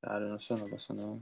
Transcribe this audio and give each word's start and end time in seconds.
Claro, 0.00 0.28
no 0.28 0.38
sé, 0.38 0.54
no 0.56 0.66
pasa 0.68 0.92
nada. 0.94 1.18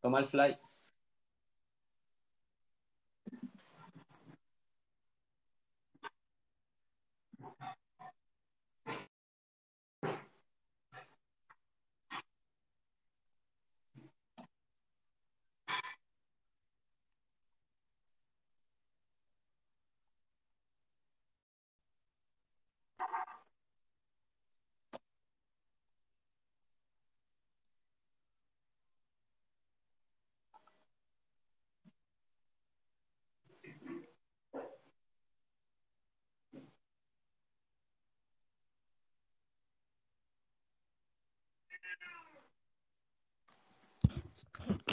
Toma 0.00 0.18
el 0.20 0.26
fly. 0.26 0.58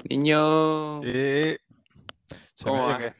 Niño, 0.10 1.04
Y... 1.04 1.58
¿Se 2.54 2.66
me 2.66 2.72
¿Cómo 2.72 2.88
va? 2.88 3.16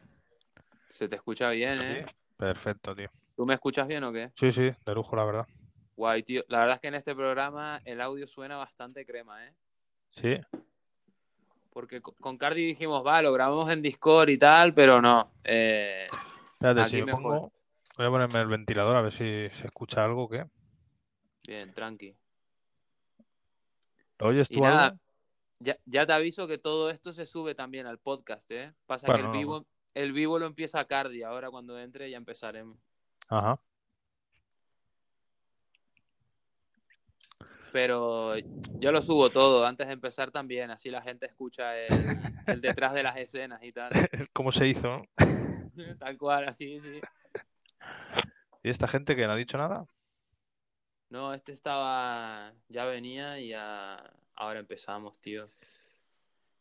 se 0.90 1.08
te 1.08 1.16
escucha 1.16 1.50
bien, 1.52 1.80
¿eh? 1.82 2.06
Sí. 2.08 2.16
Perfecto, 2.38 2.96
tío. 2.96 3.10
¿Tú 3.36 3.46
me 3.46 3.54
escuchas 3.54 3.88
bien 3.88 4.04
o 4.04 4.12
qué? 4.12 4.32
Sí, 4.36 4.52
sí, 4.52 4.72
de 4.86 4.94
lujo, 4.96 5.16
la 5.16 5.24
verdad. 5.26 5.48
Guay, 5.96 6.24
tío. 6.24 6.44
La 6.48 6.60
verdad 6.60 6.76
es 6.76 6.82
que 6.82 6.88
en 6.88 6.96
este 6.96 7.16
programa 7.16 7.82
el 7.86 8.02
audio 8.02 8.28
suena 8.28 8.58
bastante 8.58 9.06
crema, 9.06 9.46
¿eh? 9.48 9.54
Sí. 10.10 10.40
Porque 11.72 12.02
co- 12.02 12.16
con 12.20 12.38
Cardi 12.38 12.66
dijimos, 12.66 13.06
va, 13.06 13.22
lo 13.22 13.32
grabamos 13.32 13.72
en 13.72 13.82
Discord 13.82 14.30
y 14.30 14.38
tal, 14.38 14.74
pero 14.74 15.02
no. 15.02 15.32
Eh, 15.44 16.08
Espérate, 16.54 16.82
Aquí 16.82 16.90
si 16.90 17.04
mejor. 17.04 17.22
pongo... 17.22 17.52
Voy 17.98 18.06
a 18.06 18.10
ponerme 18.10 18.42
el 18.42 18.48
ventilador 18.48 18.96
a 18.96 19.02
ver 19.02 19.12
si 19.12 19.50
se 19.50 19.68
escucha 19.68 20.04
algo, 20.04 20.28
¿qué? 20.30 20.46
bien, 21.48 21.74
tranqui. 21.74 22.16
¿Lo 24.22 24.28
oyes 24.28 24.52
Y 24.52 24.56
tú 24.56 24.62
nada, 24.62 24.86
algo? 24.86 25.00
ya, 25.60 25.78
ya 25.86 26.06
te 26.06 26.14
aviso 26.14 26.48
que 26.48 26.60
todo 26.60 26.92
esto 26.92 27.12
se 27.12 27.26
sube 27.26 27.56
también 27.56 27.88
al 27.88 27.98
podcast, 27.98 28.50
¿eh? 28.52 28.72
Pasa 28.86 29.08
Bueno, 29.08 29.24
que 29.24 29.28
el 29.28 29.38
vivo, 29.38 29.66
el 29.96 30.14
vivo 30.14 30.38
lo 30.38 30.46
empieza 30.46 30.86
Cardi. 30.86 31.24
Ahora 31.24 31.50
cuando 31.50 31.80
entre 31.80 32.10
ya 32.10 32.18
empezaremos. 32.18 32.78
Ajá. 33.30 33.60
Pero 37.72 38.38
yo 38.80 38.92
lo 38.92 39.02
subo 39.02 39.30
todo 39.30 39.66
antes 39.66 39.88
de 39.88 39.94
empezar 39.94 40.30
también, 40.30 40.70
así 40.70 40.92
la 40.92 41.02
gente 41.02 41.26
escucha 41.26 41.76
el, 41.78 41.94
el 42.46 42.62
detrás 42.62 42.94
de 42.94 43.02
las 43.02 43.18
escenas 43.18 43.64
y 43.64 43.72
tal. 43.72 43.92
¿Cómo 44.34 44.52
se 44.52 44.68
hizo? 44.68 44.98
Tal 46.00 46.18
cual, 46.18 46.50
así, 46.50 46.80
sí. 46.80 47.00
¿Y 48.62 48.70
esta 48.70 48.88
gente 48.88 49.16
que 49.16 49.26
no 49.26 49.32
ha 49.32 49.36
dicho 49.38 49.58
nada? 49.58 49.88
No, 51.12 51.34
este 51.34 51.52
estaba, 51.52 52.54
ya 52.70 52.86
venía 52.86 53.38
y 53.38 53.50
ya, 53.50 54.02
ahora 54.34 54.60
empezamos, 54.62 55.20
tío. 55.20 55.46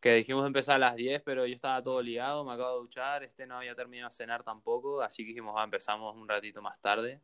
Que 0.00 0.14
dijimos 0.14 0.44
empezar 0.44 0.74
a 0.74 0.78
las 0.80 0.96
10, 0.96 1.22
pero 1.22 1.46
yo 1.46 1.54
estaba 1.54 1.80
todo 1.84 2.02
liado, 2.02 2.44
me 2.44 2.52
acabo 2.52 2.72
de 2.74 2.80
duchar, 2.80 3.22
este 3.22 3.46
no 3.46 3.58
había 3.58 3.76
terminado 3.76 4.08
de 4.10 4.16
cenar 4.16 4.42
tampoco, 4.42 5.02
así 5.02 5.22
que 5.22 5.28
dijimos, 5.28 5.54
ah, 5.56 5.62
empezamos 5.62 6.16
un 6.16 6.28
ratito 6.28 6.60
más 6.60 6.80
tarde 6.80 7.20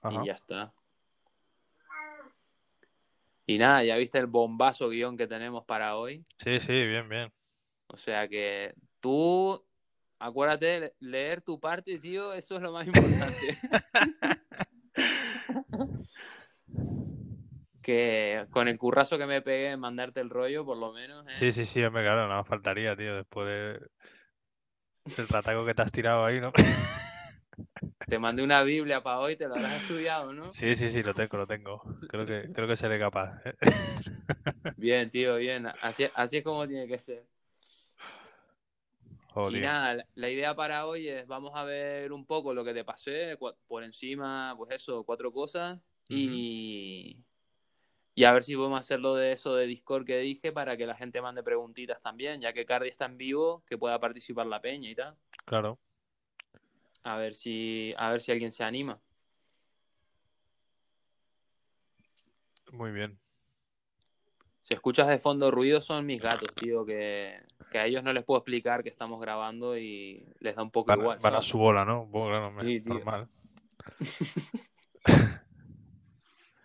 Ajá. 0.00 0.22
y 0.22 0.26
ya 0.28 0.34
está. 0.34 0.72
Y 3.46 3.58
nada, 3.58 3.82
ya 3.82 3.96
viste 3.96 4.18
el 4.18 4.26
bombazo 4.28 4.90
guion 4.90 5.16
que 5.16 5.26
tenemos 5.26 5.64
para 5.64 5.96
hoy. 5.96 6.24
Sí, 6.38 6.60
sí, 6.60 6.86
bien, 6.86 7.08
bien. 7.08 7.32
O 7.88 7.96
sea 7.96 8.28
que 8.28 8.76
tú, 9.00 9.60
acuérdate 10.20 10.66
de 10.66 10.80
le- 10.80 10.94
leer 11.00 11.42
tu 11.42 11.58
parte, 11.58 11.98
tío, 11.98 12.32
eso 12.32 12.54
es 12.54 12.62
lo 12.62 12.70
más 12.70 12.86
importante. 12.86 13.58
que 17.82 18.46
con 18.50 18.68
el 18.68 18.78
currazo 18.78 19.18
que 19.18 19.26
me 19.26 19.42
pegué 19.42 19.70
en 19.72 19.80
mandarte 19.80 20.20
el 20.20 20.30
rollo, 20.30 20.64
por 20.64 20.76
lo 20.78 20.92
menos. 20.92 21.26
¿eh? 21.30 21.32
Sí, 21.38 21.52
sí, 21.52 21.64
sí, 21.66 21.80
me 21.80 21.90
claro, 21.90 22.22
nada 22.28 22.38
más 22.38 22.48
faltaría, 22.48 22.96
tío, 22.96 23.16
después 23.16 23.46
de... 23.48 23.80
del 25.16 25.28
rataco 25.28 25.64
que 25.64 25.74
te 25.74 25.82
has 25.82 25.92
tirado 25.92 26.24
ahí, 26.24 26.40
¿no? 26.40 26.52
Te 28.08 28.18
mandé 28.18 28.42
una 28.42 28.62
Biblia 28.62 29.02
para 29.02 29.20
hoy, 29.20 29.36
te 29.36 29.46
lo 29.48 29.54
habrás 29.56 29.76
estudiado, 29.82 30.32
¿no? 30.32 30.46
Sí, 30.52 30.76
sí, 30.76 30.90
sí, 30.90 31.02
lo 31.02 31.14
tengo, 31.14 31.36
lo 31.38 31.46
tengo. 31.46 31.82
Creo 32.08 32.26
que, 32.26 32.50
creo 32.52 32.68
que 32.68 32.76
seré 32.76 32.98
capaz. 32.98 33.40
¿eh? 33.44 33.54
Bien, 34.76 35.10
tío, 35.10 35.36
bien. 35.36 35.66
Así, 35.80 36.06
así 36.14 36.36
es 36.38 36.44
como 36.44 36.66
tiene 36.66 36.86
que 36.88 36.98
ser. 36.98 37.26
Oh, 39.36 39.50
y 39.50 39.60
nada, 39.60 39.94
la- 39.94 40.04
la 40.14 40.30
idea 40.30 40.54
para 40.54 40.86
hoy 40.86 41.08
es, 41.08 41.26
vamos 41.26 41.52
a 41.54 41.64
ver 41.64 42.12
un 42.12 42.24
poco 42.26 42.54
lo 42.54 42.64
que 42.64 42.72
te 42.74 42.84
pasé, 42.84 43.36
por 43.66 43.82
encima, 43.84 44.54
pues 44.56 44.72
eso, 44.72 45.04
cuatro 45.04 45.32
cosas. 45.32 45.80
Y, 46.08 47.24
y 48.14 48.24
a 48.24 48.32
ver 48.32 48.42
si 48.42 48.54
podemos 48.56 48.78
hacerlo 48.78 49.14
de 49.14 49.32
eso 49.32 49.54
de 49.54 49.66
Discord 49.66 50.04
que 50.04 50.18
dije 50.18 50.52
para 50.52 50.76
que 50.76 50.86
la 50.86 50.94
gente 50.94 51.20
mande 51.22 51.42
preguntitas 51.42 52.00
también, 52.00 52.40
ya 52.40 52.52
que 52.52 52.66
Cardi 52.66 52.88
está 52.88 53.06
en 53.06 53.16
vivo, 53.16 53.62
que 53.66 53.78
pueda 53.78 53.98
participar 53.98 54.46
la 54.46 54.60
peña 54.60 54.90
y 54.90 54.94
tal. 54.94 55.16
Claro. 55.44 55.78
A 57.02 57.16
ver 57.16 57.34
si, 57.34 57.94
a 57.96 58.10
ver 58.10 58.20
si 58.20 58.32
alguien 58.32 58.52
se 58.52 58.64
anima. 58.64 59.00
Muy 62.72 62.90
bien. 62.92 63.18
Si 64.62 64.72
escuchas 64.72 65.08
de 65.08 65.18
fondo 65.18 65.50
ruido 65.50 65.80
son 65.82 66.06
mis 66.06 66.20
gatos, 66.22 66.48
tío, 66.54 66.86
que, 66.86 67.38
que 67.70 67.78
a 67.78 67.86
ellos 67.86 68.02
no 68.02 68.12
les 68.14 68.24
puedo 68.24 68.38
explicar 68.38 68.82
que 68.82 68.88
estamos 68.88 69.20
grabando 69.20 69.76
y 69.76 70.26
les 70.40 70.56
da 70.56 70.62
un 70.62 70.70
poco 70.70 70.88
Van, 70.88 71.00
igual. 71.00 71.18
van 71.20 71.34
a 71.34 71.42
su 71.42 71.58
bola, 71.58 71.84
¿no? 71.84 72.06
Bueno, 72.06 72.50
claro, 72.54 72.66
Sí, 72.68 72.80
normal. 72.84 73.28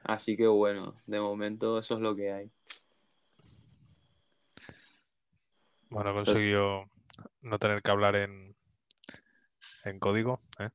Así 0.10 0.36
que 0.36 0.48
bueno, 0.48 0.92
de 1.06 1.20
momento 1.20 1.78
eso 1.78 1.94
es 1.94 2.02
lo 2.02 2.16
que 2.16 2.34
hay. 2.34 2.52
Bueno, 5.92 6.10
he 6.10 6.14
conseguido 6.16 6.90
no 7.42 7.60
tener 7.60 7.84
que 7.84 7.92
hablar 7.92 8.16
en, 8.16 8.56
en 9.86 10.00
código, 10.00 10.42
¿eh? 10.58 10.70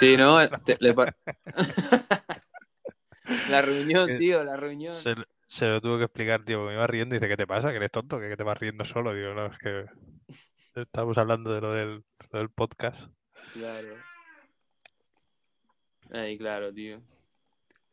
Sí, 0.00 0.16
¿no? 0.16 0.36
La 3.50 3.62
reunión, 3.62 4.08
Que- 4.08 4.18
tío, 4.18 4.42
la 4.42 4.56
reunión. 4.56 4.92
Se, 4.92 5.14
se 5.46 5.68
lo 5.68 5.80
tuve 5.80 5.98
que 5.98 6.04
explicar, 6.06 6.44
tío, 6.44 6.58
porque 6.58 6.70
me 6.70 6.74
iba 6.74 6.88
riendo 6.88 7.14
y 7.14 7.18
dice, 7.18 7.28
¿qué 7.28 7.36
te 7.36 7.46
pasa? 7.46 7.70
¿Que 7.70 7.76
eres 7.76 7.92
tonto? 7.92 8.18
¿Que, 8.18 8.30
que 8.30 8.36
te 8.36 8.42
vas 8.42 8.58
riendo 8.58 8.84
solo? 8.84 9.14
Digo, 9.14 9.32
no, 9.34 9.46
es 9.46 9.58
que 9.58 9.84
estamos 10.74 11.16
hablando 11.18 11.54
de 11.54 11.60
lo 11.60 11.72
del, 11.72 12.04
lo 12.32 12.38
del 12.40 12.50
podcast. 12.50 13.12
Claro. 13.52 13.94
Ay, 16.10 16.36
claro, 16.36 16.74
tío. 16.74 16.98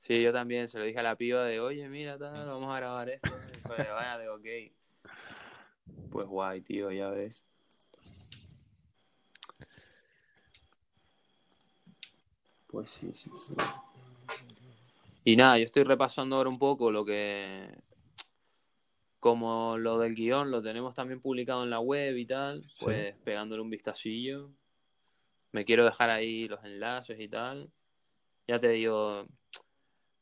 Sí, 0.06 0.22
yo 0.22 0.31
también 0.31 0.68
se 0.68 0.78
lo 0.78 0.84
dije 0.86 1.00
a 1.00 1.02
la 1.02 1.16
piba 1.16 1.44
de, 1.46 1.60
oye, 1.60 1.90
mira, 1.90 2.16
tal, 2.16 2.46
vamos 2.48 2.72
a 2.72 2.78
grabar 2.78 3.10
esto. 3.10 3.28
Fue, 3.63 3.75
vaya, 3.90 4.19
de 4.19 4.30
ok. 4.30 4.72
Pues 6.12 6.28
guay, 6.28 6.62
tío, 6.62 6.92
ya 6.92 7.10
ves. 7.10 7.44
Pues 12.68 12.92
sí, 12.92 13.12
sí, 13.16 13.31
sí. 13.48 13.56
Y 15.24 15.36
nada, 15.38 15.57
yo 15.57 15.66
estoy 15.66 15.81
repasando 15.81 16.36
ahora 16.36 16.51
un 16.51 16.60
poco 16.60 16.92
lo 16.92 17.04
que... 17.04 17.68
Como 19.19 19.80
lo 19.80 19.98
del 19.98 20.13
guion 20.13 20.51
lo 20.51 20.62
tenemos 20.62 20.94
también 20.94 21.19
publicado 21.19 21.63
en 21.63 21.72
la 21.72 21.80
web 21.80 22.16
y 22.16 22.28
tal, 22.28 22.62
Sí. 22.62 22.86
pues 22.86 23.16
pegándole 23.24 23.63
un 23.63 23.72
vistacillo. 23.72 24.51
Me 25.51 25.66
quiero 25.66 25.84
dejar 25.84 26.12
ahí 26.12 26.48
los 26.48 26.63
enlaces 26.63 27.19
y 27.19 27.28
tal. 27.28 27.72
Ya 28.48 28.60
te 28.60 28.69
digo, 28.69 29.25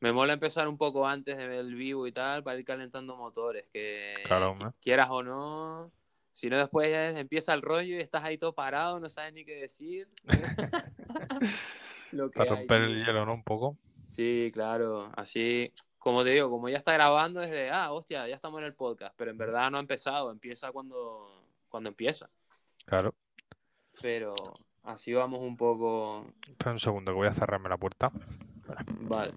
me 0.04 0.12
mola 0.12 0.34
empezar 0.34 0.68
un 0.68 0.78
poco 0.78 1.08
antes 1.08 1.38
de 1.38 1.48
ver 1.48 1.60
el 1.60 1.76
vivo 1.76 2.06
y 2.08 2.12
tal 2.12 2.44
para 2.44 2.60
ir 2.60 2.66
calentando 2.66 3.16
motores, 3.16 3.66
que 3.72 4.08
Claro, 4.26 4.52
hombre. 4.52 4.72
quieras 4.82 5.08
o 5.10 5.24
no. 5.24 5.92
Si 6.34 6.50
no, 6.50 6.58
después 6.58 6.92
ya 6.92 7.18
empieza 7.18 7.54
el 7.54 7.62
rollo 7.62 7.96
y 7.96 8.00
estás 8.00 8.24
ahí 8.26 8.38
todo 8.38 8.54
parado, 8.54 9.00
no 9.00 9.10
sabes 9.10 9.34
ni 9.34 9.46
qué 9.46 9.56
decir. 9.56 10.10
Lo 12.12 12.30
que 12.30 12.38
Para 12.38 12.52
hay, 12.52 12.58
romper 12.58 12.82
el 12.82 12.96
tío. 12.98 13.06
hielo, 13.06 13.26
¿no? 13.26 13.34
Un 13.34 13.44
poco. 13.44 13.78
Sí, 14.10 14.52
claro. 14.54 15.10
Así, 15.16 15.72
como 15.98 16.24
te 16.26 16.32
digo, 16.32 16.50
como 16.50 16.68
ya 16.68 16.78
está 16.78 16.92
grabando, 16.94 17.42
es 17.42 17.50
de, 17.50 17.70
ah, 17.72 17.94
hostia, 17.94 18.28
ya 18.28 18.36
estamos 18.36 18.60
en 18.60 18.66
el 18.66 18.76
podcast. 18.76 19.16
Pero 19.18 19.32
en 19.32 19.38
verdad 19.38 19.72
no 19.72 19.78
ha 19.78 19.82
empezado, 19.82 20.32
empieza 20.32 20.72
cuando, 20.74 21.46
cuando 21.70 21.90
empieza. 21.90 22.30
Claro. 22.86 23.16
Pero 24.02 24.36
así 24.84 25.14
vamos 25.14 25.40
un 25.40 25.56
poco. 25.56 26.28
Espera 26.48 26.72
un 26.72 26.80
segundo, 26.80 27.12
que 27.14 27.16
voy 27.16 27.28
a 27.28 27.34
cerrarme 27.34 27.70
la 27.70 27.78
puerta. 27.78 28.12
Vale. 29.02 29.34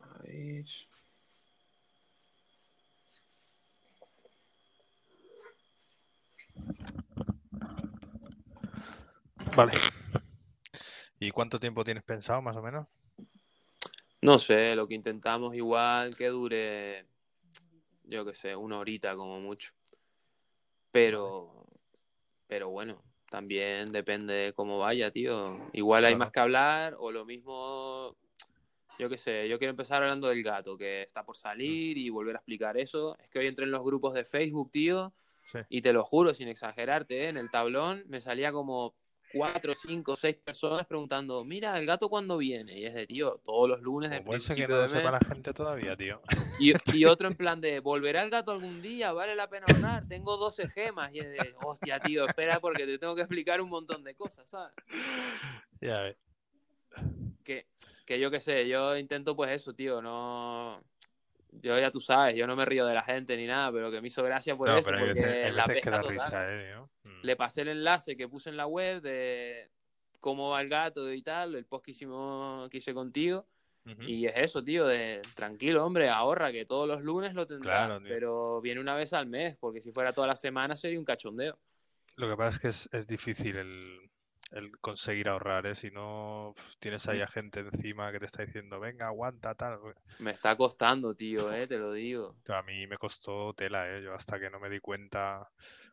A 0.00 0.22
ver. 0.22 0.66
Vale. 9.56 9.72
¿Y 11.18 11.30
cuánto 11.30 11.58
tiempo 11.58 11.84
tienes 11.84 12.04
pensado, 12.04 12.42
más 12.42 12.56
o 12.56 12.62
menos? 12.62 12.86
No 14.20 14.38
sé, 14.38 14.74
lo 14.74 14.86
que 14.86 14.94
intentamos 14.94 15.54
igual 15.54 16.16
que 16.16 16.28
dure, 16.28 17.06
yo 18.04 18.24
qué 18.24 18.34
sé, 18.34 18.56
una 18.56 18.78
horita 18.78 19.14
como 19.14 19.40
mucho. 19.40 19.72
Pero, 20.90 21.66
pero 22.46 22.68
bueno, 22.70 23.02
también 23.30 23.90
depende 23.90 24.34
de 24.34 24.52
cómo 24.52 24.78
vaya, 24.78 25.10
tío. 25.10 25.58
Igual 25.72 26.04
hay 26.04 26.14
más 26.16 26.30
que 26.30 26.40
hablar 26.40 26.96
o 26.98 27.10
lo 27.10 27.24
mismo, 27.24 28.16
yo 28.98 29.08
qué 29.08 29.18
sé, 29.18 29.48
yo 29.48 29.58
quiero 29.58 29.70
empezar 29.70 30.02
hablando 30.02 30.28
del 30.28 30.42
gato 30.42 30.76
que 30.78 31.02
está 31.02 31.24
por 31.24 31.36
salir 31.36 31.98
y 31.98 32.08
volver 32.08 32.36
a 32.36 32.38
explicar 32.38 32.76
eso. 32.78 33.16
Es 33.18 33.28
que 33.28 33.38
hoy 33.40 33.46
entré 33.46 33.64
en 33.64 33.70
los 33.72 33.82
grupos 33.84 34.14
de 34.14 34.24
Facebook, 34.24 34.70
tío, 34.70 35.12
Sí. 35.52 35.58
y 35.68 35.80
te 35.80 35.92
lo 35.92 36.02
juro, 36.04 36.34
sin 36.34 36.48
exagerarte, 36.48 37.24
¿eh? 37.24 37.28
en 37.28 37.36
el 37.36 37.50
tablón 37.50 38.02
me 38.08 38.20
salía 38.20 38.50
como 38.50 38.94
cuatro, 39.32 39.74
cinco, 39.74 40.16
seis 40.16 40.36
personas 40.36 40.86
preguntando, 40.86 41.44
mira, 41.44 41.78
el 41.78 41.86
gato 41.86 42.08
cuándo 42.08 42.38
viene. 42.38 42.78
Y 42.78 42.86
es 42.86 42.94
de, 42.94 43.06
tío, 43.06 43.40
todos 43.44 43.68
los 43.68 43.80
lunes 43.80 44.10
de 44.10 44.16
ser 44.16 44.24
que 44.24 44.30
principio 44.30 44.68
no 44.68 44.76
de 44.76 44.82
mes. 44.82 44.92
sepa 44.92 45.10
la 45.10 45.20
gente 45.20 45.52
todavía, 45.52 45.96
tío. 45.96 46.20
Y, 46.58 46.72
y 46.96 47.04
otro 47.06 47.28
en 47.28 47.34
plan 47.34 47.60
de, 47.60 47.80
¿volverá 47.80 48.22
el 48.22 48.30
gato 48.30 48.52
algún 48.52 48.82
día? 48.82 49.12
¿Vale 49.12 49.34
la 49.34 49.48
pena 49.48 49.66
ahorrar? 49.68 50.06
Tengo 50.08 50.36
12 50.36 50.68
gemas. 50.68 51.12
Y 51.14 51.20
es 51.20 51.30
de, 51.30 51.54
hostia, 51.62 52.00
tío, 52.00 52.26
espera 52.26 52.60
porque 52.60 52.86
te 52.86 52.98
tengo 52.98 53.14
que 53.14 53.22
explicar 53.22 53.60
un 53.60 53.70
montón 53.70 54.04
de 54.04 54.14
cosas, 54.14 54.48
¿sabes? 54.48 54.74
Ya 55.80 56.00
ves. 56.00 56.16
Que, 57.44 57.66
que 58.06 58.18
yo 58.18 58.30
qué 58.30 58.40
sé, 58.40 58.68
yo 58.68 58.96
intento 58.96 59.36
pues 59.36 59.50
eso, 59.50 59.74
tío, 59.74 60.00
no... 60.00 60.82
Yo 61.62 61.78
ya 61.78 61.90
tú 61.90 62.00
sabes, 62.00 62.36
yo 62.36 62.46
no 62.46 62.56
me 62.56 62.64
río 62.64 62.86
de 62.86 62.94
la 62.94 63.02
gente 63.02 63.36
ni 63.36 63.46
nada, 63.46 63.72
pero 63.72 63.90
que 63.90 64.00
me 64.00 64.08
hizo 64.08 64.22
gracia 64.22 64.56
por 64.56 64.68
No, 64.68 64.76
eso, 64.76 64.90
porque 64.90 65.04
veces, 65.12 65.54
la 65.54 65.66
veces 65.66 65.82
que 65.82 65.90
pesca 65.90 65.90
da 65.90 66.00
total. 66.02 66.14
risa, 66.16 66.52
eh. 66.52 66.76
Mm. 67.04 67.20
Le 67.22 67.36
pasé 67.36 67.62
el 67.62 67.68
enlace 67.68 68.16
que 68.16 68.28
puse 68.28 68.50
en 68.50 68.56
la 68.56 68.66
web 68.66 69.00
de 69.02 69.70
cómo 70.20 70.50
va 70.50 70.60
el 70.60 70.68
gato 70.68 71.12
y 71.12 71.22
tal, 71.22 71.54
el 71.54 71.64
post 71.66 71.84
que 71.84 71.90
hicimos, 71.92 72.68
que 72.70 72.78
hice 72.78 72.94
contigo. 72.94 73.46
Y 74.00 74.26
es 74.26 74.32
eso, 74.36 74.64
tío, 74.64 74.84
de 74.84 75.22
tranquilo, 75.36 75.86
hombre, 75.86 76.08
ahorra, 76.08 76.50
que 76.50 76.64
todos 76.64 76.88
los 76.88 77.02
lunes 77.02 77.34
lo 77.34 77.46
tendrás, 77.46 77.86
Claro, 77.86 78.04
pero 78.04 78.60
viene 78.60 78.80
una 78.80 78.96
vez 78.96 79.12
al 79.12 79.28
mes, 79.28 79.56
porque 79.60 79.80
si 79.80 79.92
fuera 79.92 80.12
toda 80.12 80.26
la 80.26 80.34
semana 80.34 80.74
sería 80.74 80.98
un 80.98 81.04
cachondeo. 81.04 81.56
Lo 82.16 82.28
que 82.28 82.36
pasa 82.36 82.50
es 82.50 82.58
que 82.58 82.68
es, 82.68 82.88
es 82.92 83.06
difícil 83.06 83.56
el, 83.56 84.10
el 84.52 84.70
conseguir 84.80 85.28
ahorrar, 85.28 85.66
¿eh? 85.66 85.74
Si 85.74 85.90
no 85.90 86.54
tienes 86.80 87.06
ahí 87.08 87.20
a 87.20 87.26
gente 87.28 87.60
encima 87.60 88.12
que 88.12 88.20
te 88.20 88.26
está 88.26 88.44
diciendo, 88.44 88.80
venga, 88.80 89.06
aguanta, 89.06 89.54
tal. 89.54 89.78
Me 90.18 90.30
está 90.32 90.54
costando, 90.56 91.14
tío, 91.14 91.50
eh, 91.54 91.66
te 91.66 91.78
lo 91.78 91.92
digo. 91.94 92.36
A 92.48 92.62
mí 92.62 92.86
me 92.86 92.96
costó 92.98 93.52
tela, 93.54 93.88
¿eh? 93.90 94.02
Yo 94.02 94.14
hasta 94.14 94.38
que 94.40 94.50
no 94.50 94.60
me 94.60 94.70
di 94.70 94.80
cuenta. 94.80 95.48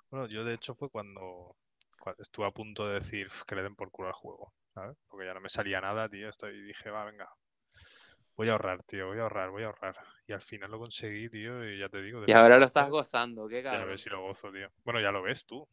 Bueno, 0.09 0.27
yo 0.27 0.44
de 0.44 0.53
hecho 0.55 0.75
fue 0.75 0.89
cuando, 0.89 1.55
cua- 2.00 2.15
estuve 2.19 2.45
a 2.47 2.51
punto 2.51 2.88
de 2.88 2.95
decir 2.95 3.27
"Uf, 3.27 3.44
que 3.45 3.55
le 3.55 3.63
den 3.63 3.75
por 3.75 3.91
culo 3.91 4.09
al 4.09 4.13
juego, 4.13 4.53
¿sabes? 4.73 4.97
Porque 5.07 5.25
ya 5.25 5.33
no 5.33 5.41
me 5.41 5.50
salía 5.50 5.81
nada, 5.81 6.07
tío. 6.09 6.29
esto- 6.29 6.50
Y 6.50 6.61
dije, 6.61 6.89
va, 6.91 7.05
venga. 7.05 7.29
Voy 8.35 8.50
a 8.50 8.53
ahorrar, 8.53 8.83
tío, 8.83 9.07
voy 9.07 9.19
a 9.19 9.23
ahorrar, 9.23 9.50
voy 9.51 9.63
a 9.63 9.67
ahorrar. 9.67 9.95
Y 10.27 10.33
al 10.33 10.41
final 10.41 10.71
lo 10.71 10.79
conseguí, 10.79 11.29
tío, 11.29 11.67
y 11.69 11.79
ya 11.79 11.89
te 11.89 12.01
digo. 12.01 12.23
Y 12.27 12.31
ahora 12.31 12.57
lo 12.57 12.65
estás 12.65 12.89
gozando, 12.89 13.47
qué 13.47 13.61
Ya 13.61 13.63
cabrón. 13.63 13.89
ves 13.89 14.01
si 14.01 14.09
lo 14.09 14.21
gozo, 14.21 14.51
tío. 14.51 14.69
Bueno, 14.83 15.00
ya 15.00 15.11
lo 15.11 15.21
ves 15.21 15.45
tú. 15.45 15.67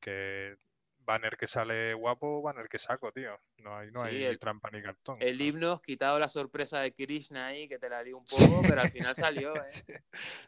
Que 0.00 0.56
banner 1.04 1.36
que 1.36 1.46
sale 1.46 1.94
guapo, 1.94 2.42
banner 2.42 2.68
que 2.68 2.78
saco, 2.78 3.12
tío. 3.12 3.38
No 3.58 3.76
hay, 3.76 3.90
no 3.90 4.02
Sí, 4.02 4.08
hay 4.08 4.24
el- 4.24 4.38
trampa 4.38 4.70
ni 4.70 4.82
cartón. 4.82 5.18
El 5.20 5.38
¿no? 5.38 5.44
himno, 5.44 5.82
quitado 5.82 6.18
la 6.18 6.28
sorpresa 6.28 6.80
de 6.80 6.92
Krishna 6.94 7.46
ahí, 7.46 7.68
que 7.68 7.78
te 7.78 7.88
la 7.88 8.02
lío 8.02 8.18
un 8.18 8.24
poco, 8.60 8.62
pero 8.68 8.80
al 8.80 8.88
final 8.88 9.14
salió, 9.14 9.54
eh. 9.62 9.62
Sí, 9.64 9.82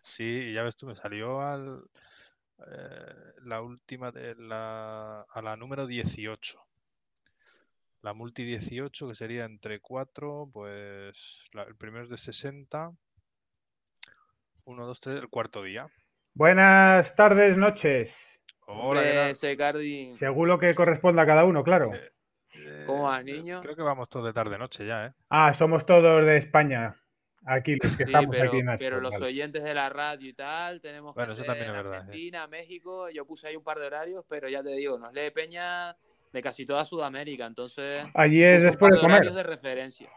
Sí, 0.02 0.24
y 0.50 0.52
ya 0.54 0.62
ves 0.62 0.76
tú, 0.76 0.86
me 0.86 0.96
salió 0.96 1.40
al, 1.40 1.82
eh, 2.66 3.32
la 3.42 3.60
última 3.62 4.10
de 4.12 4.34
la, 4.36 5.22
a 5.22 5.42
la 5.42 5.54
número 5.56 5.86
18. 5.86 6.62
La 8.02 8.12
multi 8.14 8.44
18, 8.44 9.08
que 9.08 9.14
sería 9.14 9.44
entre 9.44 9.80
4, 9.80 10.48
pues 10.52 11.44
la- 11.52 11.64
el 11.64 11.76
primero 11.76 12.02
es 12.04 12.08
de 12.10 12.16
60. 12.18 12.92
1, 14.64 14.86
2, 14.86 15.00
3, 15.00 15.18
el 15.20 15.28
cuarto 15.28 15.62
día. 15.62 15.88
Buenas 16.34 17.14
tardes, 17.16 17.56
noches. 17.56 18.40
Según 20.14 20.48
lo 20.48 20.58
que 20.58 20.74
corresponda 20.74 21.22
a 21.22 21.26
cada 21.26 21.44
uno, 21.44 21.62
claro. 21.62 21.90
Sí. 21.92 22.60
¿Cómo 22.86 23.04
vas, 23.04 23.20
Eh, 23.20 23.24
niño? 23.24 23.60
Creo 23.62 23.76
que 23.76 23.82
vamos 23.82 24.08
todos 24.08 24.26
de 24.26 24.32
tarde-noche 24.32 24.86
ya, 24.86 25.06
¿eh? 25.06 25.12
Ah, 25.28 25.52
somos 25.54 25.84
todos 25.86 26.24
de 26.24 26.36
España. 26.36 26.96
Aquí 27.48 27.76
los 27.80 27.92
que 27.96 28.04
Sí, 28.04 28.10
estamos 28.10 28.34
pero, 28.36 28.48
aquí 28.50 28.58
en 28.58 28.76
pero 28.78 29.00
los 29.00 29.12
vale. 29.12 29.26
oyentes 29.26 29.62
de 29.62 29.72
la 29.74 29.88
radio 29.88 30.28
y 30.28 30.32
tal, 30.32 30.80
tenemos 30.80 31.14
Bueno, 31.14 31.32
eso 31.34 31.42
gente 31.44 31.58
también 31.60 31.70
en 31.70 31.76
es 31.76 31.84
verdad, 31.84 32.00
sí. 32.00 32.06
Argentina, 32.08 32.46
México, 32.48 33.08
yo 33.10 33.24
puse 33.24 33.46
ahí 33.46 33.56
un 33.56 33.62
par 33.62 33.78
de 33.78 33.86
horarios, 33.86 34.24
pero 34.28 34.48
ya 34.48 34.64
te 34.64 34.70
digo, 34.70 34.98
nos 34.98 35.12
lee 35.12 35.30
Peña 35.30 35.96
de 36.32 36.42
casi 36.42 36.66
toda 36.66 36.84
Sudamérica, 36.84 37.46
entonces 37.46 38.04
Allí 38.14 38.42
es 38.42 38.64
después 38.64 38.90
par 38.90 38.96
de 38.96 39.00
comer. 39.00 39.14
horarios 39.16 39.36
de 39.36 39.42
referencia. 39.44 40.10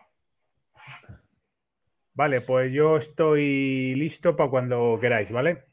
Vale, 2.13 2.41
pues 2.41 2.73
yo 2.73 2.97
estoy 2.97 3.93
listo 3.95 4.35
para 4.35 4.49
cuando 4.49 4.97
queráis, 4.99 5.31
¿vale? 5.31 5.65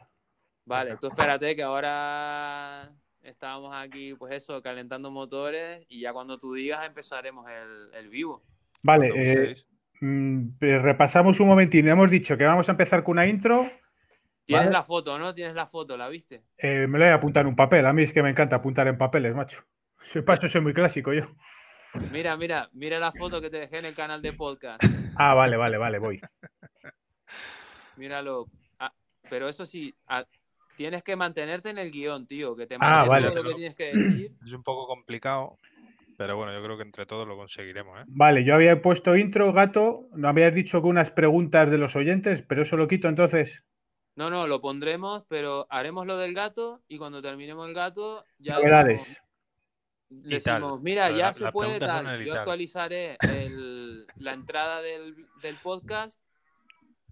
Vale, 0.66 0.96
tú 1.00 1.06
espérate 1.06 1.54
que 1.54 1.62
ahora 1.62 2.92
estábamos 3.22 3.72
aquí, 3.74 4.14
pues 4.14 4.34
eso, 4.34 4.60
calentando 4.60 5.10
motores 5.12 5.86
y 5.88 6.00
ya 6.00 6.12
cuando 6.12 6.38
tú 6.38 6.54
digas 6.54 6.84
empezaremos 6.84 7.48
el, 7.48 7.94
el 7.94 8.08
vivo. 8.08 8.42
Vale, 8.82 9.10
eh, 9.14 9.54
mm, 10.00 10.48
eh, 10.60 10.78
repasamos 10.78 11.38
un 11.38 11.48
momentín. 11.48 11.88
Hemos 11.88 12.10
dicho 12.10 12.36
que 12.36 12.44
vamos 12.44 12.68
a 12.68 12.72
empezar 12.72 13.04
con 13.04 13.12
una 13.12 13.26
intro. 13.26 13.70
Tienes 14.44 14.66
Vale. 14.66 14.72
la 14.72 14.82
foto, 14.82 15.18
¿no? 15.18 15.34
Tienes 15.34 15.54
la 15.54 15.66
foto, 15.66 15.96
¿la 15.96 16.08
viste? 16.08 16.42
Eh, 16.58 16.86
me 16.88 16.98
lo 16.98 17.04
voy 17.04 17.12
a 17.12 17.14
apuntar 17.14 17.42
en 17.42 17.48
un 17.48 17.56
papel. 17.56 17.86
A 17.86 17.92
mí 17.92 18.02
es 18.02 18.12
que 18.12 18.22
me 18.22 18.30
encanta 18.30 18.56
apuntar 18.56 18.86
en 18.88 18.98
papeles, 18.98 19.34
macho. 19.34 19.64
Soy 20.02 20.22
paso, 20.22 20.48
soy 20.48 20.60
muy 20.60 20.74
clásico 20.74 21.12
yo. 21.12 21.26
Mira, 22.12 22.36
mira, 22.36 22.68
mira 22.72 22.98
la 22.98 23.12
foto 23.12 23.40
que 23.40 23.50
te 23.50 23.58
dejé 23.60 23.78
en 23.78 23.86
el 23.86 23.94
canal 23.94 24.20
de 24.20 24.32
podcast. 24.32 24.82
Ah, 25.16 25.32
vale, 25.34 25.56
vale, 25.56 25.78
vale, 25.78 25.98
voy. 25.98 26.20
Míralo. 27.96 28.46
Ah, 28.78 28.92
pero 29.30 29.48
eso 29.48 29.64
sí, 29.64 29.94
tienes 30.76 31.02
que 31.02 31.16
mantenerte 31.16 31.70
en 31.70 31.78
el 31.78 31.90
guion, 31.90 32.26
tío, 32.26 32.54
que 32.56 32.66
te 32.66 32.76
Ah, 32.80 33.04
vale. 33.06 33.28
todo 33.28 33.42
lo 33.42 33.48
que 33.48 33.54
tienes 33.54 33.74
que 33.74 33.92
decir. 33.92 34.32
Es 34.44 34.52
un 34.52 34.62
poco 34.62 34.86
complicado, 34.86 35.56
pero 36.16 36.36
bueno, 36.36 36.52
yo 36.54 36.62
creo 36.62 36.76
que 36.76 36.82
entre 36.84 37.06
todos 37.06 37.26
lo 37.26 37.36
conseguiremos, 37.36 38.00
¿eh? 38.00 38.04
Vale, 38.08 38.44
yo 38.44 38.54
había 38.54 38.80
puesto 38.80 39.16
intro, 39.16 39.52
gato. 39.52 40.08
No 40.14 40.28
habías 40.28 40.54
dicho 40.54 40.80
que 40.80 40.88
unas 40.88 41.10
preguntas 41.10 41.70
de 41.70 41.78
los 41.78 41.96
oyentes, 41.96 42.42
pero 42.46 42.62
eso 42.62 42.76
lo 42.76 42.88
quito 42.88 43.08
entonces. 43.08 43.62
No, 44.14 44.30
no, 44.30 44.46
lo 44.46 44.60
pondremos, 44.62 45.24
pero 45.28 45.66
haremos 45.68 46.06
lo 46.06 46.16
del 46.16 46.32
gato 46.32 46.82
y 46.88 46.96
cuando 46.96 47.20
terminemos 47.20 47.68
el 47.68 47.74
gato 47.74 48.24
ya 48.38 48.54
Novedades. 48.54 49.20
decimos, 50.08 50.80
mira, 50.80 51.10
ya 51.10 51.16
la- 51.26 51.32
se 51.34 51.52
puede 51.52 51.78
tal. 51.80 52.24
Yo 52.24 52.34
actualizaré 52.34 53.18
el- 53.20 54.06
la 54.18 54.32
entrada 54.32 54.80
del, 54.80 55.14
del 55.42 55.56
podcast 55.56 56.20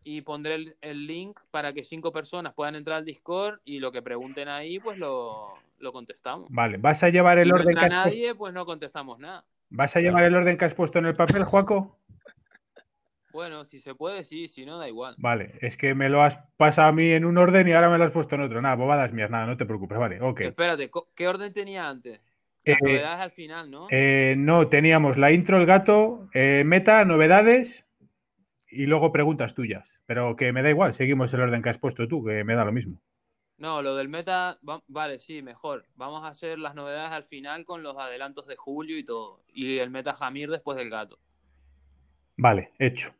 y 0.04 0.20
pondré 0.22 0.54
el, 0.54 0.76
el 0.80 1.06
link 1.06 1.40
para 1.50 1.72
que 1.72 1.82
cinco 1.84 2.12
personas 2.12 2.54
puedan 2.54 2.76
entrar 2.76 2.98
al 2.98 3.04
Discord 3.04 3.60
y 3.64 3.78
lo 3.80 3.90
que 3.90 4.02
pregunten 4.02 4.48
ahí, 4.48 4.78
pues 4.78 4.98
lo, 4.98 5.64
lo 5.78 5.92
contestamos. 5.92 6.52
Vale, 6.52 6.76
¿vas 6.78 7.02
a 7.02 7.08
llevar 7.08 7.38
el 7.38 7.48
Si 7.48 7.52
no 7.52 7.56
orden 7.56 7.74
que 7.76 7.84
has, 7.86 7.90
pu- 7.90 7.90
nadie, 7.90 8.34
pues 8.34 8.52
no 8.54 8.64
contestamos 8.66 9.18
nada. 9.18 9.44
¿vas 9.70 9.94
a 9.96 10.00
llevar 10.00 10.24
el 10.24 10.36
orden 10.36 10.56
que 10.56 10.64
has 10.64 10.74
puesto 10.74 10.98
en 10.98 11.06
el 11.06 11.16
papel, 11.16 11.44
Juaco? 11.44 11.98
Bueno, 13.32 13.64
si 13.64 13.80
se 13.80 13.94
puede, 13.94 14.24
sí, 14.24 14.46
si 14.46 14.64
no, 14.64 14.78
da 14.78 14.88
igual. 14.88 15.16
Vale, 15.18 15.54
es 15.60 15.76
que 15.76 15.94
me 15.94 16.08
lo 16.08 16.22
has 16.22 16.38
pasado 16.56 16.88
a 16.88 16.92
mí 16.92 17.10
en 17.10 17.24
un 17.24 17.36
orden 17.36 17.66
y 17.66 17.72
ahora 17.72 17.90
me 17.90 17.98
lo 17.98 18.04
has 18.04 18.12
puesto 18.12 18.36
en 18.36 18.42
otro. 18.42 18.62
Nada, 18.62 18.76
bobadas 18.76 19.12
mías, 19.12 19.30
nada, 19.30 19.46
no 19.46 19.56
te 19.56 19.66
preocupes, 19.66 19.98
vale, 19.98 20.20
ok. 20.20 20.40
Espérate, 20.40 20.90
¿qué 21.14 21.28
orden 21.28 21.52
tenía 21.52 21.88
antes? 21.88 22.20
Las 22.64 22.78
Eh, 22.80 22.84
novedades 22.84 23.20
al 23.20 23.30
final, 23.30 23.70
¿no? 23.70 23.88
Eh, 23.90 24.34
no, 24.38 24.68
teníamos 24.68 25.16
la 25.18 25.32
intro, 25.32 25.58
el 25.58 25.66
gato, 25.66 26.28
eh, 26.32 26.62
meta, 26.64 27.04
novedades 27.04 27.86
y 28.74 28.86
luego 28.86 29.12
preguntas 29.12 29.54
tuyas. 29.54 29.98
Pero 30.06 30.36
que 30.36 30.52
me 30.52 30.62
da 30.62 30.70
igual, 30.70 30.92
seguimos 30.94 31.32
el 31.34 31.40
orden 31.40 31.62
que 31.62 31.70
has 31.70 31.78
puesto 31.78 32.06
tú, 32.08 32.24
que 32.24 32.44
me 32.44 32.54
da 32.54 32.64
lo 32.64 32.72
mismo. 32.72 33.00
No, 33.56 33.82
lo 33.82 33.94
del 33.94 34.08
meta, 34.08 34.58
va- 34.68 34.82
vale, 34.88 35.18
sí, 35.20 35.40
mejor. 35.42 35.86
Vamos 35.94 36.24
a 36.24 36.28
hacer 36.28 36.58
las 36.58 36.74
novedades 36.74 37.12
al 37.12 37.22
final 37.22 37.64
con 37.64 37.82
los 37.84 37.96
adelantos 37.96 38.46
de 38.46 38.56
julio 38.56 38.98
y 38.98 39.04
todo. 39.04 39.44
Y 39.52 39.78
el 39.78 39.90
meta 39.90 40.14
Jamir 40.14 40.50
después 40.50 40.76
del 40.76 40.90
gato. 40.90 41.18
Vale, 42.36 42.72
hecho. 42.78 43.14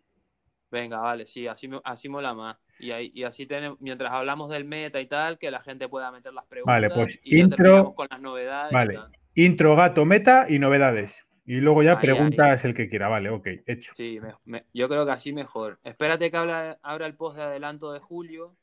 Venga, 0.70 0.98
vale, 0.98 1.26
sí, 1.26 1.46
así, 1.46 1.70
así 1.84 2.08
mola 2.08 2.34
más. 2.34 2.56
Y, 2.80 2.90
ahí, 2.90 3.12
y 3.14 3.22
así 3.22 3.46
tenemos, 3.46 3.80
mientras 3.80 4.10
hablamos 4.12 4.50
del 4.50 4.64
meta 4.64 5.00
y 5.00 5.06
tal, 5.06 5.38
que 5.38 5.52
la 5.52 5.62
gente 5.62 5.88
pueda 5.88 6.10
meter 6.10 6.32
las 6.32 6.46
preguntas. 6.46 6.74
Vale, 6.74 6.90
pues 6.90 7.20
y 7.22 7.40
intro- 7.40 7.94
con 7.94 8.08
las 8.10 8.20
novedades. 8.20 8.72
Vale. 8.72 8.98
intro, 9.36 9.76
gato, 9.76 10.04
meta 10.04 10.46
y 10.48 10.58
novedades. 10.58 11.24
Y 11.46 11.56
luego 11.56 11.82
ya 11.82 11.92
Ahí, 11.98 12.00
preguntas 12.06 12.64
el 12.64 12.74
que 12.74 12.88
quiera. 12.88 13.08
Vale, 13.08 13.28
ok, 13.30 13.46
hecho. 13.66 13.92
Sí, 13.94 14.18
me- 14.20 14.34
me- 14.46 14.64
yo 14.72 14.88
creo 14.88 15.04
que 15.04 15.12
así 15.12 15.32
mejor. 15.32 15.78
Espérate 15.84 16.30
que 16.30 16.36
abra, 16.36 16.78
abra 16.82 17.06
el 17.06 17.16
post 17.16 17.36
de 17.36 17.42
adelanto 17.42 17.92
de 17.92 18.00
julio. 18.00 18.56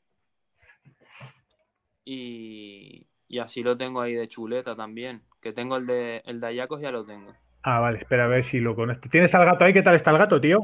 Y, 2.04 3.06
y 3.28 3.38
así 3.38 3.62
lo 3.62 3.76
tengo 3.76 4.00
ahí 4.00 4.14
de 4.14 4.28
chuleta 4.28 4.74
también. 4.74 5.22
Que 5.40 5.52
tengo 5.52 5.76
el 5.76 5.86
de, 5.86 6.22
el 6.24 6.40
de 6.40 6.46
Ayacos, 6.48 6.80
ya 6.80 6.90
lo 6.90 7.04
tengo. 7.04 7.34
Ah, 7.62 7.78
vale, 7.78 7.98
espera 7.98 8.24
a 8.24 8.28
ver 8.28 8.42
si 8.42 8.58
lo 8.58 8.74
conecto. 8.74 9.08
¿Tienes 9.08 9.34
al 9.34 9.44
gato 9.44 9.64
ahí? 9.64 9.72
¿Qué 9.72 9.82
tal 9.82 9.94
está 9.94 10.10
el 10.10 10.18
gato, 10.18 10.40
tío? 10.40 10.60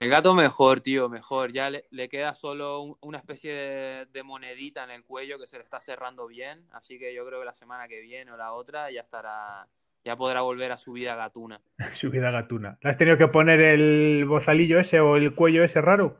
El 0.00 0.10
gato 0.10 0.34
mejor, 0.34 0.80
tío, 0.80 1.08
mejor. 1.08 1.52
Ya 1.52 1.70
le, 1.70 1.86
le 1.90 2.08
queda 2.08 2.34
solo 2.34 2.80
un- 2.80 2.96
una 3.00 3.18
especie 3.18 3.54
de, 3.54 4.06
de 4.06 4.22
monedita 4.24 4.84
en 4.84 4.90
el 4.90 5.04
cuello 5.04 5.38
que 5.38 5.46
se 5.46 5.58
le 5.58 5.64
está 5.64 5.80
cerrando 5.80 6.26
bien. 6.26 6.66
Así 6.72 6.98
que 6.98 7.14
yo 7.14 7.24
creo 7.24 7.38
que 7.40 7.46
la 7.46 7.54
semana 7.54 7.86
que 7.88 8.00
viene 8.00 8.32
o 8.32 8.36
la 8.36 8.52
otra 8.52 8.90
ya 8.90 9.00
estará, 9.00 9.66
ya 10.06 10.16
podrá 10.16 10.40
volver 10.42 10.72
a 10.72 10.78
su 10.78 10.92
vida 10.94 11.16
gatuna. 11.16 11.62
Su 11.92 12.10
vida 12.10 12.30
gatuna. 12.30 12.78
¿Le 12.82 12.90
has 12.90 12.98
tenido 12.98 13.16
que 13.18 13.28
poner 13.28 13.60
el 13.60 14.24
bozalillo 14.26 14.78
ese 14.78 15.00
o 15.00 15.16
el 15.16 15.34
cuello 15.34 15.64
ese 15.64 15.80
raro? 15.80 16.18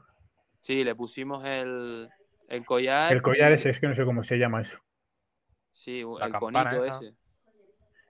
Sí, 0.61 0.85
le 0.85 0.95
pusimos 0.95 1.45
el, 1.45 2.11
el 2.49 2.65
collar. 2.65 3.17
El 3.17 3.21
collar 3.21 3.51
y- 3.51 3.55
ese, 3.55 3.71
es 3.71 3.81
que 3.81 3.89
no 3.89 3.95
sé 3.95 4.05
cómo 4.05 4.23
se 4.23 4.39
llama 4.39 4.61
eso. 4.61 4.79
Sí, 5.73 6.01
La 6.19 6.27
el 6.27 6.33
campana 6.33 6.71
conito 6.71 6.85
esa. 6.85 7.07
ese. 7.07 7.17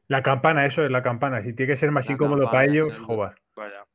La 0.09 0.21
campana, 0.21 0.67
eso 0.67 0.85
es 0.85 0.91
la 0.91 1.01
campana. 1.05 1.45
Si 1.45 1.53
tiene 1.55 1.71
que 1.73 1.77
ser 1.77 1.93
más 1.93 2.07
La 2.07 2.11
incómodo 2.11 2.41
campana, 2.41 2.51
para 2.51 2.67
ellos, 2.67 2.99
joder. 2.99 3.37
Vaya, 3.55 3.87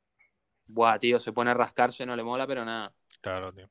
Buah, 0.67 1.00
tío, 1.00 1.19
se 1.19 1.33
pone 1.33 1.51
a 1.51 1.55
rascarse, 1.55 2.05
no 2.05 2.15
le 2.15 2.23
mola, 2.23 2.47
pero 2.47 2.65
nada. 2.65 2.93
claro, 3.21 3.51
tío. 3.53 3.69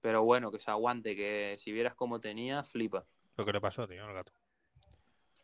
Pero 0.00 0.22
bueno, 0.24 0.50
que 0.50 0.58
se 0.60 0.70
aguante, 0.70 1.14
que 1.16 1.56
si 1.58 1.72
vieras 1.72 1.94
cómo 1.94 2.20
tenía, 2.20 2.62
flipa. 2.62 3.06
Lo 3.38 3.44
que 3.46 3.52
le 3.52 3.60
pasó, 3.62 3.88
tío, 3.88 4.04
al 4.04 4.12
gato. 4.12 4.32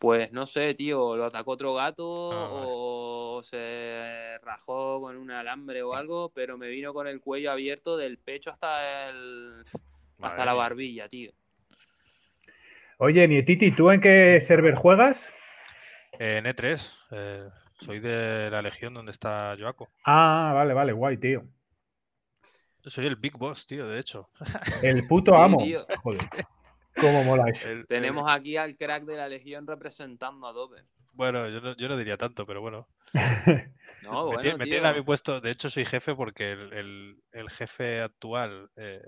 Pues 0.02 0.32
no 0.32 0.46
sé, 0.46 0.74
tío, 0.74 1.16
lo 1.16 1.26
atacó 1.26 1.52
otro 1.52 1.74
gato 1.74 2.32
Ah, 2.32 2.48
vale. 2.52 2.66
o 2.68 3.40
se 3.44 4.36
rajó 4.42 5.00
con 5.00 5.16
un 5.16 5.30
alambre 5.30 5.80
o 5.84 5.94
algo, 5.94 6.32
pero 6.34 6.58
me 6.58 6.66
vino 6.70 6.92
con 6.92 7.06
el 7.06 7.20
cuello 7.20 7.52
abierto 7.52 7.96
del 7.96 8.18
pecho 8.18 8.50
hasta 8.50 9.08
el 9.10 9.62
hasta 10.20 10.44
la 10.44 10.54
barbilla, 10.54 11.08
tío. 11.08 11.30
Oye, 12.98 13.28
Nietiti, 13.28 13.70
¿tú 13.70 13.92
en 13.92 14.00
qué 14.00 14.40
server 14.40 14.74
juegas? 14.74 15.32
En 16.18 16.46
E3, 16.46 16.98
eh, 17.12 17.48
soy 17.78 18.00
de 18.00 18.50
la 18.50 18.60
legión 18.60 18.94
donde 18.94 19.12
está 19.12 19.54
Joaco. 19.56 19.88
Ah, 20.04 20.50
vale, 20.52 20.74
vale, 20.74 20.92
guay, 20.92 21.16
tío. 21.16 21.44
Yo 22.82 22.90
soy 22.90 23.06
el 23.06 23.14
Big 23.14 23.38
Boss, 23.38 23.68
tío, 23.68 23.86
de 23.86 24.00
hecho. 24.00 24.30
El 24.82 25.06
puto 25.08 25.36
amo. 25.36 25.64
Joder. 26.02 26.20
Cómo 27.00 27.24
mola 27.24 27.44
eso. 27.50 27.68
El- 27.68 27.86
Tenemos 27.86 28.28
el- 28.28 28.34
aquí 28.38 28.56
al 28.56 28.76
crack 28.76 29.04
de 29.04 29.16
la 29.16 29.28
legión 29.28 29.66
representando 29.66 30.46
a 30.46 30.52
Dope. 30.52 30.82
Bueno, 31.12 31.48
yo 31.48 31.60
no, 31.60 31.76
yo 31.76 31.88
no 31.88 31.96
diría 31.96 32.16
tanto, 32.16 32.46
pero 32.46 32.60
bueno. 32.60 32.88
No, 34.02 34.26
me, 34.26 34.32
bueno, 34.32 34.58
me 34.58 34.64
tío. 34.64 34.72
tienen 34.72 34.86
a 34.86 34.92
mi 34.94 35.02
puesto. 35.02 35.40
De 35.40 35.52
hecho, 35.52 35.70
soy 35.70 35.84
jefe 35.84 36.12
porque 36.16 36.50
el, 36.50 36.72
el- 36.72 37.22
el 37.30 37.50
jefe 37.50 38.00
actual 38.00 38.68
eh, 38.76 39.00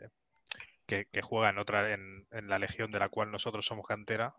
que, 0.87 1.07
que 1.11 1.21
juega 1.21 1.51
en 1.51 1.59
otra 1.59 1.93
en, 1.93 2.27
en 2.31 2.47
la 2.49 2.61
legión 2.61 2.93
de 2.93 3.01
la 3.01 3.09
cual 3.09 3.33
nosotros 3.33 3.67
somos 3.67 3.87
cantera 3.89 4.35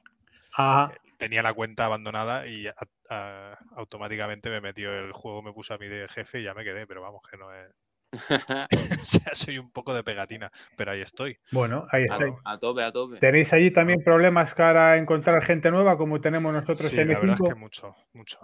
Ajá. 0.54 0.94
tenía 1.18 1.42
la 1.44 1.54
cuenta 1.54 1.84
abandonada 1.86 2.48
y 2.48 2.68
a- 2.68 2.74
a- 3.10 3.58
automáticamente 3.76 4.50
me 4.50 4.62
metió 4.62 4.94
el 4.94 5.12
juego, 5.12 5.42
me 5.42 5.52
puso 5.52 5.74
a 5.74 5.78
mí 5.78 5.88
de 5.88 6.08
jefe 6.08 6.40
y 6.40 6.44
ya 6.44 6.54
me 6.54 6.64
quedé, 6.64 6.88
pero 6.88 7.02
vamos, 7.02 7.22
que 7.30 7.36
no 7.36 7.54
es. 7.54 7.68
o 9.02 9.06
sea, 9.06 9.36
soy 9.36 9.58
un 9.58 9.72
poco 9.72 9.94
de 9.94 10.04
pegatina, 10.04 10.52
pero 10.76 10.92
ahí 10.92 11.02
estoy. 11.02 11.38
Bueno, 11.52 11.88
ahí 11.92 12.04
a, 12.10 12.14
estáis. 12.14 12.34
a 12.44 12.58
tope, 12.58 12.84
a 12.84 12.92
tope. 12.92 13.18
¿Tenéis 13.18 13.54
allí 13.54 13.72
también 13.72 14.04
problemas 14.04 14.54
para 14.54 14.98
encontrar 14.98 15.44
gente 15.44 15.72
nueva 15.72 15.98
como 15.98 16.20
tenemos 16.22 16.54
nosotros 16.54 16.90
Sí, 16.90 17.00
en 17.00 17.10
la 17.10 17.20
verdad 17.20 17.36
es 17.36 17.42
que 17.42 17.56
M5? 17.56 17.60
mucho, 17.60 17.96
mucho. 18.14 18.40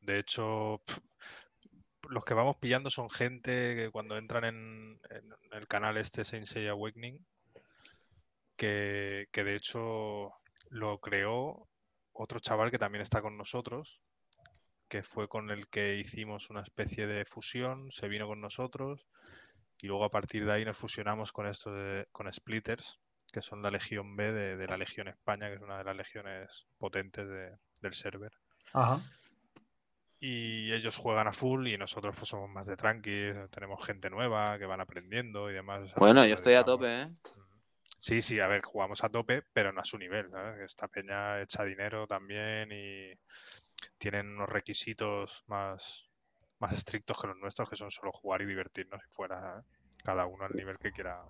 De 0.00 0.18
hecho, 0.18 0.82
los 2.08 2.24
que 2.24 2.34
vamos 2.34 2.56
pillando 2.56 2.90
son 2.90 3.10
gente 3.10 3.74
que 3.76 3.90
cuando 3.90 4.16
entran 4.16 4.44
en, 4.44 5.00
en 5.10 5.32
el 5.52 5.66
canal 5.68 5.96
este 5.96 6.24
Sensei 6.24 6.68
Awakening, 6.68 7.24
que, 8.56 9.28
que 9.30 9.44
de 9.44 9.54
hecho 9.54 10.32
lo 10.70 10.98
creó 10.98 11.68
otro 12.12 12.40
chaval 12.40 12.70
que 12.70 12.78
también 12.78 13.02
está 13.02 13.22
con 13.22 13.36
nosotros, 13.36 14.00
que 14.88 15.02
fue 15.02 15.28
con 15.28 15.50
el 15.50 15.68
que 15.68 15.96
hicimos 15.96 16.50
una 16.50 16.62
especie 16.62 17.06
de 17.06 17.24
fusión, 17.24 17.90
se 17.92 18.08
vino 18.08 18.26
con 18.26 18.40
nosotros 18.40 19.06
y 19.80 19.86
luego 19.88 20.04
a 20.04 20.10
partir 20.10 20.44
de 20.46 20.52
ahí 20.52 20.64
nos 20.64 20.76
fusionamos 20.78 21.32
con 21.32 21.46
esto 21.48 21.72
de, 21.72 22.06
con 22.12 22.32
Splitters, 22.32 23.00
que 23.32 23.42
son 23.42 23.62
la 23.62 23.70
Legión 23.70 24.16
B 24.16 24.32
de, 24.32 24.56
de 24.56 24.66
la 24.68 24.76
Legión 24.78 25.08
España, 25.08 25.48
que 25.48 25.56
es 25.56 25.62
una 25.62 25.78
de 25.78 25.84
las 25.84 25.96
legiones 25.96 26.66
potentes 26.78 27.28
de- 27.28 27.56
del 27.82 27.94
server 27.94 28.32
Ajá. 28.72 29.00
y 30.20 30.72
ellos 30.72 30.96
juegan 30.96 31.26
a 31.28 31.32
full 31.32 31.66
y 31.68 31.76
nosotros 31.78 32.14
pues 32.16 32.28
somos 32.28 32.48
más 32.50 32.66
de 32.66 32.76
tranqui, 32.76 33.32
tenemos 33.50 33.84
gente 33.84 34.10
nueva 34.10 34.58
que 34.58 34.66
van 34.66 34.80
aprendiendo 34.80 35.50
y 35.50 35.54
demás. 35.54 35.82
o 35.82 35.88
sea, 35.88 36.00
Bueno, 36.00 36.24
nos 36.24 36.26
yo 36.26 36.34
estoy 36.34 36.54
a 36.54 36.64
tope, 36.64 37.02
¿eh? 37.02 37.08
Sí, 37.98 38.22
sí, 38.22 38.40
a 38.40 38.46
ver, 38.48 38.62
jugamos 38.62 39.02
a 39.04 39.08
tope, 39.08 39.42
pero 39.52 39.72
no 39.72 39.80
a 39.80 39.84
su 39.84 39.98
nivel, 39.98 40.30
¿sabes? 40.30 40.60
Esta 40.60 40.88
peña 40.88 41.40
echa 41.42 41.64
dinero 41.64 42.06
también 42.06 42.70
y 42.72 43.12
tienen 43.98 44.28
unos 44.28 44.48
requisitos 44.48 45.44
más, 45.46 46.08
más 46.58 46.72
estrictos 46.72 47.20
que 47.20 47.26
los 47.28 47.36
nuestros, 47.36 47.68
que 47.68 47.76
son 47.76 47.90
solo 47.90 48.12
jugar 48.12 48.42
y 48.42 48.46
divertirnos 48.46 49.00
y 49.04 49.08
fuera 49.12 49.58
¿eh? 49.60 49.62
cada 50.04 50.26
uno 50.26 50.44
al 50.44 50.54
nivel 50.56 50.78
que 50.78 50.92
quiera. 50.92 51.22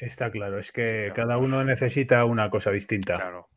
Está 0.00 0.30
claro, 0.30 0.58
es 0.58 0.72
que 0.72 1.10
Claro. 1.12 1.14
cada 1.14 1.38
uno 1.38 1.62
necesita 1.64 2.24
una 2.24 2.50
cosa 2.50 2.70
distinta. 2.70 3.16
Claro, 3.16 3.48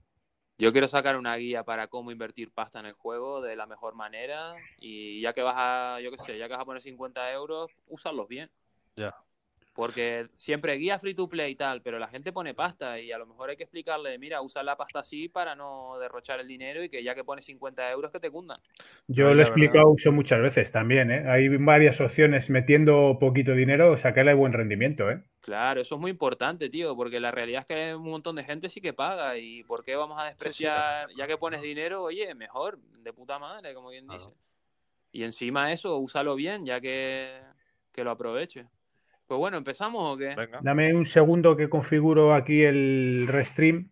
Yo 0.59 0.71
quiero 0.71 0.87
sacar 0.87 1.17
una 1.17 1.35
guía 1.35 1.63
para 1.63 1.87
cómo 1.87 2.11
invertir 2.11 2.51
pasta 2.51 2.79
en 2.79 2.87
el 2.87 2.93
juego 2.93 3.41
de 3.41 3.55
la 3.55 3.67
mejor 3.67 3.95
manera 3.95 4.55
y 4.79 5.21
ya 5.21 5.33
que 5.33 5.41
vas 5.43 5.55
a, 5.57 5.99
yo 6.01 6.09
qué 6.11 6.17
sé, 6.17 6.37
ya 6.37 6.47
que 6.47 6.53
vas 6.53 6.61
a 6.61 6.65
poner 6.65 6.81
50 6.81 7.31
euros, 7.31 7.71
úsalos 7.87 8.27
bien. 8.27 8.49
ya. 8.95 9.15
Porque 9.77 10.29
siempre 10.37 10.73
guía 10.73 10.97
free 10.97 11.13
to 11.13 11.29
play 11.29 11.51
y 11.51 11.55
tal, 11.55 11.83
pero 11.83 11.99
la 11.99 12.07
gente 12.07 12.33
pone 12.33 12.55
pasta 12.55 12.99
y 12.99 13.11
a 13.11 13.17
lo 13.19 13.27
mejor 13.27 13.51
hay 13.51 13.57
que 13.57 13.63
explicarle, 13.65 14.17
mira, 14.17 14.41
usa 14.41 14.63
la 14.63 14.75
pasta 14.75 15.01
así 15.01 15.29
para 15.29 15.55
no 15.55 15.99
derrochar 15.99 16.39
el 16.39 16.47
dinero 16.47 16.83
y 16.83 16.89
que 16.89 17.03
ya 17.03 17.13
que 17.13 17.23
pones 17.23 17.45
50 17.45 17.91
euros 17.91 18.09
que 18.11 18.19
te 18.19 18.31
cundan. 18.31 18.59
Yo 19.07 19.35
lo 19.35 19.39
he 19.39 19.43
explicado 19.43 19.93
eso 19.95 20.11
muchas 20.11 20.41
veces 20.41 20.71
también, 20.71 21.11
¿eh? 21.11 21.29
Hay 21.29 21.49
varias 21.57 22.01
opciones 22.01 22.49
metiendo 22.49 23.19
poquito 23.19 23.51
dinero, 23.51 23.95
sacarle 23.97 24.33
buen 24.33 24.51
rendimiento, 24.51 25.11
¿eh? 25.11 25.21
Claro, 25.41 25.81
eso 25.81 25.93
es 25.93 26.01
muy 26.01 26.09
importante, 26.09 26.71
tío, 26.71 26.95
porque 26.95 27.19
la 27.19 27.29
realidad 27.29 27.61
es 27.61 27.67
que 27.67 27.93
un 27.93 28.09
montón 28.09 28.35
de 28.35 28.45
gente 28.45 28.69
sí 28.69 28.81
que 28.81 28.93
paga 28.93 29.37
y 29.37 29.61
¿por 29.61 29.83
qué 29.83 29.95
vamos 29.95 30.19
a 30.19 30.25
despreciar? 30.25 31.07
Ya 31.15 31.27
que 31.27 31.37
pones 31.37 31.61
dinero, 31.61 32.01
oye, 32.01 32.33
mejor, 32.33 32.79
de 32.79 33.13
puta 33.13 33.37
madre, 33.37 33.75
como 33.75 33.89
quien 33.89 34.07
Claro. 34.07 34.19
dice. 34.19 34.35
Y 35.11 35.23
encima 35.23 35.71
eso, 35.71 35.99
úsalo 35.99 36.33
bien, 36.33 36.65
ya 36.65 36.81
que, 36.81 37.41
que 37.91 38.03
lo 38.03 38.09
aproveche. 38.09 38.65
Pues 39.27 39.37
bueno, 39.37 39.57
¿empezamos 39.57 40.01
o 40.03 40.17
qué? 40.17 40.33
Venga. 40.35 40.59
Dame 40.61 40.93
un 40.93 41.05
segundo 41.05 41.57
que 41.57 41.69
configuro 41.69 42.33
aquí 42.33 42.63
el 42.63 43.27
restream, 43.27 43.89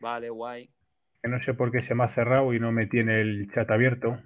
Vale, 0.00 0.30
guay. 0.30 0.70
que 1.22 1.28
no 1.28 1.42
sé 1.42 1.54
por 1.54 1.72
qué 1.72 1.82
se 1.82 1.94
me 1.96 2.04
ha 2.04 2.08
cerrado 2.08 2.52
y 2.54 2.60
no 2.60 2.70
me 2.70 2.86
tiene 2.86 3.20
el 3.20 3.50
chat 3.52 3.68
abierto. 3.70 4.20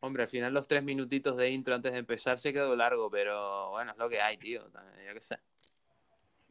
Hombre, 0.00 0.24
al 0.24 0.28
final 0.28 0.52
los 0.52 0.66
tres 0.66 0.82
minutitos 0.82 1.36
de 1.36 1.50
intro 1.50 1.74
antes 1.74 1.92
de 1.92 1.98
empezar 2.00 2.36
se 2.36 2.52
quedó 2.52 2.74
largo, 2.74 3.08
pero 3.08 3.70
bueno, 3.70 3.92
es 3.92 3.98
lo 3.98 4.08
que 4.08 4.20
hay, 4.20 4.36
tío. 4.36 4.66
Yo 4.68 5.14
qué 5.14 5.20
sé. 5.20 5.36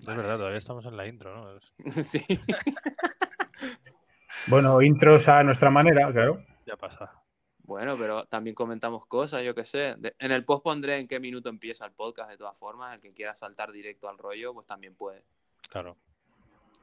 Es 0.01 0.05
verdad, 0.07 0.37
todavía 0.37 0.57
estamos 0.57 0.85
en 0.85 0.97
la 0.97 1.07
intro, 1.07 1.35
¿no? 1.35 1.57
Es- 1.57 1.71
sí. 2.07 2.25
Bueno, 4.47 4.81
intros 4.81 5.27
a 5.27 5.43
nuestra 5.43 5.69
manera, 5.69 6.11
claro. 6.11 6.43
ya 6.65 6.75
pasa. 6.75 7.11
Bueno, 7.59 7.95
pero 7.97 8.25
también 8.25 8.55
comentamos 8.55 9.05
cosas, 9.05 9.43
yo 9.43 9.53
qué 9.53 9.63
sé. 9.63 9.95
De- 9.99 10.15
en 10.17 10.31
el 10.31 10.43
post 10.43 10.63
pondré 10.63 10.97
en 10.97 11.07
qué 11.07 11.19
minuto 11.19 11.47
empieza 11.49 11.85
el 11.85 11.91
podcast, 11.91 12.31
de 12.31 12.37
todas 12.37 12.57
formas. 12.57 12.95
El 12.95 13.01
que 13.01 13.13
quiera 13.13 13.35
saltar 13.35 13.71
directo 13.71 14.09
al 14.09 14.17
rollo, 14.17 14.53
pues 14.53 14.65
también 14.65 14.95
puede. 14.95 15.23
Claro. 15.69 15.95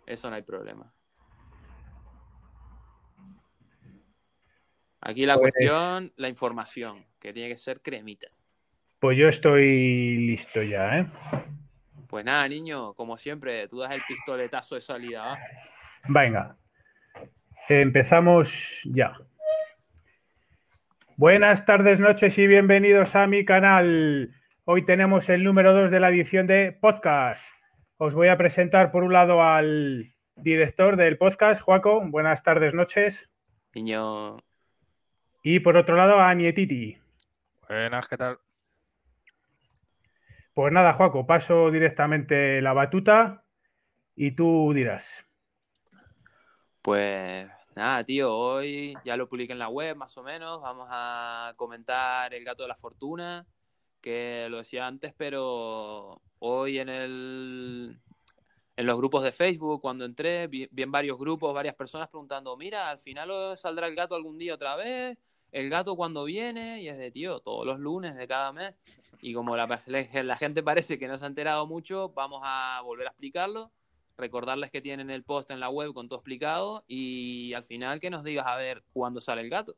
Eso 0.06 0.30
no 0.30 0.37
hay 0.37 0.42
problema. 0.42 0.92
Aquí 5.00 5.26
la 5.26 5.34
Pues- 5.37 5.52
cuestión, 5.54 6.12
la 6.16 6.28
información, 6.28 7.06
que 7.18 7.32
tiene 7.32 7.48
que 7.48 7.56
ser 7.56 7.80
cremita. 7.82 8.28
Pues 9.00 9.16
yo 9.18 9.28
estoy 9.28 10.16
listo 10.26 10.62
ya, 10.62 10.98
¿eh? 11.00 11.06
Pues 12.08 12.24
nada, 12.24 12.48
niño, 12.48 12.94
como 12.94 13.18
siempre, 13.18 13.68
tú 13.68 13.80
das 13.80 13.92
el 13.92 14.00
pistoletazo 14.08 14.76
de 14.76 14.80
salida. 14.80 15.26
¿va? 15.26 15.38
Venga. 16.08 16.56
Empezamos 17.68 18.80
ya. 18.84 19.12
Buenas 21.16 21.66
tardes, 21.66 22.00
noches 22.00 22.38
y 22.38 22.46
bienvenidos 22.46 23.14
a 23.14 23.26
mi 23.26 23.44
canal. 23.44 24.34
Hoy 24.64 24.86
tenemos 24.86 25.28
el 25.28 25.44
número 25.44 25.74
2 25.74 25.90
de 25.90 26.00
la 26.00 26.08
edición 26.08 26.46
de 26.46 26.72
podcast. 26.72 27.52
Os 27.98 28.14
voy 28.14 28.28
a 28.28 28.38
presentar 28.38 28.90
por 28.90 29.02
un 29.04 29.12
lado 29.12 29.42
al 29.42 30.14
director 30.36 30.96
del 30.96 31.18
podcast, 31.18 31.60
Joaco. 31.60 32.00
Buenas 32.06 32.42
tardes, 32.42 32.72
noches. 32.72 33.28
Niño, 33.74 34.38
Y 35.42 35.60
por 35.60 35.76
otro 35.76 35.94
lado 35.94 36.20
a 36.20 36.32
Nietiti. 36.32 36.96
Buenas, 37.68 38.08
¿qué 38.08 38.16
tal? 38.16 38.38
Pues 40.58 40.72
nada, 40.72 40.92
Juaco, 40.92 41.24
paso 41.24 41.70
directamente 41.70 42.60
la 42.60 42.72
batuta 42.72 43.44
y 44.16 44.32
tú 44.32 44.72
dirás. 44.74 45.24
Pues 46.82 47.48
nada, 47.76 48.02
tío, 48.02 48.36
hoy 48.36 48.96
ya 49.04 49.16
lo 49.16 49.28
publiqué 49.28 49.52
en 49.52 49.60
la 49.60 49.68
web 49.68 49.94
más 49.94 50.18
o 50.18 50.24
menos. 50.24 50.60
Vamos 50.60 50.88
a 50.90 51.52
comentar 51.54 52.34
el 52.34 52.42
gato 52.42 52.64
de 52.64 52.70
la 52.70 52.74
fortuna, 52.74 53.46
que 54.00 54.48
lo 54.50 54.56
decía 54.56 54.84
antes, 54.88 55.14
pero 55.16 56.20
hoy 56.40 56.80
en 56.80 56.88
el 56.88 58.00
en 58.74 58.86
los 58.86 58.96
grupos 58.96 59.22
de 59.22 59.30
Facebook, 59.30 59.80
cuando 59.80 60.04
entré, 60.04 60.48
vi, 60.48 60.68
vi 60.72 60.82
en 60.82 60.90
varios 60.90 61.18
grupos, 61.18 61.54
varias 61.54 61.76
personas 61.76 62.08
preguntando, 62.08 62.56
mira, 62.56 62.90
al 62.90 62.98
final 62.98 63.56
saldrá 63.56 63.86
el 63.86 63.94
gato 63.94 64.16
algún 64.16 64.38
día 64.38 64.54
otra 64.54 64.74
vez, 64.74 65.16
el 65.52 65.70
gato 65.70 65.96
cuando 65.96 66.24
viene, 66.24 66.82
y 66.82 66.88
es 66.88 66.98
de, 66.98 67.10
tío, 67.10 67.40
todos 67.40 67.66
los 67.66 67.78
lunes 67.78 68.14
de 68.16 68.28
cada 68.28 68.52
mes. 68.52 68.74
Y 69.20 69.34
como 69.34 69.56
la, 69.56 69.80
la 69.86 70.36
gente 70.36 70.62
parece 70.62 70.98
que 70.98 71.08
no 71.08 71.18
se 71.18 71.24
ha 71.24 71.28
enterado 71.28 71.66
mucho, 71.66 72.10
vamos 72.10 72.42
a 72.44 72.80
volver 72.84 73.06
a 73.06 73.10
explicarlo 73.10 73.70
recordarles 74.18 74.70
que 74.70 74.80
tienen 74.80 75.10
el 75.10 75.22
post 75.22 75.50
en 75.50 75.60
la 75.60 75.70
web 75.70 75.94
con 75.94 76.08
todo 76.08 76.18
explicado 76.18 76.84
y 76.88 77.54
al 77.54 77.62
final 77.62 78.00
que 78.00 78.10
nos 78.10 78.24
digas 78.24 78.46
a 78.46 78.56
ver 78.56 78.82
cuándo 78.92 79.20
sale 79.20 79.40
el 79.42 79.48
gato. 79.48 79.76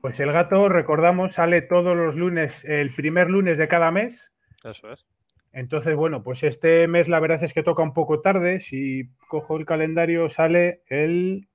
Pues 0.00 0.18
el 0.20 0.32
gato, 0.32 0.68
recordamos, 0.68 1.34
sale 1.34 1.62
todos 1.62 1.96
los 1.96 2.16
lunes, 2.16 2.64
el 2.64 2.94
primer 2.94 3.30
lunes 3.30 3.56
de 3.56 3.68
cada 3.68 3.90
mes. 3.90 4.32
Eso 4.64 4.92
es. 4.92 5.06
Entonces, 5.52 5.94
bueno, 5.94 6.22
pues 6.22 6.42
este 6.42 6.86
mes 6.88 7.08
la 7.08 7.20
verdad 7.20 7.42
es 7.42 7.52
que 7.52 7.62
toca 7.62 7.82
un 7.82 7.92
poco 7.92 8.20
tarde. 8.20 8.60
Si 8.60 9.10
cojo 9.28 9.56
el 9.56 9.66
calendario, 9.66 10.30
sale 10.30 10.82
el, 10.86 11.48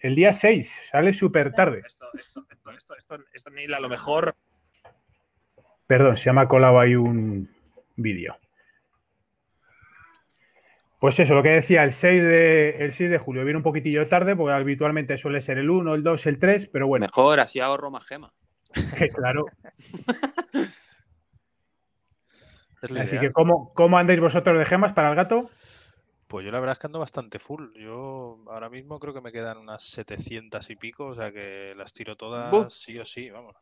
el 0.00 0.14
día 0.14 0.32
6, 0.32 0.88
sale 0.90 1.12
súper 1.12 1.52
tarde. 1.52 1.82
Esto, 1.86 2.06
esto, 2.14 2.46
esto, 2.50 2.96
esto, 2.96 3.16
esto, 3.32 3.50
Neil, 3.50 3.74
a 3.74 3.80
lo 3.80 3.88
mejor. 3.88 4.34
Perdón, 5.86 6.16
se 6.16 6.32
me 6.32 6.42
ha 6.42 6.48
colado 6.48 6.78
ahí 6.78 6.94
un 6.94 7.50
vídeo. 7.96 8.36
Pues 10.98 11.18
eso, 11.20 11.34
lo 11.34 11.42
que 11.42 11.50
decía, 11.50 11.84
el 11.84 11.92
6, 11.92 12.22
de, 12.22 12.70
el 12.80 12.92
6 12.92 13.10
de 13.10 13.18
julio 13.18 13.44
viene 13.44 13.58
un 13.58 13.62
poquitillo 13.62 14.08
tarde, 14.08 14.34
porque 14.34 14.52
habitualmente 14.52 15.16
suele 15.16 15.40
ser 15.40 15.58
el 15.58 15.70
1, 15.70 15.94
el 15.94 16.02
2, 16.02 16.26
el 16.26 16.38
3, 16.38 16.68
pero 16.72 16.88
bueno. 16.88 17.06
Mejor, 17.06 17.38
así 17.38 17.60
ahorro 17.60 17.90
más 17.90 18.04
gema. 18.04 18.32
claro. 19.14 19.46
Así 22.80 23.16
idea. 23.16 23.20
que, 23.20 23.32
¿cómo, 23.32 23.70
¿cómo 23.74 23.98
andáis 23.98 24.20
vosotros 24.20 24.56
de 24.56 24.64
gemas 24.64 24.92
para 24.92 25.10
el 25.10 25.16
gato? 25.16 25.50
Pues 26.28 26.44
yo 26.44 26.52
la 26.52 26.60
verdad 26.60 26.74
es 26.74 26.78
que 26.78 26.86
ando 26.86 27.00
bastante 27.00 27.38
full. 27.40 27.72
Yo 27.74 28.38
ahora 28.48 28.70
mismo 28.70 29.00
creo 29.00 29.12
que 29.14 29.20
me 29.20 29.32
quedan 29.32 29.58
unas 29.58 29.82
700 29.82 30.70
y 30.70 30.76
pico, 30.76 31.06
o 31.06 31.14
sea 31.14 31.32
que 31.32 31.74
las 31.76 31.92
tiro 31.92 32.16
todas 32.16 32.52
Buf. 32.52 32.74
sí 32.74 32.98
o 32.98 33.04
sí, 33.04 33.30
vamos. 33.30 33.56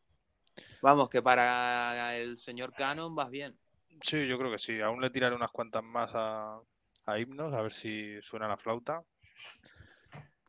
Vamos, 0.80 1.08
que 1.10 1.20
para 1.22 2.16
el 2.16 2.38
señor 2.38 2.72
Canon 2.74 3.14
vas 3.14 3.30
bien. 3.30 3.58
Sí, 4.02 4.26
yo 4.28 4.38
creo 4.38 4.50
que 4.50 4.58
sí. 4.58 4.80
Aún 4.80 5.00
le 5.00 5.10
tiraré 5.10 5.34
unas 5.36 5.50
cuantas 5.50 5.82
más 5.82 6.12
a, 6.14 6.58
a 7.06 7.18
himnos, 7.18 7.52
a 7.54 7.62
ver 7.62 7.72
si 7.72 8.20
suena 8.22 8.48
la 8.48 8.56
flauta. 8.56 9.02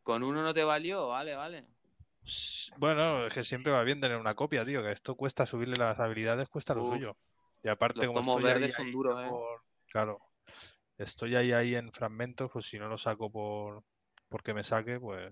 Con 0.01 0.23
uno 0.23 0.41
no 0.41 0.53
te 0.55 0.63
valió, 0.63 1.09
vale, 1.09 1.35
vale. 1.35 1.67
Bueno, 2.77 3.25
es 3.25 3.33
que 3.33 3.43
siempre 3.43 3.71
va 3.71 3.83
bien 3.83 3.99
tener 4.01 4.17
una 4.17 4.35
copia, 4.35 4.63
tío, 4.65 4.81
que 4.83 4.91
esto 4.91 5.15
cuesta 5.15 5.45
subirle 5.45 5.75
las 5.77 5.99
habilidades, 5.99 6.49
cuesta 6.49 6.73
lo 6.75 6.83
suyo. 6.83 7.17
Y 7.63 7.69
aparte, 7.69 7.99
los 7.99 8.07
como 8.07 8.19
tomos 8.19 8.21
estoy 8.21 8.47
ahí, 8.49 8.53
verdes 8.53 8.75
son 8.75 8.91
duros, 8.91 9.19
¿eh? 9.21 9.29
por- 9.29 9.61
Claro, 9.87 10.19
estoy 10.97 11.35
ahí, 11.35 11.51
ahí 11.51 11.75
en 11.75 11.91
fragmentos, 11.91 12.49
pues 12.51 12.65
si 12.65 12.79
no 12.79 12.87
lo 12.87 12.97
saco 12.97 13.31
por 13.31 13.83
porque 14.29 14.53
me 14.53 14.63
saque, 14.63 14.99
pues, 14.99 15.31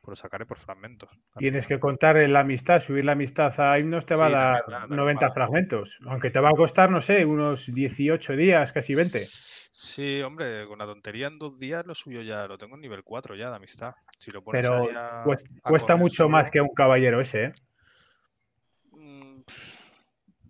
pues 0.00 0.08
lo 0.08 0.14
sacaré 0.16 0.46
por 0.46 0.56
fragmentos. 0.58 1.10
Tienes 1.36 1.66
que 1.66 1.78
contar 1.78 2.16
en 2.16 2.32
la 2.32 2.40
amistad, 2.40 2.80
subir 2.80 3.04
la 3.04 3.12
amistad 3.12 3.52
a 3.60 3.78
himnos 3.78 4.06
te 4.06 4.14
va 4.14 4.28
Sí, 4.28 4.32
a 4.32 4.36
dar 4.36 4.64
claro, 4.64 4.88
tal 4.88 4.96
90 4.96 5.20
cual. 5.20 5.34
fragmentos, 5.34 5.98
aunque 6.06 6.30
te 6.30 6.40
va 6.40 6.48
a 6.48 6.52
costar, 6.52 6.90
no 6.90 7.00
sé, 7.00 7.24
unos 7.26 7.66
18 7.72 8.34
días, 8.34 8.72
casi 8.72 8.94
20. 8.94 9.18
Sí, 9.20 10.22
hombre, 10.22 10.66
con 10.66 10.78
la 10.78 10.86
tontería 10.86 11.26
en 11.28 11.38
dos 11.38 11.58
días 11.58 11.84
lo 11.86 11.94
suyo 11.94 12.22
ya, 12.22 12.46
lo 12.46 12.56
tengo 12.58 12.74
en 12.76 12.80
nivel 12.80 13.02
4 13.04 13.36
ya 13.36 13.50
de 13.50 13.56
amistad. 13.56 13.92
Si 14.18 14.30
lo 14.30 14.42
pones 14.42 14.62
Pero 14.62 14.74
ahí 14.82 14.88
a- 14.96 15.22
cuest- 15.24 15.46
a 15.62 15.68
cuesta 15.70 15.92
correr 15.92 16.00
mucho 16.02 16.28
más 16.28 16.50
que 16.50 16.60
un 16.60 16.74
caballero 16.74 17.20
ese, 17.20 17.44
¿eh? 17.44 17.52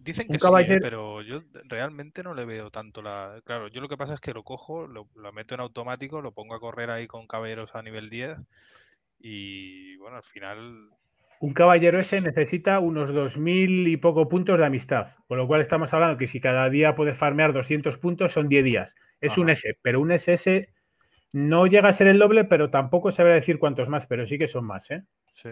Dicen 0.08 0.26
Un 0.26 0.38
que 0.38 0.38
sí, 0.38 0.72
¿eh? 0.72 0.78
pero 0.80 1.20
yo 1.20 1.42
realmente 1.64 2.22
no 2.22 2.32
le 2.32 2.46
veo 2.46 2.70
tanto 2.70 3.02
la... 3.02 3.42
Claro, 3.44 3.68
yo 3.68 3.82
lo 3.82 3.90
que 3.90 3.98
pasa 3.98 4.14
es 4.14 4.20
que 4.20 4.32
lo 4.32 4.42
cojo, 4.42 4.86
lo, 4.86 5.06
lo 5.14 5.32
meto 5.34 5.54
en 5.54 5.60
automático, 5.60 6.22
lo 6.22 6.32
pongo 6.32 6.54
a 6.54 6.60
correr 6.60 6.88
ahí 6.88 7.06
con 7.06 7.26
caballeros 7.26 7.74
a 7.74 7.82
nivel 7.82 8.08
10 8.08 8.38
y 9.18 9.98
bueno, 9.98 10.16
al 10.16 10.22
final... 10.22 10.88
Un 11.40 11.52
caballero 11.52 12.00
ese 12.00 12.22
necesita 12.22 12.78
unos 12.78 13.10
2.000 13.10 13.86
y 13.86 13.98
poco 13.98 14.30
puntos 14.30 14.58
de 14.58 14.64
amistad, 14.64 15.10
con 15.26 15.36
lo 15.36 15.46
cual 15.46 15.60
estamos 15.60 15.92
hablando 15.92 16.16
que 16.16 16.26
si 16.26 16.40
cada 16.40 16.70
día 16.70 16.94
puedes 16.94 17.18
farmear 17.18 17.52
200 17.52 17.98
puntos 17.98 18.32
son 18.32 18.48
10 18.48 18.64
días. 18.64 18.94
Es 19.20 19.36
un. 19.36 19.50
S, 19.50 19.76
pero 19.82 20.00
un 20.00 20.10
SS 20.10 20.70
no 21.34 21.66
llega 21.66 21.90
a 21.90 21.92
ser 21.92 22.06
el 22.06 22.18
doble, 22.18 22.44
pero 22.44 22.70
tampoco 22.70 23.12
se 23.12 23.22
va 23.22 23.30
a 23.30 23.34
decir 23.34 23.58
cuántos 23.58 23.90
más, 23.90 24.06
pero 24.06 24.26
sí 24.26 24.38
que 24.38 24.48
son 24.48 24.64
más, 24.64 24.90
¿eh? 24.90 25.04
Sí. 25.34 25.50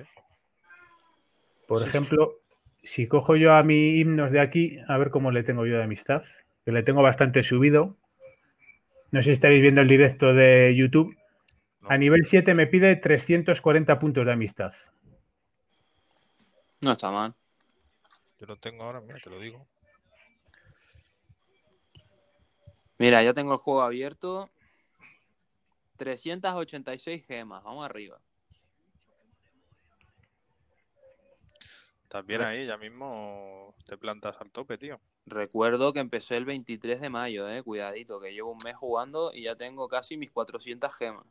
Por 1.69 1.83
Sí, 1.83 1.91
sí. 1.91 2.46
Si 2.87 3.09
cojo 3.09 3.37
yo 3.37 3.53
a 3.53 3.63
mi 3.63 3.99
himnos 3.99 4.31
de 4.31 4.41
aquí, 4.41 4.79
a 4.87 4.97
ver 4.97 5.11
cómo 5.11 5.33
le 5.33 5.43
tengo 5.43 5.67
yo 5.67 5.77
de 5.77 5.83
amistad, 5.83 6.25
que 6.65 6.73
le 6.73 6.83
tengo 6.83 7.03
bastante 7.03 7.43
subido. 7.43 7.97
No 9.11 9.21
sé 9.21 9.27
si 9.27 9.33
estaréis 9.33 9.61
viendo 9.61 9.81
el 9.81 9.89
directo 9.89 10.33
de 10.33 10.75
YouTube. 10.77 11.17
No. 11.81 11.91
A 11.91 11.99
nivel 11.99 12.25
7 12.25 12.55
me 12.55 12.67
pide 12.67 12.95
340 12.97 13.99
puntos 13.99 14.25
de 14.25 14.33
amistad. 14.33 14.73
No 16.83 16.93
está 16.93 17.11
mal. 17.11 17.35
Yo 18.39 18.47
lo 18.47 18.57
tengo 18.57 18.85
ahora, 18.85 19.01
mira, 19.01 19.19
te 19.19 19.31
lo 19.31 19.41
digo. 19.41 19.67
Mira, 22.99 23.23
ya 23.23 23.35
tengo 23.35 23.53
el 23.53 23.59
juego 23.59 23.83
abierto. 23.83 24.49
386 25.97 27.27
gemas, 27.27 27.65
vamos 27.65 27.85
arriba. 27.85 28.21
Estás 32.17 32.29
bien 32.29 32.41
ahí, 32.41 32.65
ya 32.65 32.79
mismo 32.79 33.75
te 33.85 33.99
plantas 33.99 34.41
al 34.41 34.51
tope, 34.51 34.79
tío. 34.79 34.99
Recuerdo 35.27 35.93
que 35.93 36.01
empecé 36.01 36.39
el 36.39 36.47
23 36.47 36.99
de 36.99 37.11
mayo, 37.11 37.47
eh. 37.47 37.63
Cuidadito, 37.63 38.19
que 38.19 38.33
llevo 38.33 38.53
un 38.53 38.59
mes 38.65 38.75
jugando 38.75 39.35
y 39.35 39.43
ya 39.43 39.55
tengo 39.55 39.87
casi 39.87 40.17
mis 40.17 40.31
400 40.31 40.95
gemas. 40.95 41.27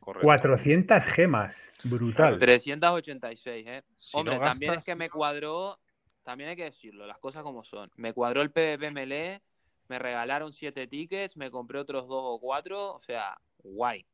Correcto. 0.00 0.24
400 0.24 1.04
gemas. 1.04 1.70
Brutal. 1.84 2.38
386, 2.38 3.66
eh. 3.66 3.82
Si 3.98 4.16
Hombre, 4.16 4.38
no 4.38 4.40
también 4.40 4.70
es 4.70 4.76
gastas, 4.76 4.84
que 4.86 4.94
me 4.94 5.10
cuadró, 5.10 5.78
también 6.22 6.48
hay 6.48 6.56
que 6.56 6.64
decirlo, 6.64 7.06
las 7.06 7.18
cosas 7.18 7.42
como 7.42 7.62
son. 7.62 7.90
Me 7.96 8.14
cuadró 8.14 8.40
el 8.40 8.50
PvP 8.50 8.90
Melee, 8.90 9.42
me 9.88 9.98
regalaron 9.98 10.50
7 10.50 10.86
tickets, 10.86 11.36
me 11.36 11.50
compré 11.50 11.78
otros 11.78 12.08
2 12.08 12.22
o 12.24 12.40
4, 12.40 12.94
o 12.94 13.00
sea, 13.00 13.38
guay. 13.58 14.06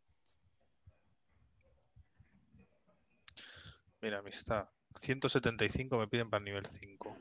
Mira, 4.00 4.18
amistad. 4.18 4.66
175 5.00 5.98
me 5.98 6.06
piden 6.08 6.30
para 6.30 6.38
el 6.40 6.44
nivel 6.44 6.66
5. 6.66 7.16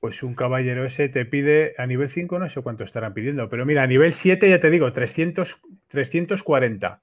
Pues 0.00 0.22
un 0.22 0.34
caballero 0.34 0.84
ese 0.84 1.08
te 1.10 1.26
pide 1.26 1.74
a 1.76 1.86
nivel 1.86 2.08
5, 2.08 2.38
no 2.38 2.48
sé 2.48 2.62
cuánto 2.62 2.84
estarán 2.84 3.12
pidiendo, 3.12 3.48
pero 3.50 3.66
mira, 3.66 3.82
a 3.82 3.86
nivel 3.86 4.14
7 4.14 4.48
ya 4.48 4.58
te 4.58 4.70
digo, 4.70 4.92
300, 4.92 5.60
340. 5.88 7.02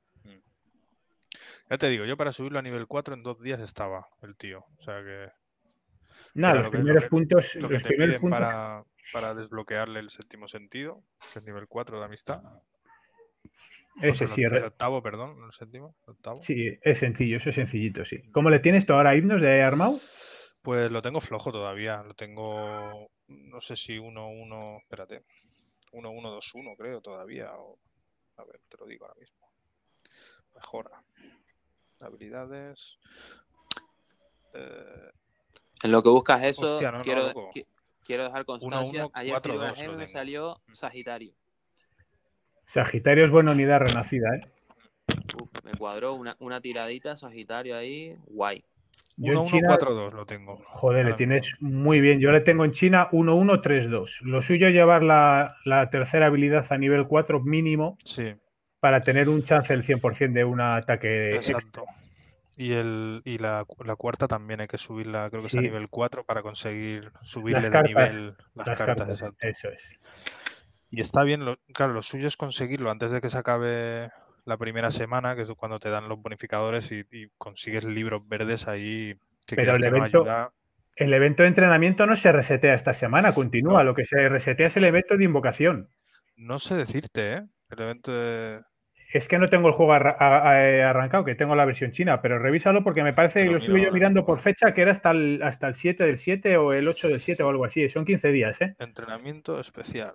Ya 1.70 1.78
te 1.78 1.90
digo, 1.90 2.06
yo 2.06 2.16
para 2.18 2.32
subirlo 2.32 2.60
a 2.60 2.62
nivel 2.64 2.88
4 2.88 3.14
en 3.14 3.24
dos 3.24 3.42
días 3.42 3.62
estaba 3.62 4.08
el 4.24 4.36
tío. 4.38 4.66
O 4.78 4.82
sea 4.82 5.04
que 5.04 5.30
Nada, 6.34 6.56
los 6.56 6.68
lo 6.68 6.72
primeros 6.72 7.04
que- 7.04 7.10
puntos, 7.10 7.56
lo 7.56 7.68
que 7.68 7.74
los 7.76 7.84
te 7.84 7.90
primeros 7.90 8.16
piden 8.16 8.22
puntos. 8.22 8.40
para, 8.40 8.84
para 9.14 9.34
desbloquearle 9.36 10.00
el 10.00 10.10
séptimo 10.10 10.48
sentido, 10.48 11.04
que 11.34 11.40
es 11.40 11.46
nivel 11.46 11.68
4 11.68 12.00
de 12.00 12.06
amistad. 12.06 12.42
Ese 14.02 14.26
O 14.26 14.28
sea, 14.28 14.36
sí, 14.36 14.44
el 14.44 14.64
octavo, 14.64 15.02
perdón, 15.02 15.40
no 15.40 15.46
el 15.48 15.52
séptimo, 15.52 15.96
el 16.06 16.12
octavo. 16.12 16.42
sí, 16.42 16.68
es 16.82 16.98
sencillo, 17.00 17.38
eso 17.38 17.50
es 17.50 17.56
sencillito, 17.56 18.06
sí. 18.06 18.22
¿Cómo 18.32 18.50
le 18.50 18.60
tienes 18.60 18.86
tú 18.86 18.94
ahora 18.94 19.16
himnos 19.16 19.42
de 19.42 19.62
Armau? 19.64 20.00
Pues 20.62 20.92
lo 20.92 21.02
tengo 21.02 21.20
flojo 21.22 21.52
todavía. 21.52 22.04
Lo 22.04 22.14
tengo, 22.14 23.10
no 23.28 23.62
sé 23.62 23.76
si 23.76 23.98
1-1, 23.98 24.80
espérate, 24.82 25.24
1-1-2-1 25.94 26.76
creo 26.78 27.02
todavía. 27.02 27.52
o- 27.54 27.80
a 28.38 28.44
ver, 28.44 28.60
te 28.70 28.78
lo 28.78 28.86
digo 28.86 29.06
ahora 29.06 29.20
mismo. 29.20 29.50
Mejora. 30.54 31.04
Habilidades. 32.00 33.00
Eh, 34.54 35.10
En 35.84 35.92
lo 35.92 36.02
que 36.04 36.10
buscas 36.10 36.44
eso, 36.44 36.74
Hostia, 36.74 36.92
no, 36.92 36.98
no, 37.00 37.04
quiero, 37.04 37.34
qui- 37.34 37.66
quiero 38.04 38.24
dejar 38.26 38.46
constancia. 38.46 39.06
1-1, 39.06 39.12
Ayer 39.14 39.42
tiré 39.42 39.56
una 39.58 39.68
4-2 39.70 39.78
gema 39.80 39.92
y 39.92 39.96
lo 39.96 40.00
me 40.00 40.08
salió 40.08 40.62
Mm. 40.68 40.74
Sagitario. 40.74 41.34
Sagitario 42.68 43.26
es 43.26 43.32
buena 43.32 43.52
unidad 43.52 43.80
renacida, 43.80 44.28
¿eh? 44.36 44.42
Uf, 45.42 45.50
me 45.64 45.72
cuadró 45.78 46.14
una, 46.14 46.36
una 46.40 46.62
tiradita 46.62 47.16
Sagitario 47.16 47.76
ahí, 47.78 48.16
guay. 48.28 48.64
Yo 49.16 49.34
en 49.34 49.44
China, 49.46 49.78
1-1-4-2 49.80 50.14
lo 50.14 50.26
tengo. 50.28 50.62
joder, 50.66 51.06
le 51.08 51.14
tienes 51.14 51.56
muy 51.60 52.00
bien. 52.02 52.20
Yo 52.20 52.32
le 52.32 52.42
tengo 52.42 52.66
en 52.66 52.72
China 52.72 53.10
1-1-3-2. 53.12 54.22
Lo 54.22 54.44
suyo 54.44 54.68
es 54.68 54.74
llevar 54.74 55.02
la, 55.02 55.56
la 55.66 55.90
tercera 55.90 56.28
habilidad 56.28 56.66
a 56.70 56.78
nivel 56.78 57.08
4 57.08 57.40
mínimo 57.42 57.98
Sí, 58.04 58.36
para 58.80 59.02
tener 59.02 59.28
un 59.28 59.42
chance 59.42 59.74
del 59.74 59.84
100% 59.84 60.34
de 60.34 60.44
un 60.44 60.62
ataque 60.62 61.36
extra. 61.36 61.58
exacto. 61.58 61.86
Y, 62.58 62.74
el, 62.74 63.22
y 63.26 63.38
la, 63.40 63.66
la 63.86 63.96
cuarta 63.96 64.28
también 64.28 64.62
hay 64.62 64.68
que 64.68 64.78
subirla, 64.78 65.30
creo 65.30 65.42
que 65.42 65.48
es 65.48 65.56
a 65.56 65.62
nivel 65.62 65.90
4 65.90 66.24
para 66.24 66.42
conseguir 66.44 67.12
subirle 67.22 67.70
cartas, 67.72 68.16
nivel 68.16 68.36
las, 68.56 68.68
Las 68.68 68.78
cartas. 68.78 69.08
cartas, 69.20 69.34
eso 69.42 69.70
es. 69.70 70.00
Y 70.90 71.02
está 71.02 71.24
bien, 71.24 71.44
lo- 71.46 71.58
claro, 71.74 71.94
lo 71.94 72.02
suyo 72.02 72.28
es 72.28 72.38
conseguirlo 72.38 72.90
antes 72.92 73.12
de 73.12 73.22
que 73.22 73.30
se 73.30 73.38
acabe 73.38 74.10
la 74.46 74.58
primera 74.58 74.92
semana, 74.92 75.36
que 75.36 75.42
es 75.42 75.50
cuando 75.58 75.80
te 75.80 75.90
dan 75.90 76.08
los 76.08 76.22
bonificadores 76.22 76.92
y, 76.92 77.04
y 77.12 77.28
consigues 77.38 77.84
libros 77.84 78.28
verdes 78.28 78.68
ahí 78.68 79.16
que 79.46 79.56
Pero 79.56 79.76
el 79.76 79.84
evento- 79.84 80.22
ayuda. 80.22 80.52
El 80.96 81.14
evento 81.14 81.44
de 81.44 81.50
entrenamiento 81.50 82.06
no 82.08 82.16
se 82.16 82.32
resetea 82.32 82.74
esta 82.74 82.92
semana, 82.94 83.32
continúa. 83.34 83.84
Lo 83.84 83.94
que 83.94 84.04
se 84.04 84.30
resetea 84.30 84.66
es 84.68 84.78
el 84.78 84.86
evento 84.86 85.16
de 85.16 85.26
invocación. 85.26 85.90
No 86.36 86.58
sé 86.58 86.76
decirte, 86.76 87.34
¿eh? 87.34 87.42
El 87.70 87.82
evento 87.82 88.12
de... 88.18 88.62
Es 89.14 89.28
que 89.28 89.38
no 89.38 89.48
tengo 89.48 89.68
el 89.68 89.74
juego 89.74 89.94
arra- 89.94 90.18
eh, 90.66 90.84
arrancado, 90.84 91.24
que 91.24 91.36
tengo 91.36 91.56
la 91.56 91.66
versión 91.66 91.92
china, 91.92 92.22
pero 92.22 92.40
revísalo 92.40 92.84
porque 92.84 93.04
me 93.04 93.14
parece 93.14 93.42
que 93.42 93.46
lo 93.46 93.52
lo 93.54 93.58
estuve 93.60 93.84
yo 93.84 93.92
mirando 93.92 94.26
por 94.26 94.40
fecha 94.40 94.74
que 94.74 94.82
era 94.82 94.92
hasta 94.92 95.12
el, 95.12 95.42
hasta 95.44 95.68
el 95.68 95.76
7 95.76 96.04
del 96.04 96.18
7 96.18 96.58
o 96.58 96.74
el 96.74 96.88
8 96.88 97.08
del 97.10 97.20
7 97.22 97.44
o 97.44 97.50
algo 97.50 97.64
así. 97.66 97.88
Son 97.90 98.04
15 98.04 98.32
días, 98.32 98.60
¿eh? 98.62 98.76
entrenamiento 98.80 99.60
especial. 99.60 100.14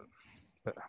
Espera. 0.64 0.88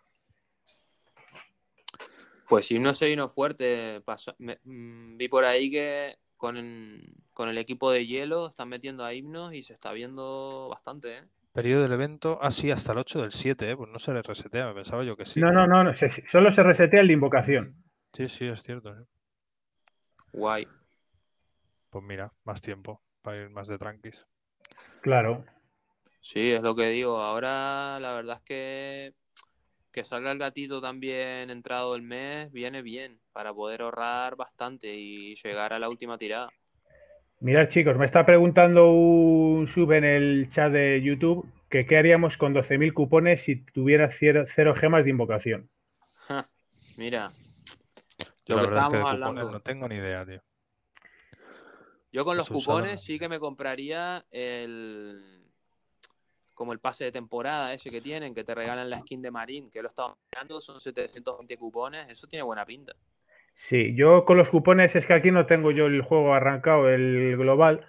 Pues 2.48 2.66
si 2.66 2.78
no 2.78 2.92
se 2.92 3.06
vino 3.06 3.28
fuerte, 3.28 4.00
pasó- 4.02 4.36
me- 4.38 4.60
mm, 4.64 5.16
vi 5.16 5.28
por 5.28 5.44
ahí 5.44 5.70
que 5.70 6.16
con, 6.36 7.02
con 7.32 7.48
el 7.48 7.58
equipo 7.58 7.90
de 7.90 8.06
hielo 8.06 8.48
están 8.48 8.68
metiendo 8.68 9.04
a 9.04 9.14
himnos 9.14 9.54
y 9.54 9.62
se 9.62 9.72
está 9.72 9.92
viendo 9.92 10.68
bastante, 10.70 11.18
¿eh? 11.18 11.22
Periodo 11.52 11.82
del 11.82 11.92
evento, 11.92 12.38
ah, 12.42 12.50
sí, 12.50 12.70
hasta 12.70 12.92
el 12.92 12.98
8 12.98 13.22
del 13.22 13.32
7, 13.32 13.70
¿eh? 13.70 13.76
Pues 13.76 13.88
no 13.90 13.98
se 13.98 14.12
le 14.12 14.22
resetea, 14.22 14.66
me 14.66 14.74
pensaba 14.74 15.04
yo 15.04 15.16
que 15.16 15.24
sí. 15.24 15.40
No, 15.40 15.52
no, 15.52 15.66
no, 15.66 15.84
no, 15.84 15.96
se- 15.96 16.10
solo 16.28 16.52
se 16.52 16.62
resetea 16.62 17.00
el 17.00 17.06
de 17.08 17.12
invocación. 17.14 17.76
Sí, 18.12 18.28
sí, 18.28 18.46
es 18.46 18.62
cierto. 18.62 18.90
¿eh? 18.90 19.04
Guay. 20.32 20.68
Pues 21.90 22.04
mira, 22.04 22.30
más 22.44 22.60
tiempo 22.60 23.00
para 23.22 23.40
ir 23.42 23.50
más 23.50 23.68
de 23.68 23.78
tranquis. 23.78 24.26
Claro. 25.00 25.44
Sí, 26.20 26.50
es 26.50 26.62
lo 26.62 26.74
que 26.74 26.88
digo. 26.88 27.20
Ahora 27.22 27.98
la 28.00 28.12
verdad 28.14 28.38
es 28.38 28.42
que 28.42 29.14
que 29.94 30.04
salga 30.04 30.32
el 30.32 30.38
gatito 30.38 30.80
también 30.82 31.50
entrado 31.50 31.94
el 31.96 32.02
mes 32.02 32.52
viene 32.52 32.82
bien 32.82 33.20
para 33.32 33.54
poder 33.54 33.82
ahorrar 33.82 34.36
bastante 34.36 34.94
y 34.94 35.36
llegar 35.36 35.72
a 35.72 35.78
la 35.78 35.88
última 35.88 36.18
tirada. 36.18 36.54
Mirad, 37.40 37.68
chicos, 37.68 37.96
me 37.96 38.06
está 38.06 38.26
preguntando 38.26 38.90
un 38.90 39.68
sub 39.68 39.92
en 39.92 40.02
el 40.04 40.48
chat 40.50 40.72
de 40.72 41.00
YouTube 41.00 41.46
que 41.68 41.86
qué 41.86 41.96
haríamos 41.96 42.36
con 42.36 42.52
12.000 42.54 42.92
cupones 42.92 43.42
si 43.42 43.56
tuviera 43.64 44.08
cero, 44.10 44.44
cero 44.48 44.74
gemas 44.74 45.04
de 45.04 45.10
invocación. 45.10 45.70
Ja, 46.28 46.48
mira, 46.96 47.30
Lo 48.46 48.56
la 48.56 48.60
que 48.60 48.66
es 48.66 48.70
estábamos 48.70 49.10
hablando. 49.10 49.50
no 49.50 49.60
tengo 49.60 49.88
ni 49.88 49.96
idea, 49.96 50.24
tío. 50.24 50.40
yo 52.12 52.24
con 52.24 52.36
los 52.36 52.46
Eso 52.46 52.54
cupones 52.54 53.02
sí 53.02 53.18
que 53.18 53.28
me 53.28 53.40
compraría 53.40 54.24
el 54.30 55.43
como 56.54 56.72
el 56.72 56.78
pase 56.78 57.04
de 57.04 57.12
temporada 57.12 57.72
ese 57.72 57.90
que 57.90 58.00
tienen, 58.00 58.34
que 58.34 58.44
te 58.44 58.54
regalan 58.54 58.88
la 58.88 59.00
skin 59.00 59.20
de 59.20 59.30
Marín, 59.30 59.70
que 59.70 59.82
lo 59.82 59.88
estaba 59.88 60.16
mirando, 60.32 60.60
son 60.60 60.80
720 60.80 61.56
cupones, 61.58 62.08
eso 62.08 62.26
tiene 62.26 62.44
buena 62.44 62.64
pinta. 62.64 62.94
Sí, 63.52 63.94
yo 63.94 64.24
con 64.24 64.36
los 64.36 64.50
cupones 64.50 64.96
es 64.96 65.06
que 65.06 65.14
aquí 65.14 65.30
no 65.30 65.46
tengo 65.46 65.70
yo 65.70 65.86
el 65.86 66.02
juego 66.02 66.34
arrancado, 66.34 66.88
el 66.88 67.36
global. 67.36 67.86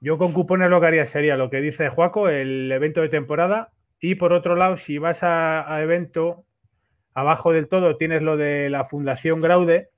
Yo 0.00 0.18
con 0.18 0.32
cupones 0.32 0.70
lo 0.70 0.80
que 0.80 0.86
haría 0.86 1.06
sería 1.06 1.36
lo 1.36 1.50
que 1.50 1.60
dice 1.60 1.88
Juaco, 1.88 2.28
el 2.28 2.70
evento 2.70 3.00
de 3.00 3.08
temporada. 3.08 3.72
Y 4.00 4.16
por 4.16 4.32
otro 4.32 4.56
lado, 4.56 4.76
si 4.76 4.98
vas 4.98 5.22
a, 5.22 5.72
a 5.72 5.82
evento, 5.82 6.44
abajo 7.14 7.52
del 7.52 7.68
todo 7.68 7.96
tienes 7.96 8.22
lo 8.22 8.36
de 8.36 8.68
la 8.70 8.84
Fundación 8.84 9.40
Graude. 9.40 9.90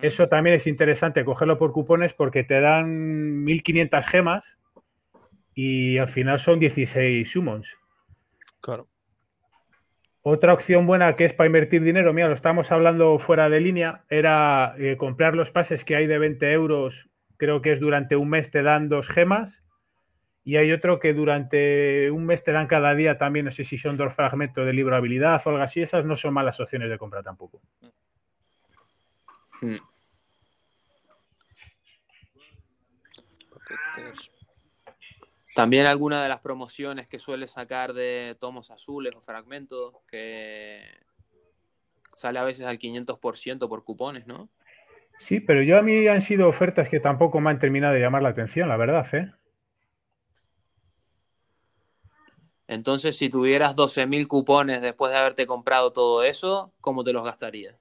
Eso 0.00 0.26
también 0.28 0.56
es 0.56 0.66
interesante 0.66 1.22
cogerlo 1.22 1.58
por 1.58 1.72
cupones 1.72 2.14
porque 2.14 2.44
te 2.44 2.60
dan 2.60 3.44
1500 3.44 4.06
gemas 4.06 4.58
y 5.54 5.98
al 5.98 6.08
final 6.08 6.38
son 6.38 6.58
16 6.58 7.30
summons. 7.30 7.76
Claro. 8.60 8.88
Otra 10.22 10.52
opción 10.52 10.86
buena 10.86 11.14
que 11.16 11.24
es 11.24 11.34
para 11.34 11.48
invertir 11.48 11.82
dinero, 11.82 12.12
mira, 12.12 12.28
lo 12.28 12.34
estábamos 12.34 12.70
hablando 12.70 13.18
fuera 13.18 13.48
de 13.48 13.60
línea, 13.60 14.04
era 14.08 14.74
eh, 14.78 14.96
comprar 14.96 15.34
los 15.34 15.50
pases 15.50 15.84
que 15.84 15.96
hay 15.96 16.06
de 16.06 16.18
20 16.18 16.52
euros, 16.52 17.10
creo 17.36 17.60
que 17.60 17.72
es 17.72 17.80
durante 17.80 18.14
un 18.14 18.28
mes 18.28 18.52
te 18.52 18.62
dan 18.62 18.88
dos 18.88 19.08
gemas, 19.08 19.64
y 20.44 20.56
hay 20.56 20.70
otro 20.70 21.00
que 21.00 21.12
durante 21.12 22.10
un 22.12 22.24
mes 22.24 22.44
te 22.44 22.52
dan 22.52 22.68
cada 22.68 22.94
día 22.94 23.18
también, 23.18 23.46
no 23.46 23.50
sé 23.50 23.64
si 23.64 23.78
son 23.78 23.96
dos 23.96 24.14
fragmentos 24.14 24.64
de 24.64 24.72
libro 24.72 24.92
de 24.92 24.98
habilidad 24.98 25.42
o 25.44 25.50
algo 25.50 25.62
así, 25.62 25.82
esas 25.82 26.04
no 26.04 26.14
son 26.14 26.34
malas 26.34 26.60
opciones 26.60 26.88
de 26.88 26.98
compra 26.98 27.22
tampoco. 27.22 27.60
Hmm. 29.60 29.76
Paquetes. 33.50 34.31
También 35.54 35.86
alguna 35.86 36.22
de 36.22 36.28
las 36.28 36.40
promociones 36.40 37.06
que 37.06 37.18
suele 37.18 37.46
sacar 37.46 37.92
de 37.92 38.36
tomos 38.40 38.70
azules 38.70 39.14
o 39.14 39.20
fragmentos, 39.20 39.94
que 40.08 40.80
sale 42.14 42.38
a 42.38 42.44
veces 42.44 42.66
al 42.66 42.78
500% 42.78 43.68
por 43.68 43.84
cupones, 43.84 44.26
¿no? 44.26 44.48
Sí, 45.18 45.40
pero 45.40 45.62
yo 45.62 45.78
a 45.78 45.82
mí 45.82 46.06
han 46.08 46.22
sido 46.22 46.48
ofertas 46.48 46.88
que 46.88 47.00
tampoco 47.00 47.40
me 47.40 47.50
han 47.50 47.58
terminado 47.58 47.94
de 47.94 48.00
llamar 48.00 48.22
la 48.22 48.30
atención, 48.30 48.68
la 48.68 48.76
verdad, 48.76 49.06
¿eh? 49.14 49.30
Entonces, 52.66 53.16
si 53.18 53.28
tuvieras 53.28 53.76
12.000 53.76 54.26
cupones 54.26 54.80
después 54.80 55.12
de 55.12 55.18
haberte 55.18 55.46
comprado 55.46 55.92
todo 55.92 56.22
eso, 56.22 56.72
¿cómo 56.80 57.04
te 57.04 57.12
los 57.12 57.22
gastarías? 57.22 57.76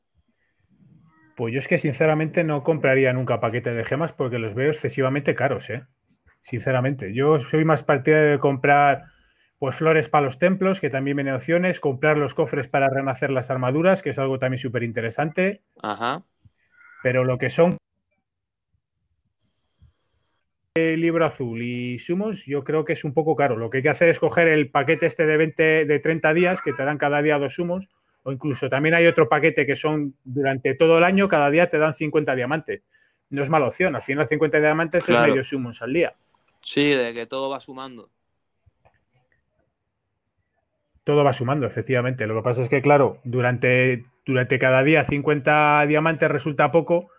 Pues 1.37 1.53
yo 1.53 1.59
es 1.59 1.67
que 1.67 1.77
sinceramente 1.77 2.43
no 2.43 2.63
compraría 2.63 3.13
nunca 3.13 3.39
paquetes 3.39 3.75
de 3.75 3.85
gemas 3.85 4.11
porque 4.11 4.37
los 4.37 4.53
veo 4.53 4.69
excesivamente 4.69 5.33
caros, 5.33 5.69
¿eh? 5.69 5.85
Sinceramente, 6.43 7.13
yo 7.13 7.37
soy 7.39 7.65
más 7.65 7.83
partidario 7.83 8.31
de 8.31 8.39
comprar 8.39 9.05
pues 9.59 9.75
flores 9.75 10.09
para 10.09 10.25
los 10.25 10.39
templos, 10.39 10.79
que 10.79 10.89
también 10.89 11.15
vienen 11.17 11.35
opciones, 11.35 11.79
comprar 11.79 12.17
los 12.17 12.33
cofres 12.33 12.67
para 12.67 12.89
renacer 12.89 13.29
las 13.29 13.51
armaduras, 13.51 14.01
que 14.01 14.09
es 14.09 14.17
algo 14.17 14.39
también 14.39 14.57
súper 14.57 14.81
interesante, 14.81 15.61
Ajá. 15.83 16.23
pero 17.03 17.23
lo 17.23 17.37
que 17.37 17.49
son 17.49 17.77
el 20.73 21.01
libro 21.01 21.25
azul 21.25 21.61
y 21.61 21.99
sumos, 21.99 22.45
yo 22.45 22.63
creo 22.63 22.85
que 22.85 22.93
es 22.93 23.03
un 23.03 23.13
poco 23.13 23.35
caro. 23.35 23.57
Lo 23.57 23.69
que 23.69 23.77
hay 23.77 23.83
que 23.83 23.89
hacer 23.89 24.09
es 24.09 24.19
coger 24.19 24.47
el 24.47 24.69
paquete 24.71 25.05
este 25.05 25.25
de 25.25 25.37
20, 25.37 25.85
de 25.85 25.99
30 25.99 26.33
días, 26.33 26.61
que 26.61 26.73
te 26.73 26.83
dan 26.83 26.97
cada 26.97 27.21
día 27.21 27.37
dos 27.37 27.53
sumos, 27.55 27.89
o 28.23 28.31
incluso 28.31 28.69
también 28.69 28.95
hay 28.95 29.05
otro 29.05 29.27
paquete 29.27 29.65
que 29.65 29.75
son 29.75 30.15
durante 30.23 30.73
todo 30.75 30.97
el 30.97 31.03
año, 31.03 31.27
cada 31.27 31.49
día 31.49 31.69
te 31.69 31.77
dan 31.77 31.93
50 31.93 32.35
diamantes. 32.35 32.83
No 33.29 33.43
es 33.43 33.49
mala 33.49 33.67
opción, 33.67 33.95
al 33.95 34.01
final 34.01 34.27
50 34.27 34.59
diamantes 34.59 35.05
Claro. 35.05 35.23
es 35.23 35.29
medio 35.29 35.43
sumos 35.43 35.81
al 35.81 35.93
día. 35.93 36.13
Sí, 36.61 36.89
de 36.89 37.13
que 37.13 37.25
todo 37.25 37.49
va 37.49 37.59
sumando. 37.59 38.09
Todo 41.03 41.23
va 41.23 41.33
sumando, 41.33 41.65
efectivamente. 41.65 42.27
Lo 42.27 42.35
que 42.35 42.43
pasa 42.43 42.61
es 42.61 42.69
que, 42.69 42.81
claro, 42.81 43.19
durante, 43.23 44.05
durante 44.25 44.59
cada 44.59 44.83
día 44.83 45.03
50 45.03 45.85
diamantes 45.87 46.29
resulta 46.29 46.71
poco, 46.71 47.09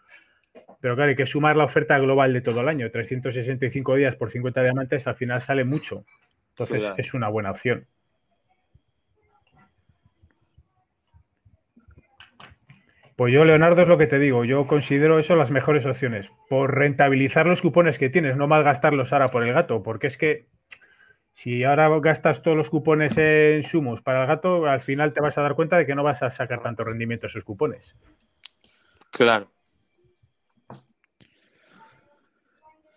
pero 0.81 0.95
claro, 0.95 1.11
hay 1.11 1.17
que 1.17 1.27
sumar 1.27 1.57
la 1.57 1.65
oferta 1.65 1.99
global 1.99 2.33
de 2.33 2.41
todo 2.41 2.61
el 2.61 2.69
año. 2.69 2.91
365 2.91 3.97
días 3.97 4.17
por 4.17 4.31
50 4.31 4.63
diamantes 4.63 5.07
al 5.07 5.17
final 5.17 5.41
sale 5.41 5.65
mucho. 5.65 6.05
Entonces 6.51 6.93
es 6.97 7.15
una 7.15 7.29
buena 7.29 7.51
opción. 7.51 7.87
Pues 13.17 13.33
yo, 13.33 13.45
Leonardo, 13.45 13.83
es 13.83 13.89
lo 13.89 13.99
que 13.99 14.07
te 14.07 14.19
digo. 14.19 14.45
Yo 14.45 14.67
considero 14.67 15.19
eso 15.19 15.37
las 15.37 15.51
mejores 15.51 15.85
opciones. 15.85 16.31
Por 16.49 16.75
rentabilizar 16.75 17.47
los 17.47 17.61
cupones 17.61 17.99
que 17.99 18.09
tienes, 18.09 18.37
no 18.37 18.49
malgastarlos 18.49 19.13
ahora 19.13 19.29
por 19.29 19.45
el 19.45 19.53
gato, 19.53 19.83
porque 19.83 20.07
es 20.07 20.17
que 20.17 20.49
si 21.35 21.65
ahora 21.65 21.89
gastas 22.01 22.43
todos 22.43 22.57
los 22.57 22.71
cupones 22.71 23.17
en 23.19 23.63
sumos 23.63 24.03
para 24.03 24.23
el 24.23 24.29
gato, 24.29 24.67
al 24.67 24.81
final 24.81 25.13
te 25.13 25.21
vas 25.21 25.37
a 25.39 25.43
dar 25.43 25.55
cuenta 25.55 25.77
de 25.77 25.87
que 25.87 25.95
no 25.95 26.03
vas 26.03 26.23
a 26.23 26.31
sacar 26.31 26.63
tanto 26.63 26.85
rendimiento 26.85 27.27
esos 27.27 27.45
cupones. 27.45 27.97
Claro. 29.11 29.51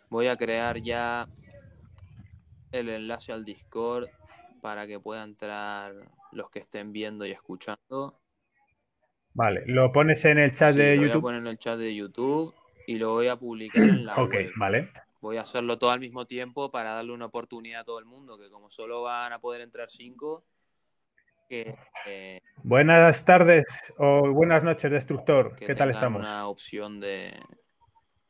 Voy 0.10 0.28
a 0.28 0.38
crear 0.38 0.78
ya 0.78 1.28
el 2.72 2.90
enlace 2.90 3.34
al 3.34 3.44
Discord 3.44 4.08
para 4.62 4.88
que 4.88 5.00
puedan 5.00 5.30
entrar 5.30 5.94
los 6.32 6.50
que 6.50 6.60
estén 6.60 6.92
viendo 6.94 7.26
y 7.26 7.32
escuchando. 7.32 8.20
Vale, 9.36 9.64
lo 9.68 9.92
pones 9.92 10.24
en 10.26 10.38
el 10.40 10.52
chat 10.54 10.74
Sí, 10.74 10.80
de 10.80 10.96
lo 10.96 11.02
voy 11.02 11.04
a 11.04 11.08
YouTube. 11.10 11.22
poner 11.22 11.42
en 11.42 11.48
el 11.48 11.58
chat 11.60 11.78
de 11.78 11.94
YouTube 11.94 12.54
y 12.88 12.98
lo 12.98 13.14
voy 13.14 13.28
a 13.28 13.36
publicar 13.36 13.84
en 13.84 14.06
la 14.06 14.16
Ok, 14.16 14.32
web. 14.34 14.52
vale. 14.56 14.92
Voy 15.22 15.38
a 15.38 15.42
hacerlo 15.42 15.78
todo 15.78 15.92
al 15.92 16.00
mismo 16.00 16.26
tiempo 16.26 16.72
para 16.72 16.92
darle 16.94 17.12
una 17.12 17.26
oportunidad 17.26 17.82
a 17.82 17.84
todo 17.84 18.00
el 18.00 18.06
mundo, 18.06 18.38
que 18.38 18.50
como 18.50 18.70
solo 18.72 19.02
van 19.02 19.34
a 19.34 19.40
poder 19.40 19.62
entrar 19.62 19.90
cinco, 19.90 20.44
que, 21.50 21.76
eh, 22.08 22.40
Buenas 22.64 23.26
tardes 23.26 23.94
o 23.98 24.32
buenas 24.32 24.64
noches, 24.64 24.90
Destructor. 24.90 25.56
que 25.56 25.66
¿Qué 25.68 25.76
tal 25.76 25.90
estamos? 25.92 26.20
una 26.22 26.48
opción 26.48 27.00
de 27.00 27.38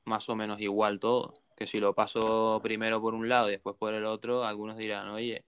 más 0.06 0.28
o 0.30 0.36
menos 0.36 0.60
igual 0.60 1.00
todo. 1.00 1.34
Que 1.56 1.66
si 1.68 1.80
lo 1.80 1.94
paso 1.94 2.60
primero 2.64 3.00
por 3.00 3.14
un 3.14 3.30
lado 3.30 3.48
y 3.48 3.52
después 3.52 3.76
por 3.78 3.94
el 3.94 4.06
otro, 4.06 4.44
algunos 4.44 4.76
dirán, 4.76 5.08
oye, 5.10 5.46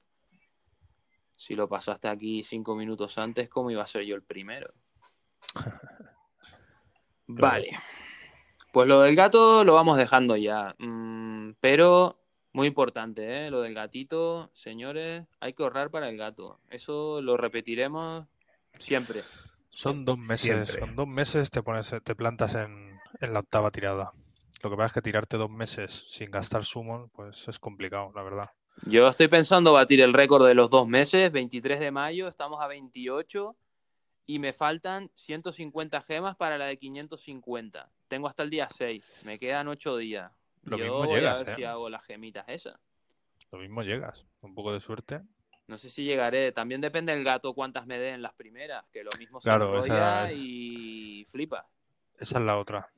si 1.35 1.55
lo 1.55 1.67
pasaste 1.67 2.07
aquí 2.07 2.43
cinco 2.43 2.75
minutos 2.75 3.17
antes, 3.17 3.49
¿cómo 3.49 3.71
iba 3.71 3.83
a 3.83 3.87
ser 3.87 4.03
yo 4.03 4.15
el 4.15 4.23
primero? 4.23 4.71
Vale. 7.27 7.77
Pues 8.71 8.87
lo 8.87 9.01
del 9.01 9.15
gato 9.15 9.63
lo 9.63 9.73
vamos 9.73 9.97
dejando 9.97 10.35
ya. 10.35 10.75
Mm, 10.79 11.53
pero 11.59 12.19
muy 12.53 12.67
importante, 12.67 13.45
¿eh? 13.45 13.51
Lo 13.51 13.61
del 13.61 13.73
gatito, 13.73 14.49
señores, 14.53 15.25
hay 15.39 15.53
que 15.53 15.63
ahorrar 15.63 15.91
para 15.91 16.09
el 16.09 16.17
gato. 16.17 16.59
Eso 16.69 17.21
lo 17.21 17.37
repetiremos 17.37 18.25
siempre. 18.79 19.21
Son 19.69 20.05
dos 20.05 20.17
meses, 20.17 20.69
son 20.79 20.95
dos 20.95 21.07
meses 21.07 21.51
te 21.51 21.61
pones, 21.61 21.93
te 22.03 22.15
plantas 22.15 22.55
en, 22.55 22.99
en, 23.19 23.33
la 23.33 23.39
octava 23.41 23.69
tirada. 23.69 24.11
Lo 24.63 24.71
que 24.71 24.75
pasa 24.75 24.87
es 24.87 24.93
que 24.93 25.01
tirarte 25.03 25.37
dos 25.37 25.51
meses 25.51 26.05
sin 26.09 26.31
gastar 26.31 26.65
summon, 26.65 27.09
pues 27.09 27.47
es 27.47 27.59
complicado, 27.59 28.11
la 28.15 28.23
verdad. 28.23 28.49
Yo 28.85 29.07
estoy 29.07 29.27
pensando 29.27 29.73
batir 29.73 30.01
el 30.01 30.13
récord 30.13 30.47
de 30.47 30.55
los 30.55 30.69
dos 30.69 30.87
meses, 30.87 31.31
23 31.31 31.79
de 31.79 31.91
mayo, 31.91 32.27
estamos 32.27 32.61
a 32.61 32.67
28 32.67 33.55
y 34.27 34.39
me 34.39 34.53
faltan 34.53 35.09
150 35.15 36.01
gemas 36.01 36.35
para 36.35 36.57
la 36.57 36.65
de 36.65 36.77
550. 36.77 37.89
Tengo 38.07 38.27
hasta 38.27 38.43
el 38.43 38.49
día 38.49 38.67
6, 38.69 39.23
me 39.25 39.39
quedan 39.39 39.67
8 39.69 39.97
días. 39.97 40.31
Lo 40.63 40.77
Yo 40.77 40.83
mismo 40.83 41.05
voy 41.05 41.15
llegas, 41.15 41.39
a 41.39 41.43
ver 41.43 41.49
¿eh? 41.49 41.55
si 41.55 41.63
hago 41.63 41.89
las 41.89 42.03
gemitas 42.03 42.45
esas. 42.47 42.77
Lo 43.51 43.59
mismo 43.59 43.81
llegas, 43.83 44.27
un 44.41 44.53
poco 44.53 44.73
de 44.73 44.81
suerte. 44.81 45.21
No 45.67 45.77
sé 45.77 45.89
si 45.89 46.03
llegaré. 46.03 46.51
También 46.51 46.81
depende 46.81 47.13
del 47.15 47.23
gato 47.23 47.53
cuántas 47.53 47.87
me 47.87 47.97
den 47.99 48.21
las 48.21 48.33
primeras, 48.33 48.85
que 48.91 49.03
lo 49.03 49.09
mismo 49.17 49.39
se 49.39 49.49
Claro, 49.49 49.67
enrolla 49.75 50.25
esa 50.27 50.29
es- 50.31 50.39
y 50.43 51.25
flipa. 51.27 51.65
Esa 52.19 52.39
es 52.39 52.45
la 52.45 52.57
otra. 52.57 52.89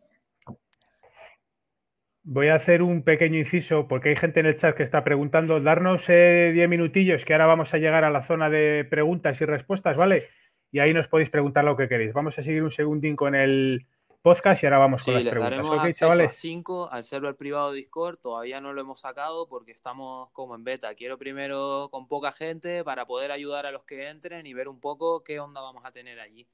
Voy 2.23 2.49
a 2.49 2.55
hacer 2.55 2.81
un 2.81 3.03
pequeño 3.03 3.37
inciso 3.39 3.87
porque 3.87 4.09
hay 4.09 4.15
gente 4.15 4.39
en 4.39 4.45
el 4.47 4.55
chat 4.55 4.75
que 4.75 4.83
está 4.83 5.03
preguntando. 5.03 5.59
Darnos 5.61 6.09
eh, 6.09 6.51
10 6.53 6.69
minutillos 6.69 7.25
que 7.25 7.33
ahora 7.33 7.47
vamos 7.47 7.73
a 7.73 7.77
llegar 7.77 8.03
a 8.03 8.09
la 8.11 8.21
zona 8.21 8.49
de 8.49 8.85
preguntas 8.89 9.39
y 9.41 9.45
respuestas, 9.45 9.95
¿vale? 9.97 10.27
Y 10.71 10.79
ahí 10.79 10.93
nos 10.93 11.07
podéis 11.07 11.29
preguntar 11.29 11.63
lo 11.63 11.75
que 11.75 11.87
queréis. 11.87 12.13
Vamos 12.13 12.37
a 12.37 12.43
seguir 12.43 12.61
un 12.63 12.71
segundín 12.71 13.15
con 13.15 13.33
el 13.35 13.85
podcast 14.21 14.61
y 14.61 14.65
ahora 14.67 14.77
vamos 14.79 15.01
Sí, 15.01 15.05
con 15.05 15.13
las 15.15 15.23
les 15.23 15.31
preguntas. 15.31 15.51
daremos 15.57 15.71
¿Ok, 15.71 15.79
acceso 15.85 16.05
a 16.05 16.09
chavales? 16.09 16.35
5 16.35 16.89
al 16.91 17.03
server 17.03 17.35
privado 17.35 17.71
de 17.71 17.77
Discord. 17.77 18.17
Todavía 18.19 18.61
no 18.61 18.73
lo 18.73 18.81
hemos 18.81 18.99
sacado 18.99 19.47
porque 19.47 19.71
estamos 19.71 20.29
como 20.31 20.55
en 20.55 20.63
beta. 20.63 20.93
Quiero 20.95 21.17
primero 21.17 21.89
con 21.91 22.07
poca 22.07 22.31
gente 22.31 22.83
para 22.83 23.05
poder 23.07 23.31
ayudar 23.31 23.65
a 23.65 23.71
los 23.71 23.83
que 23.83 24.09
entren 24.09 24.45
y 24.45 24.53
ver 24.53 24.67
un 24.67 24.79
poco 24.79 25.23
qué 25.23 25.39
onda 25.39 25.61
vamos 25.61 25.83
a 25.85 25.91
tener 25.91 26.19
allí. 26.19 26.47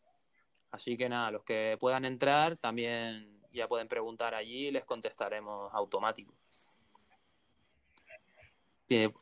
Así 0.72 0.96
que 0.98 1.10
nada, 1.10 1.32
los 1.32 1.44
que 1.44 1.78
puedan 1.80 2.06
entrar 2.06 2.58
también 2.58 3.42
ya 3.52 3.68
pueden 3.68 3.88
preguntar 3.88 4.36
allí 4.36 4.68
y 4.68 4.72
les 4.72 4.84
contestaremos 4.86 5.74
automático. 5.74 6.34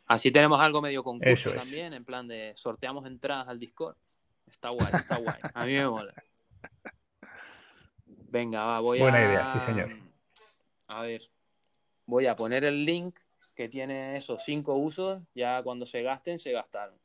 Así 0.07 0.31
tenemos 0.31 0.59
algo 0.59 0.81
medio 0.81 1.03
concurso 1.03 1.31
Eso 1.31 1.49
es. 1.51 1.55
también, 1.61 1.93
en 1.93 2.03
plan 2.03 2.27
de 2.27 2.51
sorteamos 2.55 3.05
entradas 3.05 3.47
al 3.47 3.59
Discord. 3.59 3.95
Está 4.53 4.69
guay, 4.69 4.89
está 4.93 5.17
guay. 5.17 5.39
A 5.53 5.65
mí 5.65 5.73
me 5.73 5.87
mola. 5.87 6.13
Venga, 8.05 8.63
va, 8.63 8.79
voy 8.79 8.99
Buena 8.99 9.17
a. 9.17 9.25
idea, 9.25 9.47
sí, 9.47 9.59
señor. 9.59 9.91
A 10.87 11.01
ver. 11.01 11.29
Voy 12.05 12.27
a 12.27 12.35
poner 12.35 12.63
el 12.63 12.85
link 12.85 13.19
que 13.55 13.69
tiene 13.69 14.15
esos 14.15 14.43
cinco 14.43 14.75
usos. 14.75 15.21
Ya 15.35 15.61
cuando 15.63 15.85
se 15.85 16.01
gasten, 16.01 16.39
se 16.39 16.51
gastaron. 16.51 16.97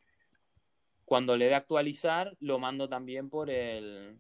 Cuando 1.04 1.36
le 1.36 1.46
dé 1.46 1.54
a 1.54 1.58
actualizar, 1.58 2.36
lo 2.40 2.58
mando 2.58 2.88
también 2.88 3.28
por 3.28 3.50
el. 3.50 4.18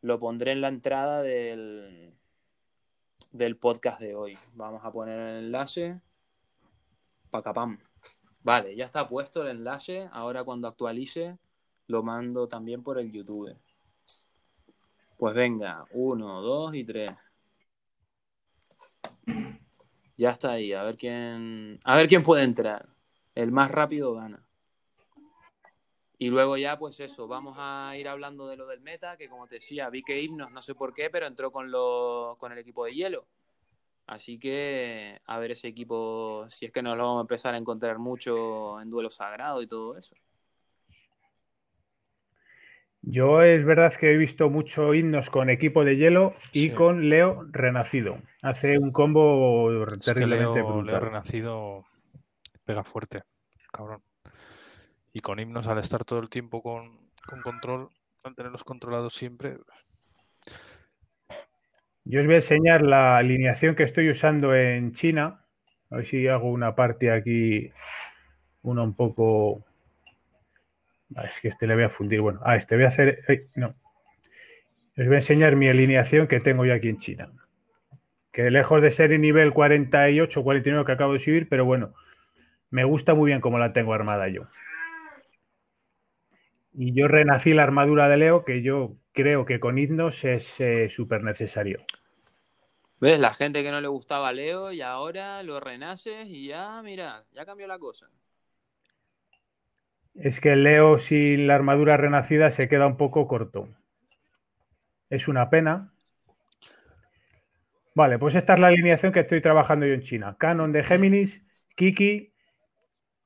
Lo 0.00 0.18
pondré 0.18 0.52
en 0.52 0.60
la 0.60 0.68
entrada 0.68 1.22
del, 1.22 2.14
del 3.32 3.56
podcast 3.56 4.00
de 4.00 4.14
hoy. 4.14 4.38
Vamos 4.52 4.84
a 4.84 4.92
poner 4.92 5.18
el 5.18 5.44
enlace. 5.46 6.00
Pacapam. 7.30 7.78
Vale, 8.44 8.76
ya 8.76 8.84
está 8.84 9.08
puesto 9.08 9.42
el 9.42 9.48
enlace. 9.48 10.08
Ahora 10.12 10.44
cuando 10.44 10.68
actualice, 10.68 11.38
lo 11.86 12.02
mando 12.02 12.46
también 12.46 12.82
por 12.82 12.98
el 12.98 13.10
YouTube. 13.10 13.56
Pues 15.16 15.34
venga, 15.34 15.86
uno, 15.92 16.42
dos 16.42 16.74
y 16.74 16.84
tres. 16.84 17.10
Ya 20.16 20.30
está 20.30 20.52
ahí, 20.52 20.74
a 20.74 20.82
ver 20.82 20.96
quién. 20.96 21.80
A 21.84 21.96
ver 21.96 22.06
quién 22.06 22.22
puede 22.22 22.44
entrar. 22.44 22.86
El 23.34 23.50
más 23.50 23.70
rápido 23.70 24.14
gana. 24.14 24.46
Y 26.18 26.28
luego 26.28 26.56
ya, 26.58 26.78
pues 26.78 27.00
eso, 27.00 27.26
vamos 27.26 27.56
a 27.58 27.96
ir 27.96 28.08
hablando 28.08 28.46
de 28.46 28.56
lo 28.56 28.66
del 28.66 28.80
meta, 28.80 29.16
que 29.16 29.28
como 29.28 29.46
te 29.48 29.56
decía, 29.56 29.88
vi 29.88 30.02
que 30.02 30.20
Himnos, 30.22 30.50
no 30.52 30.62
sé 30.62 30.74
por 30.74 30.92
qué, 30.92 31.10
pero 31.10 31.26
entró 31.26 31.50
con, 31.50 31.72
con 32.38 32.52
el 32.52 32.58
equipo 32.58 32.84
de 32.84 32.92
hielo. 32.92 33.26
Así 34.06 34.38
que 34.38 35.20
a 35.24 35.38
ver 35.38 35.52
ese 35.52 35.68
equipo, 35.68 36.44
si 36.48 36.66
es 36.66 36.72
que 36.72 36.82
nos 36.82 36.96
lo 36.96 37.04
vamos 37.04 37.20
a 37.20 37.22
empezar 37.22 37.54
a 37.54 37.58
encontrar 37.58 37.98
mucho 37.98 38.80
en 38.80 38.90
duelo 38.90 39.08
sagrado 39.08 39.62
y 39.62 39.66
todo 39.66 39.96
eso. 39.96 40.14
Yo 43.06 43.42
es 43.42 43.64
verdad 43.66 43.92
que 43.94 44.12
he 44.12 44.16
visto 44.16 44.48
mucho 44.48 44.94
himnos 44.94 45.28
con 45.28 45.50
equipo 45.50 45.84
de 45.84 45.96
hielo 45.96 46.34
y 46.52 46.68
Sí. 46.68 46.70
con 46.70 47.10
Leo 47.10 47.44
Renacido. 47.50 48.18
Hace 48.42 48.78
un 48.78 48.92
combo 48.92 49.84
Es 49.86 49.98
que 49.98 50.12
terriblemente 50.14 50.54
Leo, 50.60 50.68
Leo 50.68 50.76
brutal. 50.78 51.00
Renacido 51.02 51.84
pega 52.64 52.82
fuerte, 52.82 53.22
cabrón. 53.72 54.02
Y 55.12 55.20
con 55.20 55.38
himnos, 55.38 55.66
al 55.66 55.78
estar 55.78 56.04
todo 56.04 56.18
el 56.20 56.30
tiempo 56.30 56.62
con, 56.62 56.98
con 57.28 57.42
control, 57.42 57.90
al 58.24 58.34
tenerlos 58.34 58.64
controlados 58.64 59.12
siempre, 59.14 59.58
Yo 62.04 62.20
os 62.20 62.26
voy 62.26 62.34
a 62.34 62.38
enseñar 62.38 62.82
la 62.82 63.16
alineación 63.16 63.74
que 63.74 63.82
estoy 63.82 64.10
usando 64.10 64.54
en 64.54 64.92
China. 64.92 65.40
A 65.90 65.96
ver 65.96 66.06
si 66.06 66.28
hago 66.28 66.50
una 66.50 66.74
parte 66.74 67.10
aquí, 67.10 67.72
una 68.62 68.82
un 68.82 68.94
poco. 68.94 69.64
Ah, 71.16 71.24
es 71.24 71.40
que 71.40 71.48
este 71.48 71.66
le 71.66 71.74
voy 71.74 71.84
a 71.84 71.88
fundir. 71.88 72.20
Bueno, 72.20 72.40
a 72.44 72.56
este 72.56 72.76
voy 72.76 72.84
a 72.84 72.88
hacer. 72.88 73.24
no. 73.54 73.74
Os 74.96 75.06
voy 75.06 75.14
a 75.14 75.18
enseñar 75.18 75.56
mi 75.56 75.68
alineación 75.68 76.28
que 76.28 76.40
tengo 76.40 76.64
yo 76.66 76.74
aquí 76.74 76.88
en 76.88 76.98
China. 76.98 77.32
Que 78.30 78.50
lejos 78.50 78.82
de 78.82 78.90
ser 78.90 79.12
en 79.12 79.22
nivel 79.22 79.52
48 79.52 80.40
o 80.40 80.44
49 80.44 80.84
que 80.84 80.92
acabo 80.92 81.14
de 81.14 81.18
subir, 81.18 81.48
pero 81.48 81.64
bueno, 81.64 81.94
me 82.70 82.84
gusta 82.84 83.14
muy 83.14 83.30
bien 83.30 83.40
cómo 83.40 83.58
la 83.58 83.72
tengo 83.72 83.94
armada 83.94 84.28
yo. 84.28 84.42
Y 86.74 86.92
yo 86.92 87.06
renací 87.06 87.54
la 87.54 87.62
armadura 87.62 88.08
de 88.08 88.16
Leo, 88.16 88.44
que 88.44 88.62
yo 88.62 88.96
creo 89.12 89.46
que 89.46 89.60
con 89.60 89.78
Himnos 89.78 90.24
es 90.24 90.60
súper 90.88 91.22
necesario. 91.22 91.84
¿Ves? 93.00 93.18
La 93.18 93.32
gente 93.32 93.62
que 93.62 93.70
no 93.70 93.80
le 93.80 93.88
gustaba 93.88 94.28
a 94.28 94.32
Leo 94.32 94.72
y 94.72 94.80
ahora 94.80 95.42
lo 95.42 95.60
renaces 95.60 96.26
y 96.26 96.48
ya, 96.48 96.82
mira, 96.82 97.24
ya 97.32 97.44
cambió 97.46 97.66
la 97.66 97.78
cosa. 97.78 98.08
Es 100.14 100.40
que 100.40 100.56
Leo 100.56 100.98
sin 100.98 101.46
la 101.46 101.54
armadura 101.54 101.96
renacida 101.96 102.50
se 102.50 102.68
queda 102.68 102.86
un 102.86 102.96
poco 102.96 103.26
corto. 103.26 103.68
Es 105.10 105.28
una 105.28 105.50
pena. 105.50 105.92
Vale, 107.94 108.18
pues 108.18 108.34
esta 108.34 108.54
es 108.54 108.60
la 108.60 108.68
alineación 108.68 109.12
que 109.12 109.20
estoy 109.20 109.40
trabajando 109.40 109.86
yo 109.86 109.94
en 109.94 110.02
China. 110.02 110.36
Canon 110.38 110.72
de 110.72 110.82
Géminis, 110.82 111.42
Kiki, 111.76 112.32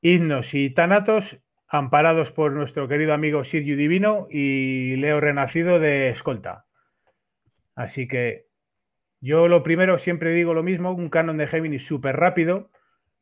Himnos 0.03 0.55
y 0.55 0.71
Thanatos, 0.71 1.39
amparados 1.68 2.33
por 2.33 2.52
nuestro 2.52 2.88
querido 2.88 3.12
amigo 3.12 3.44
Sirju 3.44 3.76
Divino 3.76 4.26
y 4.31 4.96
Leo 4.96 5.20
Renacido 5.20 5.78
de 5.78 6.09
Escolta. 6.09 6.64
Así 7.74 8.09
que 8.09 8.46
yo 9.20 9.48
lo 9.48 9.62
primero 9.62 9.98
siempre 9.98 10.33
digo 10.33 10.54
lo 10.54 10.62
mismo, 10.62 10.92
un 10.92 11.11
canon 11.11 11.37
de 11.37 11.46
Géminis 11.46 11.87
súper 11.87 12.16
rápido, 12.16 12.70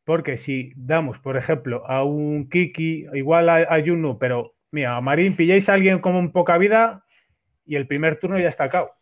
porque 0.04 0.36
si 0.36 0.72
damos, 0.76 1.18
por 1.18 1.36
ejemplo, 1.36 1.84
a 1.88 2.04
un 2.04 2.48
Kiki, 2.48 3.06
igual 3.14 3.48
a, 3.48 3.56
a 3.56 3.82
pero 4.18 4.54
mira, 4.70 4.96
a 4.96 5.00
Marín 5.00 5.36
pilláis 5.36 5.68
a 5.68 5.74
alguien 5.74 5.98
como 5.98 6.20
en 6.20 6.30
poca 6.30 6.56
vida 6.58 7.04
y 7.64 7.74
el 7.74 7.88
primer 7.88 8.18
turno 8.20 8.38
ya 8.38 8.48
está 8.48 8.68
cao. 8.68 8.94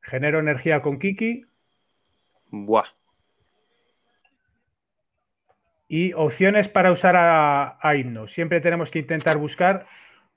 Genero 0.00 0.38
energía 0.38 0.82
con 0.82 0.98
Kiki 0.98 1.44
Buah. 2.50 3.01
Y 5.92 6.14
opciones 6.14 6.68
para 6.68 6.90
usar 6.90 7.16
a, 7.16 7.76
a 7.78 7.96
Himnos. 7.96 8.32
Siempre 8.32 8.62
tenemos 8.62 8.90
que 8.90 8.98
intentar 8.98 9.36
buscar 9.36 9.86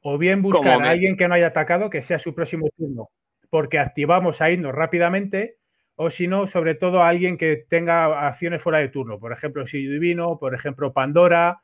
o 0.02 0.18
bien 0.18 0.42
buscar 0.42 0.84
a 0.84 0.90
alguien 0.90 1.16
que 1.16 1.30
no 1.30 1.34
haya 1.34 1.48
atacado, 1.48 1.90
que 1.90 2.02
sea 2.02 2.20
su 2.20 2.36
próximo 2.36 2.68
turno, 2.76 3.08
porque 3.50 3.80
activamos 3.80 4.42
a 4.42 4.52
Himnos 4.52 4.76
rápidamente, 4.76 5.56
o 5.96 6.10
si 6.10 6.28
no, 6.28 6.46
sobre 6.46 6.76
todo 6.76 7.02
a 7.02 7.08
alguien 7.08 7.38
que 7.38 7.56
tenga 7.70 8.28
acciones 8.28 8.62
fuera 8.62 8.80
de 8.80 8.90
turno. 8.90 9.18
Por 9.18 9.32
ejemplo, 9.32 9.66
Sillo 9.66 9.94
Divino, 9.94 10.40
por 10.40 10.54
ejemplo, 10.54 10.92
Pandora, 10.92 11.62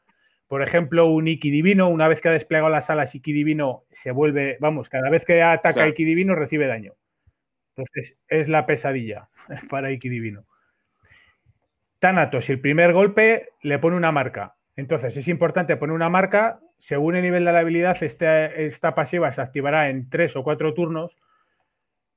por 0.47 0.61
ejemplo, 0.61 1.07
un 1.07 1.27
Iki 1.27 1.51
Divino. 1.51 1.89
Una 1.89 2.07
vez 2.07 2.21
que 2.21 2.29
ha 2.29 2.31
desplegado 2.31 2.69
las 2.69 2.89
alas, 2.89 3.13
Iki 3.13 3.33
Divino 3.33 3.83
se 3.91 4.11
vuelve, 4.11 4.55
vamos, 4.61 4.87
cada 4.87 5.09
vez 5.09 5.25
que 5.25 5.41
ataca 5.41 5.73
Claro. 5.73 5.89
Iki 5.89 6.05
Divino 6.05 6.33
recibe 6.33 6.65
daño. 6.65 6.93
Entonces, 7.75 8.17
es 8.29 8.47
la 8.47 8.65
pesadilla 8.65 9.27
para 9.69 9.91
Iki 9.91 10.07
Divino. 10.07 10.45
Thanatos, 12.01 12.49
el 12.49 12.59
primer 12.59 12.93
golpe 12.93 13.49
le 13.61 13.77
pone 13.77 13.95
una 13.95 14.11
marca. 14.11 14.55
Entonces 14.75 15.15
es 15.15 15.27
importante 15.27 15.77
poner 15.77 15.93
una 15.93 16.09
marca. 16.09 16.59
Según 16.79 17.15
el 17.15 17.21
nivel 17.21 17.45
de 17.45 17.51
la 17.51 17.59
habilidad, 17.59 17.95
esta 18.01 18.95
pasiva 18.95 19.31
se 19.31 19.39
activará 19.39 19.87
en 19.87 20.09
tres 20.09 20.35
o 20.35 20.43
cuatro 20.43 20.73
turnos. 20.73 21.15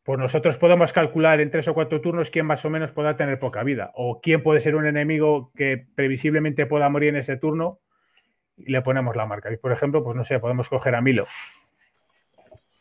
Pues 0.02 0.18
nosotros 0.18 0.56
podemos 0.56 0.94
calcular 0.94 1.42
en 1.42 1.50
tres 1.50 1.68
o 1.68 1.74
cuatro 1.74 2.00
turnos 2.00 2.30
quién 2.30 2.46
más 2.46 2.64
o 2.64 2.70
menos 2.70 2.92
podrá 2.92 3.16
tener 3.16 3.38
poca 3.38 3.62
vida. 3.62 3.92
O 3.94 4.22
quién 4.22 4.42
puede 4.42 4.60
ser 4.60 4.74
un 4.74 4.86
enemigo 4.86 5.52
que 5.54 5.86
previsiblemente 5.94 6.64
pueda 6.64 6.88
morir 6.88 7.10
en 7.10 7.16
ese 7.16 7.36
turno. 7.36 7.78
Y 8.56 8.72
le 8.72 8.80
ponemos 8.80 9.14
la 9.16 9.26
marca. 9.26 9.52
Y 9.52 9.58
por 9.58 9.70
ejemplo, 9.70 10.02
pues 10.02 10.16
no 10.16 10.24
sé, 10.24 10.38
podemos 10.38 10.70
coger 10.70 10.94
a 10.94 11.02
Milo. 11.02 11.26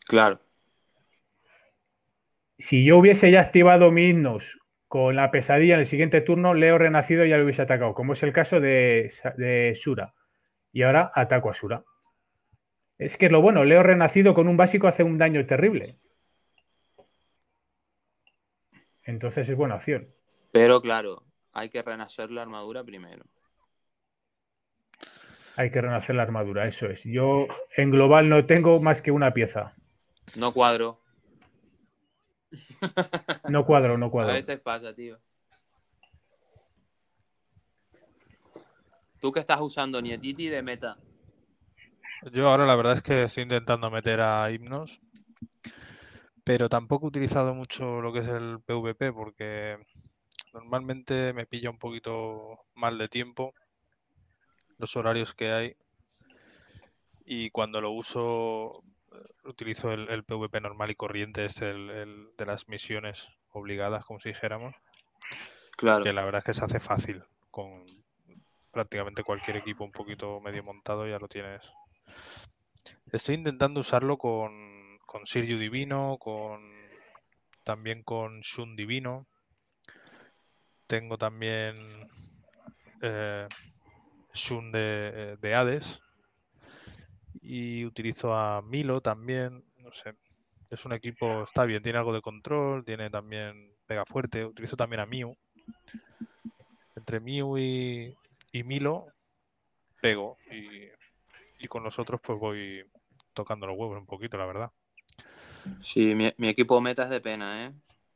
Claro. 0.06 0.40
si 2.56 2.82
yo 2.82 2.96
hubiese 2.96 3.30
ya 3.30 3.42
activado 3.42 3.90
mi 3.90 4.08
himnos 4.08 4.63
con 4.94 5.16
la 5.16 5.32
pesadilla 5.32 5.74
en 5.74 5.80
el 5.80 5.86
siguiente 5.86 6.20
turno, 6.20 6.54
Leo 6.54 6.78
Renacido 6.78 7.24
ya 7.24 7.36
lo 7.36 7.42
hubiese 7.42 7.62
atacado, 7.62 7.94
como 7.94 8.12
es 8.12 8.22
el 8.22 8.32
caso 8.32 8.60
de, 8.60 9.12
de 9.36 9.74
Sura. 9.74 10.14
Y 10.70 10.82
ahora 10.82 11.10
ataco 11.12 11.50
a 11.50 11.52
Sura. 11.52 11.82
Es 12.96 13.16
que 13.16 13.26
es 13.26 13.32
lo 13.32 13.42
bueno, 13.42 13.64
Leo 13.64 13.82
Renacido 13.82 14.34
con 14.34 14.46
un 14.46 14.56
básico 14.56 14.86
hace 14.86 15.02
un 15.02 15.18
daño 15.18 15.44
terrible. 15.46 15.98
Entonces 19.02 19.48
es 19.48 19.56
buena 19.56 19.74
opción. 19.74 20.06
Pero 20.52 20.80
claro, 20.80 21.24
hay 21.52 21.70
que 21.70 21.82
renacer 21.82 22.30
la 22.30 22.42
armadura 22.42 22.84
primero. 22.84 23.24
Hay 25.56 25.72
que 25.72 25.80
renacer 25.80 26.14
la 26.14 26.22
armadura, 26.22 26.68
eso 26.68 26.86
es. 26.86 27.02
Yo 27.02 27.48
en 27.76 27.90
global 27.90 28.28
no 28.28 28.46
tengo 28.46 28.80
más 28.80 29.02
que 29.02 29.10
una 29.10 29.34
pieza. 29.34 29.74
No 30.36 30.52
cuadro. 30.52 31.03
No 33.48 33.64
cuadro, 33.66 33.98
no 33.98 34.10
cuadro. 34.10 34.32
A 34.32 34.34
veces 34.34 34.60
pasa, 34.60 34.94
tío. 34.94 35.18
¿Tú 39.20 39.32
qué 39.32 39.40
estás 39.40 39.60
usando, 39.60 40.00
Nietiti, 40.00 40.48
de 40.48 40.62
meta? 40.62 40.98
Yo 42.32 42.48
ahora 42.48 42.66
la 42.66 42.76
verdad 42.76 42.94
es 42.94 43.02
que 43.02 43.24
estoy 43.24 43.44
intentando 43.44 43.90
meter 43.90 44.20
a 44.20 44.50
himnos, 44.50 45.00
pero 46.42 46.68
tampoco 46.68 47.06
he 47.06 47.08
utilizado 47.08 47.54
mucho 47.54 48.00
lo 48.00 48.12
que 48.12 48.20
es 48.20 48.28
el 48.28 48.60
PvP 48.60 49.12
porque 49.12 49.78
normalmente 50.52 51.32
me 51.32 51.46
pilla 51.46 51.70
un 51.70 51.78
poquito 51.78 52.66
mal 52.74 52.96
de 52.98 53.08
tiempo 53.08 53.54
los 54.78 54.96
horarios 54.96 55.34
que 55.34 55.52
hay 55.52 55.76
y 57.24 57.50
cuando 57.50 57.80
lo 57.80 57.90
uso 57.92 58.72
utilizo 59.44 59.92
el, 59.92 60.24
PvP 60.24 60.60
normal 60.60 60.90
y 60.90 60.94
corriente, 60.94 61.44
es 61.44 61.60
el, 61.62 62.28
de 62.36 62.46
las 62.46 62.68
misiones 62.68 63.28
obligadas, 63.50 64.04
como 64.04 64.20
si 64.20 64.30
dijéramos. 64.30 64.74
Claro. 65.76 66.04
Que 66.04 66.12
la 66.12 66.24
verdad 66.24 66.40
es 66.40 66.44
que 66.44 66.54
se 66.54 66.64
hace 66.64 66.80
fácil 66.80 67.22
con 67.50 67.84
prácticamente 68.72 69.22
cualquier 69.22 69.56
equipo 69.56 69.84
un 69.84 69.92
poquito 69.92 70.40
medio 70.40 70.64
montado 70.64 71.06
ya 71.06 71.18
lo 71.18 71.28
tienes. 71.28 71.72
Estoy 73.12 73.36
intentando 73.36 73.80
usarlo 73.80 74.18
con, 74.18 74.98
con 75.06 75.26
Sirju 75.26 75.58
Divino, 75.58 76.18
con 76.18 76.74
también 77.62 78.02
con 78.02 78.40
Shun 78.40 78.76
Divino. 78.76 79.26
Tengo 80.86 81.16
también 81.16 81.76
eh, 83.00 83.48
Shun 84.34 84.72
de, 84.72 85.36
de, 85.40 85.54
Hades. 85.54 86.02
Y 87.40 87.84
utilizo 87.84 88.34
a 88.34 88.62
Milo 88.62 89.00
también. 89.00 89.64
No 89.78 89.92
sé. 89.92 90.14
Es 90.70 90.84
un 90.84 90.92
equipo, 90.92 91.44
está 91.44 91.64
bien, 91.64 91.82
tiene 91.82 91.98
algo 91.98 92.12
de 92.12 92.22
control, 92.22 92.84
tiene 92.84 93.10
también 93.10 93.72
pega 93.86 94.04
fuerte. 94.04 94.44
Utilizo 94.44 94.76
también 94.76 95.00
a 95.00 95.06
Mew. 95.06 95.36
Entre 96.96 97.20
Mew 97.20 97.58
y, 97.58 98.16
y 98.52 98.62
Milo 98.64 99.06
pego. 100.00 100.36
Y, 100.50 101.64
y, 101.64 101.68
con 101.68 101.82
los 101.82 101.98
otros 101.98 102.20
pues 102.22 102.38
voy 102.38 102.84
tocando 103.32 103.66
los 103.66 103.76
huevos 103.76 103.98
un 103.98 104.06
poquito, 104.06 104.36
la 104.36 104.44
verdad. 104.44 104.70
Sí, 105.80 106.14
mi, 106.14 106.32
mi 106.36 106.48
equipo 106.48 106.78
meta 106.80 107.04
es 107.04 107.10
de 107.10 107.20
pena, 107.20 107.64
¿eh? 107.66 107.72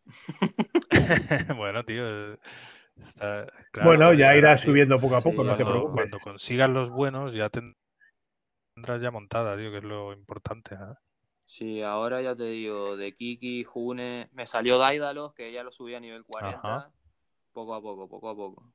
bueno, 1.56 1.82
tío. 1.84 2.04
bueno, 3.82 4.12
ya 4.12 4.36
irá 4.36 4.56
subiendo 4.56 4.98
poco 4.98 5.16
a 5.16 5.20
poco, 5.22 5.42
no 5.42 5.56
cuando, 5.56 5.56
te 5.56 5.64
preocupes. 5.64 5.94
Cuando 5.94 6.18
consigas 6.20 6.68
los 6.68 6.90
buenos, 6.90 7.32
ya 7.32 7.48
tendrás 7.48 7.87
ya 9.00 9.10
montada, 9.10 9.56
tío, 9.56 9.70
que 9.70 9.78
es 9.78 9.84
lo 9.84 10.12
importante. 10.12 10.74
¿eh? 10.74 10.94
Sí, 11.46 11.82
ahora 11.82 12.20
ya 12.20 12.36
te 12.36 12.44
digo, 12.44 12.96
de 12.96 13.14
Kiki, 13.14 13.64
June, 13.64 14.28
me 14.32 14.46
salió 14.46 14.78
Daidalos, 14.78 15.32
que 15.34 15.52
ya 15.52 15.62
lo 15.62 15.72
subí 15.72 15.94
a 15.94 16.00
nivel 16.00 16.24
40, 16.24 16.58
Ajá. 16.58 16.90
poco 17.52 17.74
a 17.74 17.80
poco, 17.80 18.08
poco 18.08 18.28
a 18.28 18.36
poco. 18.36 18.72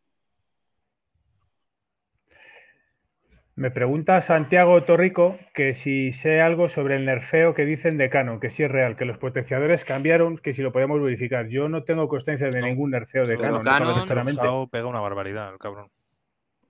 Me 3.56 3.70
pregunta 3.70 4.20
Santiago 4.22 4.84
Torrico 4.84 5.38
que 5.54 5.76
si 5.76 6.12
sé 6.12 6.42
algo 6.42 6.70
sobre 6.70 6.96
el 6.96 7.06
nerfeo 7.06 7.54
que 7.54 7.66
dicen 7.66 8.00
de 8.00 8.10
Canon, 8.10 8.40
que 8.40 8.50
si 8.50 8.64
es 8.64 8.72
real, 8.72 8.98
que 8.98 9.06
los 9.06 9.20
potenciadores 9.20 9.86
cambiaron, 9.86 10.40
que 10.40 10.56
si 10.56 10.64
lo 10.64 10.72
podemos 10.72 11.00
verificar. 11.00 11.48
Yo 11.50 11.70
no 11.70 11.84
tengo 11.84 12.08
constancia 12.08 12.50
de 12.50 12.60
no, 12.60 12.66
ningún 12.66 12.90
nerfeo 12.90 13.28
de 13.28 13.38
pero 13.38 13.62
Canon. 13.62 14.08
Canon 14.08 14.36
no, 14.36 14.68
pega 14.68 14.88
una 14.88 15.02
barbaridad 15.02 15.54
el 15.54 15.60
cabrón. 15.60 15.92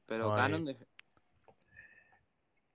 Pero 0.05 0.29
No 0.29 0.35
Canon. 0.35 0.75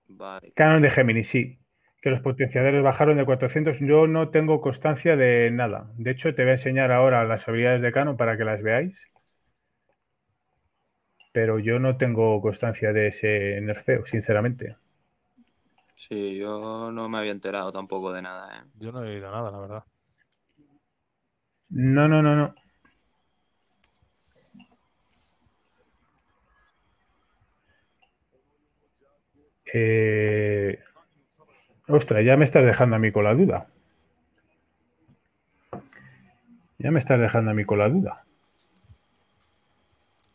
Vale. 0.09 0.51
Canon 0.55 0.81
de 0.81 0.89
Gemini, 0.89 1.23
sí. 1.23 1.59
Que 2.01 2.09
los 2.09 2.21
potenciadores 2.21 2.83
bajaron 2.83 3.17
de 3.17 3.25
400. 3.25 3.79
Yo 3.79 4.07
no 4.07 4.29
tengo 4.29 4.61
constancia 4.61 5.15
de 5.15 5.51
nada. 5.51 5.91
De 5.97 6.11
hecho, 6.11 6.33
te 6.33 6.43
voy 6.43 6.51
a 6.51 6.53
enseñar 6.53 6.91
ahora 6.91 7.23
las 7.25 7.47
habilidades 7.47 7.81
de 7.81 7.91
Canon 7.91 8.17
para 8.17 8.37
que 8.37 8.45
las 8.45 8.61
veáis 8.61 9.09
pero 11.31 11.59
yo 11.59 11.79
no 11.79 11.97
tengo 11.97 12.41
constancia 12.41 12.91
de 12.91 13.07
ese 13.07 13.61
nerfeo, 13.61 14.05
sinceramente. 14.05 14.77
Sí, 15.95 16.37
yo 16.37 16.91
no 16.91 17.09
me 17.09 17.17
había 17.17 17.31
enterado 17.31 17.71
tampoco 17.71 18.11
de 18.11 18.21
nada. 18.21 18.57
¿eh? 18.57 18.63
Yo 18.75 18.91
no 18.91 19.03
he 19.03 19.15
oído 19.15 19.29
nada, 19.29 19.51
la 19.51 19.59
verdad. 19.59 19.83
No, 21.69 22.07
no, 22.07 22.21
no, 22.21 22.35
no. 22.35 22.55
Eh... 29.73 30.79
Ostras, 31.87 32.23
ya 32.23 32.37
me 32.37 32.45
estás 32.45 32.63
dejando 32.63 32.95
a 32.95 32.99
mí 32.99 33.11
con 33.11 33.23
la 33.23 33.33
duda. 33.33 33.67
Ya 36.77 36.91
me 36.91 36.99
estás 36.99 37.19
dejando 37.19 37.51
a 37.51 37.53
mí 37.53 37.65
con 37.65 37.79
la 37.79 37.89
duda. 37.89 38.25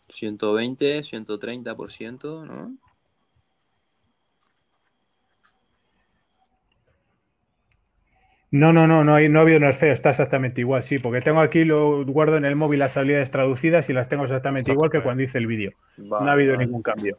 120, 0.09 1.01
130%, 1.01 2.47
¿no? 2.47 2.77
No, 8.51 8.73
no, 8.73 8.87
no, 8.87 9.03
no, 9.03 9.17
hay, 9.17 9.29
no 9.29 9.41
ha 9.41 9.43
habido 9.43 9.59
nerfeo, 9.59 9.93
está 9.93 10.11
exactamente 10.11 10.61
igual, 10.61 10.85
sí, 10.85 11.01
porque 11.01 11.21
tengo 11.21 11.41
aquí, 11.41 11.65
lo 11.65 12.05
guardo 12.05 12.37
en 12.37 12.45
el 12.45 12.55
móvil 12.55 12.79
las 12.79 12.97
habilidades 12.97 13.33
traducidas 13.33 13.91
y 13.91 13.93
las 13.93 14.09
tengo 14.09 14.23
exactamente 14.23 14.71
igual 14.71 14.91
que 14.91 15.03
cuando 15.03 15.25
hice 15.25 15.39
el 15.39 15.49
vídeo. 15.49 15.73
Vale, 15.97 16.25
no 16.25 16.31
ha 16.31 16.35
habido 16.35 16.53
vale. 16.53 16.67
ningún 16.67 16.83
cambio. 16.83 17.19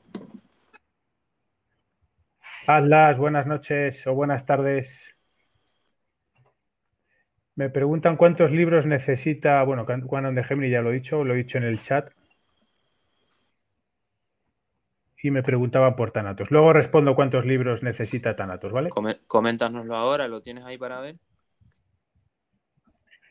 Atlas, 2.67 3.17
buenas 3.17 3.45
noches 3.45 4.07
o 4.07 4.15
buenas 4.15 4.45
tardes. 4.45 5.15
Me 7.55 7.69
preguntan 7.69 8.17
cuántos 8.17 8.51
libros 8.51 8.87
necesita, 8.87 9.61
bueno, 9.63 9.85
Canon 9.85 10.33
de 10.33 10.43
Gemini 10.43 10.71
ya 10.71 10.81
lo 10.81 10.89
he 10.89 10.95
dicho, 10.95 11.23
lo 11.23 11.33
he 11.33 11.37
dicho 11.37 11.59
en 11.59 11.63
el 11.63 11.79
chat. 11.81 12.09
Y 15.21 15.31
me 15.31 15.43
preguntaba 15.43 15.95
por 15.95 16.11
Thanatos. 16.11 16.49
Luego 16.49 16.73
respondo 16.73 17.15
cuántos 17.15 17.45
libros 17.45 17.83
necesita 17.83 18.35
Thanatos, 18.35 18.71
¿vale? 18.71 18.89
Coméntanoslo 19.27 19.95
ahora, 19.95 20.27
¿lo 20.27 20.41
tienes 20.41 20.65
ahí 20.65 20.77
para 20.77 20.99
ver? 21.01 21.17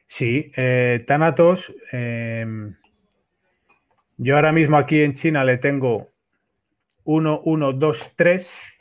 Sí, 0.07 0.53
eh, 0.57 1.05
Thanatos. 1.07 1.75
eh, 1.93 2.47
yo 4.17 4.37
ahora 4.37 4.53
mismo 4.53 4.77
aquí 4.77 5.03
en 5.03 5.15
China 5.15 5.45
le 5.45 5.59
tengo 5.59 6.13
1, 7.03 7.41
1, 7.45 7.73
2, 7.73 8.13
3. 8.17 8.74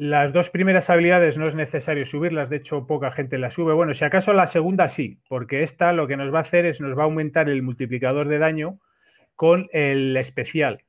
Las 0.00 0.32
dos 0.32 0.48
primeras 0.48 0.88
habilidades 0.88 1.36
no 1.36 1.46
es 1.46 1.54
necesario 1.54 2.06
subirlas, 2.06 2.48
de 2.48 2.56
hecho 2.56 2.86
poca 2.86 3.10
gente 3.10 3.36
las 3.36 3.52
sube. 3.52 3.74
Bueno, 3.74 3.92
si 3.92 4.02
acaso 4.02 4.32
la 4.32 4.46
segunda 4.46 4.88
sí, 4.88 5.20
porque 5.28 5.62
esta 5.62 5.92
lo 5.92 6.06
que 6.06 6.16
nos 6.16 6.32
va 6.32 6.38
a 6.38 6.40
hacer 6.40 6.64
es 6.64 6.80
nos 6.80 6.96
va 6.96 7.02
a 7.02 7.04
aumentar 7.04 7.50
el 7.50 7.60
multiplicador 7.60 8.26
de 8.26 8.38
daño 8.38 8.78
con 9.36 9.68
el 9.74 10.16
especial. 10.16 10.84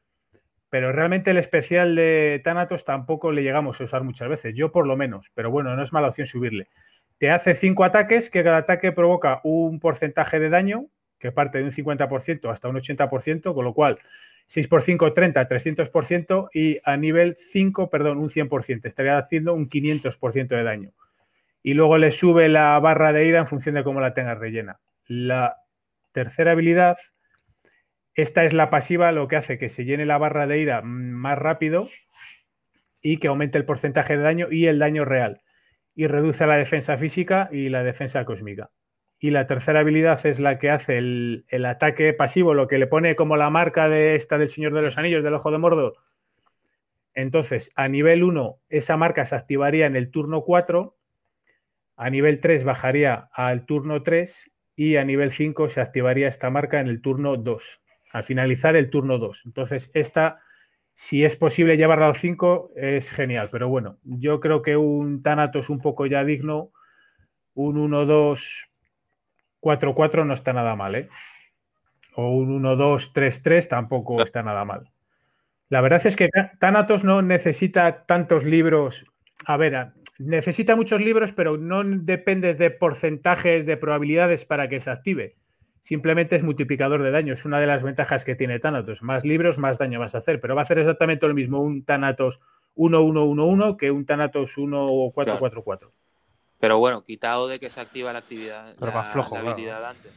Pero 0.70 0.94
realmente 0.94 1.32
el 1.32 1.38
especial 1.40 1.94
de 1.94 2.40
Thanatos 2.42 2.86
tampoco 2.86 3.34
le 3.34 3.44
llegamos 3.44 3.82
a 3.82 3.84
usar 3.84 4.06
muchas 4.06 4.30
veces, 4.30 4.56
yo 4.56 4.72
por 4.72 4.88
lo 4.88 4.96
menos, 4.96 5.30
pero 5.34 5.52
bueno, 5.52 5.76
no 5.76 5.84
es 5.84 5.92
mala 5.92 6.08
opción 6.08 6.26
subirle. 6.26 6.70
Te 7.18 7.32
hace 7.32 7.54
cinco 7.54 7.84
ataques, 7.84 8.30
que 8.30 8.46
cada 8.46 8.60
ataque 8.60 8.94
provoca 8.94 9.42
un 9.44 9.82
porcentaje 9.82 10.40
de 10.40 10.48
daño, 10.48 10.86
que 11.20 11.34
parte 11.34 11.58
de 11.58 11.66
un 11.66 11.72
50% 11.72 12.50
hasta 12.50 12.70
un 12.70 12.78
80%, 12.78 13.54
con 13.54 13.66
lo 13.66 13.74
cual 13.74 14.00
6 14.48 14.68
por 14.68 14.82
5, 14.82 15.14
30, 15.14 15.48
300% 15.48 16.50
y 16.54 16.80
a 16.84 16.98
nivel 16.98 17.36
5, 17.36 17.90
perdón, 17.90 18.18
un 18.18 18.30
100%. 18.30 18.86
Estaría 18.86 19.18
haciendo 19.18 19.54
un 19.54 19.70
500% 19.70 20.48
de 20.48 20.64
daño. 20.64 20.92
Y 21.64 21.74
luego 21.74 21.98
le 21.98 22.12
sube 22.12 22.50
la 22.50 22.80
barra 22.80 23.14
de 23.14 23.26
ira 23.26 23.40
en 23.40 23.48
función 23.48 23.76
de 23.76 23.84
cómo 23.84 24.02
la 24.02 24.14
tengas 24.14 24.38
rellena. 24.38 24.80
La 25.08 25.58
tercera 26.12 26.52
habilidad, 26.52 26.98
esta 28.16 28.44
es 28.44 28.54
la 28.54 28.70
pasiva, 28.70 29.12
lo 29.12 29.28
que 29.28 29.36
hace 29.36 29.58
que 29.58 29.70
se 29.70 29.86
llene 29.86 30.06
la 30.06 30.18
barra 30.18 30.48
de 30.48 30.60
ira 30.60 30.82
más 30.82 31.38
rápido 31.38 31.90
y 33.02 33.18
que 33.18 33.28
aumente 33.28 33.58
el 33.58 33.66
porcentaje 33.66 34.18
de 34.18 34.24
daño 34.24 34.48
y 34.52 34.66
el 34.66 34.80
daño 34.80 35.06
real. 35.06 35.42
Y 35.96 36.08
reduce 36.08 36.46
la 36.46 36.58
defensa 36.58 36.98
física 36.98 37.50
y 37.52 37.70
la 37.70 37.84
defensa 37.84 38.26
cósmica. 38.26 38.70
Y 39.24 39.30
la 39.30 39.46
tercera 39.46 39.82
habilidad 39.82 40.26
es 40.26 40.40
la 40.40 40.58
que 40.58 40.72
hace 40.72 40.98
el, 40.98 41.66
ataque 41.68 42.12
pasivo, 42.12 42.56
lo 42.56 42.68
que 42.68 42.80
le 42.80 42.88
pone 42.88 43.16
como 43.16 43.38
la 43.38 43.52
marca 43.52 43.88
de 43.88 44.16
esta 44.16 44.40
del 44.40 44.50
Señor 44.50 44.74
de 44.74 44.82
los 44.82 44.98
Anillos, 44.98 45.24
del 45.24 45.36
Ojo 45.36 45.52
de 45.52 45.60
Mordor. 45.60 45.98
Entonces, 47.14 47.70
a 47.76 47.88
nivel 47.88 48.24
1, 48.24 48.58
esa 48.70 48.98
marca 48.98 49.24
se 49.26 49.36
activaría 49.36 49.86
en 49.86 49.96
el 49.96 50.10
turno 50.10 50.42
4. 50.42 50.98
a 51.98 52.10
nivel 52.10 52.40
3 52.40 52.64
bajaría 52.64 53.30
al 53.32 53.68
turno 53.68 54.02
3 54.02 54.52
y 54.76 54.96
a 54.96 55.06
nivel 55.06 55.30
5 55.30 55.70
se 55.70 55.82
activaría 55.82 56.28
esta 56.28 56.50
marca 56.50 56.80
en 56.80 56.88
el 56.88 57.00
turno 57.00 57.38
2, 57.38 57.82
al 58.14 58.24
finalizar 58.24 58.76
el 58.76 58.90
turno 58.90 59.20
2. 59.20 59.44
Entonces, 59.46 59.92
esta, 59.94 60.40
si 60.96 61.24
es 61.24 61.36
posible 61.36 61.78
llevarla 61.78 62.08
al 62.08 62.16
5, 62.16 62.72
es 62.76 63.12
genial. 63.12 63.50
Pero 63.52 63.70
bueno, 63.70 64.00
yo 64.04 64.40
creo 64.40 64.64
que 64.64 64.78
un 64.78 65.22
Thanatos 65.22 65.70
un 65.70 65.80
poco 65.80 66.08
ya 66.08 66.24
digno, 66.24 66.72
un 67.54 67.76
1-2, 67.76 68.71
4-4 69.62 70.26
no 70.26 70.34
está 70.34 70.54
nada 70.54 70.76
mal, 70.76 70.96
¿eh? 70.96 71.10
O 72.16 72.30
un 72.30 72.62
1-2-3-3 72.62 73.68
tampoco 73.68 74.22
está 74.22 74.44
nada 74.44 74.66
mal. 74.66 74.90
La 75.70 75.80
verdad 75.80 76.06
es 76.06 76.18
que 76.18 76.30
Thanatos 76.60 77.06
no 77.06 77.22
necesita 77.22 78.06
tantos 78.06 78.44
libros. 78.44 79.06
A 79.46 79.56
ver, 79.56 79.94
necesita 80.20 80.76
muchos 80.76 81.00
libros, 81.00 81.32
pero 81.32 81.58
no 81.58 81.84
dependes 81.84 82.58
de 82.58 82.72
porcentajes 82.72 83.66
de 83.66 83.78
probabilidades 83.78 84.44
para 84.44 84.68
que 84.68 84.82
se 84.82 84.90
active. 84.90 85.36
Simplemente 85.82 86.36
es 86.36 86.44
multiplicador 86.44 87.02
de 87.02 87.12
daño. 87.12 87.34
Es 87.34 87.46
una 87.46 87.60
de 87.60 87.68
las 87.68 87.84
ventajas 87.84 88.26
que 88.26 88.36
tiene 88.36 88.60
Thanatos. 88.60 89.02
Más 89.02 89.24
libros, 89.24 89.58
más 89.58 89.78
daño 89.78 90.00
vas 90.00 90.14
a 90.14 90.20
hacer. 90.20 90.42
Pero 90.42 90.56
va 90.56 90.62
a 90.62 90.64
hacer 90.64 90.80
exactamente 90.80 91.28
lo 91.28 91.34
mismo 91.34 91.62
un 91.62 91.86
Thanatos 91.86 92.40
1-1-1-1 92.76 93.78
que 93.78 93.92
un 93.92 94.06
Thanatos 94.06 94.58
1-4-4-4. 94.58 95.90
Pero 96.62 96.78
bueno, 96.78 97.04
quitado 97.04 97.48
de 97.48 97.60
que 97.60 97.72
se 97.72 97.82
activa 97.82 98.14
la 98.14 98.20
actividad, 98.20 98.76
Pero 98.80 98.92
más 98.92 99.10
flojo, 99.10 99.36
la 99.36 99.56
claro. 99.56 99.88
antes. 99.88 100.14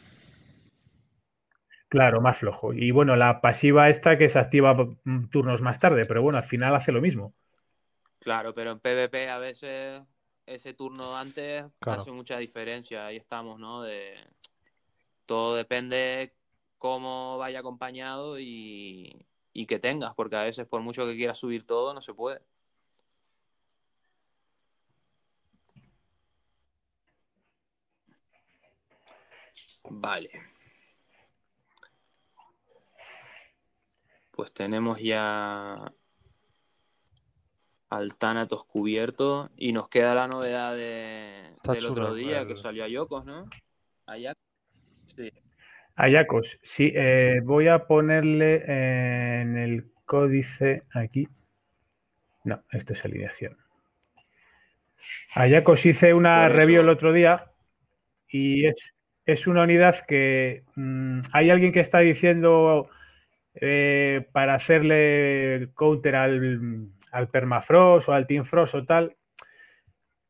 Claro, 1.88 2.20
más 2.20 2.36
flojo. 2.36 2.74
Y 2.74 2.90
bueno, 2.90 3.16
la 3.16 3.40
pasiva 3.40 3.88
esta 3.88 4.18
que 4.18 4.28
se 4.28 4.38
activa 4.38 4.74
mm, 4.74 5.28
turnos 5.30 5.62
más 5.62 5.80
tarde, 5.80 6.04
pero 6.04 6.20
bueno, 6.20 6.36
al 6.36 6.44
final 6.44 6.74
hace 6.74 6.92
lo 6.92 7.00
mismo. 7.00 7.32
Claro, 8.18 8.54
pero 8.54 8.72
en 8.72 8.80
PvP 8.80 9.30
a 9.30 9.38
veces 9.38 10.02
ese 10.44 10.74
turno 10.74 11.16
antes 11.16 11.64
Claro. 11.80 12.02
hace 12.02 12.12
mucha 12.12 12.36
diferencia. 12.38 13.06
Ahí 13.06 13.16
estamos, 13.16 13.58
¿no? 13.58 13.82
De... 13.82 14.14
Todo 15.26 15.56
depende 15.56 16.34
cómo 16.78 17.38
vaya 17.38 17.60
acompañado 17.60 18.38
y... 18.38 19.26
y 19.52 19.66
que 19.66 19.78
tengas, 19.78 20.14
porque 20.14 20.36
a 20.36 20.42
veces 20.42 20.66
por 20.66 20.82
mucho 20.82 21.06
que 21.06 21.16
quieras 21.16 21.38
subir 21.38 21.66
todo, 21.66 21.94
no 21.94 22.00
se 22.02 22.14
puede. 22.14 22.40
Vale. 29.90 30.30
Pues 34.32 34.52
tenemos 34.52 35.00
ya 35.00 35.76
al 37.90 38.16
Thanatos 38.16 38.64
cubierto 38.66 39.48
y 39.56 39.72
nos 39.72 39.88
queda 39.88 40.14
la 40.14 40.26
novedad 40.26 40.74
de, 40.74 41.52
del 41.64 41.78
chulo 41.78 41.92
otro 41.92 42.14
día 42.14 42.40
el- 42.40 42.48
que 42.48 42.56
salió 42.56 42.84
a 42.84 42.88
Yokos, 42.88 43.24
¿no? 43.24 43.48
Sí. 45.14 45.32
Ayacos, 45.96 46.58
sí, 46.62 46.92
eh, 46.94 47.40
voy 47.44 47.68
a 47.68 47.86
ponerle 47.86 48.64
en 49.40 49.56
el 49.56 49.92
códice 50.04 50.82
aquí. 50.92 51.28
No, 52.42 52.64
esto 52.72 52.92
es 52.94 53.04
alineación. 53.04 53.56
Ayacos 55.34 55.86
hice 55.86 56.12
una 56.14 56.48
review 56.48 56.82
el 56.82 56.88
otro 56.88 57.12
día 57.12 57.52
y 58.28 58.66
es, 58.66 58.93
es 59.26 59.46
una 59.46 59.62
unidad 59.62 60.04
que 60.06 60.64
mm, 60.74 61.20
hay 61.32 61.50
alguien 61.50 61.72
que 61.72 61.80
está 61.80 62.00
diciendo 62.00 62.88
eh, 63.54 64.26
para 64.32 64.54
hacerle 64.54 65.70
counter 65.74 66.16
al, 66.16 66.88
al 67.12 67.28
Permafrost 67.28 68.08
o 68.08 68.12
al 68.12 68.26
Team 68.26 68.44
Frost 68.44 68.74
o 68.74 68.84
tal. 68.84 69.16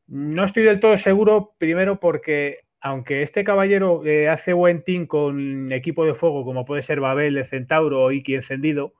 No 0.07 0.43
estoy 0.43 0.63
del 0.63 0.79
todo 0.79 0.97
seguro, 0.97 1.55
primero 1.57 1.99
porque 1.99 2.65
aunque 2.85 3.23
este 3.23 3.43
caballero 3.43 4.05
eh, 4.05 4.29
hace 4.29 4.53
buen 4.53 4.83
team 4.83 5.07
con 5.07 5.71
equipo 5.73 6.05
de 6.05 6.13
fuego, 6.13 6.45
como 6.45 6.65
puede 6.65 6.83
ser 6.83 6.99
Babel 6.99 7.33
de 7.33 7.43
Centauro 7.43 8.03
o 8.03 8.11
Iki 8.11 8.35
encendido, 8.35 8.93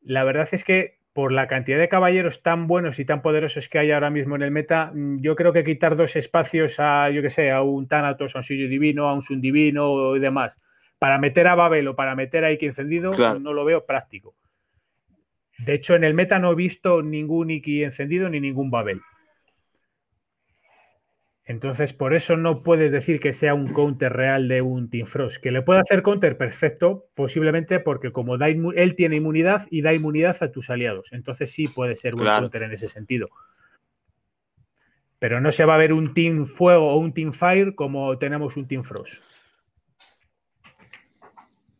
la 0.00 0.22
verdad 0.22 0.48
es 0.52 0.62
que 0.62 0.99
por 1.12 1.32
la 1.32 1.48
cantidad 1.48 1.78
de 1.78 1.88
caballeros 1.88 2.42
tan 2.42 2.66
buenos 2.68 2.98
y 3.00 3.04
tan 3.04 3.20
poderosos 3.20 3.68
que 3.68 3.78
hay 3.80 3.90
ahora 3.90 4.10
mismo 4.10 4.36
en 4.36 4.42
el 4.42 4.50
meta, 4.52 4.92
mm, 4.94 5.16
yo 5.20 5.34
creo 5.34 5.52
que 5.52 5.64
quitar 5.64 5.96
dos 5.96 6.14
espacios 6.16 6.76
a, 6.78 7.10
yo 7.10 7.20
que 7.22 7.30
sé, 7.30 7.50
a 7.50 7.62
un 7.62 7.88
Thanatos, 7.88 8.34
a 8.36 8.38
un 8.38 8.42
Suyo 8.44 8.68
Divino, 8.68 9.08
a 9.08 9.14
un 9.14 9.22
Sun 9.22 9.40
Divino 9.40 10.14
y 10.16 10.20
demás, 10.20 10.60
para 10.98 11.18
meter 11.18 11.46
a 11.48 11.54
Babel 11.56 11.88
o 11.88 11.96
para 11.96 12.14
meter 12.14 12.44
a 12.44 12.52
Iki 12.52 12.66
encendido, 12.66 13.10
Claro. 13.10 13.40
no 13.40 13.52
lo 13.52 13.64
veo 13.64 13.84
práctico. 13.86 14.34
De 15.58 15.74
hecho, 15.74 15.94
en 15.94 16.04
el 16.04 16.14
meta 16.14 16.38
no 16.38 16.52
he 16.52 16.54
visto 16.54 17.02
ningún 17.02 17.50
Iki 17.50 17.84
encendido 17.84 18.28
ni 18.28 18.40
ningún 18.40 18.70
Babel. 18.70 19.00
Entonces, 21.50 21.92
por 21.92 22.14
eso 22.14 22.36
no 22.36 22.62
puedes 22.62 22.92
decir 22.92 23.18
que 23.18 23.32
sea 23.32 23.54
un 23.54 23.66
counter 23.66 24.12
real 24.12 24.46
de 24.46 24.62
un 24.62 24.88
Team 24.88 25.04
Frost. 25.04 25.42
Que 25.42 25.50
le 25.50 25.62
puede 25.62 25.80
hacer 25.80 26.00
counter 26.00 26.38
perfecto, 26.38 27.08
posiblemente 27.16 27.80
porque 27.80 28.12
como 28.12 28.38
da 28.38 28.46
él 28.46 28.94
tiene 28.94 29.16
inmunidad 29.16 29.66
y 29.68 29.82
da 29.82 29.92
inmunidad 29.92 30.36
a 30.44 30.52
tus 30.52 30.70
aliados. 30.70 31.12
Entonces 31.12 31.50
sí 31.50 31.66
puede 31.66 31.96
ser 31.96 32.14
un 32.14 32.20
Claro. 32.20 32.42
counter 32.42 32.62
en 32.62 32.70
ese 32.70 32.86
sentido. 32.86 33.30
Pero 35.18 35.40
no 35.40 35.50
se 35.50 35.64
va 35.64 35.74
a 35.74 35.78
ver 35.78 35.92
un 35.92 36.14
Team 36.14 36.46
Fuego 36.46 36.88
o 36.88 36.98
un 36.98 37.12
Team 37.12 37.32
Fire 37.32 37.74
como 37.74 38.16
tenemos 38.16 38.56
un 38.56 38.68
Team 38.68 38.84
Frost. 38.84 39.20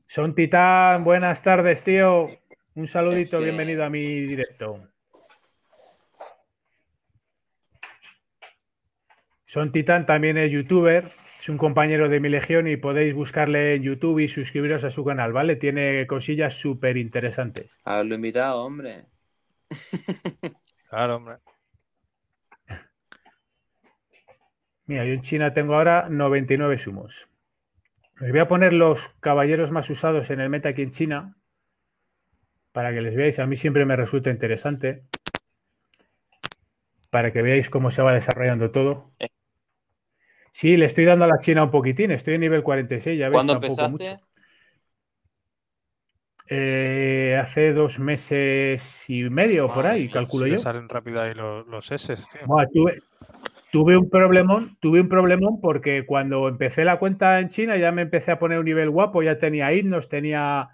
Son 0.08 0.34
Titán, 0.34 1.04
buenas 1.04 1.44
tardes, 1.44 1.84
tío. 1.84 2.26
Un 2.74 2.88
saludito, 2.88 3.40
bienvenido 3.40 3.84
a 3.84 3.88
mi 3.88 4.20
directo. 4.20 4.89
Son 9.50 9.72
Titán 9.72 10.06
también 10.06 10.38
es 10.38 10.52
youtuber, 10.52 11.10
es 11.40 11.48
un 11.48 11.58
compañero 11.58 12.08
de 12.08 12.20
mi 12.20 12.28
legión 12.28 12.68
y 12.68 12.76
podéis 12.76 13.16
buscarle 13.16 13.74
en 13.74 13.82
YouTube 13.82 14.20
y 14.20 14.28
suscribiros 14.28 14.84
a 14.84 14.90
su 14.90 15.04
canal, 15.04 15.32
¿vale? 15.32 15.56
Tiene 15.56 16.06
cosillas 16.06 16.54
súper 16.54 16.96
interesantes. 16.96 17.76
Haberlo 17.82 18.14
invitado, 18.14 18.62
hombre. 18.64 19.06
Claro, 20.88 21.16
hombre. 21.16 21.38
Mira, 24.86 25.04
yo 25.04 25.14
en 25.14 25.22
China 25.22 25.52
tengo 25.52 25.74
ahora 25.74 26.08
99 26.08 26.78
sumos. 26.78 27.26
Les 28.20 28.30
voy 28.30 28.38
a 28.38 28.46
poner 28.46 28.72
los 28.72 29.08
caballeros 29.18 29.72
más 29.72 29.90
usados 29.90 30.30
en 30.30 30.40
el 30.40 30.48
meta 30.48 30.68
aquí 30.68 30.82
en 30.82 30.92
China 30.92 31.36
para 32.70 32.92
que 32.92 33.00
les 33.00 33.16
veáis. 33.16 33.40
A 33.40 33.46
mí 33.46 33.56
siempre 33.56 33.84
me 33.84 33.96
resulta 33.96 34.30
interesante 34.30 35.02
para 37.10 37.32
que 37.32 37.42
veáis 37.42 37.68
cómo 37.68 37.90
se 37.90 38.02
va 38.02 38.12
desarrollando 38.14 38.70
todo. 38.70 39.10
Eh. 39.18 39.26
Sí, 40.52 40.76
le 40.76 40.86
estoy 40.86 41.04
dando 41.04 41.24
a 41.24 41.28
la 41.28 41.38
China 41.38 41.64
un 41.64 41.70
poquitín. 41.70 42.10
Estoy 42.10 42.34
en 42.34 42.40
nivel 42.40 42.62
46, 42.62 43.18
ya 43.18 43.28
veis, 43.28 43.34
¿Cuándo 43.36 43.54
empezaste? 43.54 43.88
mucho. 43.88 44.20
Eh, 46.52 47.38
hace 47.40 47.72
dos 47.72 48.00
meses 48.00 49.04
y 49.08 49.22
medio, 49.30 49.72
por 49.72 49.86
ahí, 49.86 50.08
calculo 50.08 50.46
Si 50.46 50.52
yo. 50.52 50.58
salen 50.58 50.88
rápido 50.88 51.22
ahí 51.22 51.32
los, 51.32 51.64
los 51.68 51.92
S, 51.92 52.16
tío. 52.16 52.40
Buah, 52.44 52.66
tuve, 52.66 52.98
tuve 53.70 53.96
un 53.96 54.10
problemón, 54.10 54.76
tuve 54.80 55.00
un 55.00 55.08
problemón 55.08 55.60
porque 55.60 56.04
cuando 56.04 56.48
empecé 56.48 56.84
la 56.84 56.98
cuenta 56.98 57.38
en 57.38 57.50
China 57.50 57.76
ya 57.76 57.92
me 57.92 58.02
empecé 58.02 58.32
a 58.32 58.40
poner 58.40 58.58
un 58.58 58.64
nivel 58.64 58.90
guapo, 58.90 59.22
ya 59.22 59.38
tenía 59.38 59.72
himnos, 59.72 60.08
tenía 60.08 60.70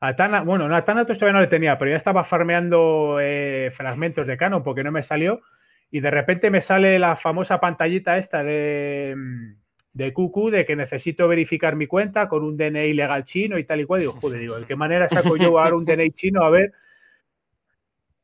a 0.00 0.16
Tana, 0.16 0.40
bueno, 0.40 0.68
no, 0.68 0.74
a 0.74 0.84
Thanatos 0.84 1.18
todavía 1.18 1.34
no 1.34 1.42
le 1.42 1.48
tenía, 1.48 1.76
pero 1.76 1.90
ya 1.90 1.96
estaba 1.98 2.24
farmeando 2.24 3.18
eh, 3.20 3.68
fragmentos 3.72 4.26
de 4.26 4.38
canon 4.38 4.62
porque 4.62 4.82
no 4.82 4.90
me 4.90 5.02
salió 5.02 5.42
y 5.90 6.00
de 6.00 6.10
repente 6.10 6.50
me 6.50 6.60
sale 6.60 6.98
la 6.98 7.16
famosa 7.16 7.58
pantallita 7.60 8.16
esta 8.18 8.42
de, 8.44 9.16
de 9.92 10.12
QQ 10.12 10.50
de 10.50 10.64
que 10.64 10.76
necesito 10.76 11.26
verificar 11.26 11.74
mi 11.76 11.86
cuenta 11.86 12.28
con 12.28 12.44
un 12.44 12.56
DNI 12.56 12.92
legal 12.94 13.24
chino 13.24 13.58
y 13.58 13.64
tal 13.64 13.80
y 13.80 13.84
cual. 13.84 14.00
Digo, 14.02 14.12
joder, 14.12 14.40
digo, 14.40 14.58
¿de 14.58 14.66
qué 14.66 14.76
manera 14.76 15.08
saco 15.08 15.36
yo 15.36 15.58
ahora 15.58 15.74
un 15.76 15.84
DNI 15.84 16.10
chino? 16.12 16.44
A 16.44 16.50
ver. 16.50 16.72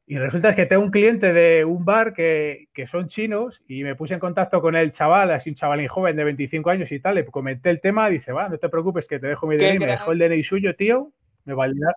Y 0.08 0.18
resulta 0.18 0.50
es 0.50 0.54
que 0.54 0.66
tengo 0.66 0.84
un 0.84 0.92
cliente 0.92 1.32
de 1.32 1.64
un 1.64 1.84
bar 1.84 2.12
que, 2.14 2.68
que 2.72 2.86
son 2.86 3.08
chinos 3.08 3.64
y 3.66 3.82
me 3.82 3.96
puse 3.96 4.14
en 4.14 4.20
contacto 4.20 4.60
con 4.60 4.76
el 4.76 4.92
chaval, 4.92 5.32
así 5.32 5.50
un 5.50 5.56
chavalín 5.56 5.88
joven 5.88 6.14
de 6.14 6.22
25 6.22 6.70
años 6.70 6.92
y 6.92 7.00
tal, 7.00 7.16
le 7.16 7.24
comenté 7.24 7.70
el 7.70 7.80
tema, 7.80 8.08
dice, 8.08 8.30
va, 8.30 8.48
no 8.48 8.56
te 8.56 8.68
preocupes 8.68 9.08
que 9.08 9.18
te 9.18 9.26
dejo 9.26 9.48
mi 9.48 9.56
DNI, 9.56 9.78
me 9.80 9.86
dejó 9.86 10.12
el 10.12 10.18
DNI 10.20 10.44
suyo, 10.44 10.76
tío, 10.76 11.10
me, 11.44 11.54
valida- 11.54 11.96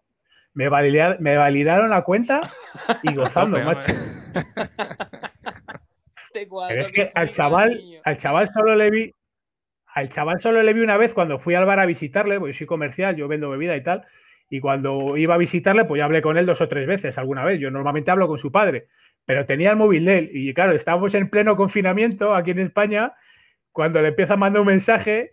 me, 0.56 0.70
valida- 0.70 1.18
me 1.20 1.38
validaron 1.38 1.92
la 1.92 2.02
cuenta 2.04 2.42
y 3.04 3.14
gozando, 3.14 3.60
macho. 3.62 3.92
Te 6.32 6.48
Pero 6.48 6.82
es 6.82 6.92
que 6.92 7.06
que 7.06 7.12
al 7.16 7.30
chaval, 7.30 7.82
al 8.04 8.18
chaval 8.18 8.50
solo 8.54 8.76
le 8.76 8.92
vi, 8.92 9.14
al 9.94 10.10
chaval 10.10 10.40
solo 10.40 10.62
le 10.62 10.74
vi 10.74 10.82
una 10.82 10.98
vez 10.98 11.14
cuando 11.14 11.40
fui 11.40 11.56
al 11.56 11.66
bar 11.66 11.80
a 11.80 11.86
visitarle, 11.86 12.40
porque 12.40 12.54
yo 12.54 12.58
soy 12.58 12.68
comercial, 12.68 13.16
yo 13.16 13.28
vendo 13.28 13.50
bebida 13.50 13.76
y 13.76 13.84
tal, 13.84 14.06
y 14.50 14.60
cuando 14.60 15.18
iba 15.18 15.36
a 15.36 15.38
visitarle, 15.38 15.86
pues 15.86 16.00
ya 16.00 16.06
hablé 16.06 16.22
con 16.22 16.38
él 16.38 16.46
dos 16.46 16.62
o 16.62 16.68
tres 16.68 16.88
veces 16.88 17.18
alguna 17.18 17.44
vez. 17.44 17.60
Yo 17.60 17.72
normalmente 17.72 18.12
hablo 18.12 18.28
con 18.28 18.38
su 18.38 18.52
padre, 18.52 18.88
pero 19.26 19.46
tenía 19.46 19.72
el 19.72 19.76
móvil 19.78 20.06
de 20.06 20.18
él, 20.18 20.30
y 20.34 20.54
claro, 20.54 20.74
estábamos 20.74 21.14
en 21.14 21.30
pleno 21.30 21.56
confinamiento 21.56 22.36
aquí 22.36 22.52
en 22.52 22.60
España, 22.60 23.14
cuando 23.72 24.02
le 24.02 24.10
empieza 24.10 24.34
a 24.34 24.38
mandar 24.38 24.62
un 24.62 24.68
mensaje, 24.68 25.32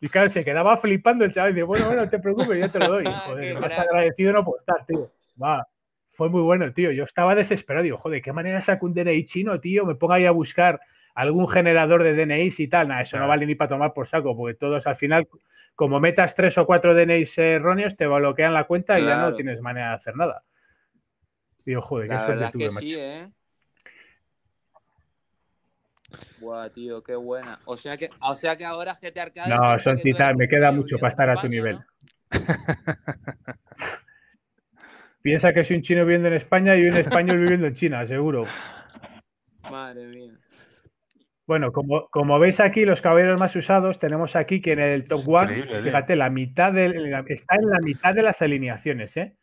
y 0.00 0.08
claro, 0.08 0.30
se 0.30 0.44
quedaba 0.44 0.76
flipando 0.76 1.24
el 1.24 1.32
chaval, 1.32 1.50
y 1.50 1.54
dice, 1.54 1.64
bueno, 1.64 1.86
bueno, 1.86 2.02
no 2.02 2.10
te 2.10 2.18
preocupes, 2.18 2.58
yo 2.58 2.70
te 2.70 2.78
lo 2.78 2.88
doy. 2.88 3.04
Joder, 3.26 3.54
más 3.54 3.74
crack. 3.74 3.88
agradecido 3.88 4.32
no 4.32 4.44
puedo 4.44 4.60
estar, 4.60 4.84
tío. 4.86 5.10
Va. 5.42 5.66
Fue 6.18 6.28
muy 6.28 6.42
bueno, 6.42 6.72
tío. 6.72 6.90
Yo 6.90 7.04
estaba 7.04 7.36
desesperado. 7.36 7.84
Digo, 7.84 7.96
joder, 7.96 8.20
¿qué 8.20 8.32
manera 8.32 8.60
saco 8.60 8.86
un 8.86 8.92
DNI 8.92 9.24
chino, 9.24 9.60
tío? 9.60 9.86
Me 9.86 9.94
pongo 9.94 10.14
ahí 10.14 10.26
a 10.26 10.32
buscar 10.32 10.80
algún 11.14 11.46
generador 11.46 12.02
de 12.02 12.12
DNIs 12.12 12.58
y 12.58 12.66
tal. 12.66 12.88
Nada, 12.88 13.02
eso 13.02 13.20
no 13.20 13.28
vale 13.28 13.46
ni 13.46 13.54
para 13.54 13.68
tomar 13.68 13.92
por 13.94 14.08
saco, 14.08 14.36
porque 14.36 14.54
todos 14.58 14.88
al 14.88 14.96
final, 14.96 15.28
como 15.76 16.00
metas 16.00 16.34
tres 16.34 16.58
o 16.58 16.66
cuatro 16.66 16.92
DNIs 16.92 17.38
erróneos, 17.38 17.96
te 17.96 18.08
bloquean 18.08 18.52
la 18.52 18.64
cuenta 18.64 18.98
y 18.98 19.04
ya 19.04 19.16
no 19.16 19.32
tienes 19.32 19.60
manera 19.60 19.90
de 19.90 19.94
hacer 19.94 20.16
nada. 20.16 20.42
Digo, 21.64 21.82
joder, 21.82 22.08
qué 22.08 22.14
La 22.14 22.18
suerte 22.18 22.34
verdad 22.34 22.46
es 22.48 22.52
tuve, 22.52 22.64
que 22.64 22.70
macho. 22.72 22.86
sí, 22.88 22.96
¿eh? 22.98 23.30
Buah, 26.40 26.68
tío, 26.70 27.00
qué 27.04 27.14
buena. 27.14 27.60
O 27.64 27.76
sea 27.76 27.96
que, 27.96 28.10
o 28.20 28.34
sea 28.34 28.56
que 28.56 28.64
ahora 28.64 28.92
GTA 29.00 29.22
Arcade. 29.22 29.54
No, 29.56 29.78
son 29.78 30.00
titanes, 30.00 30.36
me 30.36 30.48
queda 30.48 30.72
mucho 30.72 30.98
para 30.98 31.10
estar 31.10 31.30
a 31.30 31.40
tu 31.40 31.46
nivel. 31.48 31.76
¿no? 31.76 31.84
Piensa 35.28 35.52
que 35.52 35.62
soy 35.62 35.76
un 35.76 35.82
chino 35.82 36.06
viviendo 36.06 36.28
en 36.28 36.34
España 36.34 36.74
y 36.74 36.88
un 36.88 36.96
español 36.96 37.38
viviendo 37.38 37.66
en 37.66 37.74
China, 37.74 38.06
seguro. 38.06 38.46
Madre 39.70 40.06
mía. 40.06 40.32
Bueno, 41.46 41.70
como, 41.70 42.08
como 42.08 42.38
veis 42.38 42.60
aquí, 42.60 42.86
los 42.86 43.02
caballeros 43.02 43.38
más 43.38 43.54
usados, 43.54 43.98
tenemos 43.98 44.36
aquí 44.36 44.62
que 44.62 44.72
en 44.72 44.78
el 44.78 45.04
top 45.04 45.18
Es 45.18 45.28
one, 45.28 45.82
fíjate, 45.82 46.16
la 46.16 46.30
mitad 46.30 46.72
de, 46.72 46.86
está 47.26 47.56
en 47.56 47.68
la 47.68 47.78
mitad 47.82 48.14
de 48.14 48.22
las 48.22 48.40
alineaciones, 48.40 49.18
¿eh? 49.18 49.36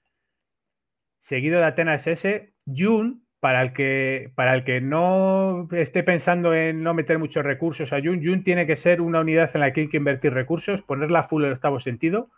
Seguido 1.19 1.59
de 1.59 1.65
Atenas 1.65 2.07
S, 2.07 2.55
Jun, 2.65 3.23
para 3.39 3.61
el 3.61 3.71
que 3.71 4.31
para 4.33 4.55
el 4.55 4.63
que 4.63 4.81
no 4.81 5.67
esté 5.71 6.01
pensando 6.01 6.55
en 6.55 6.81
no 6.81 6.95
meter 6.95 7.19
muchos 7.19 7.45
recursos 7.45 7.93
a 7.93 8.01
Jun, 8.01 8.25
Jun 8.25 8.43
tiene 8.43 8.65
que 8.65 8.75
ser 8.75 9.01
una 9.01 9.19
unidad 9.19 9.51
en 9.53 9.61
la 9.61 9.71
que 9.71 9.81
hay 9.81 9.89
que 9.89 9.97
invertir 9.97 10.33
recursos, 10.33 10.81
ponerla 10.81 11.21
full 11.21 11.45
el 11.45 11.53
octavo 11.53 11.79
sentido. 11.79 12.31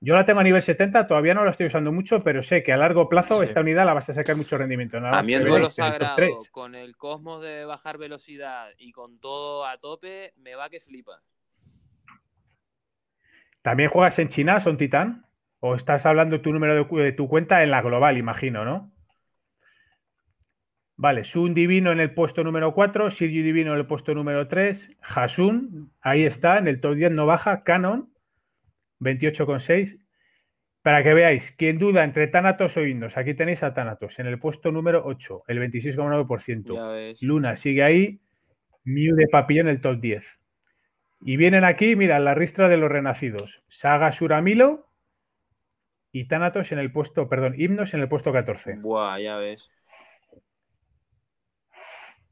Yo 0.00 0.14
la 0.14 0.24
tengo 0.24 0.38
a 0.38 0.44
nivel 0.44 0.62
70, 0.62 1.08
todavía 1.08 1.34
no 1.34 1.44
la 1.44 1.50
estoy 1.50 1.66
usando 1.66 1.90
mucho, 1.90 2.20
pero 2.20 2.40
sé 2.40 2.62
que 2.62 2.72
a 2.72 2.76
largo 2.76 3.08
plazo 3.08 3.38
Sí. 3.38 3.44
esta 3.46 3.60
unidad 3.60 3.84
la 3.84 3.94
vas 3.94 4.08
a 4.08 4.12
sacar 4.12 4.36
mucho 4.36 4.56
rendimiento. 4.56 5.00
Nada 5.00 5.18
A 5.18 5.22
mí 5.24 5.34
duelo 5.34 5.66
el 5.66 5.70
sagrado, 5.72 6.14
3. 6.14 6.50
con 6.52 6.76
el 6.76 6.96
cosmos 6.96 7.42
de 7.42 7.64
bajar 7.64 7.98
velocidad 7.98 8.68
y 8.78 8.92
con 8.92 9.18
todo 9.18 9.66
a 9.66 9.76
tope, 9.78 10.34
me 10.36 10.54
va 10.54 10.70
que 10.70 10.80
flipa. 10.80 11.20
¿También 13.62 13.90
juegas 13.90 14.18
en 14.20 14.28
China, 14.28 14.60
son 14.60 14.76
titán? 14.76 15.26
¿O 15.58 15.74
estás 15.74 16.06
hablando 16.06 16.40
tu 16.40 16.52
número 16.52 16.84
de 16.84 17.12
tu 17.12 17.28
cuenta 17.28 17.64
en 17.64 17.72
la 17.72 17.82
global, 17.82 18.16
imagino, 18.16 18.64
no? 18.64 18.92
Vale, 20.94 21.24
Sun 21.24 21.54
Divino 21.54 21.90
en 21.90 21.98
el 22.00 22.14
puesto 22.14 22.44
número 22.44 22.72
4, 22.72 23.10
Sirju 23.10 23.42
Divino 23.42 23.72
en 23.72 23.78
el 23.78 23.86
puesto 23.86 24.14
número 24.14 24.46
3, 24.46 24.96
Hasun, 25.02 25.92
ahí 26.00 26.24
está, 26.24 26.58
en 26.58 26.68
el 26.68 26.80
top 26.80 26.94
10 26.94 27.12
no 27.12 27.26
baja, 27.26 27.62
Canon, 27.62 28.12
28,6. 29.00 29.98
Para 30.82 31.02
que 31.02 31.12
veáis, 31.12 31.52
quien 31.52 31.76
duda 31.76 32.04
entre 32.04 32.28
Thanatos 32.28 32.76
o 32.76 32.86
Indos, 32.86 33.16
aquí 33.16 33.34
tenéis 33.34 33.62
a 33.62 33.74
Thanatos 33.74 34.18
en 34.20 34.26
el 34.26 34.38
puesto 34.38 34.70
número 34.72 35.02
8, 35.04 35.44
el 35.48 35.58
26,9%. 35.58 36.74
Ya 36.74 36.86
ves. 36.88 37.22
Luna 37.22 37.56
sigue 37.56 37.82
ahí, 37.82 38.20
Mew 38.84 39.14
de 39.16 39.26
Papillón 39.28 39.68
en 39.68 39.74
el 39.74 39.80
top 39.80 40.00
10. 40.00 40.40
Y 41.20 41.36
vienen 41.36 41.64
aquí, 41.64 41.96
mira, 41.96 42.18
la 42.20 42.34
ristra 42.34 42.68
de 42.68 42.76
los 42.76 42.90
renacidos. 42.90 43.62
Saga 43.68 44.12
Suramilo 44.12 44.88
y 46.12 46.26
Thanatos 46.26 46.72
en 46.72 46.78
el 46.78 46.92
puesto, 46.92 47.28
perdón, 47.28 47.54
Himnos 47.56 47.92
en 47.92 48.00
el 48.00 48.08
puesto 48.08 48.32
14. 48.32 48.76
Buah, 48.76 49.18
ya 49.18 49.36
ves. 49.36 49.70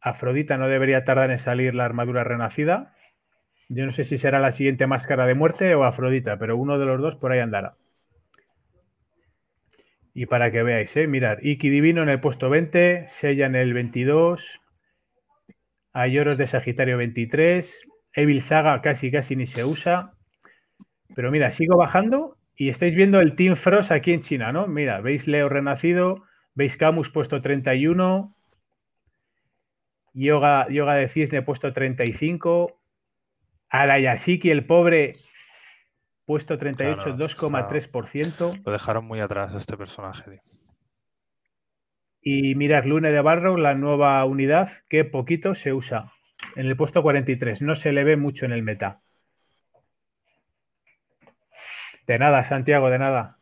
Afrodita 0.01 0.57
no 0.57 0.69
debería 0.69 1.05
tardar 1.05 1.31
en 1.31 1.39
salir 1.39 1.75
la 1.75 1.85
armadura 1.85 2.23
renacida. 2.23 2.95
Yo 3.69 3.85
no 3.85 3.93
sé 3.93 4.05
si 4.05 4.17
será 4.17 4.39
la 4.39 4.53
siguiente 4.53 4.87
máscara 4.87 5.27
de 5.27 5.35
muerte 5.35 5.75
o 5.75 5.85
Afrodita, 5.85 6.39
pero 6.39 6.57
uno 6.57 6.79
de 6.79 6.87
los 6.87 7.01
dos 7.01 7.17
por 7.17 7.33
ahí 7.33 7.41
andará. 7.41 7.77
Y 10.15 10.27
para 10.27 10.51
que 10.51 10.63
veáis, 10.63 10.97
¿eh? 10.97 11.07
mirad, 11.07 11.39
Iki 11.43 11.69
Divino 11.69 12.03
en 12.03 12.09
el 12.09 12.21
puesto 12.21 12.49
20, 12.49 13.07
Sella 13.09 13.47
en 13.47 13.55
el 13.55 13.75
22, 13.75 14.61
Ayoros 15.93 16.39
de 16.39 16.47
Sagitario 16.47 16.97
23, 16.97 17.87
Evil 18.15 18.41
Saga 18.41 18.81
casi 18.81 19.11
casi 19.11 19.37
ni 19.37 19.47
se 19.47 19.65
usa. 19.65 20.13
Pero 21.15 21.31
mira, 21.31 21.51
sigo 21.51 21.77
bajando 21.77 22.39
y 22.55 22.69
estáis 22.69 22.95
viendo 22.95 23.21
el 23.21 23.35
Team 23.35 23.57
Frost 23.57 23.93
aquí 23.93 24.13
en 24.13 24.21
China, 24.21 24.53
¿no? 24.53 24.67
Mira, 24.67 25.01
veis 25.01 25.27
Leo 25.27 25.49
Renacido, 25.49 26.23
veis 26.55 26.77
Camus 26.77 27.11
puesto 27.11 27.41
31, 27.41 28.25
Yoga, 30.15 30.67
yoga 30.71 30.95
de 30.95 31.09
Cisne 31.09 31.43
puesto 31.43 31.75
35, 31.75 32.81
Arayashiki 33.69 34.51
el 34.51 34.67
pobre 34.67 35.17
puesto 36.25 36.59
38, 36.59 37.03
Claro, 37.03 37.17
2,3%. 37.17 38.63
Lo 38.65 38.73
dejaron 38.73 39.05
muy 39.05 39.21
atrás 39.21 39.55
a 39.55 39.59
este 39.59 39.77
personaje. 39.77 40.31
tío. 40.31 40.41
Y 42.21 42.57
mirad, 42.57 42.85
Lune 42.85 43.13
de 43.13 43.21
Barrow, 43.21 43.57
la 43.57 43.75
nueva 43.75 44.25
unidad, 44.25 44.69
que 44.89 45.05
poquito 45.05 45.55
se 45.55 45.73
usa. 45.73 46.13
En 46.57 46.67
el 46.67 46.77
puesto 46.77 47.03
43. 47.03 47.63
No 47.63 47.77
se 47.77 47.93
le 47.93 48.03
ve 48.03 48.17
mucho 48.17 48.45
en 48.45 48.53
el 48.53 48.63
meta. 48.63 49.01
De 52.07 52.19
nada, 52.19 52.43
Santiago, 52.45 52.91
de 52.91 52.99
nada. 52.99 53.36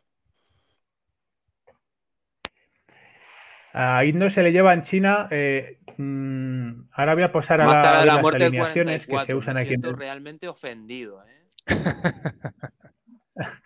A 3.77 4.05
Indo 4.05 4.29
se 4.29 4.41
le 4.41 4.53
lleva 4.53 4.73
en 4.73 4.81
China. 4.83 5.27
eh, 5.31 5.79
mm, 5.97 6.83
ahora 6.93 7.13
voy 7.13 7.23
a 7.23 7.31
pasar 7.33 7.59
a, 7.59 7.65
la- 7.65 7.79
a 7.79 7.99
de 7.99 8.05
la 8.05 8.15
las 8.21 8.33
alineaciones 8.33 9.01
que 9.05 9.11
44. 9.11 9.25
se 9.25 9.35
usan 9.35 9.55
me 9.55 9.61
aquí 9.61 9.73
en 9.73 9.81
realmente 9.97 10.47
ofendido, 10.47 11.21
¿eh? 11.27 11.43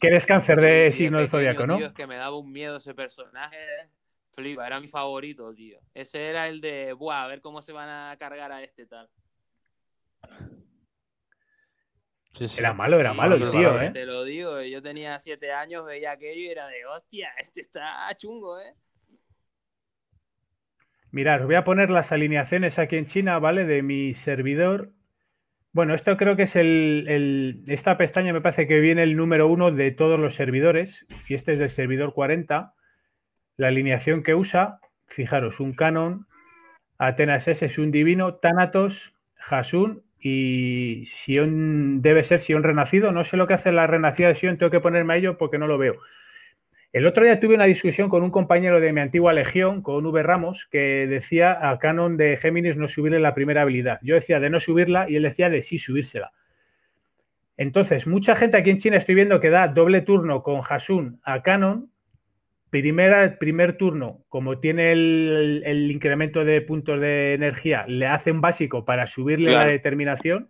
Que 0.00 0.08
eres 0.08 0.24
cáncer 0.26 0.58
de 0.60 0.90
Sí, 0.90 0.98
signo 1.04 1.18
del 1.18 1.28
zodiaco, 1.28 1.66
¿no? 1.66 1.76
tío, 1.76 1.86
es 1.86 1.92
que 1.92 2.06
me 2.06 2.16
daba 2.16 2.36
un 2.36 2.50
miedo 2.50 2.78
ese 2.78 2.94
personaje. 2.94 3.56
¿eh? 3.56 3.88
Flipa, 4.34 4.66
era 4.66 4.80
mi 4.80 4.88
favorito, 4.88 5.52
tío. 5.54 5.78
Ese 5.94 6.30
era 6.30 6.48
el 6.48 6.60
de, 6.62 6.92
buah, 6.94 7.22
a 7.24 7.26
ver 7.28 7.40
cómo 7.42 7.60
se 7.62 7.72
van 7.72 7.88
a 7.88 8.16
cargar 8.16 8.50
a 8.50 8.62
este 8.62 8.86
tal. 8.86 9.08
Sí, 12.36 12.48
sí. 12.48 12.58
Era 12.58 12.72
malo, 12.72 12.98
era 12.98 13.10
Sí, 13.12 13.16
malo 13.18 13.34
el 13.34 13.42
tío, 13.42 13.50
tío, 13.50 13.74
vale. 13.74 13.86
¿eh? 13.88 13.90
Te 13.90 14.06
lo 14.06 14.24
digo, 14.24 14.62
yo 14.62 14.80
tenía 14.82 15.18
siete 15.18 15.52
años, 15.52 15.84
veía 15.84 16.12
aquello 16.12 16.40
y 16.40 16.48
era 16.48 16.66
de, 16.66 16.86
hostia, 16.86 17.28
este 17.38 17.60
está 17.60 18.08
chungo, 18.16 18.58
¿eh? 18.58 18.74
Mirad, 21.12 21.44
voy 21.44 21.54
a 21.56 21.64
poner 21.64 21.90
las 21.90 22.10
alineaciones 22.12 22.78
aquí 22.78 22.96
en 22.96 23.06
China, 23.06 23.38
¿vale? 23.38 23.64
De 23.66 23.82
mi 23.82 24.14
servidor. 24.14 24.92
Bueno, 25.72 25.94
esto 25.94 26.16
creo 26.16 26.36
que 26.36 26.44
es 26.44 26.56
el, 26.56 27.06
el- 27.08 27.64
Esta 27.68 27.96
pestaña 27.98 28.32
me 28.32 28.40
parece 28.40 28.66
que 28.66 28.80
viene 28.80 29.02
el 29.02 29.16
número 29.16 29.48
uno 29.48 29.70
de 29.70 29.90
todos 29.90 30.18
los 30.18 30.34
servidores. 30.34 31.06
Y 31.28 31.34
este 31.34 31.52
es 31.54 31.58
del 31.58 31.70
servidor 31.70 32.14
40. 32.14 32.74
La 33.56 33.68
alineación 33.68 34.22
que 34.22 34.34
usa, 34.34 34.80
fijaros, 35.06 35.60
un 35.60 35.74
Canon, 35.74 36.26
Atenas 36.98 37.48
S 37.48 37.66
es 37.66 37.78
un 37.78 37.90
divino, 37.90 38.36
Thanatos, 38.36 39.14
Hasun 39.38 40.02
y 40.20 41.04
Sion 41.06 42.00
debe 42.02 42.22
ser 42.22 42.38
Sion 42.38 42.62
renacido. 42.62 43.12
No 43.12 43.24
sé 43.24 43.36
lo 43.36 43.46
que 43.46 43.54
hace 43.54 43.72
la 43.72 43.86
renacida 43.86 44.28
de 44.28 44.34
Sion, 44.36 44.58
tengo 44.58 44.70
que 44.70 44.80
ponerme 44.80 45.14
a 45.14 45.16
ello 45.18 45.38
porque 45.38 45.58
no 45.58 45.66
lo 45.66 45.78
veo. 45.78 45.96
El 46.92 47.06
otro 47.06 47.24
día 47.24 47.40
tuve 47.40 47.54
una 47.54 47.64
discusión 47.64 48.10
con 48.10 48.22
un 48.22 48.30
compañero 48.30 48.78
de 48.78 48.92
mi 48.92 49.00
antigua 49.00 49.32
legión, 49.32 49.80
con 49.80 50.04
V 50.04 50.22
Ramos, 50.22 50.68
que 50.70 51.06
decía 51.06 51.70
a 51.70 51.78
Canon 51.78 52.18
de 52.18 52.36
Géminis 52.36 52.76
no 52.76 52.86
subirle 52.86 53.18
la 53.18 53.34
primera 53.34 53.62
habilidad. 53.62 53.98
Yo 54.02 54.14
decía 54.14 54.40
de 54.40 54.50
no 54.50 54.60
subirla 54.60 55.08
y 55.08 55.16
él 55.16 55.22
decía 55.22 55.48
de 55.48 55.62
sí 55.62 55.78
subírsela. 55.78 56.32
Entonces, 57.56 58.06
mucha 58.06 58.36
gente 58.36 58.58
aquí 58.58 58.70
en 58.70 58.76
China 58.78 58.98
estoy 58.98 59.14
viendo 59.14 59.40
que 59.40 59.48
da 59.48 59.68
doble 59.68 60.02
turno 60.02 60.42
con 60.42 60.60
Hasun 60.68 61.18
a 61.22 61.42
Canon. 61.42 61.90
Primera, 62.68 63.38
primer 63.38 63.76
turno, 63.76 64.24
como 64.28 64.58
tiene 64.58 64.92
el, 64.92 65.62
el 65.64 65.90
incremento 65.90 66.44
de 66.44 66.60
puntos 66.62 67.00
de 67.00 67.34
energía, 67.34 67.84
le 67.86 68.06
hace 68.06 68.32
un 68.32 68.40
básico 68.40 68.84
para 68.84 69.06
subirle 69.06 69.48
Claro. 69.50 69.66
la 69.66 69.72
determinación. 69.72 70.48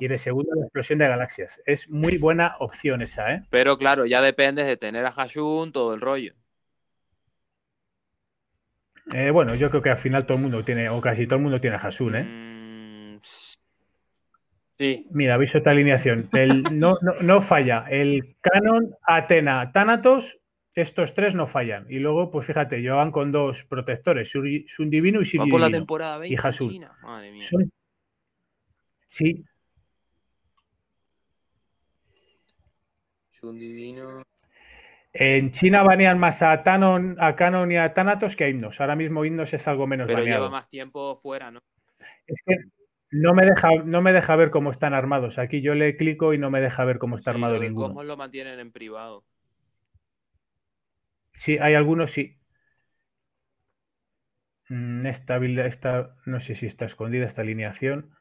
Y 0.00 0.08
de 0.08 0.18
segundo, 0.18 0.50
la 0.56 0.62
explosión 0.64 0.98
de 0.98 1.06
galaxias. 1.08 1.60
Es 1.66 1.88
muy 1.90 2.18
buena 2.18 2.56
opción 2.58 3.02
esa, 3.02 3.32
¿eh? 3.34 3.42
Pero 3.50 3.76
claro, 3.78 4.06
ya 4.06 4.20
dependes 4.22 4.66
de 4.66 4.76
tener 4.76 5.04
a 5.06 5.12
Hashun, 5.12 5.72
todo 5.72 5.94
el 5.94 6.00
rollo. 6.00 6.32
Eh, 9.12 9.30
bueno, 9.30 9.54
yo 9.54 9.70
creo 9.70 9.82
que 9.82 9.90
al 9.90 9.96
final 9.96 10.24
todo 10.24 10.36
el 10.36 10.42
mundo 10.42 10.62
tiene, 10.64 10.88
o 10.88 11.00
casi 11.00 11.26
todo 11.26 11.36
el 11.36 11.42
mundo 11.42 11.58
tiene 11.60 11.76
a 11.76 11.80
Hasun, 11.80 12.14
¿eh? 12.16 12.22
Mm, 12.22 13.18
sí, 14.78 15.06
Mira, 15.10 15.36
veis 15.36 15.54
otra 15.54 15.72
alineación. 15.72 16.24
El, 16.32 16.78
no, 16.78 16.96
no, 17.02 17.14
no 17.20 17.42
falla. 17.42 17.84
El 17.90 18.36
Canon, 18.40 18.94
Atena, 19.02 19.72
Thanatos, 19.72 20.38
estos 20.74 21.14
tres 21.14 21.34
no 21.34 21.46
fallan. 21.48 21.86
Y 21.90 21.98
luego, 21.98 22.30
pues 22.30 22.46
fíjate, 22.46 22.80
llevan 22.80 23.10
con 23.10 23.32
dos 23.32 23.64
protectores, 23.64 24.30
Sun 24.30 24.90
Divino 24.90 25.20
y 25.20 25.24
Siri 25.24 25.38
va 25.38 25.46
por 25.46 25.60
la 25.60 25.66
Divino. 25.66 25.80
temporada 25.80 26.18
20 26.18 26.34
Y 26.34 26.38
Hasun. 26.46 26.80
Son- 27.40 27.72
Sí, 29.08 29.44
Shun 33.40 33.58
Divino. 33.58 34.22
en 35.12 35.50
China 35.52 35.82
banean 35.82 36.18
más 36.18 36.42
a, 36.42 36.62
Tanon, 36.62 37.16
a 37.20 37.34
Canon 37.36 37.70
y 37.72 37.76
a 37.76 37.92
Thanatos 37.94 38.36
que 38.36 38.44
a 38.44 38.48
Himnos. 38.48 38.80
Ahora 38.80 38.96
mismo 38.96 39.24
Himnos 39.24 39.52
es 39.54 39.66
algo 39.68 39.86
menos 39.86 40.06
Pero 40.06 40.18
baneado. 40.18 40.44
lleva 40.44 40.50
más 40.50 40.68
tiempo 40.68 41.16
fuera, 41.16 41.50
¿no? 41.50 41.60
Es 42.26 42.40
que 42.46 42.56
no 43.10 43.34
me, 43.34 43.44
deja, 43.44 43.68
no 43.84 44.00
me 44.02 44.12
deja 44.14 44.36
ver 44.36 44.50
cómo 44.50 44.70
están 44.70 44.94
armados. 44.94 45.38
Aquí 45.38 45.60
yo 45.62 45.74
le 45.74 45.96
clico 45.98 46.32
y 46.32 46.38
no 46.38 46.50
me 46.50 46.60
deja 46.62 46.84
ver 46.84 46.98
cómo 46.98 47.16
está 47.16 47.30
Sí, 47.30 47.34
armado 47.34 47.54
lo 47.54 47.60
ninguno. 47.60 47.86
Cosmos 47.88 48.04
lo 48.06 48.16
mantienen 48.16 48.58
en 48.58 48.72
privado. 48.72 49.24
Sí, 51.34 51.58
hay 51.58 51.74
algunos 51.74 52.12
sí. 52.12 52.38
Mm, 54.70 55.04
Esta, 55.06 55.36
esta, 55.66 56.16
no 56.24 56.40
sé 56.40 56.54
si 56.54 56.64
está 56.66 56.86
escondida 56.86 57.26
esta 57.26 57.42
alineación. 57.42 58.14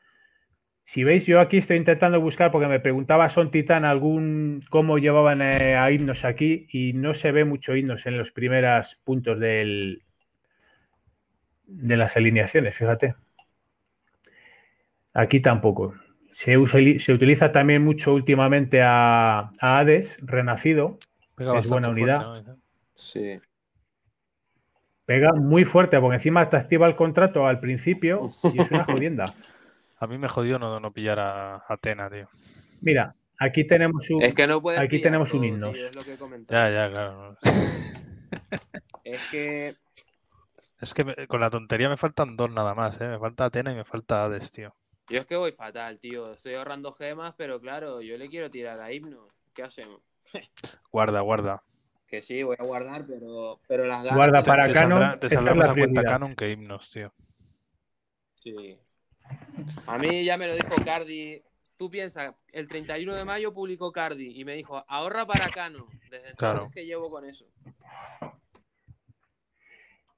Si 0.92 1.04
veis, 1.04 1.28
yo 1.28 1.40
aquí 1.40 1.58
estoy 1.58 1.78
intentando 1.78 2.20
buscar 2.20 2.50
porque 2.50 2.66
me 2.66 2.80
preguntaba 2.80 3.30
Son 3.30 3.52
Titán 3.52 3.86
algún 3.86 4.60
cómo 4.72 4.98
llevaban 4.98 5.40
eh, 5.44 5.76
a 5.76 5.92
himnos 5.92 6.26
aquí 6.26 6.66
y 6.72 6.94
no 6.94 7.14
se 7.14 7.32
ve 7.32 7.46
mucho 7.46 7.76
himnos 7.76 8.08
en 8.08 8.18
los 8.18 8.32
primeros 8.32 8.96
puntos 9.04 9.40
del, 9.40 10.02
de 11.68 11.96
las 11.96 12.18
alineaciones, 12.18 12.76
fíjate. 12.76 13.14
Aquí 15.14 15.40
tampoco. 15.42 15.94
Se, 16.32 16.58
usa- 16.58 16.98
se 16.98 17.14
utiliza 17.14 17.52
también 17.52 17.84
mucho 17.84 18.16
últimamente 18.16 18.82
a, 18.82 19.52
a 19.62 19.78
Hades, 19.78 20.18
renacido. 20.24 20.98
Pega 21.36 21.60
Es 21.60 21.70
buena 21.70 21.90
fuerte, 21.90 22.02
unidad. 22.02 22.44
¿no? 22.48 22.58
Sí. 22.96 23.40
Pega 25.06 25.34
muy 25.34 25.66
fuerte 25.66 26.00
porque 26.00 26.16
encima 26.16 26.50
te 26.50 26.58
activa 26.58 26.88
el 26.88 26.96
contrato 26.96 27.46
al 27.46 27.60
principio 27.60 28.22
y 28.52 28.60
es 28.60 28.72
una 28.72 28.86
jodienda. 28.86 29.36
A 30.00 30.08
mí 30.08 30.18
me 30.18 30.28
jodió 30.30 30.58
no, 30.60 30.80
no 30.80 30.92
pillar 30.94 31.20
a 31.20 31.64
Atena, 31.68 32.10
tío. 32.10 32.30
Mira, 32.82 33.16
aquí 33.38 33.66
tenemos 33.66 34.10
un. 34.10 34.22
Es 34.22 34.34
que 34.34 34.48
no 34.48 34.62
puedes 34.62 34.80
Aquí 34.80 34.98
pillar 34.98 35.04
tenemos 35.04 35.34
un 35.34 35.42
tío, 35.42 35.88
es 35.88 35.96
lo 35.96 36.04
que 36.04 36.14
he 36.14 36.18
comentado. 36.18 36.60
Ya, 36.70 36.70
ya, 36.88 36.90
claro. 36.90 37.38
Es 39.04 39.22
que 39.32 39.76
Es 40.82 40.94
que 40.94 41.04
me- 41.04 41.28
con 41.28 41.42
la 41.42 41.50
tontería 41.50 41.90
me 41.90 41.98
faltan 41.98 42.38
dos 42.38 42.50
nada 42.52 42.74
más, 42.74 43.00
¿eh? 43.02 43.08
Me 43.08 43.20
falta 43.20 43.46
Atena 43.46 43.72
y 43.72 43.76
me 43.76 43.84
falta 43.84 44.24
Hades, 44.24 44.52
tío. 44.52 44.74
yo 45.10 45.20
es 45.20 45.26
que 45.26 45.36
voy 45.36 45.52
fatal, 45.52 46.00
tío. 46.00 46.32
Estoy 46.32 46.54
ahorrando 46.54 46.94
gemas, 46.94 47.34
pero 47.38 47.60
claro, 47.60 48.02
yo 48.02 48.18
le 48.18 48.30
quiero 48.30 48.50
tirar 48.50 48.80
a 48.80 48.92
himno. 48.94 49.28
¿Qué 49.54 49.64
hacemos? 49.64 50.02
Guarda, 50.92 51.20
guarda. 51.22 51.64
Que 52.08 52.22
sí, 52.22 52.42
voy 52.44 52.56
a 52.58 52.64
guardar, 52.64 53.06
pero, 53.06 53.60
pero 53.68 53.86
las 53.86 54.04
ganas. 54.04 54.16
Guarda 54.16 54.44
para 54.44 54.68
te 54.68 54.74
Canon, 54.74 55.00
saldrá, 55.00 55.20
te 55.20 55.30
saldrá 55.30 55.54
más 55.56 55.70
a 55.70 55.74
cuenta. 55.76 56.04
Canon 56.04 56.36
que 56.36 56.52
himnos, 56.52 56.90
tío. 56.90 57.14
Sí. 58.44 58.80
A 59.88 59.98
mí 59.98 60.24
ya 60.24 60.38
me 60.38 60.48
lo 60.48 60.56
dijo 60.56 60.76
Cardi. 60.84 61.42
Tú 61.78 61.90
piensas, 61.90 62.34
el 62.52 62.68
31 62.68 63.16
de 63.16 63.24
mayo 63.26 63.54
publicó 63.54 63.92
Cardi 63.92 64.40
y 64.40 64.44
me 64.44 64.56
dijo, 64.56 64.84
ahorra 64.88 65.26
para 65.26 65.48
Cano. 65.50 65.88
Desde 66.10 66.30
entonces 66.30 66.36
Claro. 66.38 66.72
que 66.74 66.86
llevo 66.86 67.10
con 67.10 67.24
eso. 67.26 67.46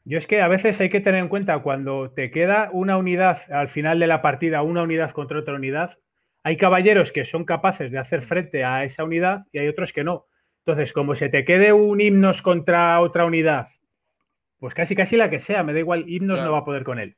Yo 0.04 0.18
es 0.18 0.26
que 0.26 0.42
a 0.42 0.48
veces 0.48 0.80
hay 0.82 0.90
que 0.90 1.00
tener 1.00 1.22
en 1.22 1.30
cuenta 1.30 1.60
cuando 1.60 2.12
te 2.12 2.32
queda 2.32 2.70
una 2.74 2.98
unidad 2.98 3.44
al 3.52 3.70
final 3.70 4.00
de 4.00 4.08
la 4.08 4.22
partida, 4.22 4.64
una 4.64 4.82
unidad 4.82 5.12
contra 5.12 5.40
otra 5.40 5.54
unidad, 5.54 6.00
hay 6.44 6.58
caballeros 6.58 7.12
que 7.12 7.24
son 7.24 7.46
capaces 7.46 7.92
de 7.92 8.00
hacer 8.00 8.24
frente 8.24 8.64
a 8.64 8.84
esa 8.84 9.04
unidad 9.04 9.42
y 9.52 9.60
hay 9.60 9.68
otros 9.68 9.94
que 9.94 10.04
no. 10.04 10.26
Entonces, 10.66 10.92
como 10.94 11.14
se 11.14 11.30
te 11.30 11.46
quede 11.46 11.72
un 11.74 12.02
himnos 12.02 12.42
contra 12.42 13.00
otra 13.00 13.26
unidad, 13.26 13.68
pues 14.58 14.74
casi 14.74 14.96
casi 14.96 15.18
la 15.18 15.30
que 15.30 15.40
sea, 15.40 15.64
me 15.64 15.74
da 15.74 15.80
igual, 15.80 16.06
himnos 16.08 16.38
Claro. 16.38 16.50
no 16.50 16.54
va 16.54 16.60
a 16.60 16.66
poder 16.66 16.84
con 16.84 16.98
él. 16.98 17.16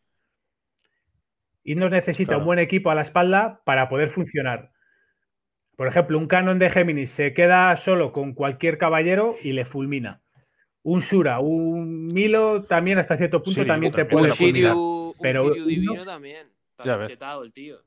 Himnos 1.63 1.91
necesita 1.91 2.29
Claro. 2.29 2.39
un 2.41 2.45
buen 2.45 2.59
equipo 2.59 2.89
a 2.91 2.95
la 2.95 3.01
espalda 3.01 3.61
para 3.65 3.87
poder 3.89 4.09
funcionar. 4.09 4.71
Por 5.75 5.87
ejemplo, 5.87 6.17
un 6.17 6.27
canon 6.27 6.59
de 6.59 6.69
Géminis 6.69 7.11
se 7.11 7.33
queda 7.33 7.75
solo 7.77 8.11
con 8.11 8.33
cualquier 8.33 8.77
caballero 8.77 9.35
y 9.41 9.53
le 9.53 9.65
fulmina. 9.65 10.21
Un 10.83 11.01
Sura, 11.01 11.39
un 11.39 12.07
Milo 12.07 12.63
también 12.63 12.97
hasta 12.99 13.15
cierto 13.17 13.41
punto 13.41 13.65
también 13.65 13.93
te 13.93 14.05
puede 14.05 14.33
fulminar. 14.33 14.73
Shiryu, 14.73 14.77
un 15.09 15.13
Pero 15.21 15.47
Shiryu 15.53 15.65
divino 15.65 16.05
también. 16.05 16.47
Está 16.77 17.07
chetado 17.07 17.43
el 17.43 17.53
tío. 17.53 17.77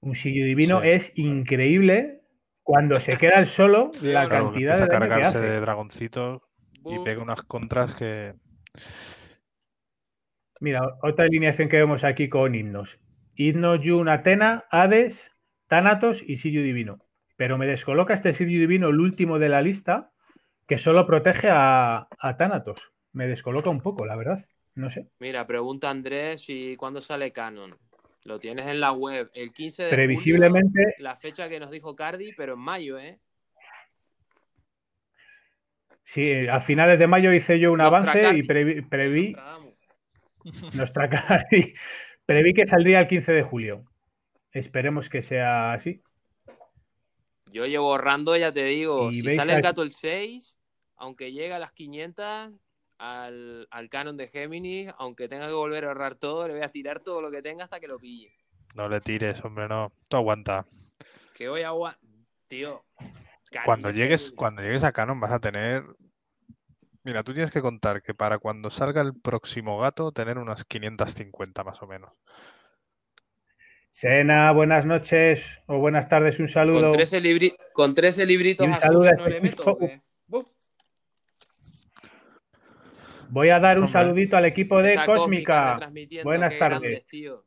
Un 0.00 0.12
Shiryu 0.12 0.44
divino 0.44 0.80
Sí. 0.82 0.88
es 0.88 1.12
increíble 1.16 2.22
cuando 2.62 3.00
se 3.00 3.16
queda 3.16 3.38
el 3.38 3.46
solo 3.46 3.90
la 4.02 4.28
Claro, 4.28 4.46
cantidad 4.50 4.76
de 4.78 4.82
que 4.84 4.88
cargarse 4.88 5.38
hace. 5.38 5.40
de 5.40 5.60
dragoncitos 5.60 6.42
y 6.84 6.98
pega 7.04 7.22
unas 7.22 7.42
contras 7.42 7.94
que. 7.96 8.34
Mira, 10.60 10.82
otra 11.02 11.24
alineación 11.24 11.68
que 11.68 11.76
vemos 11.76 12.04
aquí 12.04 12.28
con 12.28 12.54
himnos. 12.54 12.98
Himno 13.34 13.76
Yun 13.76 14.08
Atena, 14.08 14.64
Hades, 14.70 15.32
Thanatos 15.66 16.22
y 16.26 16.36
Shiryu 16.36 16.62
Divino. 16.62 16.98
Pero 17.36 17.56
me 17.56 17.66
descoloca 17.66 18.14
este 18.14 18.32
Shiryu 18.32 18.60
Divino, 18.60 18.88
el 18.88 19.00
último 19.00 19.38
de 19.38 19.48
la 19.48 19.62
lista, 19.62 20.12
que 20.66 20.78
solo 20.78 21.06
protege 21.06 21.48
a, 21.50 22.08
a 22.18 22.36
Thanatos. 22.36 22.92
Me 23.12 23.26
descoloca 23.26 23.70
un 23.70 23.80
poco, 23.80 24.04
la 24.06 24.16
verdad. 24.16 24.44
No 24.74 24.90
sé. 24.90 25.08
Mira, 25.18 25.46
pregunta 25.46 25.90
Andrés 25.90 26.42
si 26.42 26.76
cuándo 26.76 27.00
sale 27.00 27.32
Canon. 27.32 27.76
Lo 28.24 28.38
tienes 28.38 28.66
en 28.66 28.80
la 28.80 28.92
web. 28.92 29.30
El 29.34 29.52
15 29.52 29.84
de 29.84 29.90
Previsiblemente, 29.90 30.82
julio, 30.82 30.94
la 30.98 31.16
fecha 31.16 31.48
que 31.48 31.58
nos 31.58 31.70
dijo 31.70 31.96
Cardi, 31.96 32.32
pero 32.36 32.54
en 32.54 32.60
mayo, 32.60 32.98
¿eh? 32.98 33.18
sí, 36.04 36.46
a 36.48 36.58
finales 36.60 36.98
de 36.98 37.06
mayo 37.06 37.32
hice 37.32 37.58
yo 37.58 37.70
un 37.70 37.80
avance 37.80 38.34
y 38.34 38.42
previ, 38.42 38.80
preví, 38.82 39.36
Nostra 40.74 41.08
Cardi, 41.08 41.74
preví 42.26 42.54
que 42.54 42.66
saldría 42.66 43.00
el 43.00 43.08
15 43.08 43.32
de 43.32 43.42
julio. 43.42 43.84
Esperemos 44.52 45.08
que 45.08 45.22
sea 45.22 45.72
así. 45.72 46.02
Yo 47.50 47.66
llevo 47.66 47.90
ahorrando, 47.90 48.36
ya 48.36 48.52
te 48.52 48.64
digo. 48.64 49.10
Si 49.10 49.22
sale 49.34 49.54
el 49.54 49.62
gato 49.62 49.82
el 49.82 49.92
6, 49.92 50.56
aunque 50.96 51.32
llegue 51.32 51.54
a 51.54 51.58
las 51.58 51.72
500 51.72 52.50
al, 52.98 53.68
al 53.70 53.88
canon 53.88 54.16
de 54.16 54.28
Géminis, 54.28 54.92
aunque 54.98 55.28
tenga 55.28 55.46
que 55.46 55.54
volver 55.54 55.84
a 55.84 55.88
ahorrar 55.88 56.16
todo, 56.16 56.46
le 56.46 56.54
voy 56.54 56.62
a 56.62 56.70
tirar 56.70 57.00
todo 57.00 57.22
lo 57.22 57.30
que 57.30 57.42
tenga 57.42 57.64
hasta 57.64 57.80
que 57.80 57.88
lo 57.88 57.98
pille. 57.98 58.32
No 58.74 58.88
le 58.88 59.00
tires, 59.00 59.42
hombre, 59.44 59.68
no. 59.68 59.92
Tú 60.08 60.18
aguanta. 60.18 60.66
Que 61.34 61.48
hoy 61.48 61.62
agua. 61.62 61.98
Tío. 62.48 62.84
Cuando 63.64 63.90
llegues, 63.90 64.30
cuando 64.30 64.62
llegues 64.62 64.84
a 64.84 64.92
Canon 64.92 65.20
vas 65.20 65.32
a 65.32 65.40
tener. 65.40 65.84
Mira, 67.08 67.22
tú 67.22 67.32
tienes 67.32 67.50
que 67.50 67.62
contar 67.62 68.02
que 68.02 68.12
para 68.12 68.38
cuando 68.38 68.68
salga 68.68 69.00
el 69.00 69.14
próximo 69.18 69.78
gato, 69.78 70.12
tener 70.12 70.36
unas 70.36 70.66
550 70.66 71.64
más 71.64 71.80
o 71.82 71.86
menos. 71.86 72.12
Sena, 73.90 74.52
buenas 74.52 74.84
noches 74.84 75.62
o 75.64 75.78
buenas 75.78 76.10
tardes, 76.10 76.38
un 76.38 76.48
saludo. 76.48 76.82
Con 76.90 76.92
13, 76.92 77.22
libri- 77.22 77.56
con 77.72 77.94
13 77.94 78.26
libritos 78.26 78.68
un 78.68 78.74
saludo 78.76 79.10
no. 79.14 80.44
Voy 83.30 83.48
a 83.48 83.58
dar 83.58 83.78
un 83.78 83.84
Hombre. 83.84 83.92
saludito 83.92 84.36
al 84.36 84.44
equipo 84.44 84.82
de 84.82 84.92
Esa 84.92 85.06
Cósmica. 85.06 85.80
Buenas 86.24 86.58
tardes. 86.58 86.80
grandes, 86.80 87.06
tío. 87.06 87.46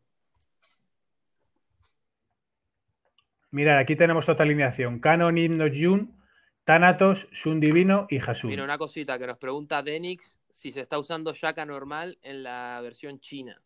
Mirad, 3.51 3.77
aquí 3.77 3.95
tenemos 3.95 4.27
otra 4.27 4.43
alineación. 4.43 4.99
Canon, 4.99 5.37
Himnos, 5.37 5.69
Jun, 5.79 6.19
Thanatos, 6.63 7.27
Sun 7.31 7.59
Divino 7.59 8.07
y 8.09 8.19
Hasun. 8.19 8.49
Mira, 8.51 8.63
una 8.63 8.77
cosita 8.77 9.17
que 9.17 9.27
nos 9.27 9.37
pregunta 9.37 9.81
Denix 9.81 10.37
si 10.51 10.71
se 10.71 10.81
está 10.81 10.99
usando 10.99 11.33
Shaka 11.33 11.65
normal 11.65 12.17
en 12.21 12.43
la 12.43 12.79
versión 12.81 13.19
china. 13.19 13.61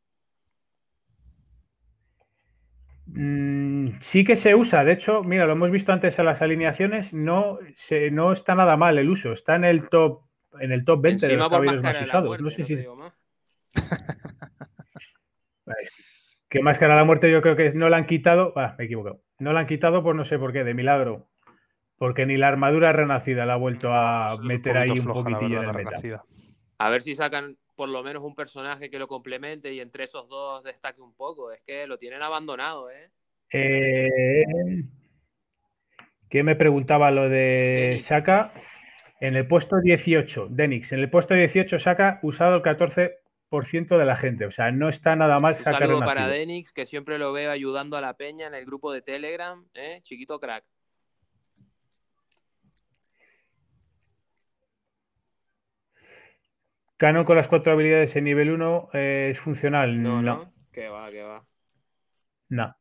Mm, 3.07 3.99
sí 3.99 4.23
que 4.23 4.35
se 4.35 4.55
usa, 4.55 4.83
de 4.83 4.93
hecho, 4.93 5.23
mira, 5.23 5.45
lo 5.45 5.53
hemos 5.53 5.69
visto 5.71 5.93
antes 5.93 6.17
en 6.17 6.25
las 6.25 6.41
alineaciones, 6.41 7.13
no, 7.13 7.59
se, 7.75 8.09
no 8.09 8.31
está 8.31 8.55
nada 8.55 8.77
mal 8.77 8.97
el 8.97 9.09
uso, 9.09 9.31
está 9.31 9.55
en 9.55 9.63
el 9.63 9.89
top, 9.89 10.23
en 10.59 10.71
el 10.71 10.83
top 10.83 11.01
20 11.01 11.27
de 11.27 11.35
los 11.35 11.47
caballeros 11.49 11.83
más 11.83 12.01
usados. 12.01 12.25
muerte, 12.27 12.43
no 12.43 12.49
sé 12.49 12.61
no 12.61 12.65
si 12.67 12.75
digo 12.75 12.95
que 16.49 16.61
máscara 16.61 16.93
de 16.93 16.99
la 16.99 17.05
muerte 17.05 17.31
yo 17.31 17.41
creo 17.41 17.55
que 17.55 17.67
es- 17.67 17.75
no 17.75 17.89
la 17.89 17.97
han 17.97 18.05
quitado, 18.05 18.53
ah, 18.55 18.75
me 18.77 18.83
he 18.83 18.87
equivocado, 18.87 19.21
no 19.39 19.53
la 19.53 19.61
han 19.61 19.65
quitado 19.67 20.03
por 20.03 20.15
no 20.15 20.23
sé 20.23 20.39
por 20.39 20.53
qué, 20.53 20.63
de 20.63 20.73
milagro, 20.73 21.27
porque 21.97 22.25
ni 22.25 22.37
la 22.37 22.47
armadura 22.49 22.91
renacida 22.93 23.45
la 23.45 23.53
ha 23.53 23.57
vuelto 23.57 23.89
a 23.93 24.33
Es 24.33 24.39
un 24.39 24.47
meter 24.47 24.77
ahí 24.77 24.99
un 24.99 25.05
poquitillo 25.05 25.57
en 25.57 25.69
el 25.69 25.73
meta. 25.73 25.89
renacida. 25.89 26.23
A 26.77 26.89
ver 26.89 27.01
si 27.01 27.15
sacan 27.15 27.57
por 27.75 27.89
lo 27.89 28.03
menos 28.03 28.23
un 28.23 28.35
personaje 28.35 28.89
que 28.89 28.99
lo 28.99 29.07
complemente 29.07 29.73
y 29.73 29.79
entre 29.81 30.05
esos 30.05 30.27
dos 30.29 30.63
destaque 30.63 31.01
un 31.01 31.13
poco. 31.13 31.51
Es 31.51 31.61
que 31.61 31.87
lo 31.87 31.97
tienen 31.97 32.21
abandonado, 32.21 32.89
¿eh? 32.91 33.11
Eh, 33.51 34.43
¿Qué 36.29 36.43
me 36.43 36.55
preguntaba 36.55 37.11
lo 37.11 37.29
de. 37.29 37.97
Saka? 38.01 38.53
En 39.21 39.35
el 39.35 39.47
puesto 39.47 39.77
18, 39.81 40.47
Denix, 40.49 40.91
en 40.91 40.99
el 40.99 41.09
puesto 41.09 41.33
18 41.33 41.79
Saka 41.79 42.19
usado 42.21 42.57
el 42.57 42.61
14% 42.61 43.97
de 43.97 44.05
la 44.05 44.15
gente. 44.17 44.45
O 44.45 44.51
sea, 44.51 44.71
no 44.71 44.89
está 44.89 45.15
nada 45.15 45.39
mal 45.39 45.53
Un 45.53 45.57
Saka 45.57 45.79
saludo 45.79 45.99
renacido. 46.01 46.05
para 46.05 46.27
Denix, 46.27 46.73
que 46.73 46.85
siempre 46.85 47.17
lo 47.17 47.31
veo 47.31 47.51
ayudando 47.51 47.95
a 47.95 48.01
la 48.01 48.17
peña 48.17 48.47
en 48.47 48.53
el 48.55 48.65
grupo 48.65 48.91
de 48.91 49.01
Telegram, 49.01 49.65
¿eh? 49.73 49.99
Chiquito 50.03 50.39
crack. 50.39 50.65
Canon 56.97 57.25
con 57.25 57.35
las 57.35 57.47
cuatro 57.47 57.73
habilidades 57.73 58.15
en 58.15 58.23
nivel 58.23 58.51
1 58.51 58.89
eh, 58.93 59.27
es 59.31 59.39
funcional. 59.39 60.01
No, 60.01 60.21
No, 60.21 60.35
no, 60.37 60.51
Que 60.71 60.87
va, 60.89 61.09
que 61.11 61.23
va. 61.23 61.43
no. 62.49 62.75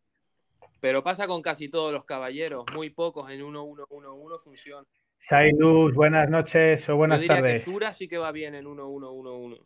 Pero 0.80 1.02
pasa 1.02 1.26
con 1.26 1.40
casi 1.40 1.68
todos 1.70 1.92
los 1.94 2.04
caballeros. 2.04 2.66
Muy 2.74 2.90
pocos 2.90 3.30
en 3.30 3.40
1-1-1-1 3.40 4.38
funcionan. 4.38 4.84
Sailus, 5.18 5.94
buenas 5.94 6.28
noches 6.28 6.86
o 6.90 6.92
Yo 6.92 6.96
buenas 6.96 7.20
diría 7.22 7.36
tardes. 7.36 7.64
que 7.64 7.70
Sura 7.70 7.92
sí 7.94 8.06
que 8.06 8.18
va 8.18 8.30
bien 8.32 8.54
en 8.54 8.66
1-1-1-1. 8.66 9.64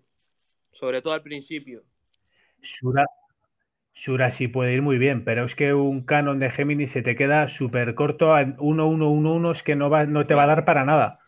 Sobre 0.70 1.02
todo 1.02 1.14
al 1.14 1.22
principio. 1.22 1.82
Shura, 2.62 3.04
Shura 3.92 4.30
sí 4.30 4.46
puede 4.46 4.72
ir 4.74 4.82
muy 4.82 4.96
bien, 4.96 5.24
pero 5.24 5.44
es 5.44 5.56
que 5.56 5.74
un 5.74 6.04
canon 6.04 6.38
de 6.38 6.50
Géminis 6.50 6.92
se 6.92 7.02
te 7.02 7.16
queda 7.16 7.48
súper 7.48 7.96
corto. 7.96 8.26
1-1-1-1 8.36 9.50
es 9.50 9.62
que 9.64 9.74
no, 9.74 9.90
va, 9.90 10.06
no 10.06 10.24
te 10.24 10.34
va 10.34 10.44
a 10.44 10.46
dar 10.48 10.64
para 10.64 10.84
nada. 10.84 11.18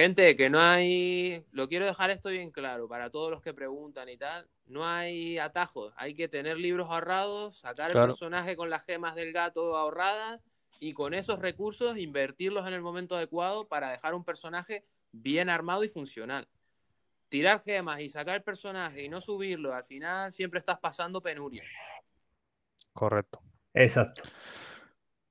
Gente, 0.00 0.34
que 0.34 0.48
no 0.48 0.58
hay. 0.60 1.44
Lo 1.52 1.68
quiero 1.68 1.84
dejar 1.84 2.08
esto 2.08 2.30
bien 2.30 2.50
claro 2.50 2.88
para 2.88 3.10
todos 3.10 3.30
los 3.30 3.42
que 3.42 3.52
preguntan 3.52 4.08
y 4.08 4.16
tal. 4.16 4.48
No 4.64 4.86
hay 4.86 5.36
atajos. 5.36 5.92
Hay 5.94 6.14
que 6.14 6.26
tener 6.26 6.56
libros 6.56 6.88
ahorrados, 6.88 7.58
sacar 7.58 7.90
el 7.90 7.98
personaje 7.98 8.56
con 8.56 8.70
las 8.70 8.86
gemas 8.86 9.14
del 9.14 9.34
gato 9.34 9.76
ahorradas 9.76 10.40
y 10.78 10.94
con 10.94 11.12
esos 11.12 11.38
recursos 11.38 11.98
invertirlos 11.98 12.66
en 12.66 12.72
el 12.72 12.80
momento 12.80 13.14
adecuado 13.14 13.68
para 13.68 13.90
dejar 13.90 14.14
un 14.14 14.24
personaje 14.24 14.86
bien 15.12 15.50
armado 15.50 15.84
y 15.84 15.88
funcional. 15.90 16.48
Tirar 17.28 17.60
gemas 17.60 18.00
y 18.00 18.08
sacar 18.08 18.36
el 18.36 18.42
personaje 18.42 19.04
y 19.04 19.10
no 19.10 19.20
subirlo, 19.20 19.74
al 19.74 19.84
final 19.84 20.32
siempre 20.32 20.60
estás 20.60 20.78
pasando 20.78 21.20
penuria. 21.20 21.64
Correcto. 22.94 23.42
Exacto. 23.74 24.22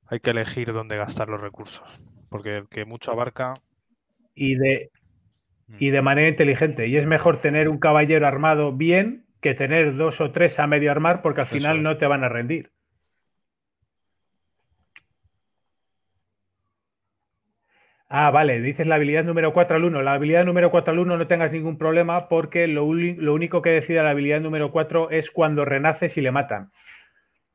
Hay 0.05 0.20
que 0.20 0.30
elegir 0.30 0.72
dónde 0.74 0.95
gastar 0.95 1.28
los 1.28 1.41
recursos. 1.41 1.89
Porque 2.30 2.57
el 2.57 2.70
que 2.70 2.86
mucho 2.86 3.11
abarca. 3.11 3.55
Y 4.40 4.56
de, 4.56 4.92
mm, 5.68 5.76
y 5.80 5.90
de 5.92 6.02
manera 6.02 6.30
inteligente. 6.30 6.88
Y 6.88 6.98
es 6.98 7.06
mejor 7.06 7.42
tener 7.42 7.70
un 7.70 7.80
caballero 7.80 8.28
armado 8.28 8.74
bien 8.74 9.26
que 9.42 9.54
tener 9.54 9.96
dos 9.96 10.22
o 10.22 10.32
tres 10.32 10.60
a 10.60 10.68
medio 10.68 10.92
armar 10.92 11.22
porque 11.22 11.42
al 11.42 11.48
Eso 11.48 11.56
final 11.56 11.78
es. 11.78 11.84
no 11.84 11.98
te 11.98 12.08
van 12.08 12.24
a 12.24 12.30
rendir. 12.30 12.72
Ah, 18.10 18.32
vale, 18.32 18.60
dices 18.62 18.88
la 18.88 18.96
habilidad 18.96 19.24
número 19.24 19.54
4 19.54 19.78
al 19.78 19.84
1. 19.84 20.02
La 20.02 20.14
habilidad 20.14 20.44
número 20.46 20.72
4 20.72 20.94
al 20.94 21.00
1 21.00 21.18
no 21.18 21.28
tengas 21.28 21.52
ningún 21.52 21.78
problema 21.78 22.28
porque 22.28 22.68
lo, 22.68 22.92
lo 22.94 23.34
único 23.34 23.62
que 23.62 23.70
decide 23.70 24.02
la 24.02 24.10
habilidad 24.12 24.42
número 24.42 24.72
4 24.72 25.12
es 25.12 25.30
cuando 25.32 25.64
renaces 25.66 26.18
y 26.18 26.22
le 26.22 26.32
matan. 26.32 26.72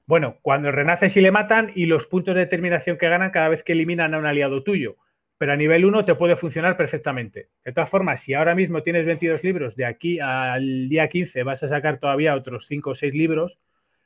Bueno, 0.07 0.37
cuando 0.43 0.71
renaces 0.71 1.17
y 1.17 1.21
le 1.21 1.33
matan 1.33 1.73
y 1.75 1.87
los 1.87 2.07
puntos 2.07 2.35
de 2.35 2.43
determinación 2.43 2.99
que 2.99 3.09
ganan 3.09 3.31
cada 3.31 3.49
vez 3.49 3.63
que 3.65 3.73
eliminan 3.73 4.15
a 4.15 4.19
un 4.19 4.27
aliado 4.27 4.63
tuyo. 4.63 4.97
Pero 5.37 5.53
a 5.53 5.57
nivel 5.57 5.85
1 5.85 6.05
te 6.05 6.15
puede 6.15 6.37
funcionar 6.37 6.77
perfectamente. 6.77 7.49
De 7.65 7.73
todas 7.73 7.91
formas, 7.91 8.21
si 8.21 8.35
ahora 8.35 8.55
mismo 8.55 8.83
tienes 8.83 9.05
22 9.05 9.43
libros, 9.43 9.77
de 9.77 9.85
aquí 9.85 10.21
al 10.21 10.89
día 10.89 11.09
15 11.09 11.43
vas 11.43 11.63
a 11.63 11.69
sacar 11.69 11.99
todavía 11.99 12.35
otros 12.35 12.67
5 12.67 12.91
o 12.91 12.95
6 12.95 13.13
libros, 13.15 13.59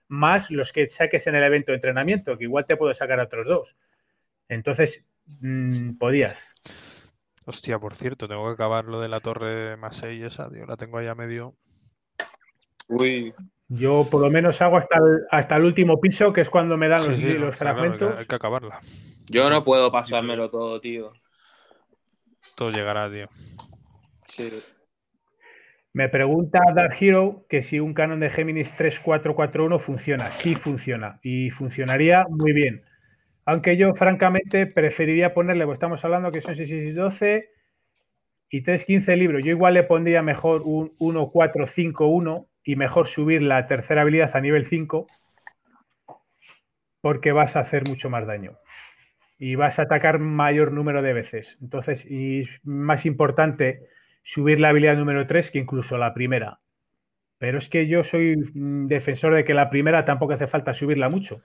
más 0.09 0.51
los 0.51 0.73
que 0.73 0.89
saques 0.89 1.27
en 1.27 1.35
el 1.35 1.45
evento 1.45 1.73
de 1.73 1.77
entrenamiento, 1.77 2.39
que 2.39 2.45
igual 2.45 2.67
te 2.67 2.77
puedo 2.77 2.95
sacar 2.95 3.21
otros 3.21 3.47
dos. 3.47 3.77
Entonces, 4.49 5.05
mm, 5.41 5.99
podías. 5.99 6.55
Hostia, 7.45 7.79
por 7.79 7.95
cierto, 7.95 8.27
tengo 8.27 8.47
que 8.47 8.55
acabar 8.55 8.87
lo 8.87 9.01
de 9.01 9.09
la 9.09 9.21
torre 9.21 9.77
más 9.77 9.97
6 9.99 10.23
esa, 10.23 10.51
tío. 10.51 10.67
La 10.67 10.77
tengo 10.77 10.99
ahí 10.99 11.07
a 11.07 11.15
medio. 11.15 11.55
Uy, 12.89 13.35
Yo 13.69 14.07
por 14.11 14.23
lo 14.23 14.31
menos 14.31 14.63
hago 14.63 14.79
hasta 14.79 14.97
el, 14.97 15.27
hasta 15.31 15.57
el 15.57 15.65
último 15.65 16.01
piso, 16.01 16.33
que 16.33 16.41
es 16.41 16.49
cuando 16.51 16.77
me 16.77 16.89
dan 16.89 17.03
Sí, 17.03 17.11
los, 17.11 17.21
sí, 17.21 17.27
li- 17.27 17.35
no, 17.35 17.41
los 17.47 17.55
está 17.55 17.65
claro, 17.67 17.83
hay 17.83 17.91
que- 17.91 17.97
fragmentos. 17.97 18.21
hay 18.21 18.27
que 18.27 18.35
acabarla. 18.35 18.81
yo 19.29 19.51
no 19.51 19.63
puedo 19.65 19.93
pasármelo 19.93 20.49
todo, 20.49 20.81
tío. 20.81 21.11
Todo 22.55 22.71
llegará, 22.71 23.11
tío. 23.11 23.27
Sí. 24.27 24.51
Me 25.93 26.09
pregunta 26.09 26.61
Dark 26.75 26.97
Hero 27.01 27.45
que 27.49 27.63
si 27.63 27.81
un 27.81 27.93
canon 27.93 28.21
de 28.21 28.31
Géminis 28.31 28.75
3441 28.77 29.79
funciona. 29.79 30.31
Sí 30.31 30.55
funciona 30.55 31.19
y 31.23 31.51
funcionaría 31.51 32.25
muy 32.29 32.53
bien. 32.53 32.85
Aunque 33.45 33.77
yo, 33.77 33.95
francamente, 33.95 34.67
preferiría 34.67 35.33
ponerle, 35.35 35.65
pues 35.65 35.77
estamos 35.77 36.05
hablando 36.05 36.31
que 36.31 36.41
son 36.43 36.55
6 36.57 36.71
y 36.71 36.93
12 36.93 37.51
y 38.51 38.63
3, 38.63 38.85
15 38.85 39.17
libros. 39.17 39.43
Yo 39.45 39.51
igual 39.51 39.75
le 39.75 39.83
pondría 39.83 40.23
mejor 40.23 40.63
un 40.65 40.93
1, 40.99 41.31
4, 41.31 41.67
5, 41.67 42.07
1 42.07 42.47
y 42.69 42.77
mejor 42.77 43.09
subir 43.09 43.43
la 43.43 43.67
tercera 43.67 44.03
habilidad 44.03 44.37
a 44.37 44.43
nivel 44.43 44.67
5 44.67 45.07
porque 47.01 47.33
vas 47.33 47.57
a 47.57 47.61
hacer 47.61 47.85
mucho 47.89 48.11
más 48.11 48.27
daño 48.27 48.59
y 49.39 49.57
vas 49.57 49.79
a 49.79 49.83
atacar 49.85 50.19
mayor 50.21 50.73
número 50.73 51.03
de 51.03 51.13
veces. 51.15 51.59
Entonces, 51.63 52.07
y 52.11 52.45
más 52.65 53.07
importante 53.07 53.89
subir 54.23 54.61
la 54.61 54.71
habilidad 54.71 54.97
número 54.97 55.27
3 55.27 55.51
que 55.51 55.61
incluso 55.61 55.99
la 55.99 56.15
primera. 56.15 56.61
Pero 57.39 57.59
es 57.59 57.69
que 57.69 57.89
yo 57.89 58.05
soy 58.05 58.37
mm, 58.55 58.87
defensor 58.89 59.35
de 59.35 59.45
que 59.45 59.55
la 59.55 59.71
primera 59.71 60.05
tampoco 60.05 60.35
hace 60.35 60.47
falta 60.49 60.75
subirla 60.75 61.09
mucho. 61.11 61.43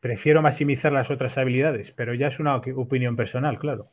Prefiero 0.00 0.40
maximizar 0.40 0.90
las 0.90 1.10
otras 1.10 1.36
habilidades, 1.36 1.92
pero 1.92 2.14
ya 2.14 2.28
es 2.28 2.40
una 2.40 2.56
op- 2.56 2.78
opinión 2.78 3.14
personal, 3.14 3.58
claro. 3.58 3.84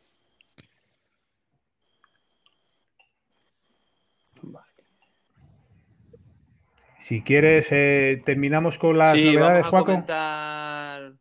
Si 7.04 7.22
quieres, 7.22 7.68
eh, 7.72 8.22
terminamos 8.26 8.80
con 8.80 8.98
las 8.98 9.12
sí, 9.12 9.26
novedades, 9.26 9.66
vamos 9.66 9.82
a 9.82 9.86
comentar 9.86 11.14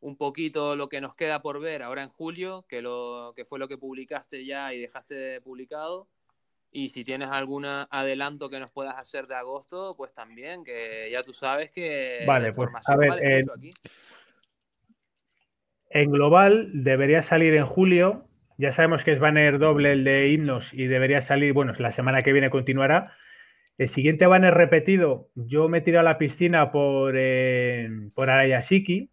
un 0.00 0.18
poquito 0.18 0.76
lo 0.76 0.90
que 0.90 1.00
nos 1.00 1.14
queda 1.14 1.40
por 1.40 1.58
ver 1.58 1.82
ahora 1.82 2.02
en 2.02 2.10
julio, 2.10 2.66
que, 2.68 2.82
lo, 2.82 3.32
que 3.34 3.46
fue 3.46 3.58
lo 3.58 3.66
que 3.66 3.78
publicaste 3.78 4.44
ya 4.44 4.74
y 4.74 4.80
dejaste 4.82 5.40
publicado. 5.40 6.06
Y 6.70 6.90
si 6.90 7.02
tienes 7.02 7.30
algún 7.30 7.64
adelanto 7.64 8.50
que 8.50 8.60
nos 8.60 8.72
puedas 8.72 8.94
hacer 8.96 9.26
de 9.26 9.36
agosto, 9.36 9.94
pues 9.96 10.12
también, 10.12 10.64
que 10.64 11.08
ya 11.10 11.22
tú 11.22 11.32
sabes 11.32 11.70
que 11.70 12.24
Vale, 12.26 12.48
la 12.48 12.54
pues, 12.54 12.68
a 12.86 12.96
ver, 12.96 13.08
vale 13.08 13.38
eh, 13.38 13.42
aquí. 13.56 13.72
En 15.88 16.10
global 16.10 16.72
debería 16.74 17.22
salir 17.22 17.54
en 17.54 17.64
julio. 17.64 18.26
Ya 18.58 18.70
sabemos 18.70 19.02
que 19.02 19.12
es 19.12 19.18
banner 19.18 19.58
doble 19.58 19.92
el 19.92 20.04
de 20.04 20.28
himnos 20.28 20.74
y 20.74 20.88
debería 20.88 21.22
salir, 21.22 21.54
bueno, 21.54 21.72
la 21.78 21.90
semana 21.90 22.20
que 22.20 22.34
viene 22.34 22.50
continuará. 22.50 23.14
El 23.80 23.88
siguiente 23.88 24.26
banner 24.26 24.52
repetido, 24.52 25.30
yo 25.34 25.70
me 25.70 25.80
tiro 25.80 26.00
a 26.00 26.02
la 26.02 26.18
piscina 26.18 26.70
por, 26.70 27.14
eh, 27.16 27.88
por 28.14 28.28
Arayashiki, 28.28 29.10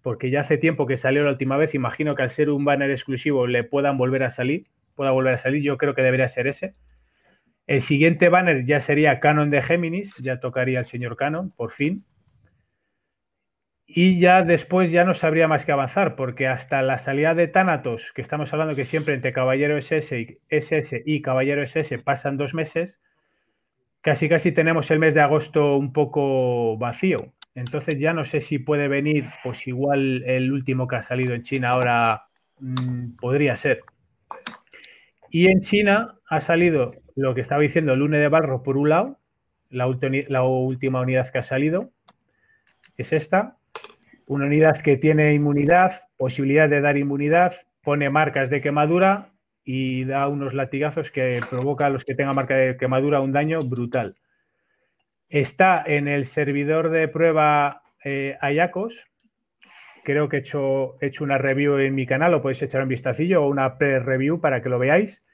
porque 0.00 0.30
ya 0.30 0.42
hace 0.42 0.58
tiempo 0.58 0.86
que 0.86 0.96
salió 0.96 1.24
la 1.24 1.32
última 1.32 1.56
vez. 1.56 1.74
Imagino 1.74 2.14
que 2.14 2.22
al 2.22 2.30
ser 2.30 2.50
un 2.50 2.64
banner 2.64 2.92
exclusivo 2.92 3.48
le 3.48 3.64
puedan 3.64 3.98
volver 3.98 4.22
a 4.22 4.30
salir, 4.30 4.68
pueda 4.94 5.10
volver 5.10 5.34
a 5.34 5.38
salir. 5.38 5.60
Yo 5.64 5.76
creo 5.76 5.96
que 5.96 6.02
debería 6.02 6.28
ser 6.28 6.46
ese. 6.46 6.76
El 7.66 7.80
siguiente 7.80 8.28
banner 8.28 8.64
ya 8.64 8.78
sería 8.78 9.18
Canon 9.18 9.50
de 9.50 9.60
Géminis, 9.60 10.14
ya 10.18 10.38
tocaría 10.38 10.78
el 10.78 10.86
señor 10.86 11.16
Canon, 11.16 11.50
por 11.50 11.72
fin. 11.72 11.98
Y 13.88 14.20
ya 14.20 14.44
después 14.44 14.92
ya 14.92 15.02
no 15.02 15.14
sabría 15.14 15.48
más 15.48 15.64
que 15.64 15.72
avanzar, 15.72 16.14
porque 16.14 16.46
hasta 16.46 16.80
la 16.82 16.98
salida 16.98 17.34
de 17.34 17.48
Thanatos, 17.48 18.12
que 18.14 18.22
estamos 18.22 18.52
hablando 18.52 18.76
que 18.76 18.84
siempre 18.84 19.14
entre 19.14 19.32
Caballero 19.32 19.76
SS 19.76 20.20
y, 20.20 20.38
SS 20.48 21.02
y 21.04 21.22
Caballero 21.22 21.64
SS 21.64 21.98
pasan 21.98 22.36
dos 22.36 22.54
meses, 22.54 23.00
casi 24.06 24.28
casi 24.28 24.52
tenemos 24.52 24.88
el 24.92 25.00
mes 25.00 25.14
de 25.14 25.20
agosto 25.20 25.76
un 25.76 25.92
poco 25.92 26.78
vacío. 26.78 27.32
Entonces 27.56 27.98
ya 27.98 28.12
no 28.12 28.22
sé 28.22 28.40
si 28.40 28.60
puede 28.60 28.86
venir, 28.86 29.24
pues 29.42 29.66
igual 29.66 30.22
el 30.22 30.52
último 30.52 30.86
que 30.86 30.94
ha 30.94 31.02
salido 31.02 31.34
en 31.34 31.42
China 31.42 31.70
ahora 31.70 32.28
mmm, 32.60 33.16
podría 33.20 33.56
ser. 33.56 33.80
Y 35.28 35.48
en 35.48 35.58
China 35.58 36.14
ha 36.30 36.38
salido 36.38 36.94
lo 37.16 37.34
que 37.34 37.40
estaba 37.40 37.62
diciendo 37.62 37.94
el 37.94 37.98
Lune 37.98 38.18
de 38.18 38.28
Barro 38.28 38.62
por 38.62 38.76
un 38.76 38.90
lado, 38.90 39.18
la, 39.70 39.92
la 40.28 40.44
última 40.44 41.00
unidad 41.00 41.28
que 41.28 41.38
ha 41.38 41.42
salido 41.42 41.90
es 42.96 43.12
esta, 43.12 43.56
una 44.28 44.46
unidad 44.46 44.80
que 44.82 44.98
tiene 44.98 45.34
inmunidad, 45.34 46.02
posibilidad 46.16 46.68
de 46.68 46.80
dar 46.80 46.96
inmunidad, 46.96 47.54
pone 47.82 48.08
marcas 48.08 48.50
de 48.50 48.60
quemadura 48.60 49.32
y 49.68 50.04
da 50.04 50.28
unos 50.28 50.54
latigazos 50.54 51.10
que 51.10 51.40
provoca 51.50 51.86
a 51.86 51.90
los 51.90 52.04
que 52.04 52.14
tengan 52.14 52.36
marca 52.36 52.54
de 52.54 52.76
quemadura 52.76 53.20
un 53.20 53.32
daño 53.32 53.58
brutal. 53.58 54.14
Está 55.28 55.82
en 55.84 56.06
el 56.06 56.26
servidor 56.26 56.88
de 56.90 57.08
prueba 57.08 57.82
eh, 58.04 58.38
Ayacos. 58.40 59.08
Creo 60.04 60.28
que 60.28 60.36
he 60.36 60.38
hecho, 60.38 60.96
he 61.00 61.06
hecho, 61.06 61.24
una 61.24 61.36
review 61.36 61.78
en 61.78 61.96
mi 61.96 62.06
canal, 62.06 62.30
lo 62.30 62.42
podéis 62.42 62.62
echar 62.62 62.80
un 62.80 62.88
vistacillo 62.88 63.42
o 63.42 63.48
una 63.48 63.76
pre-review 63.76 64.40
para 64.40 64.62
que 64.62 64.68
lo 64.68 64.78
veáis. 64.78 65.24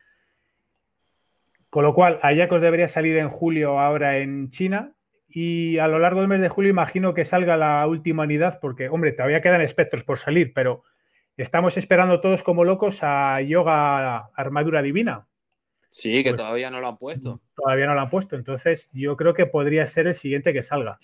Con 1.69 1.85
lo 1.85 1.93
cual, 1.93 2.19
Ayacos 2.23 2.63
debería 2.63 2.89
salir 2.89 3.19
en 3.19 3.29
julio 3.29 3.79
ahora 3.79 4.17
en 4.17 4.49
China 4.49 4.95
y 5.29 5.77
a 5.77 5.89
lo 5.89 5.99
largo 5.99 6.21
del 6.21 6.29
mes 6.29 6.41
de 6.41 6.49
julio 6.49 6.71
imagino 6.71 7.13
que 7.13 7.27
salga 7.27 7.59
la 7.59 7.87
última 7.87 8.23
unidad 8.23 8.61
porque, 8.63 8.89
hombre, 8.89 9.13
todavía 9.13 9.43
quedan 9.43 9.61
espectros 9.61 10.05
por 10.05 10.17
salir, 10.17 10.55
pero 10.55 10.85
estamos 11.37 11.77
esperando 11.77 12.21
todos 12.21 12.43
como 12.43 12.65
locos 12.65 13.01
a 13.03 13.41
Yoga 13.41 14.31
Armadura 14.35 14.83
Divina. 14.83 15.27
Sí, 15.91 16.23
que 16.23 16.31
pues, 16.31 16.41
todavía 16.41 16.71
no 16.71 16.81
lo 16.81 16.89
han 16.89 16.97
puesto. 16.97 17.41
Todavía 17.55 17.87
no 17.87 17.95
lo 17.95 18.01
han 18.01 18.11
puesto, 18.11 18.37
entonces 18.37 18.89
yo 18.93 19.17
creo 19.17 19.35
que 19.35 19.47
podría 19.47 19.87
ser 19.87 20.07
el 20.07 20.15
siguiente 20.15 20.53
que 20.53 20.63
salga, 20.63 20.99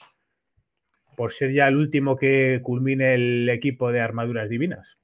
por 1.16 1.32
ser 1.32 1.52
ya 1.52 1.68
el 1.68 1.76
último 1.76 2.16
que 2.16 2.60
culmine 2.62 3.14
el 3.14 3.48
equipo 3.50 3.92
de 3.92 4.00
armaduras 4.00 4.48
divinas. 4.48 4.98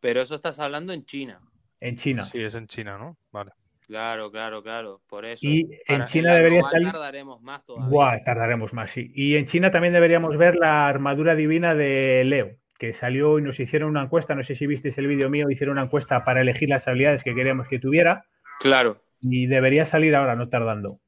Pero 0.00 0.20
eso 0.20 0.34
estás 0.34 0.58
hablando 0.58 0.92
en 0.92 1.04
China. 1.04 1.40
En 1.80 1.96
China. 1.96 2.24
Sí, 2.24 2.42
es 2.42 2.54
en 2.54 2.66
China, 2.66 2.98
¿no? 2.98 3.16
Vale. 3.32 3.52
Claro, 3.86 4.30
claro, 4.30 4.62
claro. 4.62 5.00
Por 5.08 5.24
eso. 5.24 5.46
Y 5.46 5.80
en 5.86 6.04
China 6.04 6.34
debería. 6.34 6.62
Tardaremos 6.70 7.40
más 7.40 7.64
todavía. 7.64 7.88
Buah, 7.88 8.22
tardaremos 8.22 8.74
más, 8.74 8.90
sí. 8.90 9.10
Y 9.14 9.36
en 9.36 9.46
China 9.46 9.70
también 9.70 9.94
deberíamos 9.94 10.36
ver 10.36 10.56
la 10.56 10.86
armadura 10.86 11.34
divina 11.34 11.74
de 11.74 12.22
Leo, 12.24 12.50
que 12.78 12.92
salió 12.92 13.38
y 13.38 13.42
nos 13.42 13.60
hicieron 13.60 13.90
una 13.90 14.04
encuesta. 14.04 14.34
No 14.34 14.42
sé 14.42 14.54
si 14.54 14.66
visteis 14.66 14.96
el 14.98 15.08
vídeo 15.08 15.28
mío, 15.28 15.50
hicieron 15.50 15.76
una 15.76 15.84
encuesta 15.84 16.24
para 16.24 16.40
elegir 16.40 16.68
las 16.68 16.86
habilidades 16.88 17.24
que 17.24 17.34
queríamos 17.34 17.68
que 17.68 17.78
tuviera. 17.78 18.24
Claro. 18.60 19.02
Y 19.20 19.46
debería 19.46 19.84
salir 19.84 20.14
ahora, 20.14 20.36
no 20.36 20.48
tardando. 20.48 21.00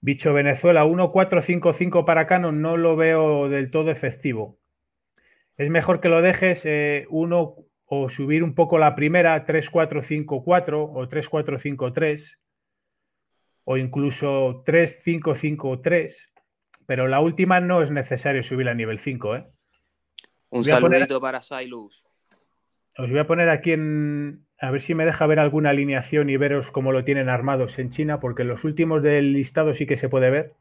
Bicho 0.00 0.34
Venezuela 0.34 0.84
1455 0.84 2.04
para 2.04 2.26
Canon 2.26 2.60
no 2.60 2.76
lo 2.76 2.94
veo 2.94 3.48
del 3.48 3.70
todo 3.70 3.90
efectivo. 3.90 4.58
Es 5.56 5.70
mejor 5.70 6.00
que 6.00 6.10
lo 6.10 6.20
dejes 6.20 6.66
eh, 6.66 7.06
uno 7.08 7.56
o 7.86 8.08
subir 8.10 8.42
un 8.42 8.54
poco 8.54 8.76
la 8.76 8.94
primera 8.94 9.44
3454 9.44 10.92
o 10.92 11.08
3453 11.08 12.38
o 13.64 13.76
incluso 13.76 14.62
3553, 14.66 16.32
pero 16.86 17.08
la 17.08 17.20
última 17.20 17.60
no 17.60 17.82
es 17.82 17.90
necesario 17.90 18.42
subir 18.42 18.68
a 18.68 18.74
nivel 18.74 18.98
5, 18.98 19.36
¿eh? 19.36 19.46
Un 20.50 20.62
Voy 20.62 20.70
a 20.70 20.78
poner- 20.80 20.98
saludito 21.00 21.20
para 21.20 21.40
Silus. 21.42 22.04
Os 22.96 23.10
voy 23.10 23.18
a 23.18 23.26
poner 23.26 23.48
aquí 23.48 23.72
en. 23.72 24.46
A 24.60 24.70
ver 24.70 24.80
si 24.80 24.94
me 24.94 25.04
deja 25.04 25.26
ver 25.26 25.40
alguna 25.40 25.70
alineación 25.70 26.30
y 26.30 26.36
veros 26.36 26.70
cómo 26.70 26.92
lo 26.92 27.04
tienen 27.04 27.28
armados 27.28 27.78
en 27.80 27.90
China, 27.90 28.20
porque 28.20 28.44
los 28.44 28.62
últimos 28.64 29.02
del 29.02 29.32
listado 29.32 29.74
sí 29.74 29.84
que 29.84 29.96
se 29.96 30.08
puede 30.08 30.30
ver. 30.30 30.52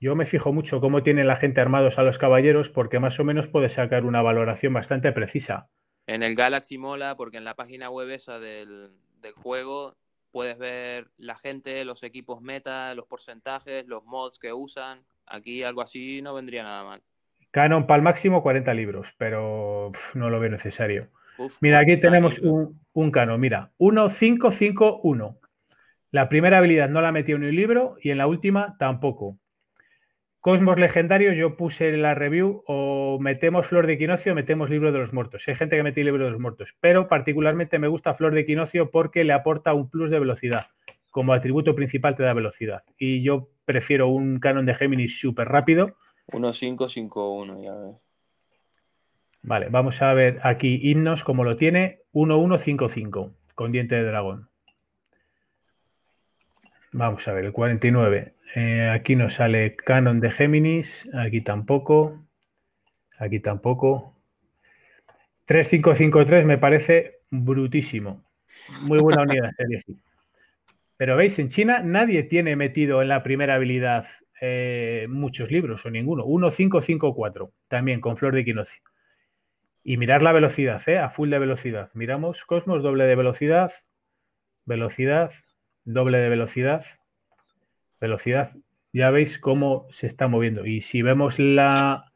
Yo 0.00 0.14
me 0.16 0.26
fijo 0.26 0.52
mucho 0.52 0.80
cómo 0.80 1.02
tiene 1.02 1.24
la 1.24 1.36
gente 1.36 1.60
armados 1.60 1.98
a 1.98 2.02
los 2.04 2.18
caballeros, 2.18 2.68
porque 2.68 3.00
más 3.00 3.18
o 3.20 3.24
menos 3.24 3.48
puede 3.48 3.68
sacar 3.68 4.04
una 4.04 4.22
valoración 4.22 4.72
bastante 4.72 5.12
precisa. 5.12 5.68
En 6.06 6.22
el 6.22 6.34
Galaxy 6.36 6.78
mola 6.78 7.16
porque 7.16 7.36
en 7.36 7.44
la 7.44 7.54
página 7.54 7.90
web 7.90 8.08
esa 8.10 8.38
del, 8.38 8.92
del 9.20 9.32
juego 9.34 9.96
puedes 10.30 10.58
ver 10.58 11.10
la 11.16 11.36
gente, 11.36 11.84
los 11.84 12.02
equipos 12.02 12.40
meta, 12.40 12.94
los 12.94 13.06
porcentajes, 13.06 13.86
los 13.86 14.04
mods 14.04 14.38
que 14.38 14.52
usan. 14.52 15.04
Aquí 15.26 15.62
algo 15.62 15.82
así 15.82 16.22
no 16.22 16.34
vendría 16.34 16.62
nada 16.62 16.84
mal. 16.84 17.02
Canon 17.50 17.86
para 17.86 17.96
el 17.96 18.02
máximo 18.02 18.42
40 18.42 18.72
libros, 18.74 19.14
pero 19.18 19.92
no 20.14 20.30
lo 20.30 20.40
veo 20.40 20.50
necesario. 20.50 21.08
Uf, 21.38 21.56
Mira, 21.60 21.78
aquí 21.78 21.98
40 21.98 22.08
tenemos 22.08 22.38
un, 22.40 22.80
un 22.92 23.10
Canon. 23.10 23.40
Mira, 23.40 23.72
1551. 23.78 25.38
La 26.10 26.28
primera 26.28 26.58
habilidad 26.58 26.88
no 26.88 27.00
la 27.00 27.12
metió 27.12 27.36
en 27.36 27.44
un 27.44 27.54
libro 27.54 27.96
y 28.00 28.10
en 28.10 28.18
la 28.18 28.26
última 28.26 28.76
tampoco. 28.78 29.38
Cosmos 30.40 30.78
legendarios, 30.78 31.36
yo 31.36 31.56
puse 31.56 31.88
en 31.88 32.02
la 32.02 32.14
review 32.14 32.62
o 32.66 33.18
metemos 33.20 33.66
Flor 33.66 33.86
de 33.86 33.94
Equinoccio 33.94 34.32
o 34.32 34.34
metemos 34.36 34.70
Libro 34.70 34.92
de 34.92 34.98
los 34.98 35.12
Muertos. 35.12 35.46
Hay 35.48 35.56
gente 35.56 35.76
que 35.76 35.82
mete 35.82 36.04
Libro 36.04 36.24
de 36.24 36.30
los 36.30 36.40
Muertos, 36.40 36.76
pero 36.80 37.08
particularmente 37.08 37.78
me 37.78 37.88
gusta 37.88 38.14
Flor 38.14 38.34
de 38.34 38.40
Equinoccio 38.40 38.90
porque 38.90 39.24
le 39.24 39.32
aporta 39.32 39.74
un 39.74 39.90
plus 39.90 40.10
de 40.10 40.20
velocidad. 40.20 40.68
Como 41.10 41.32
atributo 41.32 41.74
principal 41.74 42.14
te 42.14 42.22
da 42.22 42.32
velocidad. 42.34 42.84
Y 42.96 43.22
yo 43.22 43.48
prefiero 43.64 44.08
un 44.08 44.38
Canon 44.38 44.64
de 44.64 44.74
Géminis 44.74 45.18
súper 45.18 45.48
rápido 45.48 45.96
1551, 46.32 47.62
ya 47.62 47.74
ves. 47.74 47.96
Vale, 49.42 49.68
vamos 49.70 50.02
a 50.02 50.12
ver 50.12 50.40
aquí 50.42 50.80
himnos 50.82 51.24
como 51.24 51.44
lo 51.44 51.56
tiene 51.56 52.00
1155 52.12 53.32
con 53.54 53.70
diente 53.70 53.94
de 53.94 54.04
dragón. 54.04 54.48
Vamos 56.92 57.28
a 57.28 57.32
ver, 57.32 57.44
el 57.44 57.52
49. 57.52 58.34
Eh, 58.54 58.90
aquí 58.90 59.14
nos 59.14 59.34
sale 59.34 59.76
Canon 59.76 60.18
de 60.18 60.30
Géminis, 60.30 61.08
aquí 61.12 61.42
tampoco, 61.42 62.24
aquí 63.18 63.40
tampoco. 63.40 64.14
3553 65.44 66.46
me 66.46 66.58
parece 66.58 67.20
brutísimo. 67.30 68.24
Muy 68.82 68.98
buena 69.00 69.22
unidad 69.22 69.50
serie, 69.56 69.80
sí. 69.80 69.96
Pero 70.96 71.16
veis, 71.16 71.38
en 71.38 71.48
China 71.48 71.80
nadie 71.80 72.22
tiene 72.24 72.56
metido 72.56 73.02
en 73.02 73.08
la 73.08 73.22
primera 73.22 73.54
habilidad 73.54 74.06
eh, 74.40 75.06
muchos 75.08 75.50
libros 75.50 75.84
o 75.84 75.90
ninguno. 75.90 76.24
1554, 76.24 77.52
también 77.68 78.00
con 78.00 78.16
flor 78.16 78.34
de 78.34 78.40
equinoccio. 78.40 78.82
Y 79.84 79.96
mirar 79.96 80.22
la 80.22 80.32
velocidad, 80.32 80.82
¿eh? 80.88 80.98
a 80.98 81.10
full 81.10 81.30
de 81.30 81.38
velocidad. 81.38 81.90
Miramos 81.94 82.44
Cosmos, 82.44 82.82
doble 82.82 83.04
de 83.04 83.14
velocidad, 83.14 83.72
velocidad, 84.64 85.32
doble 85.88 86.18
de 86.18 86.28
velocidad, 86.28 86.84
velocidad. 88.00 88.54
Ya 88.92 89.10
veis 89.10 89.38
cómo 89.38 89.86
se 89.90 90.06
está 90.06 90.28
moviendo. 90.28 90.66
Y 90.66 90.82
si 90.82 91.02
vemos 91.02 91.38
la... 91.38 92.12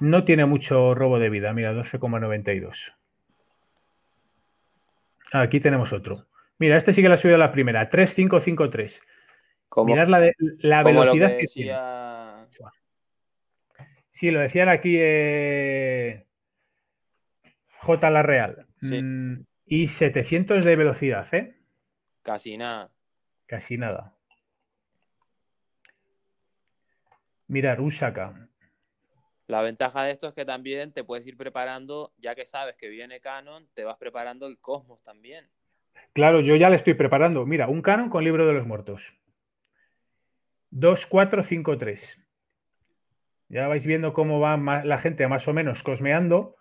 No 0.00 0.24
tiene 0.24 0.46
mucho 0.46 0.94
robo 0.94 1.18
de 1.18 1.28
vida, 1.28 1.52
mira, 1.52 1.74
12,92. 1.74 2.94
Aquí 5.32 5.60
tenemos 5.60 5.92
otro. 5.92 6.26
Mira, 6.58 6.76
este 6.76 6.92
sí 6.92 7.02
que 7.02 7.08
la 7.08 7.14
ha 7.14 7.18
subido 7.18 7.36
a 7.36 7.38
la 7.38 7.52
primera, 7.52 7.88
3553. 7.88 9.02
Como, 9.68 9.92
Mirad 9.92 10.08
la, 10.08 10.20
de, 10.20 10.34
la 10.60 10.82
velocidad 10.82 11.32
que 11.32 11.38
que 11.40 11.46
tiene. 11.46 11.72
decía... 11.72 12.46
Sí, 14.10 14.30
lo 14.30 14.40
decían 14.40 14.68
aquí 14.68 14.96
eh, 14.98 16.26
J. 17.78 18.10
La 18.10 18.22
Real. 18.22 18.66
Sí. 18.80 19.00
Mm, 19.02 19.44
y 19.66 19.88
700 19.88 20.64
de 20.64 20.76
velocidad, 20.76 21.32
¿eh? 21.32 21.59
Casi 22.30 22.56
nada. 22.56 22.92
Casi 23.46 23.76
nada. 23.76 24.14
Mirar, 27.48 27.80
un 27.80 27.90
saca. 27.90 28.48
La 29.48 29.62
ventaja 29.62 30.04
de 30.04 30.12
esto 30.12 30.28
es 30.28 30.34
que 30.34 30.44
también 30.44 30.92
te 30.92 31.02
puedes 31.02 31.26
ir 31.26 31.36
preparando, 31.36 32.12
ya 32.18 32.36
que 32.36 32.46
sabes 32.46 32.76
que 32.76 32.88
viene 32.88 33.18
Canon, 33.18 33.68
te 33.74 33.82
vas 33.82 33.96
preparando 33.96 34.46
el 34.46 34.60
Cosmos 34.60 35.02
también. 35.02 35.50
Claro, 36.12 36.40
yo 36.40 36.54
ya 36.54 36.70
le 36.70 36.76
estoy 36.76 36.94
preparando. 36.94 37.44
Mira, 37.46 37.66
un 37.66 37.82
canon 37.82 38.10
con 38.10 38.22
libro 38.22 38.46
de 38.46 38.52
los 38.52 38.64
muertos. 38.64 39.12
2453. 40.70 42.16
Ya 43.48 43.66
vais 43.66 43.84
viendo 43.84 44.12
cómo 44.12 44.38
va 44.38 44.56
la 44.84 44.98
gente 44.98 45.26
más 45.26 45.48
o 45.48 45.52
menos 45.52 45.82
cosmeando 45.82 46.54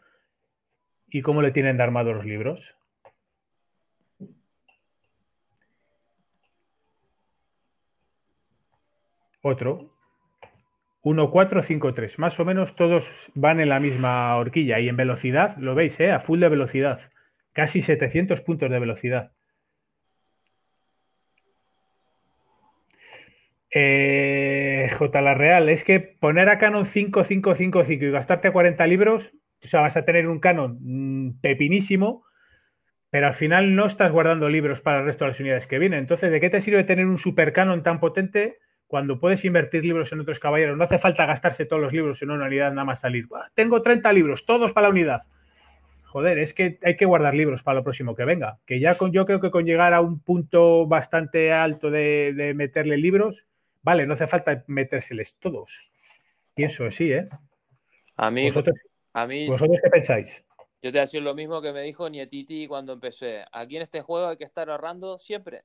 y 1.11 1.21
cómo 1.21 1.43
le 1.43 1.51
tienen 1.51 1.77
de 1.77 1.83
armado 1.83 2.11
los 2.11 2.25
libros. 2.25 2.78
Otro. 9.41 9.91
1453. 11.03 12.19
Más 12.19 12.39
o 12.39 12.45
menos 12.45 12.75
todos 12.75 13.31
van 13.33 13.59
en 13.59 13.69
la 13.69 13.79
misma 13.79 14.35
horquilla 14.35 14.79
y 14.79 14.89
en 14.89 14.97
velocidad, 14.97 15.57
lo 15.57 15.75
veis, 15.75 15.99
¿eh? 15.99 16.11
a 16.11 16.19
full 16.19 16.39
de 16.39 16.49
velocidad. 16.49 17.11
Casi 17.53 17.81
700 17.81 18.41
puntos 18.41 18.69
de 18.69 18.79
velocidad. 18.79 19.31
Eh, 23.71 24.89
J. 24.97 25.21
La 25.21 25.35
Real, 25.35 25.69
es 25.69 25.83
que 25.83 25.99
poner 25.99 26.49
a 26.49 26.57
Canon 26.57 26.85
5555 26.85 28.05
y 28.05 28.11
gastarte 28.11 28.51
40 28.51 28.87
libros, 28.87 29.31
o 29.63 29.67
sea, 29.67 29.81
vas 29.81 29.95
a 29.95 30.05
tener 30.05 30.27
un 30.27 30.39
Canon 30.39 30.79
mm, 30.81 31.39
pepinísimo, 31.41 32.23
pero 33.11 33.27
al 33.27 33.33
final 33.33 33.75
no 33.75 33.85
estás 33.85 34.11
guardando 34.11 34.49
libros 34.49 34.81
para 34.81 34.99
el 34.99 35.05
resto 35.05 35.25
de 35.25 35.29
las 35.29 35.39
unidades 35.39 35.67
que 35.67 35.79
vienen. 35.79 35.99
Entonces, 35.99 36.31
¿de 36.31 36.39
qué 36.39 36.49
te 36.49 36.61
sirve 36.61 36.83
tener 36.83 37.05
un 37.05 37.17
super 37.17 37.53
Canon 37.53 37.83
tan 37.83 37.99
potente 37.99 38.57
cuando 38.89 39.19
puedes 39.19 39.45
invertir 39.45 39.83
libros 39.85 40.11
en 40.11 40.19
otros 40.19 40.39
caballeros? 40.39 40.75
No 40.75 40.83
hace 40.83 40.97
falta 40.97 41.27
gastarse 41.27 41.65
todos 41.67 41.79
los 41.79 41.93
libros 41.93 42.19
en 42.23 42.31
una 42.31 42.47
unidad 42.47 42.71
nada 42.71 42.85
más 42.85 43.01
salir. 43.01 43.27
"Buah, 43.27 43.49
Tengo 43.53 43.83
30 43.83 44.11
libros, 44.11 44.45
todos 44.47 44.73
para 44.73 44.87
la 44.87 44.91
unidad. 44.91 45.21
Joder, 46.05 46.39
es 46.39 46.55
que 46.55 46.79
hay 46.83 46.97
que 46.97 47.05
guardar 47.05 47.35
libros 47.35 47.61
para 47.61 47.75
lo 47.77 47.83
próximo 47.83 48.15
que 48.15 48.25
venga. 48.25 48.57
Que 48.65 48.79
ya 48.79 48.97
con, 48.97 49.11
yo 49.11 49.27
creo 49.27 49.39
que 49.39 49.51
con 49.51 49.63
llegar 49.63 49.93
a 49.93 50.01
un 50.01 50.19
punto 50.19 50.87
bastante 50.87 51.51
alto 51.53 51.91
de, 51.91 52.33
de 52.35 52.55
meterle 52.55 52.97
libros, 52.97 53.45
vale, 53.83 54.07
no 54.07 54.15
hace 54.15 54.25
falta 54.25 54.63
metérseles 54.65 55.37
todos. 55.37 55.87
Pienso 56.55 56.87
así, 56.87 57.11
¿eh? 57.13 57.29
A 58.17 58.31
mí, 58.31 58.47
¿Vosotros, 58.47 58.75
a 59.13 59.27
mí 59.27 59.47
¿Vosotros 59.47 59.77
qué 59.83 59.89
pensáis? 59.91 60.43
yo 60.81 60.89
te 60.89 60.91
voy 60.91 60.97
a 60.97 61.01
decir 61.01 61.21
lo 61.21 61.35
mismo 61.35 61.61
que 61.61 61.71
me 61.73 61.81
dijo 61.83 62.09
Nietiti 62.09 62.65
cuando 62.67 62.93
empecé. 62.93 63.43
Aquí 63.51 63.75
en 63.75 63.83
este 63.83 64.01
juego 64.01 64.29
hay 64.29 64.37
que 64.37 64.45
estar 64.45 64.67
ahorrando 64.69 65.19
siempre. 65.19 65.61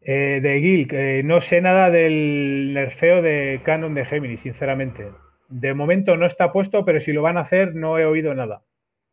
Eh, 0.00 0.40
de 0.42 0.60
Gil, 0.60 0.88
eh, 0.92 1.22
no 1.24 1.40
sé 1.40 1.60
nada 1.60 1.90
del 1.90 2.72
nerfeo 2.72 3.20
de 3.20 3.60
Canon 3.64 3.94
de 3.94 4.04
Gemini, 4.04 4.36
sinceramente. 4.36 5.12
De 5.48 5.74
momento 5.74 6.16
no 6.16 6.26
está 6.26 6.52
puesto, 6.52 6.84
pero 6.84 7.00
si 7.00 7.12
lo 7.12 7.22
van 7.22 7.36
a 7.36 7.40
hacer 7.40 7.74
no 7.74 7.98
he 7.98 8.06
oído 8.06 8.34
nada. 8.34 8.62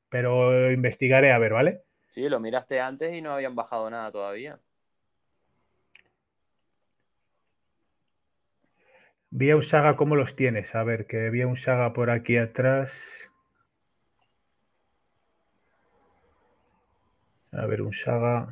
Pero 0.10 0.72
investigaré 0.72 1.32
a 1.32 1.40
ver, 1.40 1.54
¿vale? 1.54 1.82
Sí, 2.10 2.30
lo 2.30 2.40
miraste 2.40 2.80
antes 2.80 3.14
y 3.14 3.22
no 3.22 3.34
habían 3.34 3.56
bajado 3.56 3.90
nada 3.90 4.12
todavía. 4.12 4.60
Vía 9.32 9.56
un 9.56 9.64
saga, 9.64 9.98
¿cómo 9.98 10.16
los 10.16 10.36
tienes? 10.36 10.76
A 10.76 10.84
ver, 10.84 11.08
que 11.08 11.28
había 11.28 11.48
un 11.48 11.58
saga 11.58 11.92
por 11.92 12.10
aquí 12.10 12.38
atrás. 12.38 13.30
A 17.52 17.66
ver, 17.66 17.82
un 17.82 17.94
saga. 17.94 18.48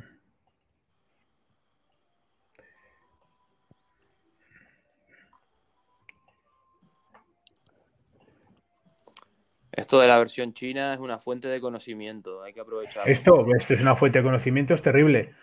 Esto 9.76 10.00
de 10.00 10.06
la 10.06 10.18
versión 10.18 10.52
china 10.52 10.94
es 10.94 11.00
una 11.00 11.18
fuente 11.18 11.48
de 11.48 11.60
conocimiento, 11.60 12.42
hay 12.42 12.52
que 12.52 12.60
aprovecharlo. 12.60 13.10
Esto, 13.10 13.46
esto 13.56 13.74
es 13.74 13.80
una 13.80 13.96
fuente 13.96 14.18
de 14.18 14.24
conocimiento, 14.24 14.74
es 14.74 14.82
terrible. 14.82 15.34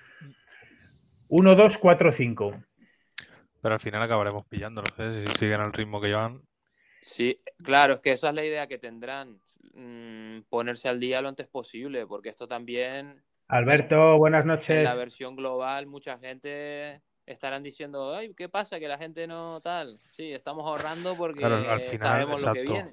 1, 1.27 1.55
2, 1.55 1.77
4, 1.77 2.11
5. 2.11 2.63
Pero 3.61 3.73
al 3.73 3.79
final 3.79 4.01
acabaremos 4.01 4.45
pillándolos, 4.47 4.91
¿eh? 4.97 5.25
Si 5.27 5.37
siguen 5.37 5.61
al 5.61 5.73
ritmo 5.73 6.01
que 6.01 6.07
llevan. 6.07 6.41
Sí, 7.01 7.37
claro, 7.63 7.95
es 7.95 7.99
que 7.99 8.11
esa 8.11 8.29
es 8.29 8.35
la 8.35 8.45
idea 8.45 8.67
que 8.67 8.77
tendrán, 8.77 9.41
mm, 9.73 10.41
ponerse 10.49 10.87
al 10.87 10.99
día 10.99 11.21
lo 11.21 11.29
antes 11.29 11.47
posible, 11.47 12.05
porque 12.05 12.29
esto 12.29 12.47
también 12.47 13.23
Alberto, 13.51 14.17
buenas 14.17 14.43
En 14.43 14.47
noches. 14.47 14.83
la 14.83 14.95
versión 14.95 15.35
global, 15.35 15.85
mucha 15.85 16.17
gente 16.17 17.01
estarán 17.25 17.63
diciendo, 17.63 18.15
ay, 18.15 18.33
¿qué 18.33 18.47
pasa? 18.47 18.79
Que 18.79 18.87
la 18.87 18.97
gente 18.97 19.27
no 19.27 19.59
tal. 19.61 19.99
Sí, 20.11 20.31
estamos 20.31 20.65
ahorrando 20.65 21.15
porque 21.15 21.39
Claro, 21.39 21.55
al 21.69 21.81
final, 21.81 21.97
sabemos 21.97 22.41
lo 22.41 22.53
que 22.53 22.61
viene. 22.61 22.91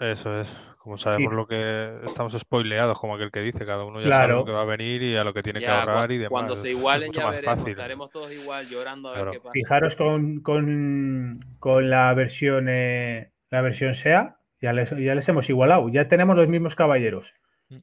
Eso 0.00 0.40
es. 0.40 0.60
Como 0.78 0.96
sabemos 0.98 1.30
Sí. 1.30 1.36
lo 1.36 1.46
que 1.46 2.00
estamos 2.04 2.32
spoileados, 2.32 2.98
como 2.98 3.14
aquel 3.14 3.30
que 3.30 3.40
dice, 3.40 3.64
cada 3.64 3.84
uno 3.84 4.00
ya 4.00 4.06
Claro. 4.06 4.22
sabe 4.22 4.34
lo 4.40 4.44
que 4.44 4.52
va 4.52 4.62
a 4.62 4.64
venir 4.64 5.00
y 5.02 5.16
a 5.16 5.22
lo 5.22 5.32
que 5.32 5.42
tiene 5.42 5.60
que 5.60 5.68
ahorrar 5.68 6.10
y 6.10 6.16
demás. 6.18 6.30
cuando 6.30 6.56
se 6.56 6.70
Es 6.72 6.76
igualen 6.76 7.08
mucho 7.08 7.20
ya 7.20 7.26
más 7.26 7.36
veremos. 7.36 7.56
fácil. 7.58 7.72
Estaremos 7.72 8.10
todos 8.10 8.32
igual 8.32 8.66
llorando 8.68 9.10
a 9.10 9.12
ver 9.22 9.30
qué 9.32 9.38
pasa. 9.38 9.52
Fijaros 9.52 9.94
con, 9.96 10.40
con- 10.40 11.32
con 11.60 11.88
la 11.90 12.12
versión 12.14 12.66
eh, 12.68 13.30
la 13.50 13.60
versión 13.60 13.94
SEA, 13.94 14.38
ya 14.60 14.72
les, 14.72 14.90
ya 14.90 15.14
les 15.14 15.28
hemos 15.28 15.48
igualado, 15.50 15.88
ya 15.90 16.08
tenemos 16.08 16.34
los 16.36 16.48
mismos 16.48 16.74
caballeros. 16.74 17.34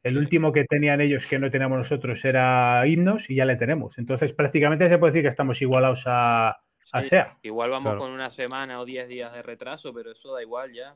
El 0.04 0.14
Sí. 0.14 0.20
último 0.20 0.52
que 0.52 0.66
tenían 0.66 1.00
ellos 1.02 1.26
que 1.26 1.40
no 1.40 1.50
teníamos 1.50 1.78
nosotros 1.78 2.24
era 2.26 2.86
himnos 2.86 3.30
y 3.30 3.36
ya 3.36 3.46
le 3.46 3.56
tenemos. 3.56 3.98
Entonces 3.98 4.34
prácticamente 4.34 4.90
se 4.90 4.98
puede 4.98 5.12
decir 5.14 5.24
que 5.24 5.30
estamos 5.30 5.62
igualados 5.62 6.04
a, 6.06 6.50
a 6.92 7.02
Sí, 7.02 7.10
SEA. 7.10 7.38
Igual 7.44 7.70
vamos 7.70 7.92
Claro. 7.94 8.00
con 8.00 8.12
una 8.12 8.30
semana 8.30 8.80
o 8.82 8.86
10 8.86 9.08
días 9.08 9.32
de 9.34 9.42
retraso, 9.42 9.94
pero 9.94 10.12
eso 10.12 10.34
da 10.34 10.42
igual 10.42 10.74
ya. 10.74 10.96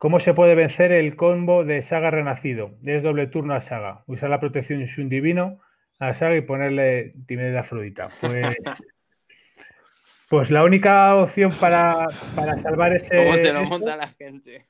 ¿Cómo 0.00 0.18
se 0.18 0.32
puede 0.32 0.54
vencer 0.54 0.92
el 0.92 1.14
combo 1.14 1.62
de 1.62 1.82
Saga 1.82 2.10
Renacido? 2.10 2.70
Es 2.86 3.02
doble 3.02 3.26
turno 3.26 3.52
a 3.52 3.60
Saga. 3.60 4.02
Usar 4.06 4.30
la 4.30 4.40
protección 4.40 4.82
Shun 4.82 5.10
Divino 5.10 5.60
a 5.98 6.14
Saga 6.14 6.38
y 6.38 6.40
ponerle 6.40 7.12
timidez 7.26 7.52
de 7.52 7.58
Afrodita. 7.58 8.08
Pues, 8.18 8.56
pues 10.30 10.50
la 10.50 10.64
única 10.64 11.14
opción 11.16 11.52
para, 11.60 12.06
para 12.34 12.58
salvar 12.60 12.94
ese 12.94 13.14
¿Cómo 13.14 13.36
se 13.36 13.52
lo 13.52 13.62
monta 13.66 13.94
la 13.98 14.08
gente? 14.08 14.68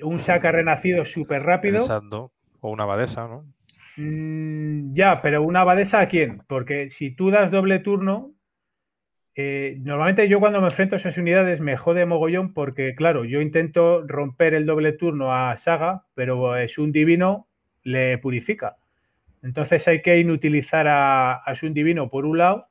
un 0.00 0.18
Saga 0.18 0.50
Renacido 0.50 1.04
súper 1.04 1.42
rápido. 1.42 1.80
Exacto. 1.80 2.32
O 2.60 2.70
una 2.70 2.84
abadesa, 2.84 3.28
¿no? 3.28 3.44
Mm, 3.98 4.94
ya, 4.94 5.20
pero 5.20 5.42
una 5.42 5.60
abadesa 5.60 6.00
a 6.00 6.08
quién? 6.08 6.42
Porque 6.48 6.88
si 6.88 7.10
tú 7.10 7.30
das 7.30 7.50
doble 7.50 7.80
turno, 7.80 8.32
eh, 9.36 9.76
normalmente 9.80 10.28
yo 10.28 10.40
cuando 10.40 10.60
me 10.60 10.68
enfrento 10.68 10.94
a 10.94 10.98
esas 10.98 11.18
unidades 11.18 11.60
me 11.60 11.76
jode 11.76 12.06
mogollón 12.06 12.54
porque, 12.54 12.94
claro, 12.94 13.24
yo 13.24 13.40
intento 13.42 14.06
romper 14.06 14.54
el 14.54 14.64
doble 14.66 14.92
turno 14.92 15.32
a 15.34 15.56
Saga, 15.58 16.04
pero 16.14 16.56
es 16.56 16.78
un 16.78 16.90
divino 16.90 17.46
le 17.82 18.16
purifica. 18.18 18.76
Entonces 19.42 19.86
hay 19.86 20.02
que 20.02 20.18
inutilizar 20.18 20.88
a, 20.88 21.34
a 21.34 21.54
Sun 21.54 21.72
Divino 21.74 22.08
por 22.10 22.24
un 22.24 22.38
lado 22.38 22.66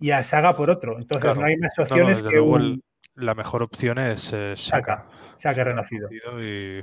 y 0.00 0.10
a 0.10 0.22
Saga 0.22 0.54
por 0.56 0.68
otro. 0.68 0.98
Entonces 0.98 1.22
Claro. 1.22 1.40
no 1.40 1.46
hay 1.46 1.56
más 1.56 1.72
No, 1.78 1.84
no, 1.84 1.88
opciones 1.90 2.22
que 2.22 2.40
un 2.40 2.60
el- 2.60 2.82
la 3.14 3.34
mejor 3.34 3.62
opción 3.62 3.96
es 3.98 4.32
eh, 4.34 4.54
Saga. 4.56 5.06
Saga 5.38 5.64
renacido. 5.64 6.08
Y, 6.12 6.80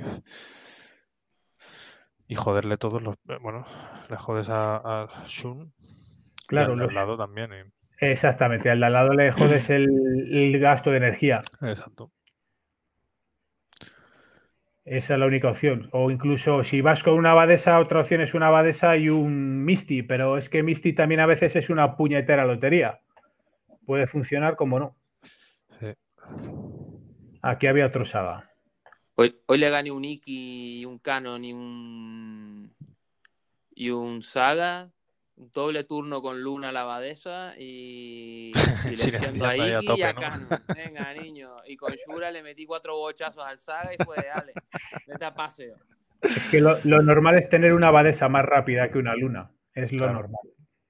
y 2.26 2.34
joderle 2.34 2.78
todos 2.78 3.02
los. 3.02 3.14
eh, 3.28 3.36
Bueno, 3.40 3.64
le 4.08 4.16
jodes 4.16 4.48
a, 4.48 4.76
a 5.02 5.24
Shun. 5.26 5.72
Claro, 6.46 6.70
y 6.70 6.72
al 6.74 6.78
los- 6.80 6.94
lado 6.94 7.16
también. 7.16 7.50
y- 7.52 7.81
Exactamente, 8.02 8.68
al 8.68 8.80
de 8.80 8.86
al 8.86 8.92
lado 8.92 9.12
le 9.12 9.30
jodes 9.30 9.70
el, 9.70 9.88
el 10.32 10.58
gasto 10.58 10.90
de 10.90 10.96
energía. 10.96 11.40
exacto. 11.60 12.10
Esa 14.84 15.14
es 15.14 15.20
la 15.20 15.26
única 15.26 15.48
opción. 15.48 15.88
O 15.92 16.10
incluso 16.10 16.64
si 16.64 16.80
vas 16.80 17.04
con 17.04 17.14
una 17.14 17.30
abadesa, 17.30 17.78
otra 17.78 18.00
opción 18.00 18.20
es 18.20 18.34
una 18.34 18.48
abadesa 18.48 18.96
y 18.96 19.08
un 19.08 19.64
Misty, 19.64 20.02
pero 20.02 20.36
es 20.36 20.48
que 20.48 20.64
Misty 20.64 20.94
también 20.94 21.20
a 21.20 21.26
veces 21.26 21.54
es 21.54 21.70
una 21.70 21.96
puñetera 21.96 22.44
lotería. 22.44 23.00
Puede 23.86 24.08
funcionar 24.08 24.56
como 24.56 24.80
no. 24.80 24.96
Sí. 25.78 25.94
Aquí 27.40 27.68
había 27.68 27.86
otro 27.86 28.04
saga. 28.04 28.50
Hoy, 29.14 29.40
hoy 29.46 29.58
le 29.58 29.70
gané 29.70 29.92
un 29.92 30.04
Iki, 30.04 30.80
y 30.80 30.84
un 30.86 30.98
Canon 30.98 31.44
y 31.44 31.52
un. 31.52 32.74
Y 33.76 33.90
un 33.90 34.22
Saga. 34.22 34.90
Un 35.42 35.50
doble 35.50 35.82
turno 35.84 36.22
con 36.22 36.40
Luna 36.40 36.68
a 36.68 36.72
la 36.72 36.82
abadesa 36.82 37.54
y 37.58 38.52
Silenciando 38.94 39.44
a 39.44 39.56
y 39.56 39.72
a 40.02 40.12
¿no? 40.12 40.20
Canon. 40.20 40.48
Venga, 40.74 41.12
niño. 41.14 41.56
Y 41.66 41.76
con 41.76 41.92
Shura 41.94 42.30
le 42.30 42.42
metí 42.42 42.64
cuatro 42.64 42.96
bochazos 42.96 43.44
al 43.44 43.58
Saga 43.58 43.92
y 43.92 43.98
fue 44.04 44.16
de 44.18 44.30
Ale. 44.30 44.52
Vete 45.06 45.24
a 45.24 45.34
paseo. 45.34 45.76
Es 46.20 46.48
que 46.48 46.60
lo, 46.60 46.78
lo 46.84 47.02
normal 47.02 47.38
es 47.38 47.48
tener 47.48 47.72
una 47.72 47.88
abadesa 47.88 48.28
más 48.28 48.44
rápida 48.44 48.90
que 48.90 48.98
una 48.98 49.16
luna. 49.16 49.50
Es 49.74 49.90
lo 49.92 49.98
Claro. 49.98 50.12
normal. 50.14 50.40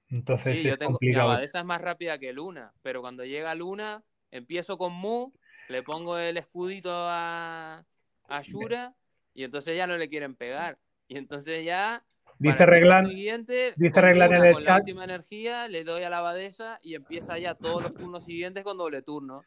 Entonces 0.09 0.59
Sí, 0.59 0.63
yo 0.63 0.73
es 0.73 0.79
tengo. 0.79 0.91
Mi 0.91 0.93
complicado. 0.93 1.31
abadesa 1.31 1.59
es 1.59 1.65
más 1.65 1.81
rápida 1.81 2.19
que 2.19 2.33
Luna, 2.33 2.73
pero 2.83 3.01
cuando 3.01 3.25
llega 3.25 3.55
Luna, 3.55 4.03
empiezo 4.29 4.77
con 4.77 4.93
Mu, 4.93 5.31
le 5.69 5.81
pongo 5.81 6.17
el 6.19 6.37
escudito 6.37 6.91
a, 6.93 7.83
a 8.27 8.41
Shura 8.43 8.93
y 9.33 9.43
entonces 9.45 9.75
ya 9.75 9.87
no 9.87 9.97
le 9.97 10.09
quieren 10.09 10.35
pegar. 10.35 10.77
Y 11.07 11.17
entonces 11.17 11.65
ya. 11.65 12.05
Dice 12.39 12.65
Reglan, 12.65 13.07
siguiente, 13.07 13.73
dice 13.77 13.91
con 13.93 14.03
Reglan 14.03 14.33
en 14.33 14.45
el 14.45 14.53
con 14.53 14.63
la 14.63 14.67
chat- 14.67 14.79
última 14.81 15.03
energía, 15.05 15.67
le 15.67 15.83
doy 15.83 16.03
a 16.03 16.09
la 16.09 16.17
abadesa 16.17 16.79
y 16.81 16.95
empieza 16.95 17.37
ya 17.37 17.55
todos 17.55 17.83
los 17.83 17.93
turnos 17.95 18.25
siguientes 18.25 18.63
con 18.63 18.77
doble 18.77 19.01
turno. 19.01 19.43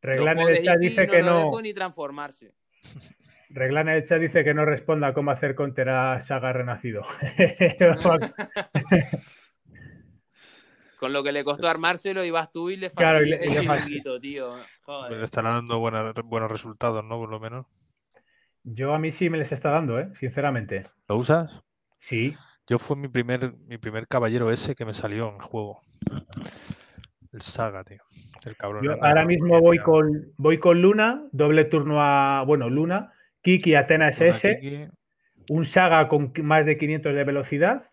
Reglan 0.00 0.38
en 0.38 0.48
el 0.48 0.64
chat 0.64 0.78
dice 0.78 1.06
no 1.06 1.12
que 1.12 1.22
no. 1.22 1.36
dejo 1.38 1.62
ni 1.62 1.74
transformarse. 1.74 2.54
Reglan 3.50 3.88
en 3.88 3.94
el 3.94 4.04
chat 4.04 4.20
dice 4.20 4.44
que 4.44 4.54
no 4.54 4.64
responda 4.64 5.12
cómo 5.14 5.30
hacer 5.30 5.54
counter 5.54 5.88
a 5.88 6.20
Saga 6.20 6.52
Renacido. 6.52 7.02
Con 10.98 11.12
lo 11.12 11.22
que 11.22 11.30
le 11.32 11.44
costó 11.44 11.68
armárselo 11.68 12.24
y 12.24 12.30
vas 12.32 12.50
tú 12.50 12.70
y 12.70 12.76
le 12.76 12.90
Claro, 12.90 13.22
y 13.24 13.30
le- 13.30 13.36
el 13.36 13.54
le 13.54 13.60
chiringuito, 13.60 14.18
tío. 14.20 14.48
Le 14.56 14.62
Joder. 14.82 15.22
estará 15.22 15.50
dando 15.50 15.78
buena- 15.78 16.12
buenos 16.24 16.50
resultados, 16.50 17.04
¿no? 17.04 17.16
Por 17.18 17.30
lo 17.30 17.38
menos. 17.38 17.66
Yo 18.64 18.92
a 18.92 18.98
mí 18.98 19.12
sí 19.12 19.30
me 19.30 19.38
les 19.38 19.52
está 19.52 19.70
dando, 19.70 19.98
¿eh? 20.00 20.08
sinceramente. 20.14 20.84
¿Lo 21.08 21.16
usas? 21.16 21.62
Sí, 21.98 22.34
Yo 22.66 22.78
fue 22.78 22.96
mi 22.96 23.08
primer, 23.08 23.54
mi 23.66 23.76
primer 23.76 24.06
caballero 24.06 24.50
ese 24.50 24.74
que 24.74 24.84
me 24.84 24.94
salió 24.94 25.28
en 25.28 25.34
el 25.36 25.42
juego. 25.42 25.82
El 27.32 27.42
Saga, 27.42 27.84
tío. 27.84 28.02
El 28.44 28.56
cabrón. 28.56 28.84
Yo 28.84 28.92
ahora 29.04 29.24
mismo 29.24 29.60
voy 29.60 29.78
con, 29.78 30.32
voy 30.36 30.58
con 30.58 30.80
Luna, 30.80 31.26
doble 31.32 31.64
turno 31.64 32.00
a, 32.00 32.44
bueno, 32.46 32.70
Luna, 32.70 33.12
Kiki, 33.42 33.74
Atena 33.74 34.06
Una 34.06 34.08
SS, 34.08 34.58
Kiki, 34.60 34.88
un 35.50 35.64
Saga 35.64 36.08
con 36.08 36.32
más 36.42 36.64
de 36.64 36.78
500 36.78 37.14
de 37.14 37.24
velocidad, 37.24 37.90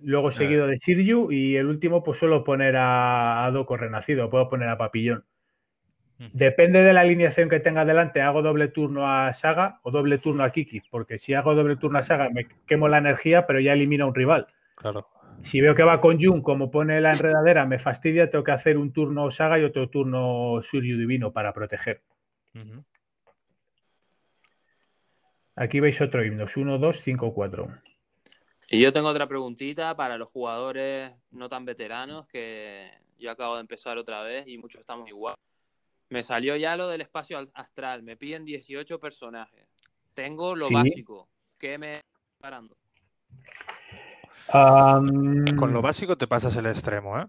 luego 0.00 0.30
seguido 0.30 0.66
de 0.66 0.78
Shiryu 0.78 1.32
y 1.32 1.56
el 1.56 1.66
último 1.66 2.02
pues 2.02 2.18
suelo 2.18 2.44
poner 2.44 2.76
a, 2.76 3.44
a 3.44 3.50
Doko 3.50 3.76
Renacido, 3.76 4.30
puedo 4.30 4.48
poner 4.48 4.68
a 4.68 4.78
Papillón. 4.78 5.24
Depende 6.18 6.82
de 6.82 6.92
la 6.92 7.02
alineación 7.02 7.48
que 7.48 7.60
tenga 7.60 7.84
delante, 7.84 8.20
hago 8.20 8.42
doble 8.42 8.66
turno 8.68 9.08
a 9.08 9.32
Saga 9.34 9.78
o 9.84 9.92
doble 9.92 10.18
turno 10.18 10.42
a 10.42 10.50
Kiki, 10.50 10.82
porque 10.90 11.16
si 11.16 11.32
hago 11.32 11.54
doble 11.54 11.76
turno 11.76 12.00
a 12.00 12.02
Saga 12.02 12.28
me 12.28 12.48
quemo 12.66 12.88
la 12.88 12.98
energía, 12.98 13.46
pero 13.46 13.60
ya 13.60 13.72
elimino 13.72 14.04
a 14.04 14.08
un 14.08 14.14
rival. 14.16 14.48
Claro. 14.74 15.08
Si 15.42 15.60
veo 15.60 15.76
que 15.76 15.84
va 15.84 16.00
con 16.00 16.20
Jun, 16.20 16.42
como 16.42 16.72
pone 16.72 17.00
la 17.00 17.12
enredadera, 17.12 17.66
me 17.66 17.78
fastidia, 17.78 18.28
tengo 18.28 18.42
que 18.42 18.50
hacer 18.50 18.76
un 18.78 18.92
turno 18.92 19.30
Saga 19.30 19.60
y 19.60 19.64
otro 19.64 19.88
turno 19.88 20.60
Suryu 20.60 20.98
Divino 20.98 21.32
para 21.32 21.52
proteger. 21.52 22.02
Aquí 25.54 25.78
veis 25.78 26.00
otro 26.00 26.24
himnos, 26.24 26.56
1, 26.56 26.78
2, 26.78 27.00
5, 27.00 27.32
4. 27.32 27.68
Y 28.70 28.80
yo 28.80 28.92
tengo 28.92 29.08
otra 29.08 29.28
preguntita 29.28 29.96
para 29.96 30.18
los 30.18 30.28
jugadores 30.28 31.12
no 31.30 31.48
tan 31.48 31.64
veteranos 31.64 32.26
que 32.26 32.90
yo 33.18 33.30
acabo 33.30 33.54
de 33.54 33.60
empezar 33.60 33.96
otra 33.98 34.22
vez 34.22 34.48
y 34.48 34.58
muchos 34.58 34.80
estamos 34.80 35.08
igual. 35.08 35.36
Me 36.10 36.22
salió 36.22 36.56
ya 36.56 36.76
lo 36.76 36.88
del 36.88 37.00
espacio 37.02 37.38
al- 37.38 37.50
astral. 37.54 38.02
Me 38.02 38.16
piden 38.16 38.44
18 38.44 38.98
personajes. 38.98 39.68
Tengo 40.14 40.56
lo 40.56 40.68
Sí. 40.68 40.74
básico. 40.74 41.28
¿Qué 41.58 41.78
me 41.78 42.00
parando? 42.38 42.76
Con 44.50 45.72
lo 45.72 45.82
básico 45.82 46.16
te 46.16 46.26
pasas 46.26 46.56
el 46.56 46.66
extremo, 46.66 47.18
¿eh? 47.18 47.26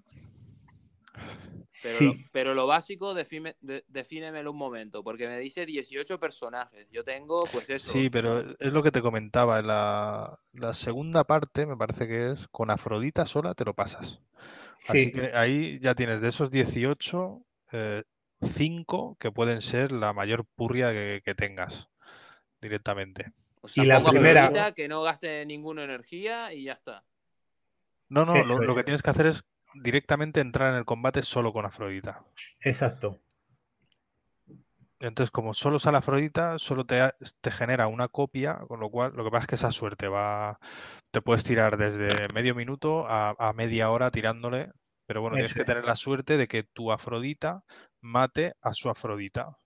Pero, 1.81 1.97
sí, 1.97 2.05
lo, 2.05 2.13
pero 2.31 2.53
lo 2.55 2.67
básico, 2.67 3.13
define, 3.13 3.55
de- 3.61 3.85
defínemelo 3.87 4.51
un 4.51 4.57
momento, 4.57 5.03
porque 5.03 5.27
me 5.27 5.37
dice 5.37 5.65
18 5.65 6.19
personajes. 6.19 6.87
Yo 6.91 7.03
tengo, 7.03 7.43
pues 7.51 7.69
eso. 7.69 7.91
Sí, 7.91 8.09
pero 8.09 8.39
es 8.59 8.73
lo 8.73 8.83
que 8.83 8.91
te 8.91 9.01
comentaba. 9.01 9.61
La, 9.61 10.39
la 10.53 10.73
segunda 10.73 11.23
parte, 11.25 11.65
me 11.65 11.77
parece 11.77 12.07
que 12.07 12.31
es 12.31 12.47
con 12.49 12.69
Afrodita 12.71 13.25
sola 13.25 13.53
te 13.53 13.65
lo 13.65 13.73
pasas. 13.73 14.21
Así 14.87 15.05
sí. 15.05 15.11
que 15.11 15.31
ahí 15.33 15.79
ya 15.79 15.95
tienes 15.95 16.21
de 16.21 16.29
esos 16.29 16.51
18, 16.51 17.41
5 18.41 19.17
que 19.19 19.31
pueden 19.31 19.61
ser 19.61 19.91
la 19.91 20.13
mayor 20.13 20.45
purria 20.55 20.91
que, 20.91 21.21
que 21.23 21.35
tengas 21.35 21.89
directamente. 22.61 23.33
O 23.61 23.67
sea, 23.67 23.83
y 23.83 23.87
la 23.87 24.03
primera- 24.03 24.43
Afrodita, 24.43 24.71
que 24.73 24.87
no 24.87 25.01
gaste 25.01 25.45
ninguna 25.45 25.83
energía 25.83 26.53
y 26.53 26.63
ya 26.63 26.73
está. 26.73 27.03
No, 28.07 28.25
no, 28.25 28.43
lo, 28.43 28.75
que 28.75 28.83
tienes 28.83 29.03
que 29.03 29.09
hacer 29.11 29.27
es 29.27 29.43
directamente 29.75 30.39
entrar 30.41 30.71
en 30.71 30.77
el 30.77 30.85
combate 30.85 31.21
solo 31.21 31.53
con 31.53 31.65
Afrodita. 31.65 32.23
Exacto. 32.61 33.19
Entonces, 34.99 35.31
como 35.31 35.53
solo 35.53 35.79
sale 35.79 35.97
Afrodita, 35.97 36.59
solo 36.59 36.85
te, 36.85 36.99
te 37.39 37.51
genera 37.51 37.87
una 37.87 38.07
copia, 38.09 38.59
con 38.67 38.79
lo 38.79 38.89
cual 38.89 39.13
lo 39.15 39.23
que 39.23 39.29
pasa 39.31 39.43
es 39.43 39.47
que 39.47 39.55
esa 39.55 39.71
suerte 39.71 40.07
va, 40.07 40.59
te 41.11 41.21
puedes 41.21 41.43
tirar 41.43 41.77
desde 41.77 42.27
medio 42.33 42.53
minuto 42.55 43.05
a, 43.07 43.35
a 43.37 43.53
media 43.53 43.91
hora 43.91 44.11
tirándole, 44.11 44.71
pero 45.09 45.21
bueno, 45.21 45.37
tienes 45.37 45.55
que 45.55 45.65
tener 45.65 45.85
la 45.85 45.95
suerte 45.95 46.37
de 46.37 46.47
que 46.47 46.61
tu 46.61 46.91
Afrodita 46.91 47.63
mate 47.99 48.53
a 48.61 48.73
su 48.73 48.91
Afrodita. 48.91 49.57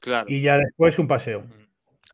Claro. 0.00 0.26
Y 0.28 0.42
ya 0.42 0.58
después 0.58 0.98
un 0.98 1.06
paseo. 1.06 1.44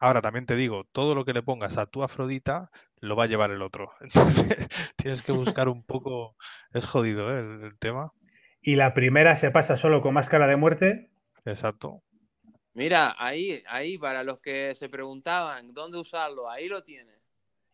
Ahora 0.01 0.21
también 0.21 0.45
te 0.45 0.55
digo, 0.55 0.85
todo 0.93 1.15
lo 1.15 1.25
que 1.25 1.33
le 1.33 1.43
pongas 1.43 1.79
a 1.79 1.87
tu 1.87 2.03
Afrodita 2.03 2.71
lo 3.01 3.17
va 3.17 3.25
a 3.25 3.27
llevar 3.27 3.53
el 3.53 3.63
otro. 3.63 3.93
Entonces 4.03 4.69
tienes 4.97 5.23
que 5.23 5.33
buscar 5.33 5.71
un 5.71 5.83
poco. 5.83 6.37
Es 6.75 6.85
jodido 6.85 7.35
¿eh? 7.35 7.41
el, 7.41 7.65
el 7.65 7.79
tema. 7.79 8.13
Y 8.61 8.77
la 8.77 8.93
primera 8.93 9.35
se 9.35 9.51
pasa 9.51 9.79
solo 9.79 10.03
con 10.03 10.13
máscara 10.13 10.47
de 10.47 10.57
muerte. 10.57 11.11
Exacto. 11.47 12.03
Mira, 12.75 13.17
ahí, 13.17 13.63
ahí, 13.67 13.97
para 13.97 14.23
los 14.25 14.43
que 14.43 14.75
se 14.75 14.91
preguntaban 14.91 15.73
dónde 15.73 15.97
usarlo, 15.97 16.51
ahí 16.51 16.69
lo 16.69 16.83
tienes. 16.83 17.17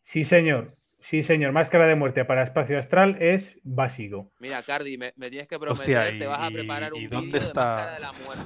Sí, 0.03 0.23
señor. 0.23 0.77
Sí, 1.05 1.23
señor. 1.23 1.53
Máscara 1.53 1.85
de 1.85 1.95
muerte 1.97 2.25
para 2.25 2.43
espacio 2.43 2.79
astral 2.79 3.19
es 3.21 3.59
básico. 3.63 4.33
Mira, 4.39 4.63
Cardi, 4.63 4.97
me, 4.97 5.13
me 5.17 5.29
tienes 5.29 5.47
que 5.47 5.59
prometer, 5.59 5.99
Hostia, 5.99 6.19
te 6.19 6.27
vas 6.27 6.41
a 6.41 6.51
y- 6.51 6.55
preparar 6.55 6.95
un 6.95 6.99
y 7.01 7.05
vídeo 7.05 7.21
dónde 7.21 7.39
de 7.41 7.45
está? 7.45 7.65
máscara 7.75 7.93
de 7.95 8.01
la 8.01 8.13
muerte. 8.13 8.43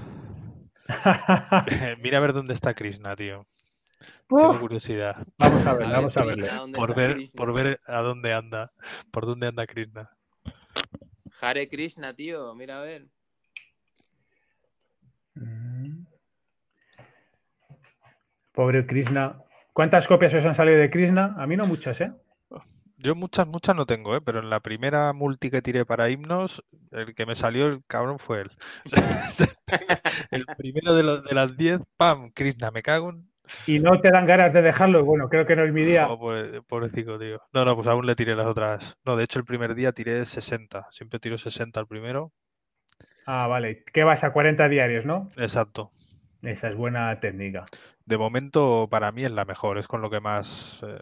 Mira 2.03 2.19
a 2.19 2.21
ver 2.21 2.33
dónde 2.33 2.55
está 2.55 2.75
Krishna, 2.75 3.15
tío. 3.15 3.47
Tengo 4.29 4.59
curiosidad. 4.59 5.25
vamos 5.39 5.65
a 5.67 5.73
ver, 5.75 5.83
A 5.85 5.87
ver, 5.87 5.97
vamos 5.97 6.17
a 6.17 6.25
verle. 6.25 6.49
¿dónde 6.49 6.77
Por 6.77 6.91
está 6.91 7.01
ver, 7.01 7.15
Krishna? 7.15 7.37
por 7.37 7.53
ver 7.55 7.81
a 7.87 8.01
dónde 8.01 8.33
anda. 8.35 8.71
Por 9.13 9.27
dónde 9.27 9.47
anda 9.47 9.65
Krishna. 9.67 10.11
Hare 11.41 11.69
Krishna, 11.69 12.13
tío, 12.15 12.53
mira 12.57 12.81
a 12.81 12.83
ver. 12.83 13.07
Mm. 15.35 16.07
Pobre 18.53 18.85
Krishna. 18.85 19.41
¿Cuántas 19.73 20.09
copias 20.09 20.35
os 20.35 20.45
han 20.45 20.57
salido 20.57 20.79
de 20.79 20.91
Krishna? 20.91 21.37
A 21.39 21.47
mí 21.47 21.57
no 21.57 21.65
muchas, 21.67 22.01
¿eh? 22.01 22.13
Yo 22.99 23.15
muchas, 23.15 23.47
muchas 23.47 23.77
no 23.77 23.87
tengo, 23.87 24.17
¿eh? 24.17 24.21
pero 24.21 24.41
en 24.41 24.51
la 24.51 24.61
primera 24.61 25.13
multi 25.13 25.51
que 25.51 25.63
tiré 25.63 25.85
para 25.87 26.11
himnos, 26.11 26.65
el 26.91 27.15
que 27.15 27.27
me 27.27 27.37
salió 27.37 27.67
el 27.67 27.83
cabrón 27.87 28.19
fue 28.19 28.41
él. 28.43 28.51
el 30.31 30.45
primero 30.57 30.95
de, 30.95 31.03
los, 31.05 31.23
de 31.23 31.35
las 31.35 31.57
10, 31.57 31.81
¡pam! 31.97 32.31
Krishna, 32.33 32.71
me 32.71 32.83
cago 32.83 33.11
en... 33.11 33.31
Y 33.67 33.79
no 33.79 34.01
te 34.01 34.11
dan 34.11 34.27
ganas 34.27 34.53
de 34.53 34.61
dejarlo. 34.63 35.05
Bueno, 35.05 35.29
creo 35.29 35.47
que 35.47 35.57
no 35.57 35.65
es 35.65 35.73
mi 35.73 35.83
día. 35.85 36.07
Pobre- 36.07 36.61
pobrecito, 36.63 37.19
tío. 37.19 37.41
No, 37.55 37.65
no, 37.65 37.75
pues 37.77 37.87
aún 37.87 38.05
le 38.05 38.15
tiré 38.15 38.35
las 38.35 38.47
otras. 38.47 38.99
No, 39.05 39.17
de 39.17 39.25
hecho 39.25 39.39
el 39.39 39.47
primer 39.47 39.75
día 39.75 39.93
tiré 39.93 40.27
60. 40.27 40.87
Siempre 40.91 41.19
tiro 41.19 41.39
60 41.39 41.81
al 41.81 41.87
primero. 41.87 42.33
Ah, 43.27 43.47
vale. 43.47 43.85
¿Qué 43.93 44.05
vas 44.05 44.25
a 44.25 44.33
40 44.33 44.69
diarios, 44.69 45.05
no? 45.07 45.29
Exacto. 45.37 45.91
Esa 46.43 46.69
es 46.69 46.77
buena 46.77 47.19
técnica. 47.19 47.67
De 48.07 48.17
momento 48.17 48.87
para 48.89 49.11
mí 49.11 49.25
es 49.25 49.31
la 49.33 49.45
mejor, 49.45 49.77
es 49.77 49.89
con 49.89 50.01
lo 50.01 50.09
que 50.09 50.21
más, 50.21 50.83
eh, 50.87 50.99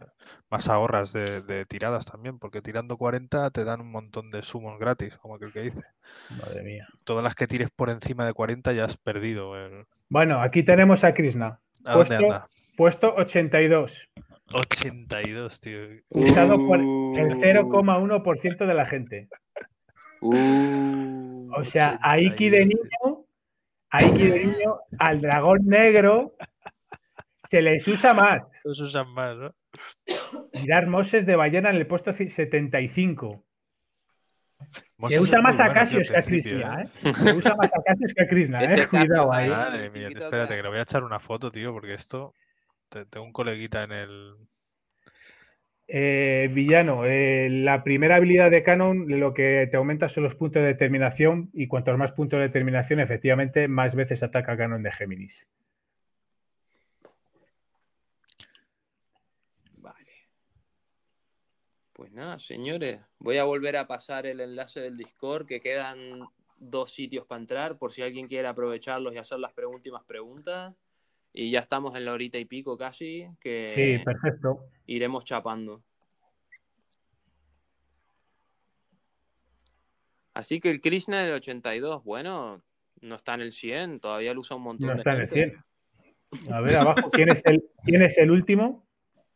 más 0.51 0.69
ahorras 0.69 1.13
de, 1.13 1.43
de 1.43 1.67
tiradas 1.67 2.07
también, 2.07 2.39
porque 2.39 2.63
tirando 2.63 2.97
40 2.97 3.51
te 3.51 3.65
dan 3.65 3.83
un 3.83 3.91
montón 3.91 4.31
de 4.31 4.43
summons 4.43 4.79
gratis, 4.81 5.17
como 5.19 5.35
aquel 5.35 5.53
que 5.53 5.61
dice. 5.61 5.83
Madre 6.41 6.63
mía. 6.63 6.89
Todas 7.05 7.23
las 7.23 7.35
que 7.35 7.47
tires 7.47 7.69
por 7.71 7.91
encima 7.91 8.25
de 8.25 8.33
40 8.33 8.73
ya 8.73 8.87
has 8.87 8.97
perdido. 8.97 9.57
el- 9.63 9.85
Bueno, 10.09 10.41
aquí 10.41 10.63
tenemos 10.63 11.05
a 11.05 11.13
Krishna. 11.13 11.61
¿A 11.85 11.93
dónde 11.97 12.17
Puesto- 12.17 12.25
anda? 12.25 12.49
Puesto 12.77 13.15
82. 13.17 14.09
82, 14.53 15.61
tío. 15.61 15.79
Usado 16.11 16.57
por 16.67 16.79
Uh. 16.81 17.15
el 17.19 17.35
0,1% 17.41 18.67
de 18.67 18.75
la 18.75 18.87
gente. 18.87 19.29
Uh, 20.23 21.51
O 21.55 21.65
sea, 21.65 21.99
Aiki 22.03 22.49
de 22.51 22.63
82, 22.63 22.67
niño, 23.05 23.16
De 24.05 24.45
niño, 24.47 24.79
al 24.99 25.21
dragón 25.21 25.61
negro 25.67 26.35
se 27.51 27.63
les 27.63 27.87
usa 27.89 28.13
más. 28.15 28.43
Los 28.65 28.81
usan 28.81 29.09
más, 29.13 29.37
¿no? 29.37 29.55
Mirar 30.55 30.87
Moses 30.87 31.27
de 31.27 31.37
ballena 31.37 31.71
en 31.71 31.77
el 31.77 31.87
puesto 31.87 32.11
ci- 32.13 32.29
75. 32.29 33.45
Se 35.09 35.21
usa 35.21 35.41
más 35.43 35.61
a 35.61 35.67
al 35.67 35.73
que 35.73 36.17
a 36.17 36.23
Krishna, 36.23 36.81
¿eh? 36.81 36.85
¿eh? 36.85 37.15
Se 37.15 37.33
usa 37.35 37.55
más 37.55 37.71
a 37.73 37.83
Cassius 37.85 38.15
que 38.15 38.23
a 38.23 38.27
Krishna, 38.29 38.65
¿eh? 38.65 38.89
Cuidado 38.89 39.33
ahí. 39.33 39.45
ahí. 39.45 39.51
Madre 39.51 39.91
mía, 39.91 40.09
espérate, 40.09 40.49
que- 40.49 40.57
que 40.57 40.63
le 40.63 40.69
voy 40.69 40.79
a 40.79 40.83
echar 40.83 41.05
una 41.05 41.19
foto, 41.21 41.51
tío, 41.53 41.73
porque 41.73 41.95
esto... 41.95 42.33
te- 42.89 43.05
Tengo 43.07 43.27
un 43.27 43.33
coleguita 43.33 43.83
en 43.85 43.93
el... 43.93 44.35
Eh, 45.89 46.51
villano, 46.53 47.05
eh, 47.05 47.49
la 47.49 47.85
primera 47.85 48.17
habilidad 48.17 48.51
de 48.51 48.65
Canon 48.65 49.07
lo 49.09 49.33
que 49.33 49.69
te 49.71 49.77
aumenta 49.77 50.09
son 50.09 50.25
los 50.25 50.35
puntos 50.35 50.61
de 50.63 50.69
determinación 50.69 51.49
y 51.53 51.69
cuantos 51.69 51.97
más 51.97 52.11
puntos 52.11 52.39
de 52.39 52.47
determinación, 52.47 52.99
efectivamente, 52.99 53.69
más 53.69 53.95
veces 53.95 54.25
ataca 54.25 54.57
Canon 54.57 54.83
de 54.83 54.91
Géminis. 54.91 55.47
Vale. 59.79 60.11
Pues 61.93 62.11
nada, 62.11 62.41
señores, 62.41 63.01
voy 63.21 63.39
a 63.39 63.45
volver 63.45 63.77
a 63.77 63.87
pasar 63.87 64.27
el 64.27 64.41
enlace 64.41 64.81
del 64.81 64.97
Discord, 64.97 65.47
que 65.47 65.61
quedan 65.61 65.99
dos 66.59 66.93
sitios 66.93 67.27
para 67.27 67.41
entrar, 67.41 67.79
por 67.79 67.93
si 67.93 68.03
alguien 68.03 68.27
quiere 68.27 68.49
aprovecharlos 68.49 69.15
y 69.15 69.19
hacer 69.19 69.39
las 69.39 69.53
últimas 69.57 70.03
preguntas. 70.03 70.75
Y 71.39 71.51
ya 71.51 71.59
estamos 71.61 71.95
en 71.95 72.07
la 72.07 72.15
horita 72.15 72.39
y 72.39 72.47
pico 72.47 72.79
casi, 72.79 73.29
que 73.41 73.69
Sí, 73.69 74.03
perfecto. 74.03 74.71
iremos 74.87 75.23
chapando. 75.23 75.83
Así 80.33 80.61
que 80.61 80.71
el 80.71 80.81
Krishna 80.81 81.23
del 81.23 81.35
82, 81.35 82.03
bueno, 82.05 82.63
no 83.03 83.15
está 83.17 83.35
en 83.35 83.43
el 83.43 83.53
100, 83.53 84.01
todavía 84.01 84.33
lo 84.33 84.41
usa 84.41 84.57
un 84.57 84.63
montón 84.63 84.87
No 84.89 84.95
de 84.95 84.97
está 84.99 85.13
en 85.13 85.21
el 85.21 85.29
gente. 85.29 85.63
100. 86.33 86.55
A 86.55 86.61
ver 86.63 86.77
abajo, 86.77 87.11
¿quién 87.11 87.29
es 87.29 87.43
el, 87.45 87.63
quién 87.85 88.01
es 88.01 88.17
el 88.17 88.31
último? 88.31 88.87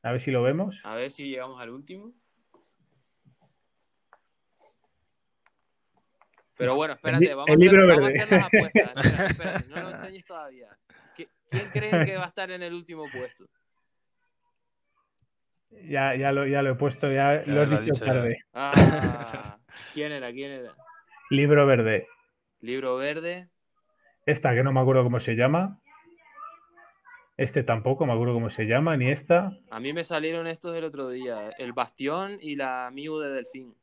A 0.03 0.13
ver 0.13 0.23
si 0.23 0.31
lo 0.31 0.43
vemos. 0.43 0.81
A 0.85 0.95
ver 0.95 1.11
si 1.11 1.29
llegamos 1.29 1.61
al 1.61 1.69
último. 1.69 2.15
Pero 6.57 6.77
bueno, 6.77 6.95
espérate, 6.95 7.35
vamos, 7.35 7.49
el 7.49 7.53
a, 7.53 7.57
hacer, 7.57 7.73
libro 7.73 7.87
vamos 7.87 7.99
a 7.99 8.07
verde. 8.07 8.21
hacer 8.23 8.39
las 8.39 8.47
apuestas. 8.47 9.07
Espera, 9.07 9.27
espérate, 9.27 9.69
no 9.69 9.81
lo 9.83 9.91
enseñes 9.97 10.25
todavía. 10.25 10.79
¿Qui- 11.51 11.59
¿Quién 11.59 11.69
cree 11.71 12.05
que 12.05 12.17
va 12.17 12.25
a 12.25 12.29
estar 12.29 12.51
en 12.51 12.63
el 12.63 12.75
último 12.75 13.05
puesto? 13.11 13.45
Ya, 15.89 16.17
ya, 16.17 16.33
lo, 16.33 16.47
ya 16.49 16.63
lo 16.63 16.73
he 16.73 16.75
puesto, 16.75 17.07
ya, 17.07 17.45
Ya 17.45 17.53
lo 17.53 17.63
has 17.63 17.73
ha 17.73 17.81
dicho 17.81 18.05
tarde. 18.05 18.39
Ah, 18.53 19.57
¿Quién 19.95 20.11
era? 20.11 20.33
¿Quién 20.33 20.51
era? 20.51 20.75
Libro 21.31 21.65
verde. 21.65 22.09
Libro 22.61 22.97
verde. 22.97 23.49
Esta 24.27 24.53
que 24.53 24.65
no 24.65 24.73
me 24.73 24.81
acuerdo 24.81 25.05
cómo 25.05 25.21
se 25.21 25.37
llama. 25.37 25.81
Este 27.37 27.63
tampoco 27.63 28.05
me 28.05 28.13
acuerdo 28.13 28.35
cómo 28.35 28.51
se 28.51 28.65
llama, 28.67 28.97
ni 28.97 29.11
esta. 29.11 29.53
A 29.71 29.79
mí 29.79 29.93
me 29.93 30.03
salieron 30.03 30.49
estos 30.49 30.77
el 30.77 30.85
otro 30.85 31.09
día. 31.09 31.51
El 31.57 31.73
Bastión 31.73 32.39
y 32.41 32.57
la 32.57 32.91
Miu 32.93 33.19
de 33.21 33.31
Delfín. 33.31 33.75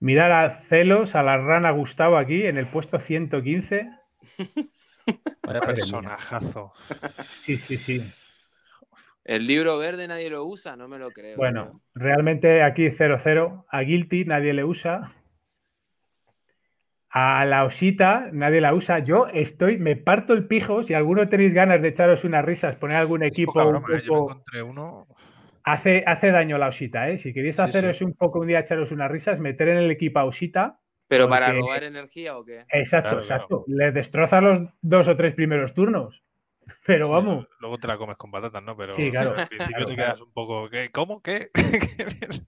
Mirar 0.00 0.30
a 0.30 0.50
Celos, 0.60 1.14
a 1.16 1.22
la 1.22 1.38
rana 1.38 1.70
Gustavo 1.70 2.18
aquí 2.18 2.44
en 2.44 2.58
el 2.58 2.68
puesto 2.70 3.00
115. 3.00 3.90
Personajazo. 5.42 6.72
Sí, 7.22 7.56
sí, 7.56 7.76
sí. 7.76 8.02
El 9.24 9.46
libro 9.46 9.76
verde 9.76 10.08
nadie 10.08 10.30
lo 10.30 10.44
usa, 10.46 10.74
no 10.76 10.88
me 10.88 10.98
lo 10.98 11.10
creo. 11.10 11.36
Bueno, 11.36 11.82
realmente 11.94 12.62
aquí 12.62 12.86
0-0. 12.86 13.66
A 13.68 13.80
Guilty 13.82 14.24
nadie 14.24 14.54
le 14.54 14.64
usa. 14.64 15.12
A 17.10 17.44
la 17.44 17.64
Osita 17.64 18.30
nadie 18.32 18.60
la 18.60 18.72
usa. 18.74 19.00
Yo 19.00 19.26
estoy, 19.28 19.76
me 19.76 19.96
parto 19.96 20.32
el 20.32 20.46
pijo. 20.46 20.82
Si 20.82 20.94
alguno 20.94 21.28
tenéis 21.28 21.52
ganas 21.52 21.82
de 21.82 21.88
echaros 21.88 22.24
unas 22.24 22.44
risas, 22.44 22.76
poner 22.76 22.96
algún 22.96 23.22
equipo 23.22 23.52
poca 23.52 23.66
un 23.66 23.82
broma, 23.82 23.98
¿eh? 23.98 24.02
Poco. 24.06 24.42
uno... 24.66 25.06
Hace, 25.62 26.04
hace 26.06 26.30
daño 26.30 26.56
la 26.56 26.68
Osita, 26.68 27.10
¿eh? 27.10 27.18
Si 27.18 27.34
queréis 27.34 27.56
Sí, 27.56 27.62
haceros 27.62 27.98
sí. 27.98 28.04
un 28.04 28.14
poco 28.14 28.40
un 28.40 28.46
día 28.46 28.60
echaros 28.60 28.90
unas 28.92 29.10
risas, 29.10 29.40
meter 29.40 29.68
en 29.68 29.76
el 29.76 29.90
equipo 29.90 30.18
a 30.18 30.24
Osita. 30.24 30.80
¿Pero 31.08 31.28
para 31.28 31.52
robar 31.52 31.82
energía 31.84 32.36
o 32.38 32.44
qué? 32.44 32.64
Exacto, 32.70 33.08
Claro, 33.08 33.20
exacto. 33.22 33.64
Le 33.66 33.90
destrozas 33.92 34.42
los 34.42 34.68
dos 34.82 35.08
o 35.08 35.16
tres 35.16 35.34
primeros 35.34 35.72
turnos. 35.74 36.22
Pero 36.86 37.06
Sí, 37.06 37.12
vamos. 37.12 37.46
Luego 37.60 37.78
te 37.78 37.86
la 37.86 37.96
comes 37.96 38.16
con 38.16 38.30
patatas, 38.30 38.62
¿no? 38.62 38.76
Pero, 38.76 38.92
Sí, 38.92 39.10
claro. 39.10 39.30
al 39.30 39.48
principio 39.48 39.66
Claro, 39.66 39.86
te 39.86 39.94
claro. 39.94 40.08
quedas 40.14 40.20
un 40.20 40.32
poco... 40.32 40.68
¿qué? 40.70 40.90
¿Cómo? 40.90 41.22
¿Qué? 41.22 41.50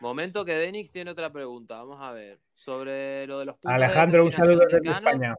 Momento 0.00 0.44
que 0.44 0.52
Denix 0.52 0.92
tiene 0.92 1.10
otra 1.10 1.30
pregunta. 1.32 1.76
Vamos 1.76 2.00
a 2.02 2.12
ver. 2.12 2.38
Sobre 2.54 3.26
lo 3.26 3.38
de 3.38 3.46
los 3.46 3.56
puntos 3.56 3.72
Alejandro, 3.72 4.20
de 4.20 4.26
un 4.26 4.32
saludo 4.32 4.66
desde 4.68 4.90
España. 4.90 5.34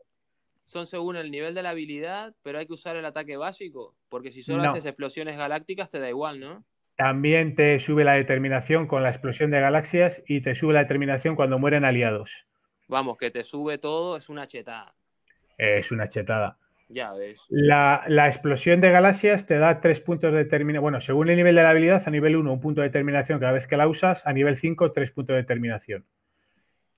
Son 0.65 0.85
según 0.85 1.15
el 1.15 1.31
nivel 1.31 1.53
de 1.53 1.64
la 1.64 1.69
habilidad, 1.69 2.35
pero 2.43 2.59
hay 2.59 2.65
que 2.68 2.73
usar 2.73 2.95
el 2.97 3.05
ataque 3.05 3.38
básico. 3.38 3.95
Porque 4.09 4.31
si 4.31 4.43
solo 4.43 4.64
No. 4.64 4.72
haces 4.72 4.85
explosiones 4.85 5.38
galácticas, 5.38 5.89
te 5.89 5.99
da 5.99 6.09
igual, 6.09 6.39
¿no? 6.39 6.64
También 6.98 7.53
te 7.53 7.78
sube 7.78 8.03
la 8.03 8.18
determinación 8.18 8.88
con 8.88 9.03
la 9.03 9.10
explosión 9.10 9.52
de 9.52 9.61
galaxias 9.61 10.24
y 10.28 10.41
te 10.41 10.56
sube 10.56 10.74
la 10.74 10.80
determinación 10.80 11.36
cuando 11.36 11.60
mueren 11.60 11.86
aliados. 11.86 12.48
Vamos, 12.88 13.18
que 13.18 13.30
te 13.30 13.44
sube 13.44 13.78
todo, 13.78 14.18
es 14.18 14.30
una 14.30 14.48
chetada. 14.48 14.95
Es 15.60 15.91
una 15.91 16.10
chetada. 16.10 16.57
Ya 16.90 17.14
ves. 17.14 17.40
La, 17.49 18.03
la 18.07 18.26
explosión 18.28 18.82
de 18.82 18.90
galaxias 18.90 19.45
te 19.45 19.60
da 19.60 19.80
tres 19.80 19.99
puntos 19.99 20.32
de 20.32 20.40
determinación. 20.40 20.82
Bueno, 20.82 20.99
según 20.99 21.30
el 21.30 21.36
nivel 21.36 21.56
de 21.56 21.61
la 21.61 21.69
habilidad, 21.69 22.02
a 22.03 22.10
nivel 22.10 22.36
1, 22.36 22.52
un 22.52 22.60
punto 22.60 22.82
de 22.82 22.88
determinación 22.88 23.40
cada 23.40 23.52
vez 23.52 23.68
que 23.68 23.78
la 23.78 23.88
usas. 23.88 24.26
A 24.26 24.34
nivel 24.34 24.56
5, 24.56 24.91
tres 24.91 25.11
puntos 25.11 25.36
de 25.36 25.41
determinación. 25.41 26.03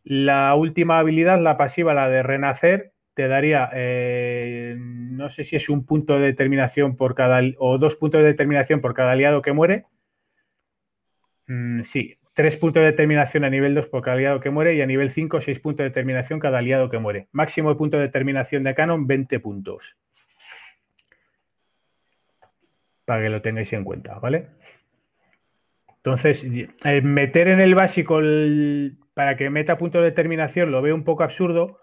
La 0.06 0.56
última 0.56 1.00
habilidad, 1.00 1.42
la 1.42 1.58
pasiva, 1.58 1.94
la 1.94 2.08
de 2.08 2.24
renacer, 2.24 2.94
te 3.20 3.28
daría, 3.28 3.70
eh, 3.74 4.78
no 4.80 5.30
sé 5.30 5.44
si 5.44 5.58
es 5.58 5.68
un 5.68 5.86
punto 5.86 6.18
de 6.18 6.28
determinación 6.28 6.96
por 6.96 7.16
cada, 7.16 7.42
o 7.58 7.78
dos 7.78 7.98
puntos 7.98 8.22
de 8.22 8.28
determinación 8.28 8.80
por 8.80 8.94
cada 8.94 9.12
aliado 9.12 9.42
que 9.42 9.52
muere. 9.52 9.88
Mm, 11.48 11.82
sí, 11.82 12.18
tres 12.34 12.56
puntos 12.56 12.80
de 12.80 12.92
determinación 12.92 13.44
a 13.44 13.50
nivel 13.50 13.76
2 13.76 13.88
por 13.88 14.04
cada 14.04 14.16
aliado 14.16 14.40
que 14.40 14.52
muere 14.52 14.74
y 14.76 14.80
a 14.80 14.86
nivel 14.86 15.10
5, 15.10 15.42
seis 15.42 15.60
puntos 15.60 15.84
de 15.84 15.90
determinación 15.90 16.40
cada 16.40 16.60
aliado 16.60 16.90
que 16.90 16.98
muere. 16.98 17.28
Máximo 17.34 17.68
de 17.68 17.76
punto 17.76 17.98
de 17.98 18.04
determinación 18.04 18.64
de 18.64 18.74
canon, 18.74 19.06
20 19.06 19.42
puntos. 19.42 19.98
para 23.04 23.24
que 23.24 23.30
lo 23.30 23.42
tengáis 23.42 23.74
en 23.74 23.84
cuenta, 23.84 24.18
¿vale? 24.20 24.48
Entonces, 25.98 26.46
eh, 26.86 27.02
meter 27.02 27.50
en 27.50 27.60
el 27.60 27.76
básico 27.76 28.22
para 29.14 29.36
que 29.36 29.50
meta 29.50 29.78
punto 29.78 29.98
de 29.98 30.06
determinación 30.06 30.72
lo 30.72 30.82
veo 30.82 30.96
un 30.96 31.04
poco 31.04 31.24
absurdo 31.24 31.82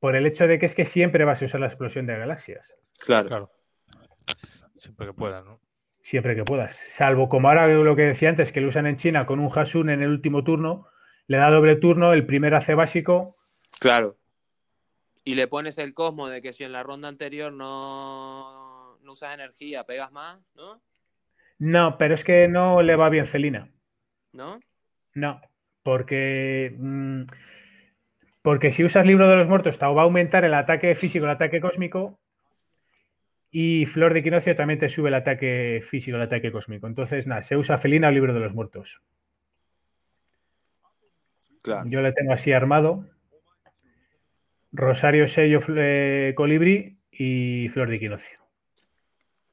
por 0.00 0.16
el 0.16 0.26
hecho 0.26 0.46
de 0.46 0.58
que 0.58 0.66
es 0.66 0.74
que 0.74 0.84
siempre 0.84 1.24
vas 1.24 1.40
a 1.40 1.44
usar 1.44 1.60
la 1.60 1.66
explosión 1.66 2.06
de 2.06 2.16
galaxias. 2.16 2.74
Claro. 2.98 3.28
Claro. 3.28 3.52
Siempre 4.74 5.06
que 5.06 5.12
puedas, 5.12 5.44
¿no? 5.44 5.60
Siempre 6.02 6.34
que 6.34 6.42
puedas. 6.42 6.74
Salvo 6.74 7.28
como 7.28 7.48
ahora 7.48 7.68
lo 7.68 7.94
que 7.94 8.02
decía 8.02 8.30
antes, 8.30 8.50
que 8.50 8.62
lo 8.62 8.68
usan 8.68 8.86
en 8.86 8.96
China 8.96 9.26
con 9.26 9.38
un 9.38 9.50
Hasun 9.54 9.90
en 9.90 10.02
el 10.02 10.08
último 10.08 10.42
turno, 10.42 10.88
le 11.26 11.36
da 11.36 11.50
doble 11.50 11.76
turno, 11.76 12.12
el 12.14 12.26
primer 12.26 12.54
hace 12.54 12.74
básico. 12.74 13.36
Claro. 13.78 14.16
Y 15.22 15.34
le 15.34 15.46
pones 15.46 15.78
el 15.78 15.92
cosmo 15.92 16.28
de 16.28 16.40
que 16.40 16.54
si 16.54 16.64
en 16.64 16.72
la 16.72 16.82
ronda 16.82 17.08
anterior 17.08 17.52
no, 17.52 18.98
no 19.02 19.12
usas 19.12 19.34
energía, 19.34 19.84
pegas 19.84 20.10
más, 20.10 20.40
¿no? 20.54 20.82
No, 21.58 21.98
pero 21.98 22.14
es 22.14 22.24
que 22.24 22.48
no 22.48 22.80
le 22.80 22.96
va 22.96 23.10
bien 23.10 23.26
Felina. 23.26 23.70
¿No? 24.32 24.58
No, 25.12 25.40
porque. 25.82 26.74
mm, 26.78 27.24
porque 28.42 28.70
si 28.70 28.84
usas 28.84 29.06
libro 29.06 29.28
de 29.28 29.36
los 29.36 29.48
muertos, 29.48 29.78
va 29.80 29.86
a 29.86 30.04
aumentar 30.04 30.44
el 30.44 30.54
ataque 30.54 30.94
físico, 30.94 31.26
el 31.26 31.32
ataque 31.32 31.60
cósmico. 31.60 32.18
Y 33.50 33.86
Flor 33.86 34.14
de 34.14 34.20
Equinoccio 34.20 34.54
también 34.54 34.78
te 34.78 34.88
sube 34.88 35.08
el 35.08 35.14
ataque 35.14 35.80
físico, 35.82 36.16
el 36.16 36.22
ataque 36.22 36.52
cósmico. 36.52 36.86
Entonces, 36.86 37.26
nada, 37.26 37.42
se 37.42 37.56
usa 37.56 37.78
Felina 37.78 38.08
o 38.08 38.10
libro 38.12 38.32
de 38.32 38.40
los 38.40 38.54
muertos. 38.54 39.02
Claro. 41.62 41.82
Yo 41.86 42.00
le 42.00 42.12
tengo 42.12 42.32
así 42.32 42.52
armado. 42.52 43.06
Rosario 44.72 45.26
Sello 45.26 45.60
eh, 45.76 46.32
Colibrí 46.36 46.98
y 47.10 47.68
Flor 47.70 47.88
de 47.88 47.96
Equinoccio. 47.96 48.38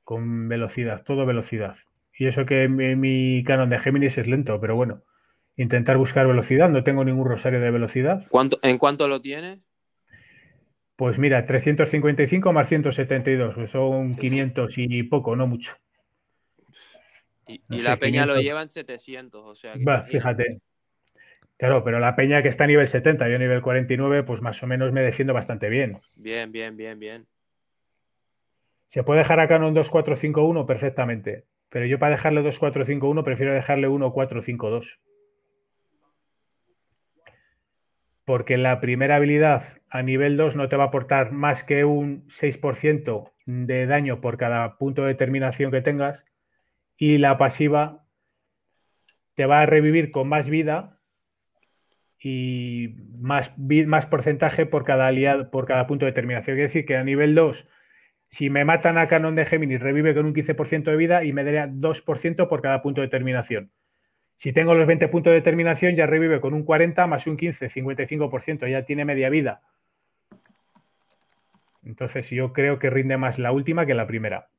Con 0.03 0.47
velocidad, 0.47 1.03
todo 1.03 1.25
velocidad. 1.25 1.75
Y 2.17 2.27
eso 2.27 2.45
que 2.45 2.69
mi, 2.69 2.95
mi 2.95 3.43
canon 3.43 3.69
de 3.69 3.79
Géminis 3.79 4.17
es 4.17 4.27
lento, 4.27 4.61
pero 4.61 4.75
bueno. 4.75 5.03
Intentar 5.57 5.97
buscar 5.97 6.25
velocidad. 6.27 6.69
No 6.69 6.83
tengo 6.83 7.03
ningún 7.03 7.27
rosario 7.27 7.59
de 7.59 7.71
velocidad. 7.71 8.25
¿Cuánto, 8.29 8.59
¿En 8.63 8.77
cuánto 8.77 9.07
lo 9.07 9.21
tienes? 9.21 9.59
Pues 10.95 11.17
mira, 11.19 11.45
355 11.45 12.53
más 12.53 12.69
172. 12.69 13.53
Pues 13.55 13.71
son 13.71 14.13
Sí, 14.13 14.21
sí. 14.29 14.29
500 14.29 14.73
y 14.77 15.03
poco, 15.03 15.35
no 15.35 15.47
mucho. 15.47 15.75
Y, 17.47 17.61
No 17.69 17.77
y 17.77 17.79
sé, 17.79 17.85
la 17.85 17.97
peña 17.97 18.25
lo 18.25 18.33
500. 18.33 18.43
lleva 18.43 18.61
en 18.61 18.69
700, 18.69 19.43
o 19.45 19.55
sea 19.55 19.73
que 19.73 19.85
Va, 19.85 20.05
imagínate. 20.05 20.11
fíjate. 20.11 20.61
Claro, 21.57 21.83
pero 21.83 21.99
la 21.99 22.15
peña 22.15 22.43
que 22.43 22.49
está 22.49 22.65
a 22.65 22.67
nivel 22.67 22.87
70, 22.87 23.29
yo 23.29 23.35
a 23.35 23.39
nivel 23.39 23.61
49, 23.61 24.23
pues 24.23 24.41
más 24.41 24.61
o 24.61 24.67
menos 24.67 24.91
me 24.91 25.01
defiendo 25.01 25.33
bastante 25.33 25.69
bien. 25.69 25.99
Bien, 26.15 26.51
bien, 26.51 26.77
bien, 26.77 26.99
bien. 26.99 27.27
Se 28.89 29.03
puede 29.03 29.19
dejar 29.19 29.39
a 29.39 29.47
Canon 29.47 29.73
2451 29.73 30.65
perfectamente, 30.65 31.45
pero 31.69 31.85
yo 31.85 31.99
para 31.99 32.11
dejarle 32.11 32.41
2451 32.41 33.23
prefiero 33.23 33.53
dejarle 33.53 33.87
1452. 33.87 34.99
Porque 38.27 38.57
la 38.57 38.81
primera 38.81 39.15
habilidad 39.15 39.79
a 39.89 40.03
nivel 40.03 40.35
2 40.35 40.57
no 40.57 40.67
te 40.67 40.75
va 40.75 40.83
a 40.83 40.87
aportar 40.87 41.31
más 41.31 41.63
que 41.63 41.85
un 41.85 42.27
6% 42.27 43.31
de 43.45 43.85
daño 43.85 44.19
por 44.19 44.37
cada 44.37 44.77
punto 44.77 45.03
de 45.03 45.07
determinación 45.07 45.71
que 45.71 45.79
tengas 45.79 46.25
y 46.97 47.19
la 47.19 47.37
pasiva 47.37 48.05
te 49.35 49.45
va 49.45 49.61
a 49.61 49.65
revivir 49.65 50.11
con 50.11 50.27
más 50.27 50.49
vida 50.49 50.99
y 52.19 52.97
más, 53.17 53.53
más 53.57 54.07
porcentaje 54.07 54.65
por 54.65 54.83
cada 54.83 55.07
aliado, 55.07 55.49
por 55.49 55.65
cada 55.65 55.87
punto 55.87 56.03
de 56.03 56.11
determinación. 56.11 56.57
Quiere 56.57 56.67
decir 56.67 56.85
que 56.85 56.97
a 56.97 57.05
nivel 57.05 57.33
2 57.33 57.65
si 58.29 58.49
me 58.49 58.65
matan 58.65 58.97
a 58.97 59.07
Canon 59.07 59.35
de 59.35 59.45
Géminis, 59.45 59.79
revive 59.79 60.13
con 60.13 60.25
un 60.25 60.33
15% 60.33 60.91
de 60.91 60.97
vida 60.97 61.23
y 61.23 61.31
me 61.31 61.45
daría 61.45 61.67
2% 61.67 62.49
por 62.49 62.61
cada 62.61 62.81
punto 62.81 62.99
de 62.99 63.07
determinación. 63.07 63.71
Si 64.37 64.53
tengo 64.53 64.75
los 64.75 64.85
20 64.87 65.07
puntos 65.07 65.31
de 65.31 65.35
determinación, 65.39 65.95
ya 65.95 66.05
revive 66.05 66.39
con 66.39 66.53
un 66.53 66.63
40 66.63 67.07
más 67.07 67.25
un 67.27 67.37
15, 67.37 67.69
55%, 67.69 68.67
ya 68.67 68.85
tiene 68.85 69.03
media 69.03 69.29
vida. 69.29 69.61
Entonces 71.83 72.29
yo 72.29 72.53
creo 72.53 72.77
que 72.79 72.89
rinde 72.89 73.17
más 73.17 73.39
la 73.39 73.51
última 73.51 73.85
que 73.85 73.93
la 73.95 74.05
primera. 74.07 74.49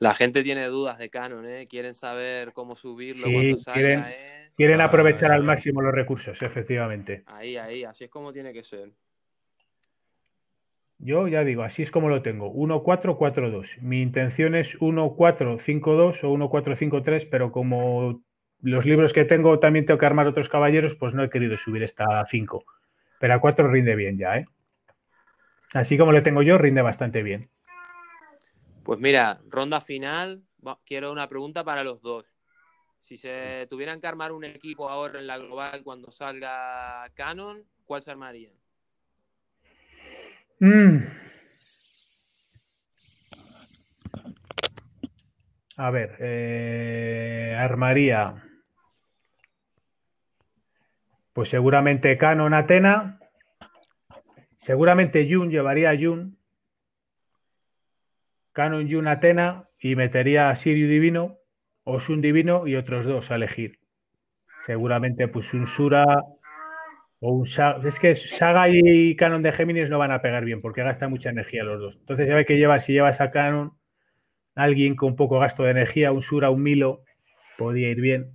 La 0.00 0.14
gente 0.14 0.42
tiene 0.42 0.66
dudas 0.66 0.98
de 0.98 1.10
Canon, 1.10 1.44
¿eh? 1.48 1.66
Quieren 1.68 1.94
saber 1.94 2.52
cómo 2.52 2.76
subirlo 2.76 3.26
Sí, 3.26 3.32
cuando 3.34 3.56
salga, 3.58 3.80
quieren- 3.80 4.04
¿eh? 4.06 4.50
Quieren 4.56 4.80
Ah, 4.80 4.84
aprovechar 4.84 5.30
al 5.30 5.44
máximo 5.44 5.80
los 5.80 5.94
recursos, 5.94 6.42
efectivamente. 6.42 7.22
Ahí, 7.26 7.56
ahí, 7.56 7.84
así 7.84 8.04
es 8.04 8.10
como 8.10 8.32
tiene 8.32 8.52
que 8.52 8.64
ser. 8.64 8.90
Yo 10.98 11.28
ya 11.28 11.44
digo, 11.44 11.62
así 11.62 11.82
es 11.82 11.92
como 11.92 12.08
lo 12.08 12.22
tengo, 12.22 12.52
1-4-4-2. 12.52 13.80
Mi 13.80 14.02
intención 14.02 14.56
es 14.56 14.78
1-4-5-2 14.80 16.24
o 16.24 16.32
1-4-5-3, 16.32 17.28
pero 17.30 17.52
como 17.52 18.20
los 18.60 18.84
libros 18.84 19.12
que 19.12 19.24
tengo 19.24 19.60
también 19.60 19.86
tengo 19.86 19.98
que 19.98 20.06
armar 20.06 20.26
otros 20.26 20.48
caballeros, 20.48 20.96
pues 20.96 21.14
no 21.14 21.22
he 21.22 21.30
querido 21.30 21.56
subir 21.56 21.84
esta 21.84 22.20
a 22.20 22.26
5. 22.26 22.64
Pero 23.20 23.34
a 23.34 23.40
4 23.40 23.68
rinde 23.68 23.94
bien 23.94 24.18
ya, 24.18 24.38
¿eh? 24.38 24.46
Así 25.72 25.96
como 25.96 26.12
le 26.12 26.22
tengo 26.22 26.42
yo, 26.42 26.58
rinde 26.58 26.82
bastante 26.82 27.22
bien. 27.22 27.48
Pues 28.82 28.98
mira, 28.98 29.38
ronda 29.48 29.80
final, 29.80 30.42
quiero 30.84 31.12
una 31.12 31.28
pregunta 31.28 31.62
para 31.62 31.84
los 31.84 32.02
dos. 32.02 32.38
Si 33.00 33.16
se 33.16 33.66
tuvieran 33.70 34.00
que 34.00 34.06
armar 34.08 34.32
un 34.32 34.44
equipo 34.44 34.88
ahora 34.88 35.20
en 35.20 35.26
la 35.26 35.38
global 35.38 35.82
cuando 35.84 36.10
salga 36.10 37.08
Canon, 37.14 37.62
¿cuál 37.84 38.02
se 38.02 38.10
armaría? 38.10 38.50
Mm. 40.60 41.06
A 45.76 45.90
ver, 45.90 46.16
eh, 46.18 47.56
armaría. 47.56 48.42
Pues 51.32 51.48
seguramente 51.50 52.18
Canon 52.18 52.52
Atena. 52.52 53.20
Seguramente 54.56 55.28
Jun 55.30 55.50
llevaría 55.50 55.90
a 55.90 55.96
Jun. 55.96 56.36
Canon 58.52 58.90
Jun 58.90 59.06
Atena 59.06 59.64
y 59.78 59.94
metería 59.94 60.50
a 60.50 60.56
Sirio 60.56 60.88
Divino 60.88 61.38
o 61.84 62.00
Sun 62.00 62.20
Divino 62.20 62.66
y 62.66 62.74
otros 62.74 63.06
dos 63.06 63.30
a 63.30 63.36
elegir. 63.36 63.78
Seguramente 64.62 65.28
pues 65.28 65.54
un 65.54 65.68
Sura 65.68 66.04
o 67.20 67.32
un 67.32 67.46
Saga. 67.46 67.86
Es 67.88 67.98
que 67.98 68.14
Saga 68.14 68.68
y 68.68 69.16
Canon 69.16 69.42
de 69.42 69.52
Géminis 69.52 69.90
no 69.90 69.98
van 69.98 70.12
a 70.12 70.22
pegar 70.22 70.44
bien 70.44 70.60
porque 70.60 70.82
gastan 70.82 71.10
mucha 71.10 71.30
energía 71.30 71.64
los 71.64 71.80
dos. 71.80 71.96
Entonces 71.96 72.28
ya 72.28 72.34
ve 72.34 72.44
que 72.46 72.56
llevas, 72.56 72.84
si 72.84 72.92
llevas 72.92 73.20
a 73.20 73.30
Canon, 73.30 73.76
alguien 74.54 74.96
con 74.96 75.16
poco 75.16 75.38
gasto 75.38 75.62
de 75.62 75.70
energía, 75.70 76.12
un 76.12 76.22
Sura, 76.22 76.50
un 76.50 76.62
Milo, 76.62 77.04
podía 77.56 77.88
ir 77.88 78.00
bien. 78.00 78.32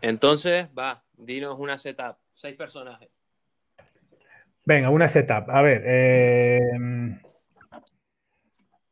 Entonces, 0.00 0.68
va, 0.78 1.02
dinos 1.16 1.56
una 1.58 1.78
setup. 1.78 2.16
Seis 2.34 2.54
personajes. 2.56 3.08
Venga, 4.66 4.90
una 4.90 5.08
setup. 5.08 5.48
A 5.48 5.62
ver. 5.62 5.82
eh, 5.86 6.60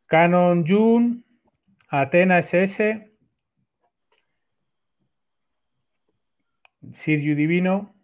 Canon 0.07 0.67
Jun, 0.67 1.25
Atena 1.89 2.39
SS, 2.39 3.12
Sirju 6.93 7.35
Divino, 7.35 7.95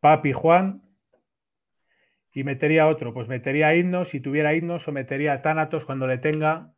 Papi 0.00 0.32
Juan. 0.32 0.82
Y 2.34 2.44
metería 2.44 2.88
otro, 2.88 3.12
pues 3.12 3.28
metería 3.28 3.68
a 3.68 3.74
Himnos, 3.74 4.08
si 4.08 4.20
tuviera 4.20 4.54
Himnos, 4.54 4.88
o 4.88 4.92
metería 4.92 5.34
a 5.34 5.42
Thanatos 5.42 5.84
cuando 5.84 6.06
le 6.06 6.16
tenga, 6.18 6.72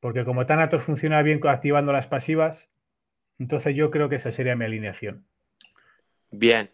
porque 0.00 0.24
como 0.24 0.46
Thanatos 0.46 0.82
funciona 0.82 1.22
bien 1.22 1.40
activando 1.46 1.92
las 1.92 2.08
pasivas, 2.08 2.68
entonces 3.38 3.76
yo 3.76 3.90
creo 3.90 4.08
que 4.08 4.16
esa 4.16 4.32
sería 4.32 4.56
mi 4.56 4.64
alineación. 4.64 5.26
Bien. 6.30 6.70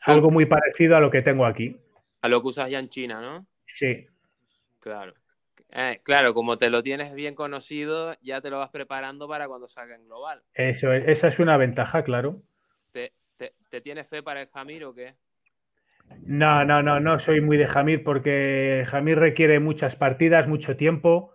Algo 0.00 0.30
muy 0.30 0.44
parecido 0.44 0.96
a 0.96 1.00
lo 1.00 1.10
que 1.10 1.22
tengo 1.22 1.46
aquí. 1.46 1.80
A 2.20 2.28
lo 2.28 2.42
que 2.42 2.48
usas 2.48 2.70
ya 2.70 2.78
en 2.78 2.90
China, 2.90 3.22
¿no? 3.22 3.46
Sí, 3.64 4.06
Claro. 4.84 5.14
Eh, 5.76 6.00
claro, 6.04 6.34
como 6.34 6.56
te 6.56 6.70
lo 6.70 6.82
tienes 6.82 7.14
bien 7.14 7.34
conocido, 7.34 8.14
ya 8.22 8.40
te 8.40 8.48
lo 8.48 8.58
vas 8.58 8.70
preparando 8.70 9.26
para 9.26 9.48
cuando 9.48 9.66
salga 9.66 9.96
en 9.96 10.04
global. 10.04 10.42
eso 10.54 10.92
es- 10.92 11.08
esa 11.08 11.28
es 11.28 11.38
una 11.40 11.56
ventaja, 11.56 12.04
claro. 12.04 12.42
¿Te, 12.92 13.12
te, 13.36 13.52
te 13.70 13.80
tienes 13.80 14.06
fe 14.06 14.22
para 14.22 14.40
el 14.40 14.48
Jamir 14.48 14.84
o 14.84 14.94
qué? 14.94 15.16
No, 16.26 16.64
no, 16.64 16.82
no, 16.82 17.00
no 17.00 17.18
soy 17.18 17.40
muy 17.40 17.56
de 17.56 17.66
Jamir 17.66 18.04
porque 18.04 18.84
Jamir 18.86 19.18
requiere 19.18 19.58
muchas 19.60 19.96
partidas, 19.96 20.46
mucho 20.48 20.76
tiempo 20.76 21.34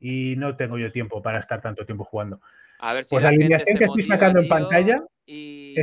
y 0.00 0.36
no 0.36 0.56
tengo 0.56 0.78
yo 0.78 0.92
tiempo 0.92 1.22
para 1.22 1.38
estar 1.38 1.60
tanto 1.62 1.86
tiempo 1.86 2.04
jugando. 2.04 2.40
A 2.78 2.92
ver 2.92 3.04
si 3.04 3.14
Pues 3.14 3.22
la 3.24 3.30
alineación 3.30 3.78
que 3.78 3.84
estoy 3.84 4.02
sacando 4.02 4.40
en 4.40 4.48
pantalla, 4.48 5.02
y... 5.26 5.74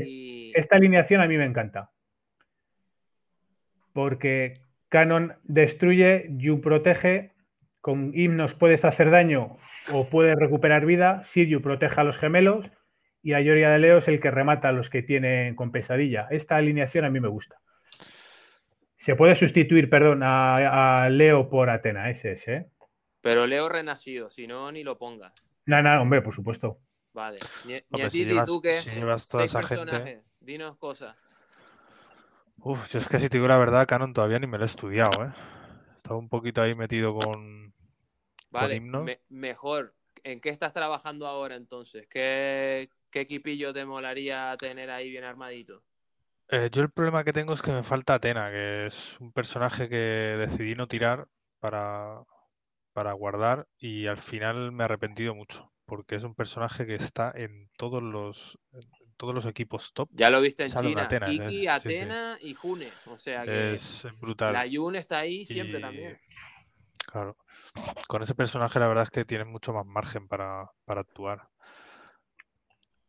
Esta 0.53 0.75
alineación 0.75 1.21
a 1.21 1.27
mí 1.27 1.37
me 1.37 1.45
encanta. 1.45 1.91
Porque 3.93 4.53
Canon 4.89 5.33
destruye, 5.43 6.27
Yu 6.37 6.61
protege, 6.61 7.32
con 7.83 8.11
himnos 8.15 8.53
puedes 8.53 8.85
hacer 8.85 9.11
daño 9.11 9.57
o 9.91 10.07
puedes 10.09 10.37
recuperar 10.37 10.85
vida, 10.85 11.21
Siryu 11.25 11.61
protege 11.61 11.99
a 11.99 12.05
los 12.05 12.17
gemelos 12.17 12.71
y 13.21 13.33
Ayoria 13.33 13.69
de 13.71 13.79
Leo 13.79 13.97
es 13.97 14.07
el 14.07 14.21
que 14.21 14.31
remata 14.31 14.69
a 14.69 14.71
los 14.71 14.89
que 14.89 15.03
tienen 15.03 15.53
con 15.55 15.73
pesadilla. 15.73 16.27
Esta 16.31 16.55
alineación 16.55 17.03
a 17.03 17.09
mí 17.09 17.19
me 17.19 17.27
gusta. 17.27 17.57
Se 18.95 19.17
puede 19.17 19.35
sustituir, 19.35 19.89
perdón, 19.89 20.23
a, 20.23 21.03
a 21.03 21.09
Leo 21.09 21.49
por 21.49 21.69
Atena, 21.69 22.09
ese 22.09 22.31
es, 22.31 22.47
¿eh? 22.47 22.69
Pero 23.19 23.45
Leo 23.47 23.67
renacido, 23.67 24.29
si 24.29 24.47
no, 24.47 24.71
ni 24.71 24.83
lo 24.85 24.97
pongas. 24.97 25.33
No, 25.65 25.81
no, 25.81 26.01
hombre, 26.01 26.21
por 26.21 26.33
supuesto. 26.33 26.79
Vale. 27.13 27.35
Ñe- 27.67 27.83
Hombre, 27.91 28.09
si 28.09 28.19
Ñetiti, 28.19 28.25
llevas- 28.33 28.45
¿tú 28.47 28.61
qué? 28.61 28.77
si 28.79 28.91
llevas 28.91 29.27
toda 29.27 29.43
Seis 29.45 29.51
esa 29.51 29.61
gente- 29.67 29.85
personajes, 29.91 30.23
Dinos 30.39 30.77
cosas. 30.77 31.21
Uf, 32.59 32.87
yo 32.89 32.99
es 32.99 33.09
que 33.09 33.19
si 33.19 33.27
te 33.27 33.37
digo 33.37 33.47
la 33.49 33.57
verdad, 33.57 33.85
Canon 33.87 34.13
todavía 34.13 34.39
ni 34.39 34.47
me 34.47 34.57
lo 34.57 34.63
he 34.63 34.67
estudiado, 34.67 35.25
¿eh? 35.25 35.29
Estaba 36.03 36.19
un 36.19 36.29
poquito 36.29 36.61
ahí 36.61 36.75
metido 36.75 37.15
con... 37.15 37.73
Vale, 38.51 38.75
himnos? 38.75 39.03
me- 39.05 39.21
mejor. 39.29 39.95
¿En 40.23 40.39
qué 40.39 40.49
estás 40.49 40.73
trabajando 40.73 41.27
ahora 41.27 41.55
entonces? 41.55 42.07
¿Qué, 42.07 42.89
qué 43.09 43.21
equipillo 43.21 43.73
te 43.73 43.85
molaría 43.85 44.55
tener 44.59 44.89
ahí 44.91 45.09
bien 45.09 45.23
armadito? 45.25 45.83
Eh, 46.49 46.69
yo 46.71 46.81
el 46.81 46.91
problema 46.91 47.23
que 47.23 47.33
tengo 47.33 47.53
es 47.53 47.61
que 47.61 47.71
me 47.71 47.83
falta 47.83 48.13
Atena, 48.15 48.49
que 48.51 48.85
es 48.87 49.19
un 49.19 49.31
personaje 49.33 49.89
que 49.89 49.95
decidí 50.37 50.75
no 50.75 50.87
tirar 50.87 51.27
para, 51.59 52.23
para 52.93 53.13
guardar 53.13 53.67
y 53.77 54.07
al 54.07 54.19
final 54.19 54.71
me 54.71 54.83
he 54.83 54.85
arrepentido 54.85 55.35
mucho, 55.35 55.71
porque 55.85 56.15
es 56.15 56.23
un 56.25 56.35
personaje 56.35 56.85
que 56.85 56.95
está 56.95 57.31
en 57.35 57.69
todos 57.77 58.03
los, 58.03 58.59
todos 59.17 59.33
los 59.33 59.45
equipos 59.45 59.93
top. 59.93 60.09
Ya 60.11 60.29
lo 60.29 60.41
viste 60.41 60.65
en 60.65 60.71
China. 60.73 61.03
Atenas, 61.03 61.29
Kiki, 61.29 61.43
es- 61.43 61.49
sí, 61.83 61.89
sí. 61.89 61.95
Atena 61.97 62.37
y 62.41 62.53
June. 62.53 62.89
O 63.07 63.17
sea 63.17 63.43
que 63.43 63.73
Es 63.73 64.05
brutal. 64.19 64.53
la 64.53 64.65
Yun 64.65 64.95
está 64.95 65.19
ahí 65.19 65.45
siempre 65.45 65.79
Y, 65.79 65.81
también. 65.81 66.19
Claro. 67.05 67.37
Con 68.07 68.23
ese 68.23 68.33
personaje 68.35 68.79
la 68.79 68.87
verdad 68.87 69.03
es 69.03 69.11
que 69.11 69.25
tienes 69.25 69.47
mucho 69.47 69.73
más 69.73 69.85
margen 69.85 70.27
para, 70.27 70.71
para 70.85 71.01
actuar. 71.01 71.47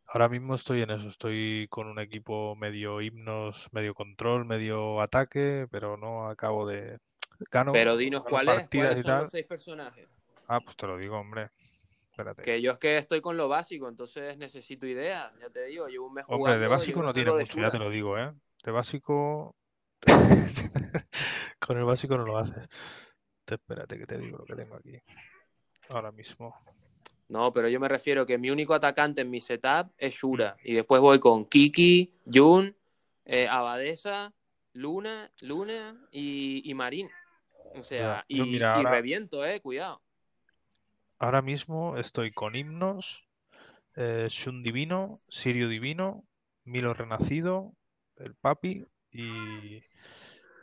Ahora 0.07 0.29
mismo 0.29 0.53
estoy 0.55 0.81
en 0.81 0.91
eso, 0.91 1.09
estoy 1.09 1.67
con 1.69 1.87
un 1.87 1.99
equipo 1.99 2.55
medio 2.55 3.01
himnos, 3.01 3.67
medio 3.71 3.95
control, 3.95 4.45
medio 4.45 5.01
ataque, 5.01 5.67
pero 5.71 5.97
no 5.97 6.29
acabo 6.29 6.67
de... 6.67 6.99
Gano, 7.51 7.73
Pero 7.73 7.97
dinos 7.97 8.23
cuáles 8.23 8.69
y 8.71 9.01
son 9.01 9.19
los 9.19 9.29
seis 9.29 9.45
personajes. 9.45 10.07
Ah, 10.47 10.61
pues 10.61 10.77
te 10.77 10.87
lo 10.87 10.97
digo, 10.97 11.17
hombre. 11.17 11.49
Espérate. 12.15 12.43
Que 12.43 12.61
yo 12.61 12.71
es 12.71 12.77
que 12.77 12.97
estoy 12.97 13.19
con 13.19 13.35
lo 13.35 13.49
básico, 13.49 13.89
entonces 13.89 14.37
necesito 14.37 14.87
ideas. 14.87 15.33
Ya 15.41 15.49
te 15.49 15.65
digo, 15.65 15.87
llevo 15.87 16.07
un 16.07 16.13
mes 16.13 16.23
Hombre, 16.29 16.53
de 16.53 16.57
jugando 16.59 16.65
y 16.65 16.69
básico 16.69 17.03
no 17.03 17.13
tiene 17.13 17.31
de 17.33 17.39
mucho, 17.41 17.59
ya 17.59 17.71
te 17.71 17.77
lo 17.77 17.89
digo, 17.89 18.17
¿eh? 18.17 18.31
De 18.63 18.71
básico... 18.71 19.53
Con 21.59 21.77
el 21.77 21.83
básico 21.83 22.15
no 22.17 22.23
lo 22.25 22.37
haces. 22.37 22.67
Te- 23.43 23.55
Espérate 23.55 23.97
que 23.97 24.05
te 24.05 24.17
digo 24.17 24.37
lo 24.37 24.45
que 24.45 24.55
tengo 24.55 24.75
aquí. 24.75 24.97
Ahora 25.89 26.11
mismo. 26.13 26.55
No, 27.27 27.51
pero 27.51 27.67
yo 27.67 27.79
me 27.79 27.87
refiero 27.89 28.25
que 28.25 28.37
mi 28.37 28.49
único 28.49 28.73
atacante 28.73 29.21
en 29.21 29.29
mi 29.29 29.41
setup 29.41 29.91
es 29.97 30.13
Shura. 30.15 30.55
Y 30.63 30.73
después 30.73 31.01
voy 31.01 31.19
con 31.19 31.45
Kiki, 31.45 32.13
Jun, 32.31 32.75
eh, 33.25 33.47
Abadesa, 33.49 34.33
Luna, 34.73 35.31
Luna 35.41 36.07
y, 36.11 36.61
y 36.69 36.73
Marín. 36.75 37.09
O 37.75 37.83
sea, 37.83 38.23
y, 38.27 38.41
mira, 38.41 38.75
y 38.75 38.77
ahora- 38.77 38.91
reviento, 38.91 39.45
eh, 39.45 39.59
cuidado. 39.59 40.01
Ahora 41.17 41.41
mismo 41.41 41.97
estoy 41.97 42.31
con 42.31 42.55
himnos, 42.55 43.27
eh, 43.95 44.27
Shun 44.29 44.63
Divino, 44.63 45.19
Sirio 45.29 45.69
Divino, 45.69 46.25
Milo 46.65 46.93
Renacido, 46.93 47.73
el 48.17 48.35
Papi 48.35 48.85
y, 49.11 49.77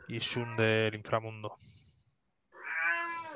y 0.07 0.19
Shun 0.19 0.55
del 0.55 0.95
Inframundo. 0.95 1.55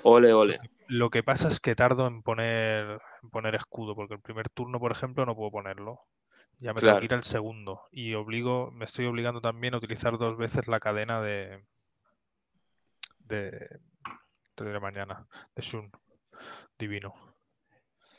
Ole, 0.03 0.31
ole. 0.31 0.59
Lo 0.87 1.09
que 1.09 1.23
pasa 1.23 1.47
es 1.47 1.59
que 1.59 1.75
tardo 1.75 2.07
en 2.07 2.21
poner, 2.21 3.01
en 3.23 3.29
poner 3.29 3.55
escudo, 3.55 3.95
porque 3.95 4.13
el 4.13 4.21
primer 4.21 4.49
turno, 4.49 4.79
por 4.79 4.91
ejemplo, 4.91 5.25
no 5.25 5.35
puedo 5.35 5.51
ponerlo. 5.51 6.01
Ya 6.59 6.73
me 6.73 6.79
tengo 6.79 6.91
Claro. 6.91 6.99
que 6.99 7.05
ir 7.05 7.13
al 7.13 7.23
segundo. 7.23 7.81
Y 7.91 8.13
obligo, 8.13 8.71
me 8.71 8.85
estoy 8.85 9.05
obligando 9.05 9.41
también 9.41 9.73
a 9.73 9.77
utilizar 9.77 10.17
dos 10.17 10.37
veces 10.37 10.67
la 10.67 10.79
cadena 10.79 11.21
de, 11.21 11.63
de, 13.19 13.79
de 14.55 14.79
mañana, 14.79 15.27
de 15.55 15.61
Shun 15.61 15.91
Divino. 16.77 17.13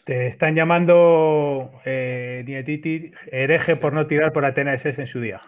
Te 0.04 0.26
están 0.26 0.54
llamando 0.54 1.70
eh, 1.84 2.42
Nietiti 2.46 3.12
hereje 3.30 3.76
por 3.76 3.92
no 3.92 4.06
tirar 4.06 4.32
por 4.32 4.44
Atena 4.46 4.72
SS 4.72 5.02
en 5.02 5.06
su 5.06 5.20
día. 5.20 5.40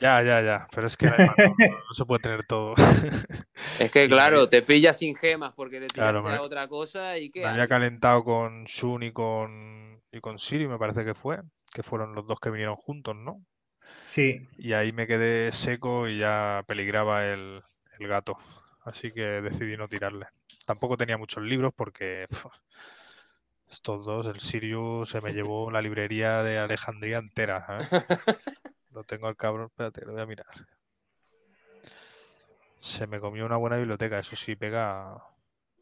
Ya, 0.00 0.22
ya, 0.22 0.40
ya. 0.40 0.68
Pero 0.72 0.86
es 0.86 0.96
que 0.96 1.06
no, 1.06 1.16
no- 1.16 1.26
no 1.26 1.94
se 1.94 2.04
puede 2.04 2.20
tener 2.22 2.46
todo. 2.46 2.74
Es 3.80 3.90
que, 3.90 4.08
claro, 4.08 4.48
te 4.48 4.62
pillas 4.62 4.98
sin 4.98 5.16
gemas 5.16 5.52
porque 5.54 5.80
le 5.80 5.86
tiraste 5.88 6.18
Claro, 6.18 6.28
a 6.28 6.42
otra 6.42 6.68
cosa 6.68 7.18
y 7.18 7.30
qué 7.30 7.40
Me 7.42 7.48
había 7.48 7.68
calentado 7.68 8.24
con 8.24 8.64
Shun 8.64 9.02
y 9.02 9.12
con, 9.12 10.00
y 10.12 10.20
con 10.20 10.38
Siri, 10.38 10.68
me 10.68 10.78
parece 10.78 11.04
que 11.04 11.14
fue. 11.14 11.40
Que 11.72 11.82
fueron 11.82 12.14
los 12.14 12.26
dos 12.26 12.38
que 12.40 12.50
vinieron 12.50 12.76
juntos, 12.76 13.14
¿no? 13.16 13.42
Sí, 14.06 14.46
Y 14.58 14.72
ahí 14.72 14.92
me 14.92 15.06
quedé 15.06 15.52
seco 15.52 16.08
y 16.08 16.18
ya 16.18 16.62
peligraba 16.66 17.26
el, 17.26 17.62
el 17.98 18.08
gato. 18.08 18.36
Así 18.88 19.10
que 19.12 19.22
decidí 19.22 19.76
no 19.76 19.88
tirarle. 19.88 20.26
Tampoco 20.66 20.96
tenía 20.96 21.16
muchos 21.18 21.42
libros 21.42 21.72
porque 21.76 22.26
estos 23.70 24.04
dos, 24.04 24.26
el 24.26 24.40
Sirius 24.40 25.10
se 25.10 25.20
me 25.20 25.32
llevó 25.32 25.70
la 25.70 25.82
librería 25.82 26.42
de 26.42 26.58
Alejandría 26.58 27.18
entera. 27.18 27.66
¿eh? 27.78 27.78
Lo 28.92 29.04
tengo 29.04 29.26
al 29.28 29.36
cabrón, 29.36 29.66
espérate, 29.66 30.04
lo 30.04 30.12
voy 30.12 30.22
a 30.22 30.26
mirar. 30.26 30.46
Se 32.78 33.06
me 33.06 33.20
comió 33.20 33.44
una 33.46 33.56
buena 33.56 33.76
biblioteca, 33.76 34.18
eso 34.18 34.34
sí, 34.34 34.56
pega, 34.56 35.22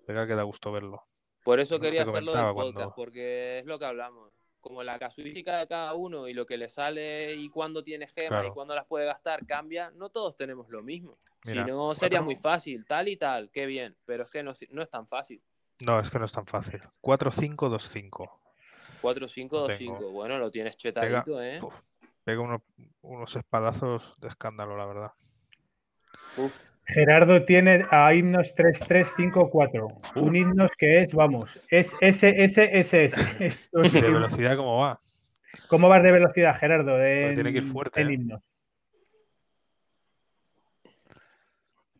pega 0.06 0.26
que 0.26 0.34
da 0.34 0.42
gusto 0.42 0.72
verlo. 0.72 1.06
Por 1.44 1.60
eso 1.60 1.78
quería 1.78 2.02
hacerlo 2.02 2.32
del 2.34 2.44
podcast, 2.52 2.74
cuando- 2.74 2.94
porque 2.94 3.60
es 3.60 3.66
lo 3.66 3.78
que 3.78 3.84
hablamos. 3.86 4.32
Como 4.66 4.82
la 4.82 4.98
casuística 4.98 5.59
de 5.59 5.68
cada 5.68 5.94
uno 5.94 6.26
y 6.26 6.34
lo 6.34 6.44
que 6.44 6.56
le 6.56 6.68
sale 6.68 7.34
y 7.34 7.48
cuándo 7.51 7.84
tiene 7.84 8.09
gemas 8.09 8.44
y 8.47 8.51
cuándo 8.51 8.74
las 8.74 8.84
puede 8.86 9.06
gastar 9.06 9.47
cambia, 9.47 9.93
no 9.93 10.09
todos 10.10 10.36
tenemos 10.36 10.68
lo 10.68 10.82
mismo. 10.82 11.12
Mira, 11.44 11.64
si 11.64 11.70
no, 11.70 11.94
sería 11.94 12.18
cuatro- 12.18 12.24
muy 12.24 12.36
fácil, 12.36 12.84
tal 12.84 13.06
y 13.06 13.16
tal, 13.16 13.51
qué 13.52 13.66
bien, 13.66 13.97
pero 14.05 14.24
es 14.24 14.30
que 14.30 14.43
no, 14.43 14.52
no 14.70 14.82
es 14.82 14.90
tan 14.90 15.06
fácil. 15.06 15.40
No, 15.78 16.01
es 16.01 16.10
que 16.10 16.18
no 16.18 16.24
es 16.24 16.32
tan 16.32 16.47
fácil. 16.47 16.80
4-5-2-5. 17.01 18.40
4-5-2-5, 19.02 19.66
tengo. 19.66 20.10
bueno, 20.10 20.38
lo 20.38 20.51
tienes 20.51 20.76
chetadito, 20.76 21.40
¿eh? 21.43 21.59
Puf, 21.60 21.74
Pega 22.24 22.40
unos, 22.40 22.62
unos 23.02 23.36
espadazos 23.36 24.14
de 24.18 24.26
escándalo, 24.28 24.76
la 24.76 24.86
verdad. 24.86 25.12
Uf. 26.36 26.60
Gerardo 26.86 27.44
tiene 27.44 27.84
a 27.90 28.14
himnos 28.14 28.54
3354. 28.54 29.88
Un 30.14 30.36
himnos 30.36 30.70
que 30.78 31.02
es, 31.02 31.14
vamos, 31.14 31.60
es 31.68 31.96
SSSS. 32.00 33.18
Esto 33.40 33.82
¿Y 33.82 33.86
es 33.86 33.92
de 33.92 34.00
velocidad 34.02 34.56
cómo 34.56 34.78
va? 34.78 35.00
¿Cómo 35.68 35.88
vas 35.88 36.02
de 36.02 36.12
velocidad, 36.12 36.56
Gerardo? 36.56 37.02
En, 37.04 37.34
tiene 37.34 37.52
que 37.52 37.58
ir 37.58 37.64
fuerte, 37.64 38.02
en 38.02 38.10
¿eh? 38.10 38.12
himnos. 38.14 38.42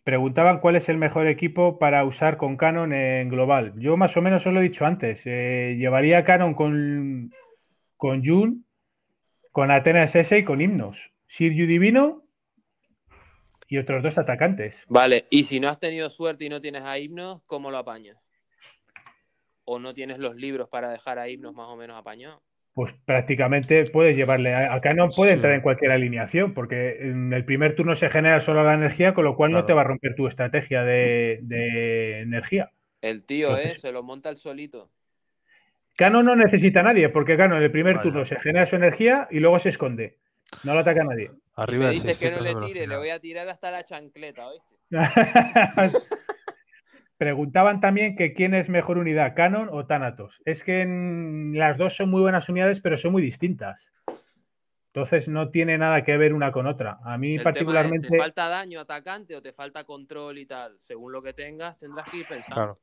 Preguntaban 0.04 0.60
cuál 0.60 0.76
es 0.76 0.88
el 0.88 0.98
mejor 0.98 1.26
equipo 1.26 1.80
para 1.80 2.04
usar 2.04 2.36
con 2.36 2.56
Canon 2.56 2.92
en 2.92 3.28
global. 3.28 3.72
Yo 3.76 3.96
más 3.96 4.16
o 4.16 4.22
menos 4.22 4.46
os 4.46 4.52
lo 4.52 4.60
he 4.60 4.62
dicho 4.62 4.86
antes. 4.86 5.22
eh, 5.26 5.74
llevaría 5.76 6.22
Canon 6.22 6.54
con, 6.54 7.32
con 7.96 8.24
Jun, 8.24 8.64
con 9.50 9.72
Atenas 9.72 10.14
S 10.14 10.38
y 10.38 10.44
con 10.44 10.60
himnos. 10.60 11.12
Sirju 11.26 11.66
Divino 11.66 12.26
y 13.68 13.78
otros 13.78 14.02
dos 14.02 14.18
atacantes. 14.18 14.84
Vale, 14.88 15.26
y 15.30 15.43
si 15.44 15.60
no 15.60 15.68
has 15.68 15.78
tenido 15.80 16.09
suerte 16.10 16.44
y 16.44 16.48
no 16.48 16.60
tienes 16.60 16.82
a 16.82 16.98
himnos, 16.98 17.43
¿cómo 17.47 17.70
lo 17.70 17.78
apañas? 17.78 18.16
¿O 19.64 19.78
no 19.78 19.94
tienes 19.94 20.18
los 20.18 20.36
libros 20.36 20.68
para 20.68 20.90
dejar 20.90 21.18
a 21.18 21.28
himnos 21.28 21.55
más 21.55 21.66
o 21.68 21.76
menos 21.76 21.97
apañados? 21.97 22.40
Pues 22.74 22.93
prácticamente 23.05 23.82
puedes 23.86 24.14
llevarle. 24.16 24.55
a- 24.55 24.74
Acá 24.74 24.93
no 24.94 25.09
puede 25.09 25.30
Sí. 25.32 25.36
entrar 25.36 25.55
en 25.55 25.62
cualquier 25.62 25.93
alineación, 25.93 26.52
porque 26.55 26.98
en 27.01 27.32
el 27.32 27.44
primer 27.44 27.74
turno 27.74 27.94
se 27.94 28.10
genera 28.10 28.38
solo 28.40 28.62
la 28.62 28.74
energía, 28.74 29.14
con 29.14 29.24
lo 29.24 29.34
cual 29.34 29.51
no 29.52 29.64
te 29.64 29.72
va 29.72 29.80
a 29.80 29.84
romper 29.84 30.14
tu 30.14 30.26
estrategia 30.26 30.82
de, 30.84 31.40
de 31.43 32.20
energía. 32.20 32.70
El 33.01 33.24
tío, 33.24 33.56
¿eh? 33.56 33.70
Se 33.70 33.93
lo 33.93 34.02
monta 34.02 34.28
el 34.28 34.36
solito. 34.36 34.90
Cano 35.97 36.22
no 36.22 36.36
necesita 36.36 36.80
a 36.80 36.82
nadie, 36.82 37.09
porque 37.09 37.38
Cano 37.38 37.56
en 37.56 37.62
el 37.62 37.70
primer 37.70 38.02
turno 38.02 38.24
se 38.26 38.38
genera 38.38 38.66
su 38.66 38.76
energía 38.76 39.26
y 39.30 39.40
luego 39.40 39.59
se 39.59 39.70
esconde. 39.70 40.18
No 40.64 40.74
lo 40.74 40.81
ataca 40.81 41.02
a 41.02 41.05
nadie. 41.05 41.31
Y 41.32 41.40
Arriba 41.56 41.85
me 41.86 41.90
dices 41.93 42.18
que 42.18 42.31
no 42.31 42.36
600 42.39 42.62
le 42.62 42.68
tire, 42.68 42.86
le 42.86 42.97
voy 42.97 43.10
a 43.10 43.18
tirar 43.20 43.48
hasta 43.48 43.70
la 43.70 43.85
chancleta, 43.85 44.47
¿oíste? 44.47 44.77
Preguntaban 47.16 47.81
también 47.81 48.14
que 48.14 48.35
quién 48.35 48.52
es 48.52 48.68
mejor 48.68 48.98
unidad, 48.98 49.35
Canon 49.35 49.70
o 49.73 49.86
Thanatos. 49.86 50.43
Es 50.44 50.62
que 50.62 50.82
en- 50.82 51.59
las 51.59 51.78
dos 51.78 51.97
son 51.97 52.10
muy 52.10 52.20
buenas 52.20 52.48
unidades, 52.48 52.81
pero 52.81 52.98
son 52.98 53.12
muy 53.12 53.23
distintas. 53.23 53.93
Entonces 54.89 55.28
no 55.28 55.51
tiene 55.51 55.78
nada 55.78 56.05
que 56.05 56.16
ver 56.16 56.35
una 56.35 56.52
con 56.52 56.66
otra. 56.66 56.98
A 57.05 57.16
mí 57.18 57.35
El 57.35 57.39
tema 57.39 57.51
es, 57.51 57.55
particularmente... 57.55 58.09
¿te 58.09 58.18
falta 58.18 58.48
daño 58.48 58.81
atacante 58.81 59.36
o 59.36 59.43
te 59.43 59.52
falta 59.52 59.85
control 59.85 60.39
y 60.39 60.47
tal? 60.47 60.78
Según 60.81 61.12
lo 61.12 61.23
que 61.23 61.32
tengas, 61.32 61.78
tendrás 61.78 62.09
que 62.10 62.18
ir 62.18 62.27
pensando. 62.27 62.55
Claro. 62.55 62.78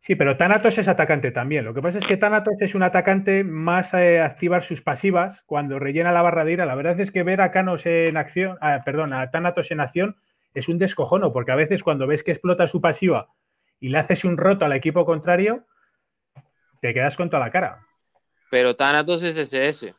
Sí, 0.00 0.14
pero 0.14 0.38
Thanatos 0.38 0.78
es 0.78 0.88
atacante 0.88 1.30
también. 1.30 1.66
Lo 1.66 1.74
que 1.74 1.82
pasa 1.82 1.98
es 1.98 2.06
que 2.06 2.16
Thanatos 2.16 2.54
es 2.60 2.74
un 2.74 2.82
atacante 2.82 3.44
más 3.44 3.92
a 3.92 4.24
activar 4.24 4.62
sus 4.62 4.80
pasivas 4.80 5.42
cuando 5.44 5.78
rellena 5.78 6.10
la 6.10 6.22
barra 6.22 6.46
de 6.46 6.52
ira. 6.52 6.64
La 6.64 6.74
verdad 6.74 6.98
es 6.98 7.10
que 7.10 7.22
ver 7.22 7.42
a 7.42 7.50
Canos 7.50 7.84
en 7.84 8.16
acción, 8.16 8.56
ah, 8.62 8.80
perdón, 8.82 9.12
a 9.12 9.30
Thanatos 9.30 9.70
en 9.70 9.80
acción 9.80 10.16
es 10.54 10.68
un 10.68 10.78
descojono, 10.78 11.34
porque 11.34 11.52
a 11.52 11.56
veces 11.56 11.82
cuando 11.82 12.06
ves 12.06 12.22
que 12.22 12.30
explota 12.32 12.66
su 12.66 12.80
pasiva 12.80 13.28
y 13.78 13.90
le 13.90 13.98
haces 13.98 14.24
un 14.24 14.38
roto 14.38 14.64
al 14.64 14.72
equipo 14.72 15.04
contrario, 15.04 15.66
te 16.80 16.94
quedas 16.94 17.16
con 17.18 17.28
toda 17.28 17.44
la 17.44 17.50
cara. 17.50 17.86
Pero 18.50 18.74
Thanatos 18.74 19.22
es 19.22 19.36
SS. 19.36 19.94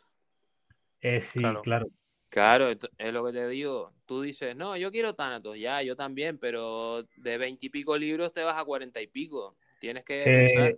Eh, 0.99 1.21
sí, 1.21 1.39
Claro. 1.39 1.61
claro. 1.61 1.87
Claro, 2.29 2.69
es 2.69 3.13
lo 3.13 3.25
que 3.25 3.33
te 3.33 3.47
digo. 3.49 3.91
Tú 4.05 4.21
dices, 4.21 4.55
no, 4.55 4.77
yo 4.77 4.89
quiero 4.89 5.13
Thanatos, 5.13 5.59
ya, 5.59 5.81
yo 5.83 5.95
también, 5.97 6.37
pero 6.37 7.03
de 7.17 7.37
veintipico 7.37 7.97
libros 7.97 8.31
te 8.31 8.41
vas 8.41 8.57
a 8.57 8.63
cuarenta 8.63 9.01
y 9.01 9.07
pico. 9.07 9.57
Tienes 9.81 10.05
que 10.05 10.23
Eh, 10.23 10.45
pensar. 10.45 10.75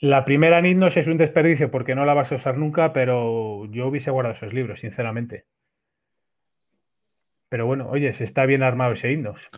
La 0.00 0.24
primera 0.24 0.60
Nidnos 0.62 0.96
es 0.96 1.06
un 1.06 1.18
desperdicio 1.18 1.70
porque 1.70 1.94
no 1.94 2.06
la 2.06 2.14
vas 2.14 2.32
a 2.32 2.36
usar 2.36 2.56
nunca, 2.56 2.94
pero 2.94 3.66
yo 3.66 3.86
hubiese 3.88 4.10
guardado 4.10 4.32
esos 4.34 4.54
libros, 4.54 4.80
sinceramente. 4.80 5.44
Pero 7.50 7.66
bueno, 7.66 7.90
oye, 7.90 8.10
se 8.14 8.24
está 8.24 8.46
bien 8.46 8.62
armado 8.62 8.92
ese 8.92 9.12
Himnos. 9.12 9.50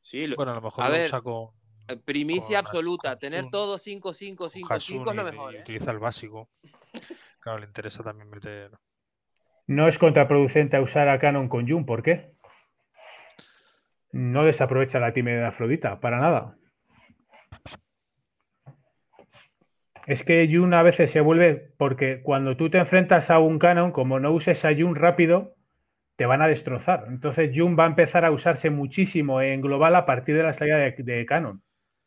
Sí, 0.00 0.26
lo- 0.26 0.36
Bueno, 0.36 0.52
a 0.52 0.54
lo 0.54 0.62
mejor 0.62 0.84
a 0.84 0.88
lo 0.88 0.94
ver, 0.94 1.06
usa 1.06 1.20
con, 1.20 1.48
eh, 1.88 1.96
primicia 2.02 2.60
absoluta. 2.60 3.18
Tener 3.18 3.50
todo 3.50 3.76
5, 3.76 4.14
5, 4.14 4.44
con 4.44 4.50
5, 4.50 4.80
5 4.80 5.10
es 5.10 5.16
lo 5.16 5.24
mejor, 5.24 5.54
¿eh? 5.54 5.60
utiliza 5.60 5.90
el 5.90 5.98
básico. 5.98 6.48
Claro, 7.40 7.60
le 7.60 7.66
interesa 7.66 8.02
también 8.02 8.28
meter. 8.28 8.72
No 9.68 9.86
es 9.86 9.96
contraproducente 9.98 10.76
a 10.76 10.82
usar 10.82 11.08
a 11.08 11.18
Canon 11.18 11.48
con 11.48 11.68
Jun, 11.68 11.86
¿por 11.86 12.02
qué? 12.02 12.32
No 14.12 14.44
desaprovecha 14.44 14.98
la 14.98 15.12
timidez 15.12 15.40
de 15.40 15.46
Afrodita, 15.46 16.00
para 16.00 16.18
nada. 16.18 16.57
Es 20.08 20.24
que 20.24 20.48
Jun 20.50 20.72
a 20.72 20.82
veces 20.82 21.10
se 21.10 21.20
vuelve, 21.20 21.70
porque 21.76 22.22
cuando 22.22 22.56
tú 22.56 22.70
te 22.70 22.78
enfrentas 22.78 23.28
a 23.30 23.40
un 23.40 23.58
Canon, 23.58 23.92
como 23.92 24.18
no 24.18 24.32
uses 24.32 24.64
a 24.64 24.74
Jun 24.74 24.94
rápido, 24.94 25.54
te 26.16 26.24
van 26.24 26.40
a 26.40 26.48
destrozar. 26.48 27.04
Entonces 27.08 27.50
Jun 27.54 27.76
va 27.78 27.84
a 27.84 27.88
empezar 27.88 28.24
a 28.24 28.30
usarse 28.30 28.70
muchísimo 28.70 29.42
en 29.42 29.60
global 29.60 29.94
a 29.94 30.06
partir 30.06 30.34
de 30.34 30.44
la 30.44 30.54
salida 30.54 30.78
de, 30.78 30.92
de 30.96 31.26
Canon, 31.26 31.62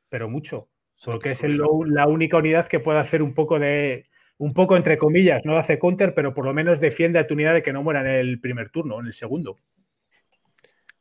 pero 0.10 0.28
mucho, 0.30 0.68
porque 1.14 1.30
es 1.32 1.44
el- 1.44 1.58
la 1.94 2.08
única 2.08 2.38
unidad 2.38 2.68
que 2.68 2.80
puede 2.80 2.98
hacer 2.98 3.22
un 3.22 3.36
poco 3.36 3.60
de, 3.60 4.08
un 4.40 4.54
poco 4.56 4.76
entre 4.76 4.98
comillas, 4.98 5.46
no 5.46 5.56
hace 5.56 5.78
counter, 5.78 6.16
pero 6.16 6.34
por 6.34 6.46
lo 6.46 6.54
menos 6.56 6.80
defiende 6.80 7.20
a 7.20 7.28
tu 7.28 7.36
unidad 7.36 7.54
de 7.54 7.62
que 7.62 7.72
no 7.72 7.84
muera 7.84 8.02
en 8.02 8.08
el 8.08 8.40
primer 8.42 8.72
turno, 8.72 9.00
en 9.00 9.06
el 9.06 9.14
segundo. 9.14 9.58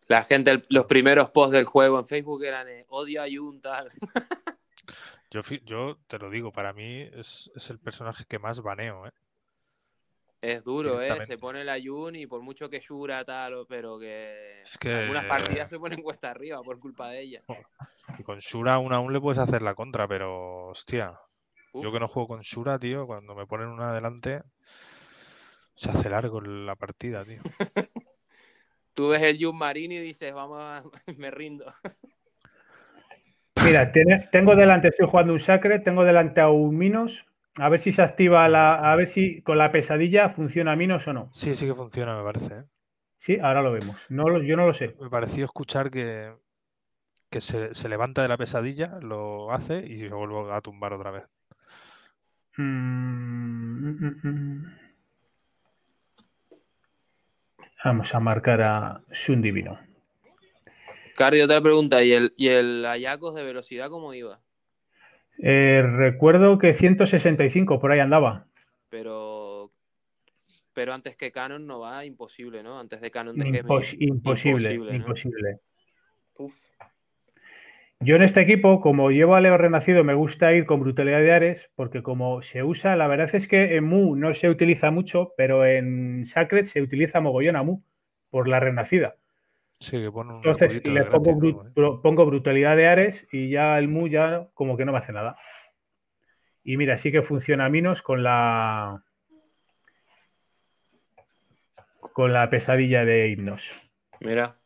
La 0.06 0.22
gente, 0.22 0.60
los 0.68 0.84
primeros 0.84 1.30
posts 1.30 1.52
del 1.52 1.64
juego 1.64 1.98
en 1.98 2.04
Facebook 2.04 2.44
eran 2.44 2.68
eh, 2.68 2.84
odio 2.88 3.22
a 3.22 3.26
Jun, 3.34 3.58
tal. 3.62 3.88
Yo, 5.30 5.96
te 6.08 6.18
lo 6.18 6.28
digo, 6.28 6.50
para 6.50 6.72
mí 6.72 7.02
es, 7.12 7.50
es 7.54 7.70
el 7.70 7.78
personaje 7.78 8.24
que 8.28 8.38
más 8.38 8.60
baneo, 8.60 9.06
¿eh? 9.06 9.12
Es 10.42 10.64
duro, 10.64 11.02
¿eh? 11.02 11.14
Se 11.26 11.36
pone 11.38 11.64
la 11.64 11.78
Jun 11.82 12.16
y 12.16 12.26
por 12.26 12.40
mucho 12.40 12.68
que 12.70 12.80
Shura 12.80 13.24
tal, 13.24 13.66
pero 13.68 13.98
que, 13.98 14.62
Es 14.64 14.78
que- 14.78 14.92
algunas 14.94 15.24
partidas 15.26 15.68
se 15.68 15.78
ponen 15.78 16.02
cuesta 16.02 16.30
arriba 16.30 16.62
por 16.62 16.78
culpa 16.80 17.10
de 17.10 17.20
ella. 17.20 17.42
Y 18.18 18.22
con 18.22 18.38
Shura 18.38 18.74
aún 18.74 18.92
aún 18.92 19.12
le 19.12 19.20
puedes 19.20 19.38
hacer 19.38 19.62
la 19.62 19.74
contra, 19.74 20.08
pero 20.08 20.68
hostia, 20.68 21.18
Uf, 21.72 21.84
yo 21.84 21.92
que 21.92 22.00
no 22.00 22.08
juego 22.08 22.28
con 22.28 22.40
Shura, 22.40 22.78
tío, 22.78 23.06
cuando 23.06 23.34
me 23.34 23.46
ponen 23.46 23.68
una 23.68 23.90
adelante, 23.90 24.42
se 25.74 25.90
hace 25.90 26.10
largo 26.10 26.40
la 26.40 26.76
partida, 26.76 27.24
tío. 27.24 27.40
Tú 28.94 29.08
ves 29.08 29.22
el 29.22 29.38
Jun 29.42 29.56
Marini 29.58 29.96
y 29.96 30.00
dices, 30.00 30.32
vamos 30.34 30.58
a... 30.60 30.82
me 31.16 31.30
rindo. 31.30 31.72
Mira, 33.64 33.92
tiene- 33.92 34.28
tengo 34.32 34.56
delante, 34.56 34.88
estoy 34.88 35.06
jugando 35.08 35.32
un 35.32 35.40
Sacre, 35.40 35.78
tengo 35.80 36.04
delante 36.04 36.40
a 36.40 36.48
un 36.50 36.76
Minos. 36.76 37.26
A 37.58 37.68
ver 37.68 37.80
si 37.80 37.92
se 37.92 38.02
activa 38.02 38.48
la. 38.48 38.92
A 38.92 38.96
ver 38.96 39.06
si 39.06 39.42
con 39.42 39.58
la 39.58 39.70
pesadilla 39.72 40.28
funciona 40.28 40.76
Minos 40.76 41.06
o 41.08 41.12
no. 41.12 41.28
Sí, 41.32 41.54
sí 41.54 41.66
que 41.66 41.74
funciona, 41.74 42.16
me 42.16 42.24
parece, 42.24 42.54
¿eh? 42.54 42.64
Sí, 43.18 43.38
ahora 43.42 43.60
lo 43.62 43.72
vemos. 43.72 43.96
No 44.08 44.28
lo- 44.28 44.42
yo 44.42 44.56
no 44.56 44.66
lo 44.66 44.72
sé. 44.72 44.96
Me 45.00 45.10
pareció 45.10 45.44
escuchar 45.44 45.90
que, 45.90 46.32
que 47.28 47.40
se, 47.40 47.74
se 47.74 47.88
levanta 47.88 48.22
de 48.22 48.28
la 48.28 48.38
pesadilla, 48.38 48.98
lo 49.02 49.52
hace 49.52 49.84
y 49.84 50.00
se 50.00 50.08
vuelve 50.14 50.52
a 50.52 50.60
tumbar 50.62 50.94
otra 50.94 51.10
vez. 51.10 51.24
Mm, 52.56 53.90
mm, 53.90 54.20
mm. 54.22 54.64
Vamos 57.84 58.14
a 58.14 58.20
marcar 58.20 58.62
a 58.62 59.00
Sun 59.12 59.42
Divino. 59.42 59.78
Cardi, 61.20 61.42
otra 61.42 61.60
pregunta. 61.60 62.02
¿Y 62.02 62.12
el, 62.12 62.32
y 62.38 62.48
el 62.48 62.86
Ayacos 62.86 63.34
de 63.34 63.44
velocidad 63.44 63.90
cómo 63.90 64.14
iba? 64.14 64.40
Eh, 65.42 65.82
recuerdo 65.86 66.58
que 66.58 66.72
165 66.72 67.78
por 67.78 67.92
ahí 67.92 68.00
andaba. 68.00 68.46
Pero... 68.88 69.70
Pero 70.72 70.94
antes 70.94 71.16
que 71.16 71.30
Canon 71.30 71.66
no 71.66 71.80
va, 71.80 72.06
imposible, 72.06 72.62
¿no? 72.62 72.80
Antes 72.80 73.02
de 73.02 73.10
Canon 73.10 73.36
de 73.36 73.44
Impos- 73.44 73.90
Gemini. 73.90 74.06
imposible, 74.08 74.72
Imposible, 74.72 74.90
¿no? 74.92 74.96
imposible. 74.96 75.58
Uf. 76.38 76.54
Yo 77.98 78.16
en 78.16 78.22
este 78.22 78.40
equipo, 78.40 78.80
como 78.80 79.10
llevo 79.10 79.34
a 79.34 79.42
Leo 79.42 79.58
Renacido, 79.58 80.04
me 80.04 80.14
gusta 80.14 80.54
ir 80.54 80.64
con 80.64 80.80
brutalidad 80.80 81.18
de 81.20 81.32
Ares, 81.32 81.70
porque 81.74 82.02
como 82.02 82.40
se 82.40 82.62
usa, 82.62 82.96
la 82.96 83.08
verdad 83.08 83.28
es 83.34 83.46
que 83.46 83.76
en 83.76 83.84
Mu 83.84 84.16
no 84.16 84.32
se 84.32 84.48
utiliza 84.48 84.90
mucho, 84.90 85.34
pero 85.36 85.66
en 85.66 86.24
Sacred 86.24 86.64
se 86.64 86.80
utiliza 86.80 87.20
mogollón 87.20 87.56
a 87.56 87.62
Mu 87.62 87.82
por 88.30 88.48
la 88.48 88.58
Renacida. 88.58 89.16
Sí, 89.80 89.92
que 89.92 90.12
pone 90.12 90.30
un 90.30 90.36
Entonces 90.36 90.86
le 90.86 91.04
pongo, 91.06 91.64
¿eh? 91.64 91.98
pongo 92.02 92.26
brutalidad 92.26 92.76
de 92.76 92.86
Ares 92.86 93.26
y 93.32 93.48
ya 93.48 93.78
el 93.78 93.88
Mu 93.88 94.08
ya 94.08 94.48
como 94.52 94.76
que 94.76 94.84
no 94.84 94.92
me 94.92 94.98
hace 94.98 95.12
nada. 95.12 95.36
Y 96.62 96.76
mira, 96.76 96.98
sí 96.98 97.10
que 97.10 97.22
funciona 97.22 97.68
Minos 97.70 98.02
con 98.02 98.22
la 98.22 99.02
con 102.12 102.34
la 102.34 102.50
pesadilla 102.50 103.06
de 103.06 103.28
himnos. 103.28 103.74
Mira. 104.20 104.59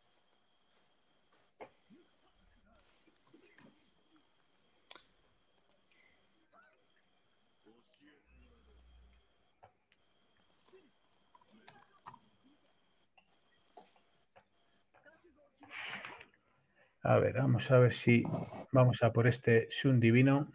A 17.07 17.17
ver, 17.19 17.33
vamos 17.37 17.69
a 17.69 17.77
ver 17.77 17.93
si 17.93 18.23
vamos 18.71 19.03
a 19.03 19.13
por 19.13 19.27
este 19.27 19.67
Sun 19.69 19.99
Divino. 19.99 20.51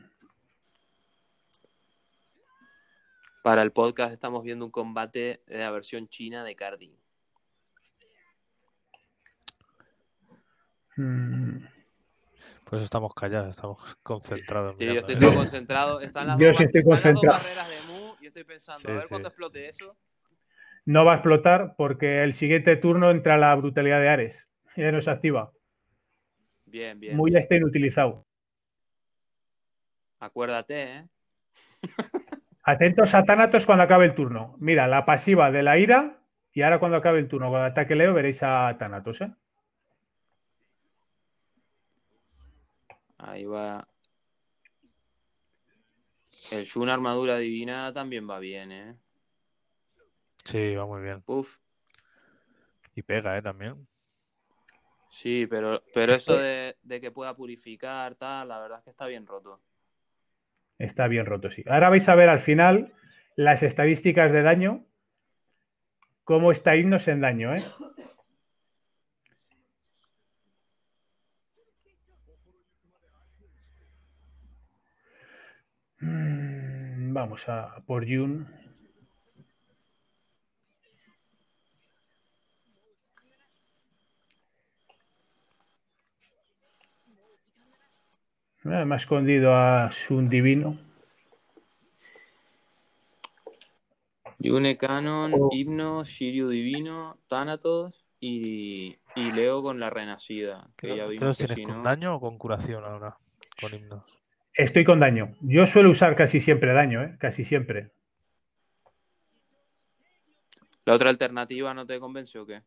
Para 3.44 3.62
el 3.62 3.72
podcast 3.72 4.12
estamos 4.12 4.42
viendo 4.42 4.64
un 4.64 4.70
combate 4.70 5.42
de 5.46 5.58
la 5.58 5.70
versión 5.70 6.08
china 6.08 6.42
de 6.44 6.56
Cardi. 6.56 6.98
Mm, 10.96 11.64
Pues 12.64 12.82
estamos 12.82 13.14
callados, 13.14 13.50
estamos 13.50 13.96
concentrados. 14.02 14.76
Sí, 14.78 14.86
yo 14.86 14.92
estoy 14.92 15.16
todo 15.16 15.34
concentrado. 15.34 16.00
Están 16.00 16.26
las, 16.26 16.38
Yo 16.38 16.48
dos, 16.48 16.56
sí 16.56 16.64
estoy 16.64 16.80
están 16.80 16.90
las 16.94 17.02
dos 17.04 17.12
concentrado. 17.12 17.38
barreras 17.42 17.68
de 17.68 17.92
Mu 17.92 18.14
y 18.20 18.26
estoy 18.26 18.44
pensando, 18.44 18.80
Sí, 18.80 18.88
a 18.90 18.94
ver 18.94 19.02
sí. 19.04 19.08
cuándo 19.08 19.28
explote 19.28 19.68
eso. 19.68 19.96
No 20.84 21.04
va 21.04 21.12
a 21.12 21.16
explotar 21.16 21.74
porque 21.76 22.22
el 22.24 22.32
siguiente 22.34 22.76
turno 22.76 23.10
entra 23.10 23.38
la 23.38 23.54
brutalidad 23.54 24.00
de 24.00 24.08
Ares. 24.08 24.48
Ya 24.76 24.90
no 24.92 25.00
se 25.00 25.10
activa. 25.10 25.52
Bien, 26.70 26.98
bien. 26.98 27.16
Muy 27.16 27.32
ya 27.32 27.40
está 27.40 27.56
inutilizado. 27.56 28.24
Acuérdate, 30.20 30.82
¿eh? 30.82 31.08
Atentos 32.62 33.14
a 33.14 33.24
Thanatos 33.24 33.66
cuando 33.66 33.84
acabe 33.84 34.04
el 34.04 34.14
turno. 34.14 34.54
Mira, 34.58 34.86
la 34.86 35.04
pasiva 35.04 35.50
de 35.50 35.62
la 35.62 35.78
ira 35.78 36.22
y 36.52 36.62
ahora 36.62 36.78
cuando 36.78 36.98
acabe 36.98 37.18
el 37.18 37.28
turno, 37.28 37.48
cuando 37.48 37.66
ataque 37.66 37.96
Leo, 37.96 38.14
veréis 38.14 38.42
a 38.42 38.76
Thanatos. 38.78 39.20
¿eh? 39.22 39.32
Ahí 43.18 43.44
va. 43.44 43.88
El 46.52 46.64
Shun 46.64 46.88
Armadura 46.88 47.38
Divina 47.38 47.92
también 47.92 48.28
va 48.28 48.38
bien, 48.38 48.72
¿eh? 48.72 48.96
Sí, 50.44 50.74
va 50.74 50.86
muy 50.86 51.02
bien. 51.02 51.22
Uf. 51.26 51.58
Y 52.94 53.02
pega, 53.02 53.36
¿eh? 53.36 53.42
También. 53.42 53.86
Sí, 55.10 55.46
pero, 55.46 55.82
pero 55.92 56.14
eso 56.14 56.38
de, 56.38 56.76
de 56.82 57.00
que 57.00 57.10
pueda 57.10 57.34
purificar, 57.34 58.14
tal, 58.14 58.48
la 58.48 58.60
verdad 58.60 58.78
es 58.78 58.84
que 58.84 58.90
está 58.90 59.06
bien 59.06 59.26
roto. 59.26 59.60
Está 60.78 61.08
bien 61.08 61.26
roto, 61.26 61.50
sí. 61.50 61.62
Ahora 61.66 61.90
vais 61.90 62.08
a 62.08 62.14
ver 62.14 62.28
al 62.28 62.38
final 62.38 62.94
las 63.36 63.62
estadísticas 63.62 64.32
de 64.32 64.42
daño. 64.42 64.86
Cómo 66.24 66.52
está 66.52 66.76
Himnos 66.76 67.08
en 67.08 67.20
daño, 67.20 67.54
¿eh? 67.54 67.62
Mm, 75.98 77.12
Vamos 77.12 77.48
a 77.48 77.82
por 77.84 78.06
Jun. 78.06 78.59
Me 88.70 88.94
ha 88.94 88.98
escondido 88.98 89.52
a 89.52 89.90
Sun 89.90 90.28
Divino. 90.28 90.78
Yune 94.38 94.76
Canon, 94.78 95.32
Oh. 95.34 95.50
Himno, 95.52 96.04
Shiryu 96.04 96.48
Divino, 96.48 97.18
Thanatos 97.26 98.06
y, 98.20 98.96
y 99.16 99.32
Leo 99.32 99.60
con 99.62 99.80
la 99.80 99.90
Renacida. 99.90 100.70
Que 100.76 100.86
¿Qué 100.88 100.96
ya 100.96 101.06
vimos 101.06 101.36
que 101.36 101.48
si 101.48 101.64
con 101.64 101.78
no. 101.78 101.82
daño 101.82 102.14
o 102.14 102.20
con 102.20 102.38
curación 102.38 102.84
ahora? 102.84 103.18
Con 103.60 103.74
himnos. 103.74 104.18
Estoy 104.54 104.84
con 104.84 105.00
daño. 105.00 105.34
Yo 105.40 105.66
suelo 105.66 105.90
usar 105.90 106.14
casi 106.14 106.38
siempre 106.38 106.72
daño, 106.72 107.02
¿eh? 107.02 107.16
Casi 107.18 107.42
siempre. 107.42 107.90
¿La 110.84 110.94
otra 110.94 111.10
alternativa 111.10 111.74
no 111.74 111.84
te 111.86 111.98
convenció 111.98 112.42
o 112.42 112.46
qué? 112.46 112.62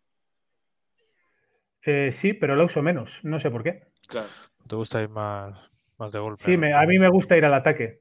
Eh, 1.84 2.12
sí, 2.12 2.34
pero 2.34 2.56
la 2.58 2.66
uso 2.66 2.82
menos. 2.82 3.20
No 3.24 3.40
sé 3.40 3.50
por 3.50 3.64
qué. 3.64 3.88
Claro. 4.08 4.28
¿Te 4.68 4.76
gusta 4.76 5.02
ir 5.02 5.10
más, 5.10 5.72
más 5.98 6.12
de 6.12 6.20
golpe? 6.20 6.44
Sí, 6.44 6.58
me- 6.58 6.74
a 6.74 6.82
mí 6.86 7.00
me 7.00 7.10
gusta 7.10 7.38
ir 7.38 7.46
al 7.46 7.54
ataque. 7.54 8.00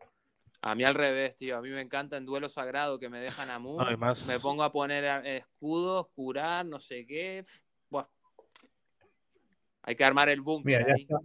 A 0.64 0.74
mí 0.74 0.85
al 0.85 0.94
revés, 0.94 1.35
tío. 1.36 1.56
A 1.56 1.60
mí 1.62 1.70
me 1.70 1.81
encanta 1.81 2.16
en 2.16 2.24
duelo 2.24 2.48
sagrado 2.48 2.98
que 2.98 3.09
me 3.09 3.19
dejan 3.20 3.51
a 3.51 3.59
Mu. 3.59 3.78
No, 3.78 3.90
y 3.90 3.97
más- 3.97 4.27
Me 4.28 4.39
pongo 4.39 4.62
a 4.62 4.70
poner 4.73 5.27
escudos, 5.27 6.06
curar, 6.14 6.64
no 6.66 6.78
sé 6.78 7.05
qué. 7.06 7.43
Buah. 7.90 8.06
Hay 9.82 9.97
que 9.97 10.05
armar 10.05 10.28
el 10.28 10.40
búnker 10.40 10.66
Mira, 10.66 10.86
ya 10.86 10.94
ahí. 10.94 11.02
está. 11.02 11.16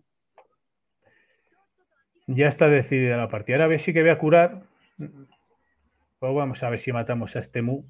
Ya 2.26 2.48
está 2.48 2.68
decidida 2.68 3.16
la 3.18 3.30
partida. 3.30 3.56
Ahora 3.58 3.66
a 3.66 3.70
ver 3.70 3.80
si 3.80 3.94
que 3.94 4.02
voy 4.02 4.10
a 4.10 4.18
curar. 4.18 4.64
Pues 4.98 6.34
vamos 6.36 6.64
a 6.64 6.70
ver 6.70 6.80
si 6.80 6.92
matamos 6.92 7.36
a 7.36 7.40
este 7.40 7.62
Mu. 7.62 7.84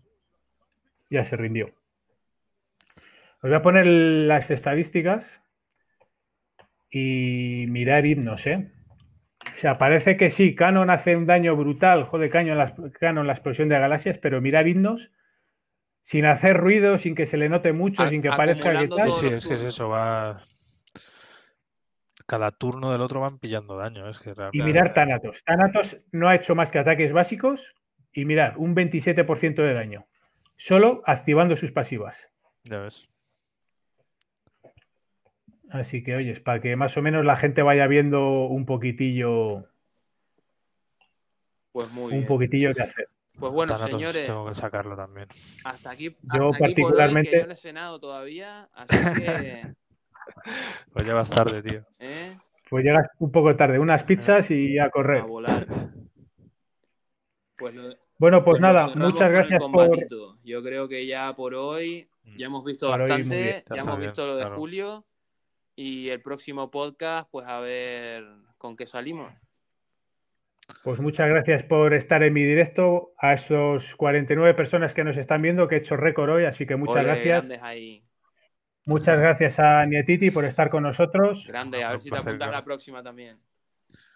Ya 1.10 1.24
se 1.24 1.38
rindió. 1.38 1.68
Os 3.38 3.44
voy 3.50 3.54
a 3.54 3.62
poner 3.62 3.86
las 3.88 4.52
estadísticas 4.52 5.42
y 6.90 7.66
mirar 7.70 8.06
himnos, 8.06 8.48
¿eh? 8.48 8.72
O 9.54 9.58
sea, 9.58 9.78
parece 9.78 10.18
que 10.18 10.30
sí, 10.30 10.56
Canon 10.56 10.90
hace 10.90 11.16
un 11.16 11.26
daño 11.26 11.56
brutal, 11.56 12.04
jode 12.04 12.30
Canon 12.30 12.58
la, 12.58 12.76
Canon 13.00 13.28
la 13.28 13.34
explosión 13.34 13.70
de 13.70 13.80
galaxias, 13.80 14.18
pero 14.18 14.42
mirar 14.42 14.68
himnos 14.68 15.12
sin 16.02 16.26
hacer 16.26 16.58
ruido, 16.58 16.98
sin 16.98 17.16
que 17.16 17.26
se 17.26 17.38
le 17.38 17.50
note 17.50 17.74
mucho, 17.74 18.04
A- 18.04 18.10
sin 18.10 18.22
que 18.22 18.30
parezca 18.30 18.72
que 18.78 18.88
tal. 18.88 19.12
Sí, 19.12 19.28
es 19.28 19.48
que 19.48 19.56
es 19.56 19.64
eso, 19.64 19.90
va. 19.90 20.40
Cada 22.26 22.52
turno 22.52 22.92
del 22.92 23.02
otro 23.02 23.22
van 23.22 23.40
pillando 23.40 23.78
daño. 23.78 24.10
Es 24.10 24.20
que 24.20 24.34
Y 24.52 24.62
mirar 24.62 24.94
Thanatos. 24.94 25.44
Thanatos 25.46 26.02
no 26.12 26.28
ha 26.28 26.36
hecho 26.36 26.56
más 26.56 26.72
que 26.72 26.80
ataques 26.80 27.14
básicos 27.14 27.74
y 28.12 28.26
mirar, 28.26 28.58
un 28.58 28.76
27% 28.76 29.56
de 29.64 29.74
daño. 29.74 30.08
Solo 30.58 31.04
activando 31.06 31.56
sus 31.56 31.72
pasivas. 31.72 32.30
Ya 32.64 32.80
ves. 32.80 33.10
Así 35.70 36.04
que, 36.04 36.16
oyes, 36.16 36.40
para 36.40 36.62
que 36.62 36.76
más 36.76 36.96
o 36.98 37.02
menos 37.02 37.26
la 37.26 37.36
gente 37.36 37.62
vaya 37.62 37.88
viendo 37.88 38.46
un 38.46 38.66
poquitillo, 38.66 39.66
Pues 41.72 41.92
muy 41.92 42.06
un 42.06 42.20
bien. 42.20 42.26
poquitillo 42.28 42.74
que 42.74 42.82
hacer. 42.84 43.10
Pues 43.38 43.52
bueno, 43.52 43.78
señores, 43.78 44.26
tengo 44.26 44.48
que 44.48 44.56
sacarlo 44.56 44.96
también. 44.96 45.28
hasta 45.64 45.92
aquí, 45.92 46.16
Yo 46.34 46.50
hasta 46.50 46.66
aquí 46.66 46.74
por 46.82 46.92
hoy, 46.94 46.98
particularmente- 46.98 47.30
que 47.32 47.40
yo 47.42 47.46
no 47.48 47.54
he 47.54 47.56
cenado 47.56 48.00
todavía, 48.00 48.70
así 48.74 48.96
que, 49.16 49.76
Pues 50.94 51.06
ya 51.06 51.14
vas 51.14 51.30
tarde, 51.30 51.62
tío. 51.62 51.84
¿eh? 52.00 52.36
Pues 52.70 52.84
llegas 52.84 53.08
un 53.20 53.32
poco 53.32 53.56
tarde, 53.56 53.78
unas 53.80 54.04
pizzas 54.04 54.50
y 54.52 54.78
a 54.80 54.86
a 54.86 54.90
correr. 54.90 55.22
volar. 55.24 55.68
Pues, 57.58 57.74
lo- 57.76 57.94
Bueno, 58.18 58.44
pues 58.44 58.54
pues 58.54 58.62
nada, 58.62 58.88
muchas 58.96 59.32
gracias 59.32 59.64
por. 59.72 59.90
Yo 60.44 60.64
creo 60.64 60.88
que 60.88 61.06
ya 61.06 61.34
por 61.36 61.54
hoy 61.54 62.10
ya 62.36 62.48
hemos 62.48 62.64
visto 62.66 62.90
Por 62.90 63.00
bastante, 63.02 63.24
bien. 63.42 63.64
Ya 63.74 63.82
hemos 63.82 63.98
bien, 63.98 64.10
visto 64.10 64.26
lo 64.28 64.36
de 64.36 64.42
claro. 64.44 64.56
Julio 64.58 65.06
y 65.78 66.10
el 66.10 66.22
próximo 66.22 66.72
podcast, 66.72 67.30
pues 67.32 67.48
a 67.48 67.60
ver 67.60 68.26
con 68.58 68.76
qué 68.76 68.88
salimos. 68.88 69.32
Pues 70.84 71.00
muchas 71.00 71.30
gracias 71.30 71.64
por 71.64 71.94
estar 71.94 72.24
en 72.24 72.34
mi 72.34 72.44
directo. 72.44 73.14
A 73.18 73.34
esos 73.34 73.96
49 73.96 74.54
personas 74.56 74.94
que 74.94 75.04
nos 75.06 75.16
están 75.16 75.42
viendo, 75.42 75.68
que 75.68 75.76
he 75.76 75.78
hecho 75.78 75.96
récord 75.96 76.32
hoy, 76.32 76.46
así 76.46 76.66
que 76.66 76.76
muchas 76.76 76.98
Ole, 76.98 77.06
gracias. 77.06 77.62
Ahí. 77.62 78.04
Muchas 78.86 79.20
gracias 79.20 79.60
a 79.60 79.86
Nietiti 79.86 80.32
por 80.32 80.46
estar 80.46 80.70
con 80.70 80.84
nosotros. 80.84 81.46
Grande, 81.48 81.84
a 81.84 81.92
ver 81.92 82.00
si 82.02 82.10
te 82.10 82.18
apuntas 82.18 82.52
la 82.52 82.64
próxima 82.64 83.04
también. 83.04 83.40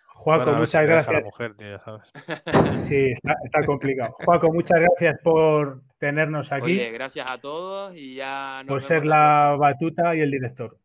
Juaco, 0.07 0.45
Bueno, 0.45 0.59
muchas 0.59 0.85
la 0.85 0.93
gracias. 0.93 1.23
mujer, 1.25 1.55
tío, 1.55 1.69
ya 1.69 1.79
sabes. 1.79 2.11
Sí, 2.89 3.11
está, 3.11 3.35
está 3.45 3.65
complicado. 3.65 4.15
Juaco, 4.23 4.51
muchas 4.51 4.79
gracias 4.79 5.19
por 5.23 5.83
tenernos 5.99 6.51
aquí, 6.51 6.63
Oye, 6.63 6.91
gracias 6.91 7.29
a 7.29 7.37
todos 7.37 7.95
y 7.95 8.15
ya 8.15 8.63
nos 8.63 8.67
por 8.67 8.77
vemos 8.77 8.83
ser 8.87 9.05
la 9.05 9.55
batuta 9.59 10.15
y 10.15 10.21
el 10.21 10.31
director. 10.31 10.77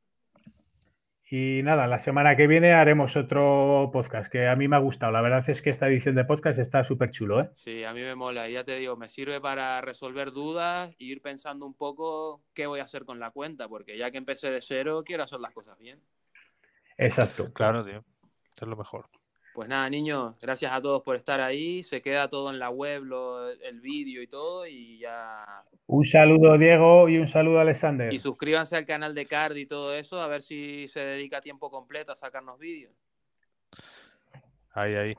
Y 1.28 1.60
nada, 1.64 1.88
la 1.88 1.98
semana 1.98 2.36
que 2.36 2.46
viene 2.46 2.72
haremos 2.72 3.16
otro 3.16 3.90
podcast 3.92 4.30
que 4.30 4.46
a 4.46 4.54
mí 4.54 4.68
me 4.68 4.76
ha 4.76 4.78
gustado. 4.78 5.10
La 5.10 5.20
verdad 5.20 5.44
es 5.50 5.60
que 5.60 5.70
esta 5.70 5.88
edición 5.88 6.14
de 6.14 6.24
podcast 6.24 6.60
está 6.60 6.84
súper 6.84 7.10
chulo, 7.10 7.40
¿eh? 7.40 7.50
Sí, 7.54 7.82
a 7.82 7.92
mí 7.92 8.00
me 8.00 8.14
mola. 8.14 8.48
y 8.48 8.52
Ya 8.52 8.62
te 8.62 8.76
digo, 8.76 8.96
me 8.96 9.08
sirve 9.08 9.40
para 9.40 9.80
resolver 9.80 10.30
dudas 10.30 10.90
e 10.90 11.04
ir 11.04 11.22
pensando 11.22 11.66
un 11.66 11.74
poco 11.74 12.44
qué 12.54 12.68
voy 12.68 12.78
a 12.78 12.84
hacer 12.84 13.04
con 13.04 13.18
la 13.18 13.32
cuenta, 13.32 13.68
porque 13.68 13.98
ya 13.98 14.12
que 14.12 14.18
empecé 14.18 14.52
de 14.52 14.60
cero, 14.60 15.02
quiero 15.04 15.24
hacer 15.24 15.40
las 15.40 15.52
cosas 15.52 15.76
bien. 15.80 16.00
Exacto. 16.96 17.52
Claro, 17.52 17.84
tío. 17.84 18.04
Es 18.54 18.62
lo 18.62 18.76
mejor. 18.76 19.08
Pues 19.56 19.70
nada, 19.70 19.88
niños, 19.88 20.34
gracias 20.38 20.70
a 20.70 20.82
todos 20.82 21.02
por 21.02 21.16
estar 21.16 21.40
ahí. 21.40 21.82
Se 21.82 22.02
queda 22.02 22.28
todo 22.28 22.50
en 22.50 22.58
la 22.58 22.68
web, 22.68 23.04
lo- 23.04 23.48
el 23.48 23.80
vídeo 23.80 24.20
y 24.20 24.26
todo, 24.26 24.66
y 24.66 24.98
ya. 24.98 25.64
Un 25.86 26.04
saludo, 26.04 26.58
Diego, 26.58 27.08
y 27.08 27.16
un 27.16 27.26
saludo, 27.26 27.60
Alexander. 27.60 28.12
Y 28.12 28.18
suscríbanse 28.18 28.76
al 28.76 28.84
canal 28.84 29.14
de 29.14 29.24
Card 29.24 29.56
y 29.56 29.64
todo 29.64 29.94
eso, 29.94 30.20
a 30.20 30.26
ver 30.28 30.42
si 30.42 30.88
se 30.88 31.00
dedica 31.00 31.40
tiempo 31.40 31.70
completo 31.70 32.12
a 32.12 32.16
sacarnos 32.16 32.58
vídeos. 32.58 32.92
Ahí, 34.74 34.94
ahí. 34.94 35.12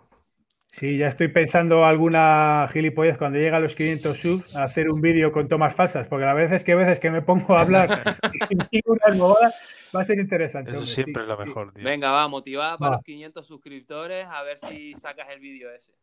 Sí, 0.79 0.95
ya 0.95 1.07
estoy 1.07 1.29
pensando 1.29 1.85
alguna 1.85 2.67
gilipollas 2.71 3.17
cuando 3.17 3.39
llega 3.39 3.57
a 3.57 3.59
los 3.59 3.73
500 3.73 4.15
subs 4.15 4.55
a 4.55 4.61
hacer 4.61 4.91
un 4.91 5.01
vídeo 5.01 5.31
con 5.31 5.47
tomas 5.47 5.73
falsas, 5.73 6.05
porque 6.07 6.25
la 6.25 6.35
verdad 6.35 6.53
es 6.55 6.63
que 6.63 6.73
a 6.73 6.75
veces 6.75 6.99
que 6.99 7.09
me 7.09 7.23
pongo 7.23 7.57
a 7.57 7.61
hablar 7.61 7.89
y 8.51 8.57
digo 8.71 8.93
unas 8.93 9.17
bobadas, 9.17 9.55
va 9.95 10.01
a 10.01 10.03
ser 10.03 10.19
interesante. 10.19 10.69
Eso 10.69 10.81
hombre, 10.81 10.93
siempre 10.93 11.15
sí, 11.15 11.21
es 11.21 11.27
lo 11.27 11.37
sí. 11.37 11.43
mejor, 11.45 11.73
tío. 11.73 11.83
Venga, 11.83 12.11
va, 12.11 12.27
motivada 12.27 12.77
para 12.77 12.91
Va. 12.91 12.95
los 12.97 13.03
500 13.05 13.47
suscriptores, 13.47 14.27
a 14.27 14.43
ver 14.43 14.59
si 14.59 14.93
sacas 14.93 15.29
el 15.31 15.39
vídeo 15.39 15.71
ese. 15.73 15.93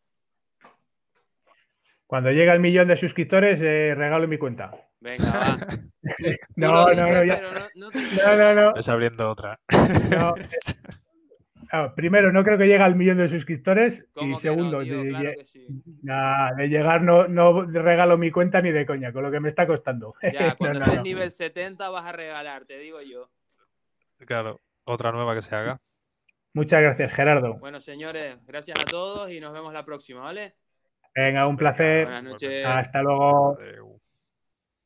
Cuando 2.09 2.33
llega 2.33 2.53
el 2.53 2.59
millón 2.59 2.89
de 2.89 2.97
suscriptores, 2.97 3.61
eh, 3.63 3.95
regalo 3.97 4.27
mi 4.27 4.39
cuenta. 4.39 4.73
Venga, 4.99 5.31
va. 5.31 5.59
No, 6.57 6.73
no, 6.73 6.91
dices, 6.91 6.97
no, 6.99 7.25
ya- 7.25 7.41
no- 7.41 7.53
no 7.77 7.91
No, 7.91 8.37
no, 8.37 8.55
no. 8.61 8.75
Ves 8.75 8.89
abriendo 8.89 9.31
otra. 9.31 9.59
no. 10.11 10.35
Claro, 11.69 11.95
primero, 11.95 12.33
no 12.33 12.43
creo 12.45 12.59
que 12.59 12.67
llegue 12.67 12.83
al 12.83 12.95
millón 12.97 13.19
de 13.19 13.29
suscriptores. 13.29 14.07
¿Cómo 14.13 14.37
Y 14.37 14.41
segundo, 14.41 14.79
no, 14.79 14.85
tío? 14.85 15.03
de, 15.03 15.09
Claro 15.11 15.29
de- 15.31 15.35
que 15.37 15.45
sí. 15.45 15.67
nah, 16.03 16.53
de 16.55 16.69
llegar 16.69 17.03
no, 17.03 17.29
no 17.29 17.63
regalo 17.65 18.17
mi 18.19 18.31
cuenta 18.31 18.61
ni 18.63 18.71
de 18.71 18.87
coña, 18.87 19.13
con 19.13 19.23
lo 19.23 19.31
que 19.31 19.41
me 19.41 19.49
está 19.49 19.67
costando. 19.67 20.15
Ya, 20.23 20.55
cuando 20.59 20.79
no, 20.81 20.85
estés 20.85 20.97
no. 20.99 21.03
nivel 21.03 21.31
70 21.31 21.89
vas 21.91 22.05
a 22.05 22.13
regalar, 22.13 22.65
te 22.65 22.79
digo 22.79 23.01
yo. 23.03 23.31
Claro. 24.27 24.61
Otra 24.85 25.13
nueva 25.13 25.35
que 25.35 25.43
se 25.43 25.55
haga. 25.55 25.81
Muchas 26.53 26.83
gracias, 26.83 27.13
Gerardo. 27.13 27.55
Bueno, 27.55 27.81
señores, 27.81 28.37
gracias 28.47 28.79
a 28.79 28.85
todos 28.85 29.31
y 29.31 29.41
nos 29.41 29.53
vemos 29.53 29.73
la 29.73 29.85
próxima, 29.85 30.21
¿vale? 30.21 30.55
Venga, 31.15 31.47
un 31.47 31.57
placer. 31.57 32.05
Buenas 32.05 32.23
noches. 32.25 32.65
Hasta 32.67 33.03
luego. 33.03 33.59
Adeu. 33.59 33.94